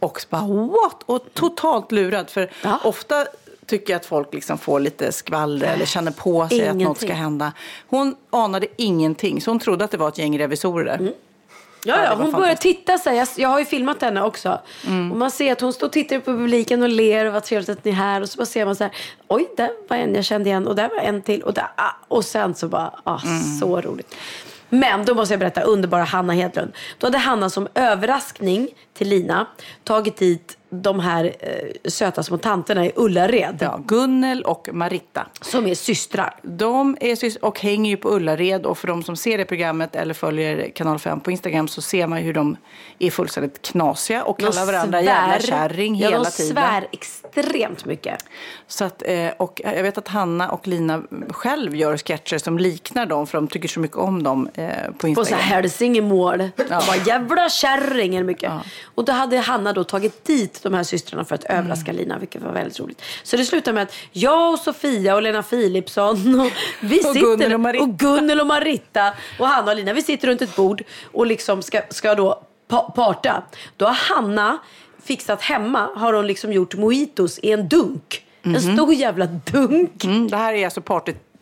och 0.00 0.20
så 0.20 0.26
bara 0.30 0.46
what? 0.66 1.02
Och 1.06 1.34
totalt 1.34 1.92
lurad 1.92 2.30
för 2.30 2.50
ofta 2.84 3.26
tycker 3.66 3.92
jag 3.92 4.00
att 4.00 4.06
folk 4.06 4.34
liksom 4.34 4.58
får 4.58 4.80
lite 4.80 5.12
skvaller 5.12 5.66
eller 5.66 5.86
känner 5.86 6.12
på 6.12 6.48
sig 6.48 6.68
att 6.68 6.76
något 6.76 6.96
ska 6.96 7.06
Ingenting. 7.06 7.22
hända. 7.22 7.52
Hon 7.88 8.16
anade 8.30 8.66
ingenting 8.76 9.40
så 9.40 9.50
hon 9.50 9.58
trodde 9.58 9.84
att 9.84 9.90
det 9.90 9.96
var 9.96 10.08
ett 10.08 10.18
gäng 10.18 10.38
revisorer 10.38 10.84
där. 10.84 11.12
Ja, 11.84 12.04
Ja, 12.04 12.14
hon 12.14 12.32
börjar 12.32 12.54
titta 12.54 12.98
sig. 12.98 13.16
Jag, 13.16 13.28
jag 13.36 13.48
har 13.48 13.58
ju 13.58 13.64
filmat 13.64 14.02
henne 14.02 14.22
också. 14.22 14.60
Och 15.10 15.16
man 15.16 15.30
ser 15.30 15.52
att 15.52 15.60
hon 15.60 15.72
står 15.72 15.86
och 15.86 15.92
tittar 15.92 16.18
på 16.18 16.24
publiken 16.32 16.82
och 16.82 16.88
ler 16.88 17.26
och 17.26 17.32
vad 17.32 17.44
trevligt 17.44 17.68
att 17.68 17.84
ni 17.84 17.90
är 17.90 17.94
här. 17.94 18.20
Och 18.20 18.28
så 18.28 18.36
bara 18.36 18.46
ser 18.46 18.64
man 18.66 18.76
så 18.76 18.84
här, 18.84 18.92
oj, 19.28 19.48
där 19.56 19.70
var 19.88 19.96
en 19.96 20.14
jag 20.14 20.24
kände 20.24 20.48
igen 20.48 20.66
och 20.66 20.74
där 20.76 20.88
var 20.88 20.98
en 20.98 21.22
till. 21.22 21.42
Och, 21.42 21.54
där, 21.54 21.66
ah, 21.76 21.90
och 22.08 22.24
sen 22.24 22.54
så 22.54 22.68
bara, 22.68 22.90
ah, 23.04 23.20
så 23.60 23.80
roligt. 23.80 24.14
Men 24.68 25.04
då 25.04 25.14
måste 25.14 25.32
jag 25.32 25.40
berätta, 25.40 25.60
underbara 25.62 26.04
Hanna 26.04 26.32
Hedlund. 26.32 26.72
Då 26.98 27.06
hade 27.06 27.18
Hanna 27.18 27.50
som 27.50 27.68
överraskning 27.74 28.68
till 29.02 29.08
Lina 29.10 29.46
tagit 29.84 30.16
dit 30.16 30.58
de 30.74 31.00
här 31.00 31.24
eh, 31.40 31.90
söta 31.90 32.22
små 32.22 32.38
tanterna 32.38 32.86
i 32.86 32.92
Ullared. 32.96 33.58
Ja, 33.60 33.80
Gunnel 33.86 34.42
och 34.42 34.68
Maritta. 34.72 35.26
Som 35.40 35.66
är 35.66 35.74
systrar. 35.74 36.34
De 36.42 36.96
är 37.00 37.14
sys- 37.14 37.38
och 37.40 37.60
hänger 37.60 37.90
ju 37.90 37.96
på 37.96 38.08
Ullared 38.10 38.66
och 38.66 38.78
för 38.78 38.88
de 38.88 39.02
som 39.02 39.16
ser 39.16 39.38
det 39.38 39.44
programmet 39.44 39.96
eller 39.96 40.14
följer 40.14 40.70
kanal 40.74 40.98
5 40.98 41.20
på 41.20 41.30
Instagram 41.30 41.68
så 41.68 41.82
ser 41.82 42.06
man 42.06 42.18
ju 42.18 42.24
hur 42.24 42.34
de 42.34 42.56
är 42.98 43.10
fullständigt 43.10 43.62
knasiga 43.62 44.24
och 44.24 44.38
kallar 44.40 44.66
varandra 44.66 45.00
jävla 45.00 45.40
kärring 45.40 45.96
ja, 45.96 46.08
hela 46.08 46.24
de 46.24 46.30
tiden. 46.30 46.52
svär 46.52 46.88
extremt 46.92 47.84
mycket. 47.84 48.24
Så 48.66 48.84
att, 48.84 49.02
eh, 49.06 49.28
och 49.36 49.60
jag 49.64 49.82
vet 49.82 49.98
att 49.98 50.08
Hanna 50.08 50.50
och 50.50 50.68
Lina 50.68 51.02
själv 51.30 51.76
gör 51.76 51.96
sketcher 51.96 52.38
som 52.38 52.58
liknar 52.58 53.06
dem 53.06 53.26
för 53.26 53.38
de 53.38 53.48
tycker 53.48 53.68
så 53.68 53.80
mycket 53.80 53.96
om 53.96 54.22
dem 54.22 54.48
eh, 54.54 54.68
på 54.86 54.92
På 54.92 55.00
så 55.00 55.08
Instagram. 55.08 55.40
här 55.40 55.54
hälsingemål. 55.62 56.48
Ja. 56.56 56.82
Bara 56.86 56.96
jävla 57.06 57.48
kärring 57.48 58.14
eller 58.16 58.26
mycket. 58.26 58.52
Och 58.94 59.04
då 59.04 59.12
hade 59.12 59.38
Hanna 59.38 59.72
då 59.72 59.84
tagit 59.84 60.24
dit 60.24 60.62
de 60.62 60.74
här 60.74 60.82
systrarna 60.82 61.24
för 61.24 61.34
att 61.34 61.44
Mm. 61.44 61.58
överraska 61.58 61.92
Lina, 61.92 62.18
vilket 62.18 62.42
var 62.42 62.52
väldigt 62.52 62.80
roligt. 62.80 63.02
Så 63.22 63.36
det 63.36 63.44
slutade 63.44 63.74
med 63.74 63.82
att 63.82 63.94
jag 64.12 64.52
och 64.52 64.58
Sofia 64.58 65.14
och 65.14 65.22
Lena 65.22 65.42
Philipsson 65.42 66.40
och 66.40 66.50
vi 66.80 66.98
Och 67.00 67.04
sitter 67.04 67.20
Gunnel 67.20 67.54
och 67.54 67.60
Maritta. 67.60 67.84
och 67.84 67.90
Gunnel 67.98 68.40
och 68.40 68.46
Maritta 68.46 69.12
och 69.38 69.46
Hanna 69.48 69.70
och 69.70 69.76
Lina, 69.76 69.92
vi 69.92 70.02
sitter 70.02 70.28
runt 70.28 70.42
ett 70.42 70.56
bord 70.56 70.82
och 71.12 71.26
liksom 71.26 71.62
ska, 71.62 71.80
ska 71.90 72.14
då 72.14 72.42
pa- 72.68 72.90
parta. 72.90 73.42
Då 73.76 73.84
har 73.86 73.94
Hanna 74.14 74.58
fixat 75.04 75.42
hemma, 75.42 75.88
har 75.96 76.12
hon 76.12 76.26
liksom 76.26 76.52
gjort 76.52 76.74
mojitos 76.74 77.38
i 77.38 77.50
en 77.52 77.68
dunk. 77.68 78.24
En 78.44 78.60
stor 78.60 78.94
jävla 78.94 79.26
dunk. 79.26 80.04
Mm, 80.04 80.28
det 80.28 80.36
här 80.36 80.54
är 80.54 80.64
alltså 80.64 80.80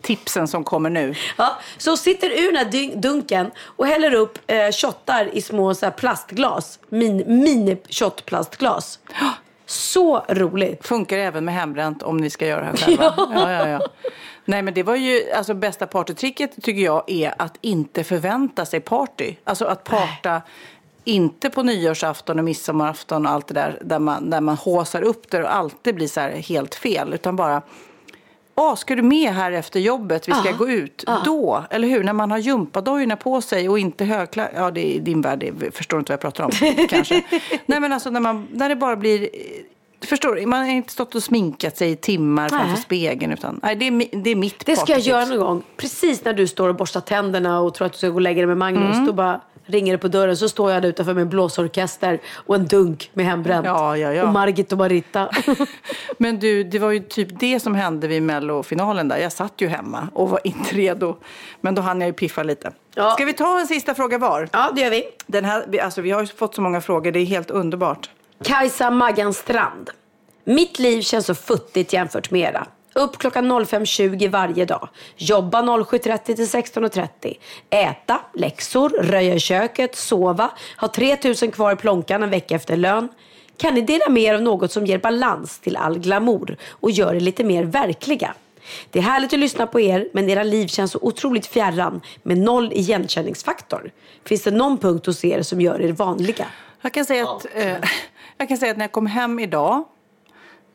partytipsen 0.00 0.48
som 0.48 0.64
kommer 0.64 0.90
nu. 0.90 1.14
Ja, 1.38 1.56
så 1.78 1.96
sitter 1.96 2.30
ur 2.30 2.52
den 2.52 2.56
här 2.56 2.72
dun- 2.72 3.00
dunken 3.00 3.50
och 3.76 3.86
häller 3.86 4.14
upp 4.14 4.38
eh, 4.46 4.70
shottar 4.72 5.34
i 5.34 5.40
små 5.42 5.74
så 5.74 5.86
här, 5.86 5.92
plastglas. 5.92 6.78
Min, 6.88 7.24
mini-shotplastglas. 7.26 8.98
Så 9.66 10.24
roligt. 10.28 10.86
Funkar 10.86 11.18
även 11.18 11.44
med 11.44 11.54
hembränt 11.54 12.02
om 12.02 12.16
ni 12.16 12.30
ska 12.30 12.46
göra 12.46 12.60
det 12.60 12.66
här 12.66 12.76
själva. 12.76 13.14
Ja. 13.16 13.28
Ja, 13.34 13.52
ja, 13.52 13.68
ja. 13.68 13.80
Nej 14.44 14.62
men 14.62 14.74
det 14.74 14.82
var 14.82 14.96
ju, 14.96 15.32
alltså 15.32 15.54
bästa 15.54 15.86
partytricket 15.86 16.62
tycker 16.62 16.82
jag 16.82 17.02
är 17.06 17.34
att 17.38 17.56
inte 17.60 18.04
förvänta 18.04 18.64
sig 18.66 18.80
party. 18.80 19.34
Alltså 19.44 19.64
att 19.64 19.84
parta 19.84 20.42
inte 21.04 21.50
på 21.50 21.62
nyårsafton 21.62 22.38
och 22.38 22.44
midsommarafton 22.44 23.26
och 23.26 23.32
allt 23.32 23.46
det 23.48 23.54
där 23.54 23.78
där 23.84 23.98
man, 23.98 24.30
där 24.30 24.40
man 24.40 24.56
håsar 24.56 25.02
upp 25.02 25.30
det 25.30 25.42
och 25.42 25.54
alltid 25.54 25.94
blir 25.94 26.08
så 26.08 26.20
här 26.20 26.30
helt 26.30 26.74
fel. 26.74 27.14
Utan 27.14 27.36
bara, 27.36 27.62
Åh, 28.60 28.74
ska 28.74 28.96
du 28.96 29.02
med 29.02 29.32
här 29.32 29.52
efter 29.52 29.80
jobbet? 29.80 30.28
Vi 30.28 30.32
ska 30.32 30.48
Ja. 30.48 30.56
gå 30.56 30.68
ut. 30.68 31.04
Ja. 31.06 31.22
Då, 31.24 31.64
eller 31.70 31.88
hur? 31.88 32.04
När 32.04 32.12
man 32.12 32.30
har 32.30 32.38
gympadojorna 32.38 33.16
på 33.16 33.40
sig 33.40 33.68
och 33.68 33.78
inte 33.78 34.04
högklackat. 34.04 34.54
Ja, 34.56 34.70
det 34.70 34.96
är 34.96 35.00
din 35.00 35.20
värld. 35.20 35.38
det 35.58 35.76
förstår 35.76 35.98
inte 35.98 36.10
vad 36.10 36.14
jag 36.14 36.20
pratar 36.20 36.44
om. 36.44 36.50
kanske. 36.88 37.22
Nej, 37.66 37.80
men 37.80 37.92
alltså 37.92 38.10
när, 38.10 38.20
man, 38.20 38.48
när 38.52 38.68
det 38.68 38.76
bara 38.76 38.96
blir... 38.96 39.28
Förstår 40.04 40.34
du? 40.34 40.46
Man 40.46 40.60
har 40.60 40.66
inte 40.66 40.92
stått 40.92 41.14
och 41.14 41.22
sminkat 41.22 41.76
sig 41.76 41.90
i 41.90 41.96
timmar 41.96 42.48
Nej. 42.50 42.60
framför 42.60 42.82
spegeln. 42.82 43.32
Utan, 43.32 43.60
nej, 43.62 43.76
det, 43.76 43.86
är, 43.86 44.22
det 44.22 44.30
är 44.30 44.36
mitt 44.36 44.66
Det 44.66 44.76
ska 44.76 44.92
jag 44.92 45.00
göra 45.00 45.24
någon 45.24 45.38
gång. 45.38 45.62
Precis 45.76 46.24
när 46.24 46.32
du 46.32 46.46
står 46.46 46.68
och 46.68 46.74
borstar 46.74 47.00
tänderna 47.00 47.60
och 47.60 47.74
tror 47.74 47.86
att 47.86 47.92
du 47.92 47.98
ska 47.98 48.08
gå 48.08 48.14
och 48.14 48.20
lägga 48.20 48.36
dig 48.36 48.46
med 48.46 48.56
Magnus. 48.56 48.94
Mm. 48.94 49.06
Då 49.06 49.12
bara 49.12 49.40
ringer 49.70 49.92
det 49.92 49.98
på 49.98 50.08
dörren. 50.08 50.36
Så 50.36 50.48
står 50.48 50.72
jag 50.72 50.82
där 50.82 50.88
utanför 50.88 51.14
med 51.14 51.22
en 51.22 51.28
blåsorkester 51.28 52.20
och 52.34 52.54
en 52.54 52.66
dunk 52.66 53.10
med 53.12 53.26
hembränt. 53.26 53.66
Ja, 53.66 53.96
ja, 53.96 54.12
ja. 54.12 54.22
Och 54.22 54.28
Margit 54.32 54.72
och 54.72 54.78
Maritta. 54.78 55.30
Men 56.18 56.38
du, 56.38 56.64
det 56.64 56.78
var 56.78 56.90
ju 56.90 57.00
typ 57.00 57.28
det 57.40 57.60
som 57.60 57.74
hände 57.74 58.08
vid 58.08 58.22
mellofinalen 58.22 59.08
där. 59.08 59.16
Jag 59.18 59.32
satt 59.32 59.54
ju 59.60 59.68
hemma 59.68 60.08
och 60.14 60.30
var 60.30 60.40
inte 60.44 60.74
redo. 60.74 61.16
Men 61.60 61.74
då 61.74 61.82
hann 61.82 62.00
jag 62.00 62.08
ju 62.08 62.12
piffa 62.12 62.42
lite. 62.42 62.72
Ja. 62.94 63.10
Ska 63.10 63.24
vi 63.24 63.32
ta 63.32 63.60
en 63.60 63.66
sista 63.66 63.94
fråga 63.94 64.18
var? 64.18 64.48
ja, 64.52 64.70
det 64.74 64.80
gör 64.80 64.90
vi. 64.90 65.04
Den 65.26 65.44
här, 65.44 65.64
vi- 65.68 65.80
alltså, 65.80 66.00
vi 66.00 66.10
har 66.10 66.20
ju 66.20 66.26
fått 66.26 66.54
så 66.54 66.62
många 66.62 66.80
frågor. 66.80 67.12
Det 67.12 67.18
är 67.20 67.24
helt 67.24 67.50
underbart. 67.50 68.10
Kajsa 68.44 68.90
Maggan 68.90 69.34
Strand. 69.34 69.90
Mitt 70.44 70.78
liv 70.78 71.02
känns 71.02 71.26
så 71.26 71.34
futtigt 71.34 71.92
jämfört 71.92 72.30
med 72.30 72.40
era. 72.40 72.66
Upp 72.94 73.18
klockan 73.18 73.52
05.20 73.52 74.28
varje 74.28 74.64
dag. 74.64 74.88
Jobba 75.16 75.62
07.30 75.62 76.18
till 76.24 76.36
16.30. 76.36 77.36
Äta, 77.70 78.20
läxor, 78.34 78.88
röja 78.88 79.34
i 79.34 79.40
köket, 79.40 79.96
sova. 79.96 80.50
Ha 80.76 80.88
3000 80.88 81.50
kvar 81.50 81.72
i 81.72 81.76
plånkan 81.76 82.22
en 82.22 82.30
vecka 82.30 82.54
efter 82.54 82.76
lön. 82.76 83.08
Kan 83.56 83.74
ni 83.74 83.80
dela 83.80 84.08
med 84.08 84.22
er 84.22 84.34
av 84.34 84.42
något 84.42 84.72
som 84.72 84.86
ger 84.86 84.98
balans 84.98 85.58
till 85.58 85.76
all 85.76 85.98
glamour 85.98 86.56
och 86.70 86.90
gör 86.90 87.14
er 87.14 87.20
lite 87.20 87.44
mer 87.44 87.64
verkliga? 87.64 88.34
Det 88.90 88.98
är 88.98 89.02
härligt 89.02 89.32
att 89.32 89.38
lyssna 89.38 89.66
på 89.66 89.80
er, 89.80 90.08
men 90.12 90.30
era 90.30 90.42
liv 90.42 90.66
känns 90.66 90.92
så 90.92 90.98
otroligt 91.02 91.46
fjärran 91.46 92.00
med 92.22 92.38
noll 92.38 92.72
igenkänningsfaktor. 92.72 93.90
Finns 94.24 94.42
det 94.42 94.50
någon 94.50 94.78
punkt 94.78 95.06
hos 95.06 95.24
er 95.24 95.42
som 95.42 95.60
gör 95.60 95.82
er 95.82 95.92
vanliga? 95.92 96.46
Jag 96.80 96.92
kan 96.92 97.04
säga 97.04 97.30
att, 97.30 97.46
eh, 97.54 97.76
jag 98.36 98.48
kan 98.48 98.56
säga 98.56 98.70
att 98.70 98.78
när 98.78 98.84
jag 98.84 98.92
kom 98.92 99.06
hem 99.06 99.38
idag 99.38 99.84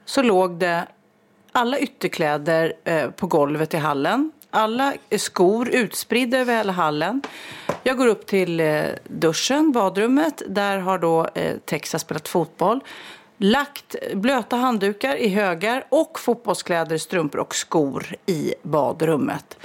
så 0.06 0.22
låg 0.22 0.60
det 0.60 0.88
alla 1.56 1.80
ytterkläder 1.80 2.74
eh, 2.84 3.10
på 3.10 3.28
golvet 3.28 3.74
i 3.74 3.78
hallen. 3.78 4.32
Alla 4.50 4.94
eh, 5.10 5.18
skor 5.18 5.70
utspridda 5.70 6.38
över 6.38 6.58
hela 6.58 6.74
hallen. 6.74 7.22
Jag 7.84 7.98
går 7.98 8.08
upp 8.08 8.26
till 8.26 8.60
eh, 8.60 8.84
duschen, 9.08 9.72
badrummet. 9.72 10.42
Där 10.48 10.78
har 10.78 11.00
då 11.00 11.28
eh, 11.34 11.58
Texas 11.66 12.02
spelat 12.02 12.28
fotboll. 12.28 12.80
Lagt 13.38 13.96
blöta 14.14 14.56
handdukar 14.56 15.16
i 15.16 15.28
högar 15.28 15.86
och 15.90 16.20
fotbollskläder, 16.20 16.98
strumpor 16.98 17.40
och 17.40 17.56
skor 17.56 18.16
i 18.26 18.54
badrummet. 18.62 19.58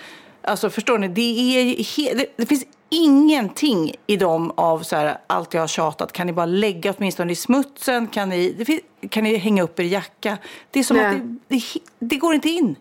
Alltså 0.43 0.71
förstår 0.71 0.99
ni, 0.99 1.09
det, 1.09 1.21
är 1.21 2.15
det, 2.15 2.27
det 2.37 2.47
finns 2.47 2.65
ingenting 2.91 3.95
i 4.07 4.17
dem 4.17 4.53
av 4.57 4.79
så 4.83 4.97
här, 4.97 5.19
allt 5.27 5.55
jag 5.55 5.63
har 5.63 5.69
tjatat. 5.69 6.13
Kan 6.13 6.27
ni 6.27 6.33
bara 6.33 6.47
lägga 6.47 6.95
åtminstone 6.99 7.33
i 7.33 7.37
smutsen? 7.37 8.07
Kan 8.07 8.29
ni, 8.29 8.53
det 8.59 8.65
fin- 8.65 8.81
kan 9.11 9.25
ni 9.25 9.37
hänga 9.37 9.63
upp 9.63 9.81
er 9.81 9.85
jacka? 9.85 10.39
Det 10.71 10.79
är 10.81 10.85
som 10.85 10.97
Nej. 10.97 11.07
att 11.07 11.23
det, 11.49 11.57
det, 11.57 11.63
det 11.99 12.17
går 12.17 12.35
inte 12.35 12.49
in. 12.49 12.77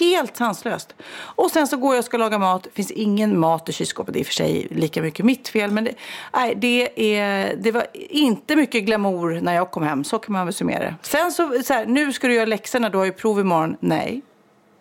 Helt 0.00 0.36
sanslöst. 0.36 0.94
Och 1.12 1.50
sen 1.50 1.66
så 1.66 1.76
går 1.76 1.94
jag 1.94 1.98
och 1.98 2.04
ska 2.04 2.16
laga 2.16 2.38
mat. 2.38 2.62
Det 2.62 2.70
finns 2.70 2.90
ingen 2.90 3.38
mat 3.38 3.68
i 3.68 3.72
kylskåpet. 3.72 4.14
Det 4.14 4.18
är 4.18 4.20
i 4.20 4.22
och 4.22 4.26
för 4.26 4.34
sig 4.34 4.66
lika 4.70 5.02
mycket 5.02 5.24
mitt 5.24 5.48
fel. 5.48 5.70
Men 5.70 5.84
det, 5.84 5.94
nej, 6.34 6.54
det, 6.56 7.16
är, 7.18 7.56
det 7.56 7.72
var 7.72 7.86
inte 7.94 8.56
mycket 8.56 8.84
glamour 8.84 9.40
när 9.40 9.54
jag 9.54 9.70
kom 9.70 9.82
hem. 9.82 10.04
Så 10.04 10.18
kan 10.18 10.32
man 10.32 10.46
väl 10.46 10.54
summera 10.54 10.78
det. 10.80 10.94
Sen 11.02 11.32
så, 11.32 11.52
så 11.64 11.74
här, 11.74 11.86
nu 11.86 12.12
ska 12.12 12.28
du 12.28 12.34
göra 12.34 12.46
läxorna. 12.46 12.88
Du 12.90 12.98
har 12.98 13.04
ju 13.04 13.12
prov 13.12 13.40
imorgon. 13.40 13.76
Nej. 13.80 14.22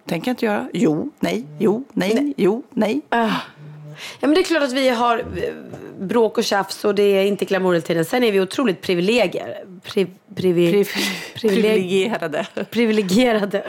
Tänker 0.06 0.27
jag 0.27 0.31
inte 0.34 0.45
göra. 0.45 0.69
Jo, 0.73 1.11
nej, 1.19 1.45
jo, 1.60 1.84
nej, 1.94 2.34
jo, 2.38 2.64
nej. 2.73 3.02
Ja, 4.19 4.27
men 4.27 4.33
det 4.33 4.39
är 4.41 4.43
klart 4.43 4.63
att 4.63 4.73
vi 4.73 4.89
har 4.89 5.17
eh, 5.17 5.23
bråk 5.99 6.37
och 6.37 6.43
tjafs 6.43 6.85
och 6.85 6.95
det 6.95 7.03
är 7.03 7.23
inte 7.25 7.45
glamour 7.45 7.73
hela 7.73 7.85
tiden. 7.85 8.05
Sen 8.05 8.23
är 8.23 8.31
vi 8.31 8.41
otroligt 8.41 8.81
privilegier. 8.81 9.63
Pri, 9.83 10.07
privi, 10.35 10.71
Priv- 10.71 10.89
privilegierade. 11.35 12.45
privilegierade. 12.71 13.63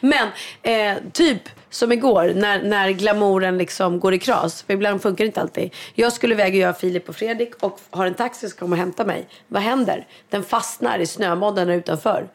Men 0.00 0.28
eh, 0.62 0.96
typ 1.12 1.42
som 1.70 1.92
igår 1.92 2.32
när, 2.36 2.62
när 2.62 2.90
glamouren 2.90 3.58
liksom 3.58 4.00
går 4.00 4.14
i 4.14 4.18
kras. 4.18 4.62
För 4.62 4.72
ibland 4.74 5.02
funkar 5.02 5.24
det 5.24 5.26
inte 5.26 5.40
alltid. 5.40 5.74
Jag 5.94 6.12
skulle 6.12 6.34
iväg 6.34 6.52
och 6.52 6.58
göra 6.58 6.74
Filip 6.74 7.08
och 7.08 7.16
Fredrik 7.16 7.54
och 7.60 7.80
har 7.90 8.06
en 8.06 8.14
taxi 8.14 8.48
som 8.48 8.58
kommer 8.58 8.76
och 8.76 8.80
hämta 8.80 9.04
mig. 9.04 9.26
Vad 9.48 9.62
händer? 9.62 10.06
Den 10.30 10.42
fastnar 10.44 10.98
i 10.98 11.06
snömodden 11.06 11.68
utanför. 11.70 12.28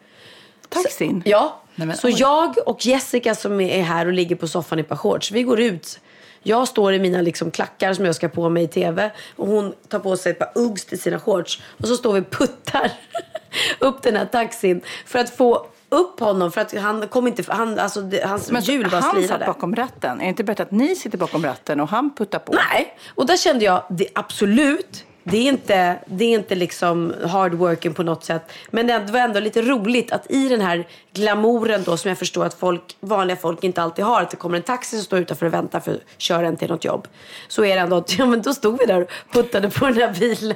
Taxin? 0.69 1.21
Ja. 1.25 1.61
Nej, 1.75 1.87
men 1.87 1.97
så 1.97 2.07
oj. 2.07 2.15
jag 2.17 2.55
och 2.65 2.85
Jessica 2.85 3.35
som 3.35 3.59
är 3.61 3.83
här 3.83 4.05
och 4.05 4.13
ligger 4.13 4.35
på 4.35 4.47
soffan 4.47 4.79
i 4.79 4.83
par 4.83 4.95
shorts, 4.95 5.31
vi 5.31 5.43
går 5.43 5.59
ut. 5.61 5.99
Jag 6.43 6.67
står 6.67 6.93
i 6.93 6.99
mina 6.99 7.21
liksom 7.21 7.51
klackar 7.51 7.93
som 7.93 8.05
jag 8.05 8.15
ska 8.15 8.29
på 8.29 8.49
mig 8.49 8.63
i 8.63 8.67
tv 8.67 9.11
och 9.35 9.47
hon 9.47 9.73
tar 9.87 9.99
på 9.99 10.17
sig 10.17 10.31
ett 10.31 10.39
par 10.39 10.51
Uggs 10.55 10.85
till 10.85 11.01
sina 11.01 11.19
shorts. 11.19 11.61
Och 11.81 11.87
så 11.87 11.95
står 11.95 12.13
vi 12.13 12.21
puttar 12.21 12.91
upp 13.79 14.01
den 14.01 14.15
här 14.15 14.25
taxin 14.25 14.81
för 15.05 15.19
att 15.19 15.29
få 15.29 15.67
upp 15.89 16.19
honom 16.19 16.51
för 16.51 16.61
att 16.61 16.77
han 16.77 17.07
kom 17.07 17.27
inte, 17.27 17.43
han, 17.47 17.79
alltså 17.79 18.01
det, 18.01 18.25
hans 18.27 18.51
Men 18.51 18.61
hjul 18.61 18.89
bara 18.89 19.01
han 19.01 19.11
slirade. 19.11 19.27
satt 19.27 19.45
bakom 19.47 19.75
ratten. 19.75 20.19
Är 20.19 20.23
det 20.23 20.29
inte 20.29 20.43
bättre 20.43 20.63
att 20.63 20.71
ni 20.71 20.95
sitter 20.95 21.17
bakom 21.17 21.45
ratten 21.45 21.79
och 21.79 21.89
han 21.89 22.15
puttar 22.15 22.39
på? 22.39 22.53
Nej, 22.53 22.97
och 23.15 23.25
där 23.25 23.37
kände 23.37 23.65
jag, 23.65 23.83
det, 23.89 24.07
absolut. 24.15 25.05
Det 25.23 25.37
är, 25.37 25.49
inte, 25.49 25.99
det 26.05 26.25
är 26.25 26.29
inte 26.29 26.55
liksom 26.55 27.13
hard 27.25 27.53
working 27.53 27.93
på 27.93 28.03
något 28.03 28.23
sätt. 28.23 28.51
Men 28.71 28.87
det 28.87 28.99
var 28.99 29.19
ändå 29.19 29.39
lite 29.39 29.61
roligt 29.61 30.11
att 30.11 30.31
i 30.31 30.49
den 30.49 30.61
här 30.61 30.87
glamouren 31.13 31.83
då 31.83 31.97
som 31.97 32.09
jag 32.09 32.17
förstår 32.17 32.45
att 32.45 32.53
folk, 32.53 32.97
vanliga 32.99 33.37
folk 33.37 33.63
inte 33.63 33.81
alltid 33.81 34.05
har. 34.05 34.21
Att 34.21 34.29
det 34.29 34.37
kommer 34.37 34.57
en 34.57 34.63
taxi 34.63 34.95
som 34.95 35.05
står 35.05 35.19
utanför 35.19 35.45
och 35.45 35.53
väntar 35.53 35.79
för 35.79 35.91
att 35.91 36.01
köra 36.17 36.47
en 36.47 36.57
till 36.57 36.69
något 36.69 36.85
jobb. 36.85 37.07
Så 37.47 37.65
är 37.65 37.75
det 37.75 37.81
ändå 37.81 37.95
att, 37.95 38.17
ja 38.17 38.25
men 38.25 38.41
då 38.41 38.53
stod 38.53 38.79
vi 38.79 38.85
där 38.85 39.01
och 39.01 39.09
puttade 39.31 39.69
på 39.69 39.85
den 39.85 39.97
här 39.97 40.13
bilen. 40.19 40.55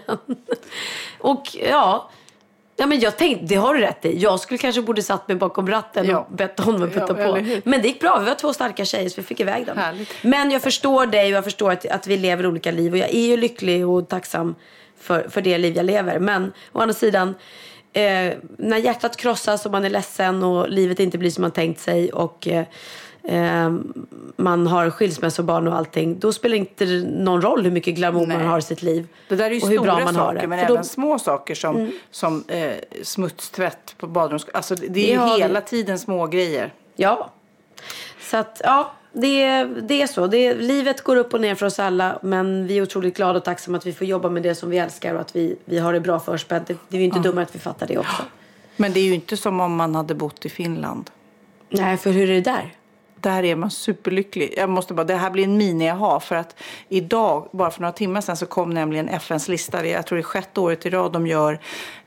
och 1.19 1.56
ja, 1.69 2.10
Ja, 2.80 2.86
men 2.86 2.99
jag 2.99 3.18
tänkte, 3.18 3.45
det 3.45 3.56
har 3.56 3.74
du 3.74 3.80
rätt 3.82 4.06
i. 4.06 4.18
Jag 4.18 4.40
skulle 4.40 4.58
kanske 4.58 4.82
borde 4.82 5.02
satt 5.02 5.28
mig 5.28 5.38
bakom 5.38 5.68
ratten 5.70 6.06
Ja. 6.06 6.20
och 6.20 6.36
bett 6.36 6.60
honom 6.60 6.84
att 6.84 6.94
putta 6.94 7.16
Ja, 7.22 7.34
på. 7.36 7.60
Men 7.64 7.82
det 7.82 7.88
gick 7.88 7.99
bra. 7.99 8.20
Vi 8.20 8.26
var 8.26 8.36
två 8.36 8.54
starka 8.54 8.86
tjejer 8.86 9.10
så 9.10 9.22
vi 9.22 9.28
fick 9.28 9.40
iväg 9.40 9.66
dem. 9.66 9.78
Härligt. 9.78 10.10
Men 10.22 10.52
jag 10.52 10.62
förstår 10.62 11.06
dig 11.06 11.26
och 11.26 11.38
jag 11.38 11.44
förstår 11.44 11.72
att, 11.72 11.86
att 11.86 12.08
vi 12.08 12.18
lever 12.18 12.45
olika 12.48 12.72
liv. 12.72 12.91
Och 12.91 12.98
jag 12.98 13.10
är 13.10 13.28
ju 13.28 13.38
lycklig 13.38 13.88
och 13.88 14.10
tacksam 14.10 14.56
för, 14.99 15.28
för 15.30 15.41
det 15.41 15.58
liv 15.58 15.76
jag 15.76 15.86
lever. 15.86 16.20
Men 16.20 16.54
å 16.72 16.80
andra 16.80 16.94
sidan, 16.94 17.36
eh, 17.94 18.34
när 18.58 18.78
hjärtat 18.78 19.18
krossas 19.18 19.66
och 19.66 19.72
man 19.72 19.86
är 19.86 19.90
ledsen 19.90 20.44
och 20.44 20.70
livet 20.70 20.99
inte 20.99 21.18
blir 21.18 21.32
som 21.32 21.41
man 21.41 21.52
tänkt 21.52 21.80
sig 21.80 22.12
och 22.12 22.48
eh, 22.48 22.66
eh, 23.28 23.76
man 24.36 24.68
har 24.68 24.90
skilsmässobarn 24.90 25.68
och 25.68 25.76
allting. 25.76 26.20
Då 26.20 26.34
spelar 26.34 26.54
det 26.54 26.58
inte 26.60 26.86
någon 27.24 27.41
roll 27.41 27.64
hur 27.64 27.72
mycket 27.72 27.95
glamour 27.95 28.26
man 28.28 28.41
har 28.45 28.60
i 28.60 28.62
sitt 28.62 28.82
liv. 28.84 29.08
Det 29.30 29.36
där 29.36 29.45
är 29.45 29.56
ju 29.56 29.62
och 29.62 29.68
hur 29.70 29.80
bra 29.80 29.94
man 29.99 30.16
har 30.16 30.26
saker, 30.26 30.41
det. 30.41 30.48
men 30.48 30.60
För 30.60 30.66
även 30.66 30.78
då- 30.78 30.84
små 30.84 31.20
saker 31.20 31.56
som, 31.56 31.76
Mm. 31.76 31.91
som 32.12 32.44
eh, 32.48 32.72
smutstvätt 33.04 33.95
på 33.98 34.08
badrums... 34.08 34.45
Alltså 34.54 34.76
det, 34.76 34.82
det 34.88 34.94
Det 34.94 35.14
är 35.14 35.18
har 35.18 35.28
ju 35.28 35.36
vi. 35.36 35.41
hela 35.41 35.62
tiden 35.62 35.99
små 35.99 36.28
grejer. 36.28 36.74
Ja. 36.95 37.30
Så 38.22 38.38
att, 38.38 38.62
ja, 38.64 38.91
det, 39.14 39.64
det 39.66 40.02
är 40.02 40.08
så. 40.08 40.28
Det, 40.28 40.54
livet 40.54 41.02
går 41.02 41.16
upp 41.16 41.34
och 41.34 41.41
ner 41.41 41.56
för 41.56 41.66
oss 41.66 41.80
alla. 41.80 42.20
Men 42.22 42.68
vi 42.68 42.78
är 42.78 42.82
otroligt 42.82 43.18
glada 43.18 43.38
och 43.40 43.45
tacksamma 43.45 43.78
att 43.78 43.86
vi 43.86 43.94
får 43.94 44.08
jobba 44.08 44.30
med 44.30 44.44
det 44.44 44.56
som 44.56 44.70
vi 44.70 44.78
älskar 44.78 45.14
och 45.16 45.22
att 45.22 45.36
vi, 45.36 45.56
vi 45.66 45.80
har 45.80 45.94
det 45.94 45.99
bra 45.99 46.20
förspänt. 46.20 46.68
Det, 46.68 46.76
det 46.90 46.98
är 46.98 47.02
inte 47.02 47.18
Ja. 47.18 47.24
dummare 47.24 47.44
att 47.44 47.56
vi 47.56 47.60
fattar 47.60 47.88
det 47.88 47.98
också. 47.98 48.24
Men 48.76 48.94
det 48.94 48.99
är 48.99 49.04
ju 49.04 49.14
inte 49.14 49.38
som 49.38 49.60
om 49.60 49.76
man 49.76 49.95
hade 49.95 50.16
bott 50.16 50.45
i 50.45 50.49
Finland. 50.49 51.10
Nej, 51.70 51.98
för 51.98 52.12
hur 52.12 52.30
är 52.30 52.34
det 52.34 52.41
där? 52.41 52.74
Där 53.22 53.44
är 53.44 53.56
man 53.56 53.72
superlycklig. 53.72 54.53
Jag 54.57 54.69
måste 54.69 54.94
bara, 54.94 55.03
det 55.03 55.15
här 55.15 55.30
blir 55.30 55.44
en 55.44 55.61
mini-aha 55.61 56.19
för 56.19 56.35
att 56.35 56.56
idag, 56.89 57.49
bara 57.52 57.72
för 57.72 57.81
några 57.81 57.91
timmar 57.91 58.22
sedan, 58.22 58.38
så 58.38 58.45
kom 58.45 58.69
nämligen 58.69 59.10
FNs 59.10 59.48
lista. 59.48 59.85
Jag 59.85 60.06
tror 60.06 60.15
det 60.15 60.22
är 60.22 60.23
sjätte 60.23 60.60
året 60.60 60.85
i 60.85 60.89
rad 60.89 61.11
de 61.11 61.27
gör 61.27 61.53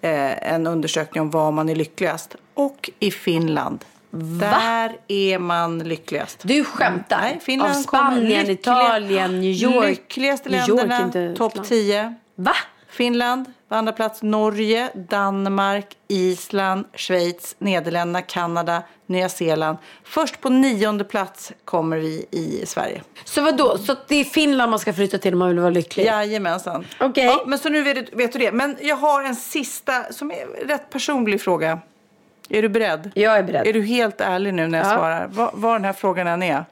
eh, 0.00 0.52
en 0.52 0.66
undersökning 0.66 1.22
om 1.22 1.30
var 1.30 1.52
man 1.52 1.68
är 1.68 1.74
lyckligast. 1.74 2.36
Och 2.54 2.90
i 2.98 3.10
Finland. 3.10 3.84
Där 4.10 4.96
är 5.08 5.38
man 5.38 5.78
lyckligast. 5.78 6.38
Du 6.42 6.64
skämtar? 6.64 7.20
Nej, 7.20 7.40
Finland 7.42 7.70
Av 7.70 7.74
Spanien, 7.74 8.50
Italien, 8.50 9.40
New 9.40 9.50
York. 9.50 9.88
Lyckligaste 9.88 10.48
länderna, 10.48 11.34
topp 11.36 11.64
10. 11.64 12.14
Va? 12.34 12.52
Finland 12.90 13.52
på 13.68 13.74
andra 13.74 13.92
plats, 13.92 14.22
Norge, 14.22 14.90
Danmark, 14.94 15.96
Island, 16.08 16.84
Schweiz, 16.94 17.56
Nederländerna, 17.58 18.22
Kanada, 18.22 18.82
Nya 19.06 19.28
Zeeland. 19.28 19.78
Först 20.04 20.40
på 20.40 20.48
nionde 20.48 21.04
plats 21.04 21.52
kommer 21.64 21.96
vi 21.96 22.26
i 22.30 22.66
Sverige. 22.66 23.02
Så 23.24 23.42
vad 23.42 23.56
då? 23.56 23.78
Så 23.78 23.96
det 24.08 24.16
är 24.16 24.24
Finland 24.24 24.70
man 24.70 24.78
ska 24.78 24.92
flytta 24.92 25.18
till 25.18 25.32
om 25.32 25.38
man 25.38 25.48
vill 25.48 25.58
vara 25.58 25.70
lycklig? 25.70 26.04
Jajamensan. 26.06 26.84
Okej. 27.00 27.24
Ja, 27.24 27.42
men 27.46 27.58
så 27.58 27.68
nu 27.68 27.82
vet 27.82 28.10
du, 28.10 28.16
vet 28.16 28.32
du 28.32 28.38
det. 28.38 28.52
Men 28.52 28.76
jag 28.80 28.96
har 28.96 29.22
en 29.24 29.36
sista 29.36 30.12
som 30.12 30.30
är 30.30 30.66
rätt 30.66 30.90
personlig 30.90 31.40
fråga. 31.40 31.78
Är 32.48 32.62
du 32.62 32.68
beredd? 32.68 33.10
Jag 33.14 33.38
är 33.38 33.42
beredd. 33.42 33.66
Är 33.66 33.72
du 33.72 33.82
helt 33.82 34.20
ärlig 34.20 34.54
nu 34.54 34.66
när 34.68 34.78
jag 34.78 34.86
Ja. 34.86 34.96
svarar? 34.96 35.28
Vad, 35.32 35.50
vad 35.54 35.74
den 35.74 35.84
här 35.84 35.92
frågan 35.92 36.26
än 36.26 36.42
är. 36.42 36.64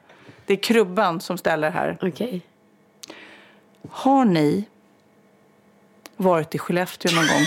Det 0.45 0.53
är 0.53 0.57
Krubban 0.57 1.21
som 1.21 1.37
ställer 1.37 1.71
här. 1.71 1.97
Okej. 2.01 2.41
Har 3.89 4.25
ni 4.25 4.65
varit 6.19 6.55
i 6.55 6.57
Skellefteå 6.59 7.11
någon 7.11 7.27
gång? 7.27 7.45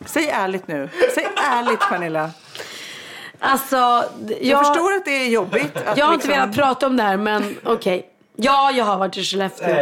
Säg 0.06 0.28
ärligt 0.28 0.68
nu. 0.68 0.88
Säg 1.14 1.26
ärligt 1.50 1.80
Pernilla. 1.80 2.30
Alltså, 3.38 3.76
Jag, 3.76 4.04
jag, 4.40 4.66
förstår 4.66 4.92
att 4.92 5.04
det 5.04 5.10
är 5.10 5.28
jobbigt. 5.28 5.76
Att 5.86 5.98
jag 5.98 6.06
har 6.06 6.14
inte 6.14 6.26
liksom- 6.26 6.40
velat 6.42 6.56
prata 6.56 6.86
om 6.86 6.96
det 6.96 7.02
här, 7.02 7.16
men 7.16 7.56
okej. 7.64 8.08
Ja, 8.36 8.70
jag 8.70 8.84
har 8.84 8.96
varit 8.98 9.16
i 9.16 9.24
Skellefteå. 9.24 9.76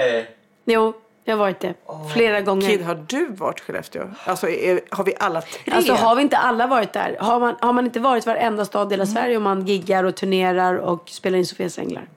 Jo, 0.65 0.93
jag 1.25 1.33
har 1.35 1.39
varit 1.39 1.61
det. 1.61 1.75
Flera 2.15 2.41
gånger. 2.41 2.69
Kid, 2.69 2.83
har 2.85 3.05
du 3.09 3.27
varit 3.27 3.61
i 3.61 3.63
Skellefteå? 3.63 4.11
Alltså, 4.25 4.49
är, 4.49 4.81
har 4.91 5.05
vi 5.05 5.15
alla 5.21 5.41
tre? 5.41 5.73
Alltså 5.73 5.93
har 5.93 6.15
vi 6.17 6.23
inte 6.23 6.37
alla 6.37 6.67
varit 6.67 6.93
där? 6.93 7.17
Har 7.21 7.41
man, 7.41 7.57
har 7.61 7.73
man 7.73 7.85
inte 7.85 8.01
varit 8.01 8.27
varenda 8.27 8.65
stad 8.65 8.93
i 8.93 8.95
hela 8.95 9.03
Mm. 9.05 9.15
Sverige 9.15 9.37
om 9.37 9.43
man 9.43 9.67
giggar 9.67 10.05
och 10.05 10.15
turnerar 10.15 10.75
och 10.77 11.09
spelar 11.09 11.39
in 11.39 11.47
Sofias 11.47 11.79
Änglar? 11.79 12.09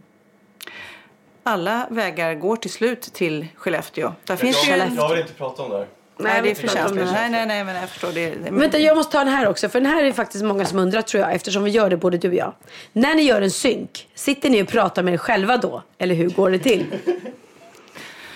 Alla 1.48 1.88
vägar 1.90 2.36
går 2.36 2.56
till 2.56 2.72
slut 2.72 3.02
till 3.02 3.48
Skellefteå. 3.56 4.14
Där 4.24 4.36
finns 4.36 4.68
jag, 4.68 4.90
ju... 4.90 4.96
jag 4.96 5.10
vill 5.10 5.20
inte 5.20 5.34
prata 5.34 5.64
om 5.64 5.70
det 5.70 5.78
här. 5.78 5.88
Nej, 6.18 6.42
det 6.42 6.52
är 6.52 6.56
för 6.56 6.68
känsligt. 6.68 7.06
Nej, 7.06 7.30
nej, 7.30 7.46
nej, 7.46 7.64
men 7.64 7.76
jag 7.76 7.90
förstår 7.90 8.12
det. 8.12 8.30
det 8.30 8.52
Vänta, 8.52 8.80
jag 8.80 8.98
måste 8.98 9.12
ta 9.12 9.20
den 9.20 9.34
här 9.34 9.48
också. 9.48 9.70
För 9.70 9.80
den 9.82 9.92
här 9.92 10.04
är 10.04 10.12
faktiskt 10.12 10.44
många 10.44 10.66
som 10.66 10.80
undrar 10.80 11.02
tror 11.02 11.24
jag. 11.24 11.34
Eftersom 11.34 11.64
vi 11.64 11.72
gör 11.72 11.90
det 11.90 11.98
både 11.98 12.18
du 12.18 12.28
och 12.28 12.34
jag. 12.34 12.54
När 12.94 13.16
ni 13.16 13.22
gör 13.22 13.42
en 13.42 13.52
synk, 13.52 14.08
sitter 14.16 14.50
ni 14.50 14.64
och 14.64 14.68
pratar 14.68 15.04
med 15.04 15.14
er 15.14 15.18
själva 15.18 15.58
då? 15.58 15.84
Eller 15.98 16.16
hur 16.16 16.30
går 16.30 16.52
det 16.52 16.60
till? 16.60 16.86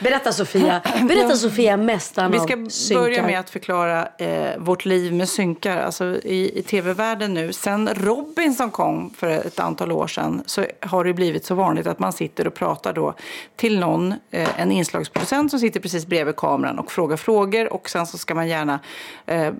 Berätta 0.01 0.31
Sofia. 0.31 0.81
Berätta 1.07 1.35
Sofia 1.35 1.77
mästaren 1.77 2.31
Vi 2.31 2.37
av 2.39 2.43
ska 2.43 2.69
synkar. 2.69 3.01
börja 3.01 3.23
med 3.23 3.39
att 3.39 3.49
förklara 3.49 4.07
eh, 4.17 4.57
vårt 4.57 4.85
liv 4.85 5.13
med 5.13 5.29
synkar. 5.29 5.77
Alltså 5.77 6.05
i, 6.05 6.59
i 6.59 6.63
tv-världen 6.63 7.33
nu, 7.33 7.53
sen 7.53 7.89
Robinson 7.93 8.71
kom 8.71 9.13
för 9.17 9.27
ett 9.27 9.59
antal 9.59 9.91
år 9.91 10.07
sedan 10.07 10.43
så 10.45 10.65
har 10.79 11.03
det 11.03 11.13
blivit 11.13 11.45
så 11.45 11.55
vanligt 11.55 11.87
att 11.87 11.99
man 11.99 12.13
sitter 12.13 12.47
och 12.47 12.53
pratar 12.53 12.93
då 12.93 13.13
till 13.55 13.79
någon, 13.79 14.13
eh, 14.31 14.61
en 14.61 14.71
inslagsproducent 14.71 15.51
som 15.51 15.59
sitter 15.59 15.79
precis 15.79 16.05
bredvid 16.05 16.35
kameran 16.35 16.79
och 16.79 16.91
frågar 16.91 17.17
frågor 17.17 17.73
och 17.73 17.89
sen 17.89 18.07
så 18.07 18.17
ska 18.17 18.35
man 18.35 18.47
gärna 18.47 18.79
eh, 19.25 19.53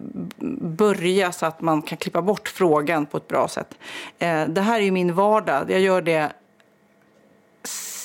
börja 0.62 1.32
så 1.32 1.46
att 1.46 1.62
man 1.62 1.82
kan 1.82 1.98
klippa 1.98 2.22
bort 2.22 2.48
frågan 2.48 3.06
på 3.06 3.18
ett 3.18 3.28
bra 3.28 3.48
sätt. 3.48 3.76
Eh, 4.20 4.46
det 4.48 4.62
här 4.62 4.80
är 4.80 4.84
ju 4.84 4.92
min 4.92 5.14
vardag. 5.14 5.72
Jag 5.72 5.80
gör 5.80 6.02
det 6.02 6.32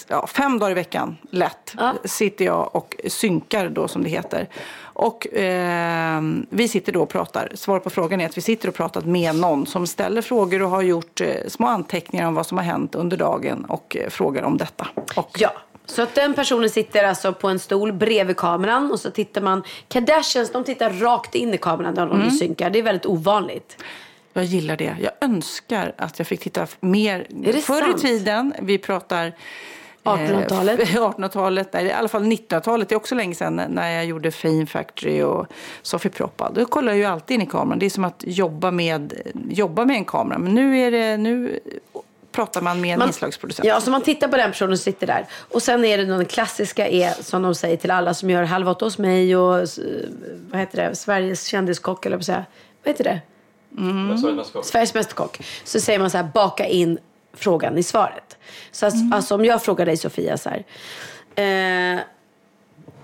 ja, 0.06 0.26
fem 0.26 0.58
dagar 0.58 0.70
i 0.70 0.74
veckan, 0.74 1.16
lätt, 1.30 1.74
sitter 2.04 2.44
jag 2.44 2.76
och 2.76 2.96
synkar 3.08 3.68
då 3.68 3.88
som 3.88 4.02
det 4.02 4.08
heter. 4.10 4.48
Och 4.82 5.34
eh, 5.34 6.20
vi 6.50 6.68
sitter 6.68 6.92
då 6.92 7.02
och 7.02 7.08
pratar. 7.08 7.52
Svaret 7.54 7.84
på 7.84 7.90
frågan 7.90 8.20
är 8.20 8.26
att 8.26 8.36
vi 8.36 8.40
sitter 8.42 8.68
och 8.68 8.74
pratar 8.74 9.00
med 9.00 9.34
någon 9.36 9.66
som 9.66 9.86
ställer 9.86 10.22
frågor 10.22 10.62
och 10.62 10.70
har 10.70 10.82
gjort 10.82 11.20
eh, 11.20 11.28
små 11.48 11.66
anteckningar 11.66 12.28
om 12.28 12.34
vad 12.34 12.46
som 12.46 12.58
har 12.58 12.64
hänt 12.64 12.94
under 12.94 13.16
dagen 13.16 13.64
och 13.64 13.96
eh, 13.96 14.08
frågar 14.10 14.42
om 14.42 14.56
detta. 14.56 14.86
Och, 15.16 15.36
Ja. 15.38 15.52
Så 15.88 16.02
att 16.02 16.14
den 16.14 16.34
personen 16.34 16.70
sitter 16.70 17.04
alltså 17.04 17.32
på 17.32 17.48
en 17.48 17.58
stol 17.58 17.92
bredvid 17.92 18.36
kameran 18.36 18.92
och 18.92 19.00
så 19.00 19.10
tittar 19.10 19.40
man. 19.40 19.62
Kardashians 19.88 20.52
de 20.52 20.64
tittar 20.64 20.90
rakt 20.90 21.34
in 21.34 21.54
i 21.54 21.58
kameran 21.58 21.94
när 21.94 22.06
de 22.06 22.20
Mm. 22.20 22.30
synkar. 22.30 22.70
Det 22.70 22.78
är 22.78 22.82
väldigt 22.82 23.06
ovanligt. 23.06 23.82
Jag 24.32 24.44
gillar 24.44 24.76
det. 24.76 24.96
Jag 25.00 25.12
önskar 25.20 25.94
att 25.98 26.18
jag 26.18 26.26
fick 26.28 26.40
titta 26.40 26.66
mer. 26.80 27.26
Förr 27.60 27.80
sant? 27.80 27.98
i 28.04 28.06
tiden, 28.06 28.54
vi 28.62 28.78
pratar... 28.78 29.32
eh, 30.06 30.20
1800-talet? 30.20 30.80
1800-talet, 30.88 31.72
nej, 31.72 31.86
i 31.86 31.92
alla 31.92 32.08
fall 32.08 32.22
1900-talet. 32.24 32.88
Det 32.88 32.94
är 32.94 32.96
också 32.96 33.14
länge 33.14 33.34
sedan 33.34 33.62
när 33.68 33.90
jag 33.90 34.04
gjorde 34.06 34.30
Fame 34.30 34.66
Factory 34.66 35.22
och 35.22 35.46
Sofie 35.82 36.10
Proppa. 36.10 36.50
Då 36.54 36.64
kollar 36.64 36.92
jag 36.92 36.98
ju 36.98 37.04
alltid 37.04 37.34
in 37.34 37.42
i 37.42 37.46
kameran. 37.46 37.78
Det 37.78 37.86
är 37.86 37.90
som 37.90 38.04
att 38.04 38.24
jobba 38.26 38.70
med, 38.70 39.12
jobba 39.48 39.84
med 39.84 39.96
en 39.96 40.04
kamera. 40.04 40.38
Men 40.38 40.54
nu, 40.54 40.78
är 40.78 40.90
det, 40.90 41.16
nu 41.16 41.60
pratar 42.32 42.60
man 42.62 42.80
med 42.80 42.92
en 42.92 42.98
Man- 42.98 43.08
inslagsproducent. 43.08 43.68
Ja, 43.68 43.80
så 43.80 43.90
man 43.90 44.02
tittar 44.02 44.28
på 44.28 44.36
den 44.36 44.50
personen 44.50 44.76
som 44.78 44.82
sitter 44.92 45.06
där. 45.06 45.26
Och 45.50 45.62
sen 45.62 45.84
är 45.84 45.98
det 45.98 46.04
den 46.04 46.24
klassiska 46.24 46.88
är 46.88 47.10
som 47.22 47.42
de 47.42 47.54
säger 47.54 47.76
till 47.76 47.90
alla 47.90 48.14
som 48.14 48.30
gör 48.30 48.42
Halv 48.42 48.68
åtta 48.68 48.84
hos 48.84 48.98
mig 48.98 49.36
och 49.36 49.58
eh, 49.58 49.64
vad 50.50 50.60
heter 50.60 50.88
det? 50.88 50.96
Sveriges 50.96 51.44
kändiskock 51.44 52.06
eller 52.06 52.16
vad 52.16 52.46
heter 52.84 53.04
det? 53.04 53.20
Sveriges 54.64 54.94
Mästerkock. 54.94 55.40
Så 55.64 55.80
säger 55.80 55.98
man 55.98 56.10
så 56.10 56.16
här, 56.16 56.28
baka 56.34 56.66
in 56.66 56.98
frågan 57.36 57.78
i 57.78 57.82
svaret. 57.82 58.38
Så 58.70 58.86
alltså, 58.86 59.00
alltså 59.12 59.34
om 59.34 59.44
jag 59.44 59.62
frågar 59.62 59.86
dig 59.86 59.96
Sofia 59.96 60.36
så 60.36 60.50
här. 60.50 60.64
Eh, 61.36 62.00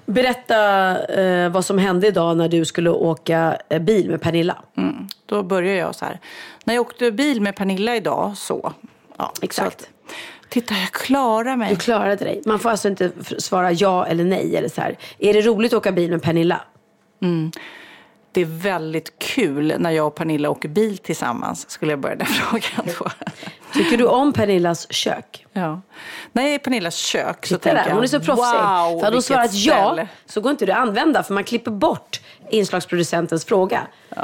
berätta 0.07 0.99
eh, 1.07 1.49
vad 1.49 1.65
som 1.65 1.79
hände 1.79 2.07
idag 2.07 2.37
när 2.37 2.49
du 2.49 2.65
skulle 2.65 2.91
åka 2.91 3.59
eh, 3.69 3.79
bil 3.79 4.11
med 4.11 4.23
Pernilla. 4.23 4.63
Mm. 4.77 5.09
Då 5.27 5.43
börjar 5.43 5.75
jag 5.75 5.95
så 5.95 6.05
här. 6.05 6.21
När 6.65 6.75
jag 6.75 6.81
åkte 6.81 7.11
bil 7.11 7.41
med 7.41 7.57
Pernilla 7.57 7.97
idag 7.97 8.37
så. 8.37 8.73
Ja, 9.17 9.33
Exakt. 9.43 9.81
Så 9.81 9.87
att, 9.87 10.15
titta, 10.49 10.75
jag 10.75 10.93
klarar 10.93 11.57
mig. 11.57 11.71
Du 11.71 11.77
klarade 11.77 12.25
dig. 12.25 12.43
Man 12.47 12.59
får 12.59 12.71
alltså 12.71 12.89
inte 12.89 13.11
svara 13.39 13.73
ja 13.73 14.07
eller 14.07 14.25
nej. 14.25 14.57
Eller 14.57 14.69
så 14.69 14.81
här. 14.81 14.97
Är 15.19 15.35
det 15.35 15.41
roligt 15.41 15.73
att 15.73 15.77
åka 15.77 15.93
bil 15.93 16.11
med 16.11 16.23
Pernilla? 16.23 16.61
Mm. 17.23 17.53
Det 18.33 18.41
är 18.41 18.45
väldigt 18.45 19.19
kul 19.19 19.75
när 19.79 19.91
jag 19.91 20.07
och 20.07 20.15
Pernilla 20.15 20.51
åker 20.51 20.69
bil 20.69 20.99
tillsammans, 20.99 21.71
skulle 21.71 21.93
jag 21.93 21.99
börja 22.01 22.17
den 22.17 22.27
frågan 22.27 22.95
då. 22.99 23.11
Tycker 23.75 23.97
du 23.97 24.07
om 24.07 24.33
Pernillas 24.33 24.93
kök? 24.93 25.47
Ja. 25.53 25.81
När 26.33 26.43
jag 26.43 26.51
är 26.51 26.55
i 26.55 26.59
Pernillas 26.59 26.97
kök 26.97 27.47
så 27.47 27.55
Titta 27.55 27.59
tänker 27.59 27.83
där, 27.83 27.89
jag, 27.89 27.95
hon 27.95 28.05
är 28.05 28.09
så 28.09 28.21
proffsig. 28.21 28.59
wow, 28.59 28.99
För 28.99 29.05
hade 29.05 29.17
hon 29.17 29.23
svarat 29.23 29.55
ja 29.55 30.07
så 30.27 30.41
går 30.41 30.51
inte 30.51 30.67
det 30.67 30.73
att 30.75 30.89
använda 30.89 31.23
för 31.23 31.35
man 31.35 31.45
klipper 31.45 31.71
bort 31.71 32.21
inslagsproducentens 32.51 33.45
fråga. 33.45 33.81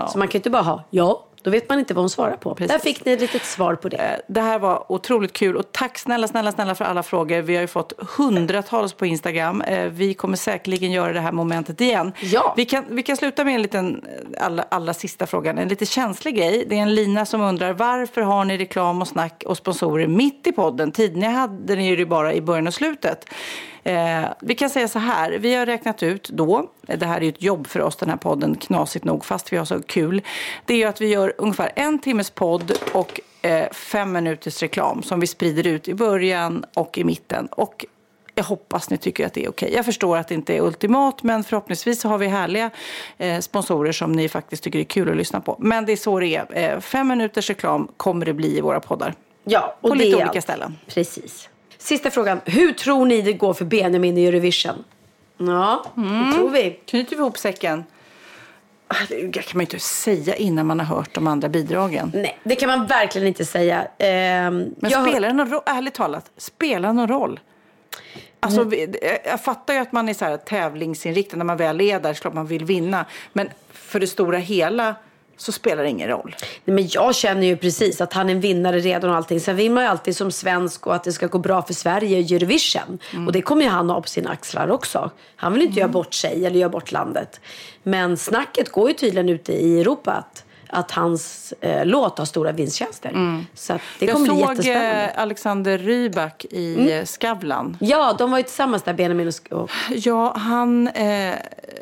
Så 0.08 0.18
man 0.18 0.28
kan 0.28 0.38
inte 0.38 0.50
bara 0.50 0.62
ha 0.62 0.84
ja, 0.90 1.24
då 1.42 1.50
vet 1.50 1.68
man 1.68 1.78
inte 1.78 1.94
vad 1.94 2.02
hon 2.02 2.10
svarar 2.10 2.36
på. 2.36 2.54
Där 2.54 2.78
fick 2.78 3.04
ni 3.04 3.12
ett 3.12 3.20
litet 3.20 3.44
svar 3.44 3.74
på 3.74 3.88
det. 3.88 4.20
Det 4.28 4.40
här 4.40 4.58
var 4.58 4.92
otroligt 4.92 5.32
kul 5.32 5.56
och 5.56 5.72
tack 5.72 5.98
snälla, 5.98 6.28
snälla, 6.28 6.52
snälla 6.52 6.74
för 6.74 6.84
alla 6.84 7.02
frågor. 7.02 7.42
Vi 7.42 7.54
har 7.54 7.60
ju 7.60 7.66
fått 7.66 7.92
hundratals 8.16 8.92
på 8.92 9.06
Instagram. 9.06 9.60
Eh, 9.62 9.84
Vi 9.86 10.14
kommer 10.14 10.36
säkerligen 10.36 10.92
göra 10.92 11.12
det 11.12 11.20
här 11.20 11.32
momentet 11.32 11.80
igen. 11.80 12.12
Ja. 12.20 12.54
Vi, 12.56 12.64
kan, 12.64 12.84
vi 12.88 13.02
kan 13.02 13.16
sluta 13.16 13.44
med 13.44 13.54
en 13.54 13.62
liten, 13.62 14.04
eh, 14.36 14.44
allra, 14.46 14.62
allra 14.62 14.94
sista 14.94 15.26
frågan. 15.26 15.58
En 15.58 15.68
lite 15.68 15.86
känslig 15.86 16.36
grej. 16.36 16.64
Det 16.68 16.78
är 16.78 16.82
en 16.82 16.94
Lina 16.94 17.26
som 17.26 17.40
undrar 17.40 17.72
varför 17.72 18.20
har 18.20 18.44
ni 18.44 18.58
reklam 18.58 19.02
och 19.02 19.08
snack 19.08 19.42
och 19.46 19.56
sponsorer 19.56 20.06
mitt 20.06 20.46
i 20.46 20.52
podden? 20.52 20.92
Tidigare 20.92 21.32
hade 21.32 21.76
ni 21.76 21.88
ju 21.88 21.96
det 21.96 22.06
bara 22.06 22.34
i 22.34 22.40
början 22.40 22.66
och 22.66 22.74
slutet. 22.74 23.24
Eh, 23.88 24.28
vi 24.40 24.54
kan 24.54 24.70
säga 24.70 24.88
så 24.88 24.98
här, 24.98 25.30
vi 25.30 25.54
har 25.54 25.66
räknat 25.66 26.02
ut 26.02 26.28
då, 26.28 26.70
det 26.82 27.06
här 27.06 27.16
är 27.16 27.20
ju 27.20 27.28
ett 27.28 27.42
jobb 27.42 27.66
för 27.66 27.80
oss 27.80 27.96
den 27.96 28.10
här 28.10 28.16
podden, 28.16 28.54
knasigt 28.54 29.04
nog, 29.04 29.24
fast 29.24 29.52
vi 29.52 29.56
har 29.56 29.64
så 29.64 29.82
kul. 29.82 30.22
Det 30.64 30.74
är 30.74 30.78
ju 30.78 30.84
att 30.84 31.00
vi 31.00 31.06
gör 31.06 31.32
ungefär 31.38 31.72
en 31.76 31.98
timmes 31.98 32.30
podd 32.30 32.72
och 32.92 33.20
eh, 33.42 33.70
fem 33.70 34.12
minuters 34.12 34.62
reklam 34.62 35.02
som 35.02 35.20
vi 35.20 35.26
sprider 35.26 35.66
ut 35.66 35.88
i 35.88 35.94
början 35.94 36.64
och 36.74 36.98
i 36.98 37.04
mitten. 37.04 37.46
Och 37.46 37.86
jag 38.34 38.44
hoppas 38.44 38.90
ni 38.90 38.98
tycker 38.98 39.26
att 39.26 39.34
det 39.34 39.44
är 39.44 39.48
okej. 39.48 39.72
Jag 39.74 39.84
förstår 39.84 40.16
att 40.16 40.28
det 40.28 40.34
inte 40.34 40.56
är 40.56 40.60
ultimat, 40.60 41.22
men 41.22 41.44
förhoppningsvis 41.44 42.04
har 42.04 42.18
vi 42.18 42.26
härliga 42.26 42.70
eh, 43.18 43.40
sponsorer 43.40 43.92
som 43.92 44.12
ni 44.12 44.28
faktiskt 44.28 44.62
tycker 44.62 44.78
är 44.78 44.84
kul 44.84 45.10
att 45.10 45.16
lyssna 45.16 45.40
på. 45.40 45.56
Men 45.58 45.86
det 45.86 45.92
är 45.92 45.96
så 45.96 46.20
det 46.20 46.36
är. 46.36 46.46
Eh, 46.74 46.80
fem 46.80 47.08
minuters 47.08 47.48
reklam 47.48 47.88
kommer 47.96 48.26
det 48.26 48.34
bli 48.34 48.58
i 48.58 48.60
våra 48.60 48.80
poddar. 48.80 49.14
Ja, 49.44 49.76
och 49.80 49.88
på 49.88 49.94
lite 49.94 50.16
olika 50.16 50.30
allt. 50.30 50.42
ställen. 50.42 50.76
Precis. 50.86 51.48
Sista 51.88 52.10
frågan. 52.10 52.40
Hur 52.44 52.72
tror 52.72 53.06
ni 53.06 53.22
det 53.22 53.32
går 53.32 53.54
för 53.54 53.64
Benjamin 53.64 54.18
i 54.18 54.26
Eurovision? 54.26 54.84
Ja, 55.38 55.84
Mm. 55.96 56.26
det 56.30 56.32
tror 56.36 56.50
vi. 56.50 56.80
Knyter 56.86 57.10
vi 57.16 57.22
ihop 57.22 57.38
säcken? 57.38 57.84
Ah, 58.88 58.94
Det 59.08 59.32
kan 59.32 59.42
man 59.54 59.60
ju 59.60 59.66
inte 59.66 59.78
säga 59.78 60.34
innan 60.36 60.66
man 60.66 60.80
har 60.80 60.96
hört 60.96 61.14
de 61.14 61.26
andra 61.26 61.48
bidragen. 61.48 62.10
Nej, 62.14 62.38
det 62.44 62.54
kan 62.54 62.68
man 62.68 62.86
verkligen 62.86 63.28
inte 63.28 63.44
säga. 63.44 63.86
Ehm, 63.98 64.74
Men 64.76 64.90
jag- 64.90 65.08
spelar 65.08 65.28
det 65.28 65.34
någon 65.34 65.50
roll? 65.50 65.62
Ärligt 65.66 65.94
talat, 65.94 66.30
spelar 66.36 66.88
det 66.88 66.94
någon 66.94 67.08
roll? 67.08 67.40
Alltså, 68.40 68.64
vi- 68.64 68.96
jag 69.24 69.40
fattar 69.40 69.74
ju 69.74 69.80
att 69.80 69.92
man 69.92 70.08
är 70.08 70.14
så 70.14 70.24
här 70.24 70.36
tävlingsinriktad 70.36 71.36
när 71.36 71.44
man 71.44 71.56
väl 71.56 71.80
är 71.80 72.00
där, 72.00 72.14
så 72.14 72.20
klart 72.20 72.34
man 72.34 72.46
vill 72.46 72.64
vinna. 72.64 73.04
Men 73.32 73.48
för 73.72 74.00
det 74.00 74.06
stora 74.06 74.38
hela 74.38 74.94
så 75.38 75.52
spelar 75.52 75.82
det 75.82 75.88
ingen 75.88 76.08
roll. 76.08 76.36
Nej, 76.64 76.74
men 76.74 76.88
jag 76.90 77.14
känner 77.14 77.46
ju 77.46 77.56
precis 77.56 78.00
att 78.00 78.12
han 78.12 78.28
är 78.28 78.32
en 78.34 78.40
vinnare 78.40 78.78
redan 78.78 79.10
och 79.10 79.16
allting. 79.16 79.40
Sen 79.40 79.56
vill 79.56 79.70
man 79.70 79.82
ju 79.84 79.88
alltid 79.88 80.16
som 80.16 80.30
svensk 80.30 80.86
och 80.86 80.94
att 80.94 81.04
det 81.04 81.12
ska 81.12 81.26
gå 81.26 81.38
bra 81.38 81.62
för 81.62 81.74
Sverige 81.74 82.18
i 82.18 82.34
Eurovision. 82.34 82.98
Mm. 83.12 83.26
Och 83.26 83.32
det 83.32 83.42
kommer 83.42 83.62
ju 83.62 83.68
han 83.68 83.90
ha 83.90 84.00
på 84.00 84.08
sina 84.08 84.30
axlar 84.30 84.70
också. 84.70 85.10
Han 85.36 85.52
vill 85.52 85.62
inte 85.62 85.78
göra 85.78 85.88
bort 85.88 86.14
sig 86.14 86.46
eller 86.46 86.60
göra 86.60 86.70
bort 86.70 86.92
landet. 86.92 87.40
Men 87.82 88.16
snacket 88.16 88.68
går 88.72 88.88
ju 88.88 88.94
tydligen 88.94 89.28
ute 89.28 89.52
i 89.52 89.80
Europa 89.80 90.12
att, 90.12 90.44
att 90.70 90.90
hans 90.90 91.54
eh, 91.60 91.86
låt 91.86 92.18
har 92.18 92.24
stora 92.24 92.52
vinsttjänster. 92.52 93.12
Så 93.54 93.72
att 93.72 93.80
det 93.98 94.08
Mm. 94.08 94.08
jag 94.08 94.26
kommer 94.26 94.28
bli 94.34 94.40
såg 94.44 94.50
jättespännande. 94.50 95.12
eh, 95.14 95.22
Alexander 95.22 95.78
Rybak 95.78 96.44
i 96.50 96.74
Mm. 96.74 96.88
eh, 96.88 97.04
Skavlan. 97.04 97.76
Ja, 97.80 98.14
de 98.18 98.30
var 98.30 98.38
ju 98.38 98.44
tillsammans 98.44 98.82
där, 98.82 98.94
Benjamin 98.94 99.32
och... 99.50 99.70
Ja, 99.90 100.32
han 100.36 100.88
eh, 100.88 101.34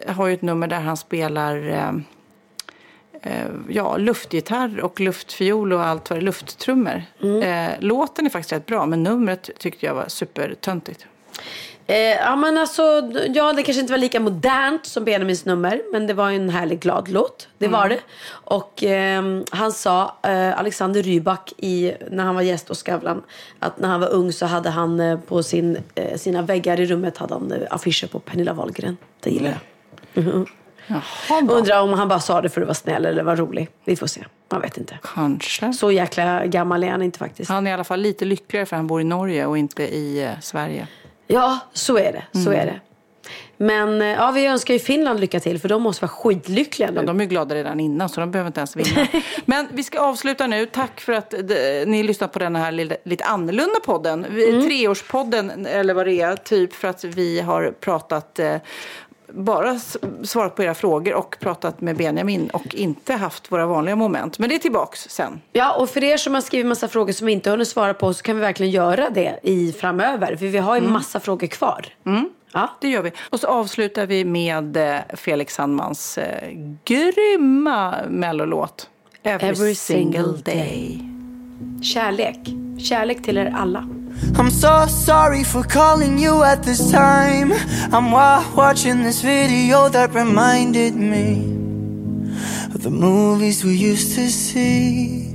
har 0.06 0.26
ju 0.26 0.34
ett 0.34 0.42
nummer 0.42 0.66
där 0.66 0.80
han 0.80 0.96
spelar 0.96 1.68
eh, 1.68 1.92
ja, 3.69 3.97
luftgitarr 3.97 4.81
och 4.81 5.01
luftfiol 5.01 5.73
och 5.73 5.85
allt 5.85 6.11
vad 6.11 6.19
det 6.19 6.24
lufttrummor. 6.24 7.03
Mm. 7.23 7.43
Eh, 7.43 7.81
låten 7.81 8.27
är 8.27 8.31
faktiskt 8.31 8.53
rätt 8.53 8.66
bra, 8.66 8.86
men 8.86 9.03
numret 9.03 9.51
tyckte 9.59 9.86
jag 9.86 9.94
var 9.94 10.05
supertöntigt. 10.09 11.07
Eh, 11.89 11.98
ja, 11.98 12.36
men 12.36 12.59
alltså, 12.59 12.82
ja, 13.35 13.53
det 13.53 13.62
kanske 13.62 13.81
inte 13.81 13.93
var 13.93 13.98
lika 13.98 14.20
modernt 14.20 14.86
som 14.86 15.05
Benjamins 15.05 15.44
nummer. 15.44 15.82
Men 15.93 16.07
det 16.07 16.15
var 16.15 16.31
ju 16.31 16.36
en 16.36 16.51
härlig 16.51 16.81
glad 16.81 17.09
låt. 17.09 17.48
Det 17.59 17.69
var 17.69 17.89
det. 17.89 18.01
Och 18.28 18.82
ehm, 18.82 19.44
han 19.51 19.73
sa, 19.73 20.16
eh, 20.23 20.59
Alexander 20.59 21.03
Rybak, 21.03 21.53
i, 21.57 21.93
när 22.11 22.24
han 22.24 22.35
var 22.35 22.43
gäst 22.43 22.69
hos 22.69 22.78
Skavlan, 22.78 23.23
att 23.59 23.78
när 23.78 23.89
han 23.89 24.01
var 24.01 24.09
ung 24.09 24.32
så 24.32 24.47
hade 24.47 24.70
han 24.70 25.01
eh, 25.01 25.19
på 25.20 25.43
sin, 25.43 25.78
eh, 25.94 26.16
sina 26.16 26.43
väggar 26.43 26.81
i 26.81 26.86
rummet 26.86 27.19
hade 27.19 27.35
han, 27.35 27.53
eh, 27.53 27.59
affischer 27.70 28.07
på 28.07 28.19
Pernilla 28.19 28.53
Wahlgren. 28.53 28.97
Det 29.20 29.31
gillar 29.31 29.59
jag. 30.15 30.24
Mhm. 30.24 30.47
Undrar 31.50 31.80
om 31.82 31.92
han 31.92 32.08
bara 32.08 32.20
sa 32.20 32.40
det 32.40 32.48
för 32.48 32.60
att 32.60 32.66
vara 32.66 32.74
snäll 32.74 33.06
eller 33.06 33.22
var 33.22 33.36
rolig. 33.36 33.68
Vi 33.84 33.96
får 33.96 34.06
se. 34.06 34.24
Man 34.52 34.60
vet 34.60 34.76
inte. 34.78 34.98
Kanske. 35.14 35.72
Så 35.72 35.92
jäkla 35.92 36.46
gammal 36.46 36.84
är 36.84 36.90
han 36.90 37.02
inte 37.02 37.18
faktiskt. 37.18 37.50
Han 37.50 37.66
är 37.66 37.70
i 37.70 37.74
alla 37.74 37.84
fall 37.84 38.00
lite 38.00 38.24
lyckligare 38.24 38.66
för 38.66 38.76
han 38.76 38.86
bor 38.86 39.00
i 39.00 39.04
Norge 39.04 39.46
och 39.46 39.58
inte 39.58 39.82
i 39.82 40.22
eh, 40.24 40.30
Sverige. 40.40 40.86
Ja, 41.26 41.58
så 41.72 41.98
är 41.98 42.12
det. 42.12 42.38
Så 42.40 42.50
Mm. 42.50 42.60
är 42.60 42.66
det. 42.66 42.80
Men 43.58 44.00
eh, 44.02 44.06
ja, 44.08 44.30
vi 44.30 44.46
önskar 44.46 44.74
ju 44.74 44.80
Finland 44.80 45.20
lycka 45.20 45.40
till 45.40 45.58
för 45.60 45.68
de 45.68 45.82
måste 45.82 46.02
vara 46.04 46.08
skitlyckliga 46.10 46.90
nu. 46.90 46.96
Ja, 47.00 47.02
de 47.06 47.20
är 47.20 47.24
glada 47.24 47.54
redan 47.54 47.80
innan 47.80 48.08
så 48.08 48.20
de 48.20 48.30
behöver 48.30 48.46
inte 48.48 48.60
ens 48.60 48.76
vinna. 48.76 49.06
Men 49.44 49.68
vi 49.72 49.82
ska 49.82 50.00
avsluta 50.00 50.46
nu. 50.46 50.66
Tack 50.66 51.00
för 51.00 51.12
att 51.12 51.34
eh, 51.34 51.40
ni 51.86 52.02
lyssnat 52.02 52.32
på 52.32 52.38
den 52.38 52.56
här 52.56 52.72
lite, 52.72 52.96
lite 53.04 53.24
annorlunda 53.24 53.80
podden. 53.84 54.26
Vi, 54.30 54.48
Mm. 54.50 54.62
Treårspodden 54.68 55.66
eller 55.66 55.94
vad 55.94 56.06
det 56.06 56.20
är. 56.20 56.36
Typ 56.36 56.72
för 56.72 56.88
att 56.88 57.04
vi 57.04 57.40
har 57.40 57.74
pratat 57.80 58.38
eh, 58.38 58.56
bara 59.36 59.78
svarat 60.22 60.54
på 60.56 60.62
era 60.62 60.74
frågor 60.74 61.14
och 61.14 61.36
pratat 61.40 61.80
med 61.80 61.96
Benjamin 61.96 62.50
och 62.50 62.74
inte 62.74 63.12
haft 63.14 63.52
våra 63.52 63.66
vanliga 63.66 63.96
moment. 63.96 64.38
Men 64.38 64.48
det 64.48 64.54
är 64.54 64.58
tillbaks 64.58 65.08
sen. 65.10 65.40
Ja, 65.52 65.76
och 65.76 65.90
för 65.90 66.04
er 66.04 66.16
som 66.16 66.34
har 66.34 66.40
skrivit 66.40 66.66
massa 66.66 66.88
frågor 66.88 67.12
som 67.12 67.26
vi 67.26 67.32
inte 67.32 67.50
hunnit 67.50 67.68
svara 67.68 67.94
på 67.94 68.14
så 68.14 68.22
kan 68.22 68.36
vi 68.36 68.40
verkligen 68.42 68.72
göra 68.72 69.10
det 69.10 69.40
i 69.42 69.72
framöver. 69.72 70.36
För 70.36 70.46
vi 70.46 70.58
har 70.58 70.74
ju 70.74 70.80
Mm. 70.80 70.92
massa 70.92 71.20
frågor 71.20 71.46
kvar. 71.46 71.86
Ja. 72.52 72.70
Det 72.80 72.88
gör 72.88 73.02
vi. 73.02 73.12
Och 73.30 73.40
så 73.40 73.46
avslutar 73.46 74.06
vi 74.06 74.24
med 74.24 74.76
eh, 74.76 74.96
Felix 75.14 75.54
Sandmans 75.54 76.18
eh, 76.18 76.50
grymma 76.84 77.94
mellolåt. 78.08 78.90
Every, 79.22 79.48
Every 79.48 79.74
single 79.74 80.22
single 80.22 80.42
day. 80.44 81.00
Kärlek. 81.82 82.38
Kärlek 82.78 83.22
till 83.24 83.36
er 83.38 83.54
alla. 83.58 83.88
I'm 84.38 84.51
so 84.51 84.86
sorry 84.86 85.44
for 85.44 85.62
calling 85.64 86.18
you 86.18 86.43
at 86.43 86.62
this 86.62 86.90
time. 86.90 87.52
I'm 87.93 88.10
wa- 88.10 88.44
watching 88.55 89.02
this 89.02 89.22
video 89.22 89.88
that 89.88 90.12
reminded 90.14 90.94
me 90.94 91.43
of 92.74 92.82
the 92.82 92.90
movies 92.90 93.64
we 93.64 93.74
used 93.74 94.14
to 94.16 94.28
see, 94.28 95.34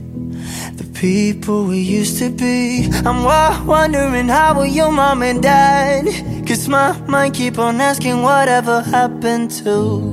the 0.75 0.87
people 0.93 1.65
we 1.65 1.79
used 1.79 2.19
to 2.19 2.29
be. 2.29 2.89
I'm 3.05 3.23
wondering 3.65 4.27
how 4.27 4.57
were 4.57 4.65
your 4.65 4.91
mom 4.91 5.23
and 5.23 5.41
dad? 5.41 6.05
Cause 6.47 6.67
my 6.67 6.97
mind 7.07 7.33
keep 7.33 7.57
on 7.57 7.81
asking 7.81 8.21
whatever 8.21 8.81
happened 8.81 9.51
to 9.63 10.11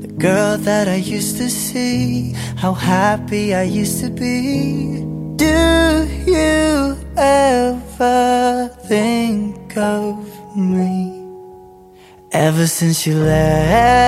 the 0.00 0.08
girl 0.18 0.58
that 0.58 0.86
I 0.86 0.96
used 0.96 1.38
to 1.38 1.48
see, 1.48 2.32
how 2.56 2.74
happy 2.74 3.54
I 3.54 3.62
used 3.62 4.00
to 4.04 4.10
be. 4.10 5.13
Do 5.36 6.06
you 6.26 6.96
ever 7.16 8.68
think 8.86 9.76
of 9.76 10.56
me? 10.56 11.26
Ever 12.30 12.68
since 12.68 13.04
you 13.04 13.16
left, 13.16 14.06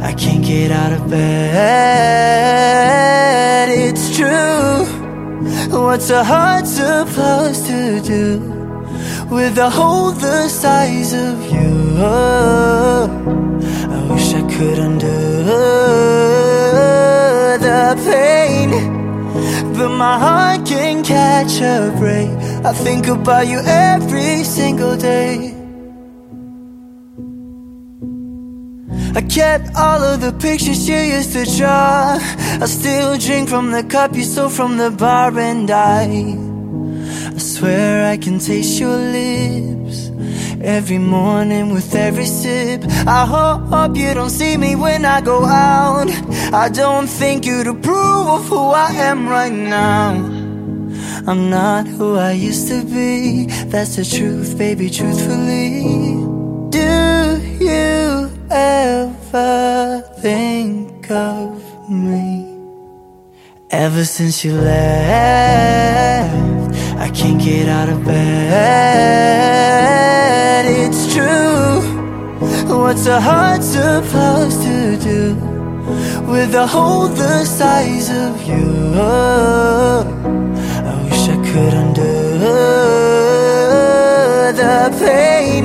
I 0.00 0.14
can't 0.14 0.42
get 0.42 0.70
out 0.70 0.92
of 0.92 1.10
bed. 1.10 1.28
It's 3.68 4.16
true. 4.16 4.86
What's 5.78 6.08
a 6.08 6.24
heart 6.24 6.66
supposed 6.66 7.66
to 7.66 8.00
do 8.00 8.40
with 9.30 9.58
a 9.58 9.68
hole 9.68 10.12
the 10.12 10.48
size 10.48 11.12
of 11.12 11.52
you? 11.52 11.98
I 13.92 14.06
wish 14.10 14.32
I 14.32 14.40
could 14.56 14.78
undo 14.78 15.44
the 17.58 17.94
pain. 18.06 18.95
But 19.76 19.90
my 19.90 20.18
heart 20.18 20.66
can't 20.66 21.04
catch 21.04 21.60
a 21.60 21.94
break. 21.98 22.30
I 22.64 22.72
think 22.72 23.08
about 23.08 23.46
you 23.46 23.58
every 23.58 24.42
single 24.42 24.96
day. 24.96 25.54
I 29.14 29.20
kept 29.20 29.76
all 29.76 30.02
of 30.02 30.22
the 30.22 30.32
pictures 30.32 30.88
you 30.88 30.96
used 30.96 31.34
to 31.34 31.44
draw. 31.58 32.16
I 32.62 32.64
still 32.64 33.18
drink 33.18 33.50
from 33.50 33.70
the 33.70 33.84
cup 33.84 34.16
you 34.16 34.24
stole 34.24 34.48
from 34.48 34.78
the 34.78 34.90
bar, 34.90 35.38
and 35.38 35.70
I, 35.70 36.04
I 37.34 37.38
swear 37.38 38.10
I 38.10 38.16
can 38.16 38.38
taste 38.38 38.80
your 38.80 38.96
lips 38.96 40.08
every 40.62 40.98
morning 40.98 41.72
with 41.72 41.94
every 41.94 42.26
sip. 42.26 42.84
I 43.06 43.26
hope 43.26 43.96
you 43.96 44.12
don't 44.14 44.30
see 44.30 44.56
me 44.56 44.76
when 44.76 45.04
I 45.04 45.20
go 45.20 45.44
out. 45.44 46.08
I 46.52 46.68
don't 46.68 47.06
think 47.06 47.46
you'd 47.46 47.66
approve 47.66 48.26
of 48.26 48.48
who 48.48 48.70
I 48.70 48.90
am 48.92 49.28
right 49.28 49.52
now. 49.52 50.10
I'm 51.28 51.50
not 51.50 51.86
who 51.86 52.16
I 52.16 52.32
used 52.32 52.68
to 52.68 52.84
be. 52.84 53.46
That's 53.66 53.96
the 53.96 54.04
truth, 54.04 54.56
baby, 54.56 54.88
truthfully. 54.90 55.82
Do 56.70 57.40
you 57.58 58.30
ever 58.50 60.02
think 60.20 61.10
of 61.10 61.90
me? 61.90 62.52
Ever 63.70 64.04
since 64.04 64.44
you 64.44 64.54
left, 64.54 66.32
I 66.96 67.10
can't 67.10 67.40
get 67.42 67.68
out 67.68 67.88
of 67.88 68.04
bed. 68.04 70.05
What's 72.86 73.06
a 73.06 73.20
heart 73.20 73.64
supposed 73.64 74.62
to 74.62 74.96
do 74.96 75.34
with 76.30 76.54
a 76.54 76.68
hole 76.68 77.08
the 77.08 77.44
size 77.44 78.10
of 78.10 78.40
you? 78.44 78.94
I 80.90 80.94
wish 81.02 81.28
I 81.28 81.36
could 81.48 81.74
undo 81.74 82.38
the 84.60 84.96
pain. 85.00 85.64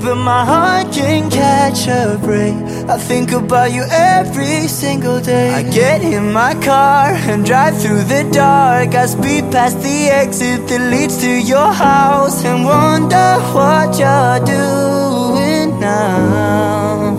But 0.00 0.14
my 0.14 0.42
heart 0.42 0.90
can 0.90 1.30
catch 1.30 1.86
a 1.86 2.18
break. 2.24 2.54
I 2.88 2.96
think 2.96 3.32
about 3.32 3.72
you 3.72 3.84
every 3.90 4.68
single 4.68 5.20
day. 5.20 5.52
I 5.52 5.64
get 5.64 6.00
in 6.02 6.32
my 6.32 6.54
car 6.64 7.12
and 7.30 7.44
drive 7.44 7.78
through 7.78 8.04
the 8.04 8.24
dark. 8.32 8.94
I 8.94 9.04
speed 9.04 9.52
past 9.52 9.82
the 9.82 10.08
exit 10.08 10.66
that 10.68 10.80
leads 10.90 11.18
to 11.18 11.28
your 11.28 11.74
house 11.74 12.42
and 12.42 12.64
wonder 12.64 13.38
what 13.52 13.98
you're 13.98 14.40
doing 14.46 14.75
now. 15.86 17.16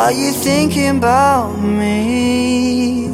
Are 0.00 0.12
you 0.20 0.30
thinking 0.32 0.96
about 0.98 1.50
me? 1.78 3.08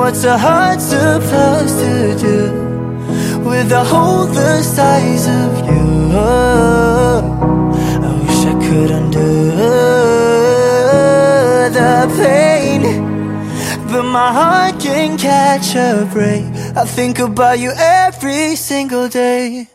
What's 0.00 0.24
a 0.24 0.36
heart 0.46 0.80
supposed 0.80 1.76
to 1.84 1.94
do 2.26 2.40
with 3.48 3.68
a 3.82 3.84
hole 3.92 4.26
the 4.40 4.62
size 4.62 5.26
of 5.42 5.52
you? 5.68 5.84
I 8.08 8.12
wish 8.24 8.42
I 8.52 8.54
could 8.64 8.90
undo 8.98 9.13
pain, 12.08 12.82
but 13.88 14.02
my 14.04 14.32
heart 14.32 14.80
can 14.80 15.16
catch 15.18 15.74
a 15.74 16.08
break. 16.12 16.44
I 16.76 16.84
think 16.84 17.18
about 17.18 17.58
you 17.58 17.72
every 17.76 18.56
single 18.56 19.08
day. 19.08 19.68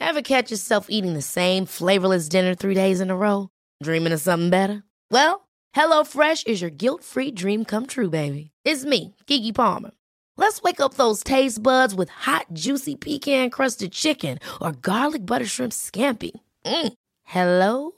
Ever 0.00 0.22
catch 0.22 0.50
yourself 0.50 0.86
eating 0.88 1.12
the 1.12 1.22
same 1.22 1.66
flavorless 1.66 2.28
dinner 2.28 2.54
three 2.54 2.74
days 2.74 3.00
in 3.00 3.10
a 3.10 3.16
row? 3.16 3.50
Dreaming 3.82 4.14
of 4.14 4.20
something 4.20 4.48
better? 4.48 4.82
Well, 5.10 5.46
HelloFresh 5.76 6.46
is 6.46 6.62
your 6.62 6.70
guilt 6.70 7.04
free 7.04 7.30
dream 7.30 7.64
come 7.64 7.86
true, 7.86 8.08
baby. 8.08 8.52
It's 8.64 8.86
me, 8.86 9.14
Gigi 9.26 9.52
Palmer. 9.52 9.90
Let's 10.38 10.62
wake 10.62 10.80
up 10.80 10.94
those 10.94 11.22
taste 11.22 11.62
buds 11.62 11.94
with 11.94 12.08
hot, 12.08 12.46
juicy 12.54 12.96
pecan 12.96 13.50
crusted 13.50 13.92
chicken 13.92 14.38
or 14.62 14.72
garlic 14.72 15.26
butter 15.26 15.46
shrimp 15.46 15.72
scampi. 15.72 16.30
Mm. 16.64 16.92
Hello 17.24 17.97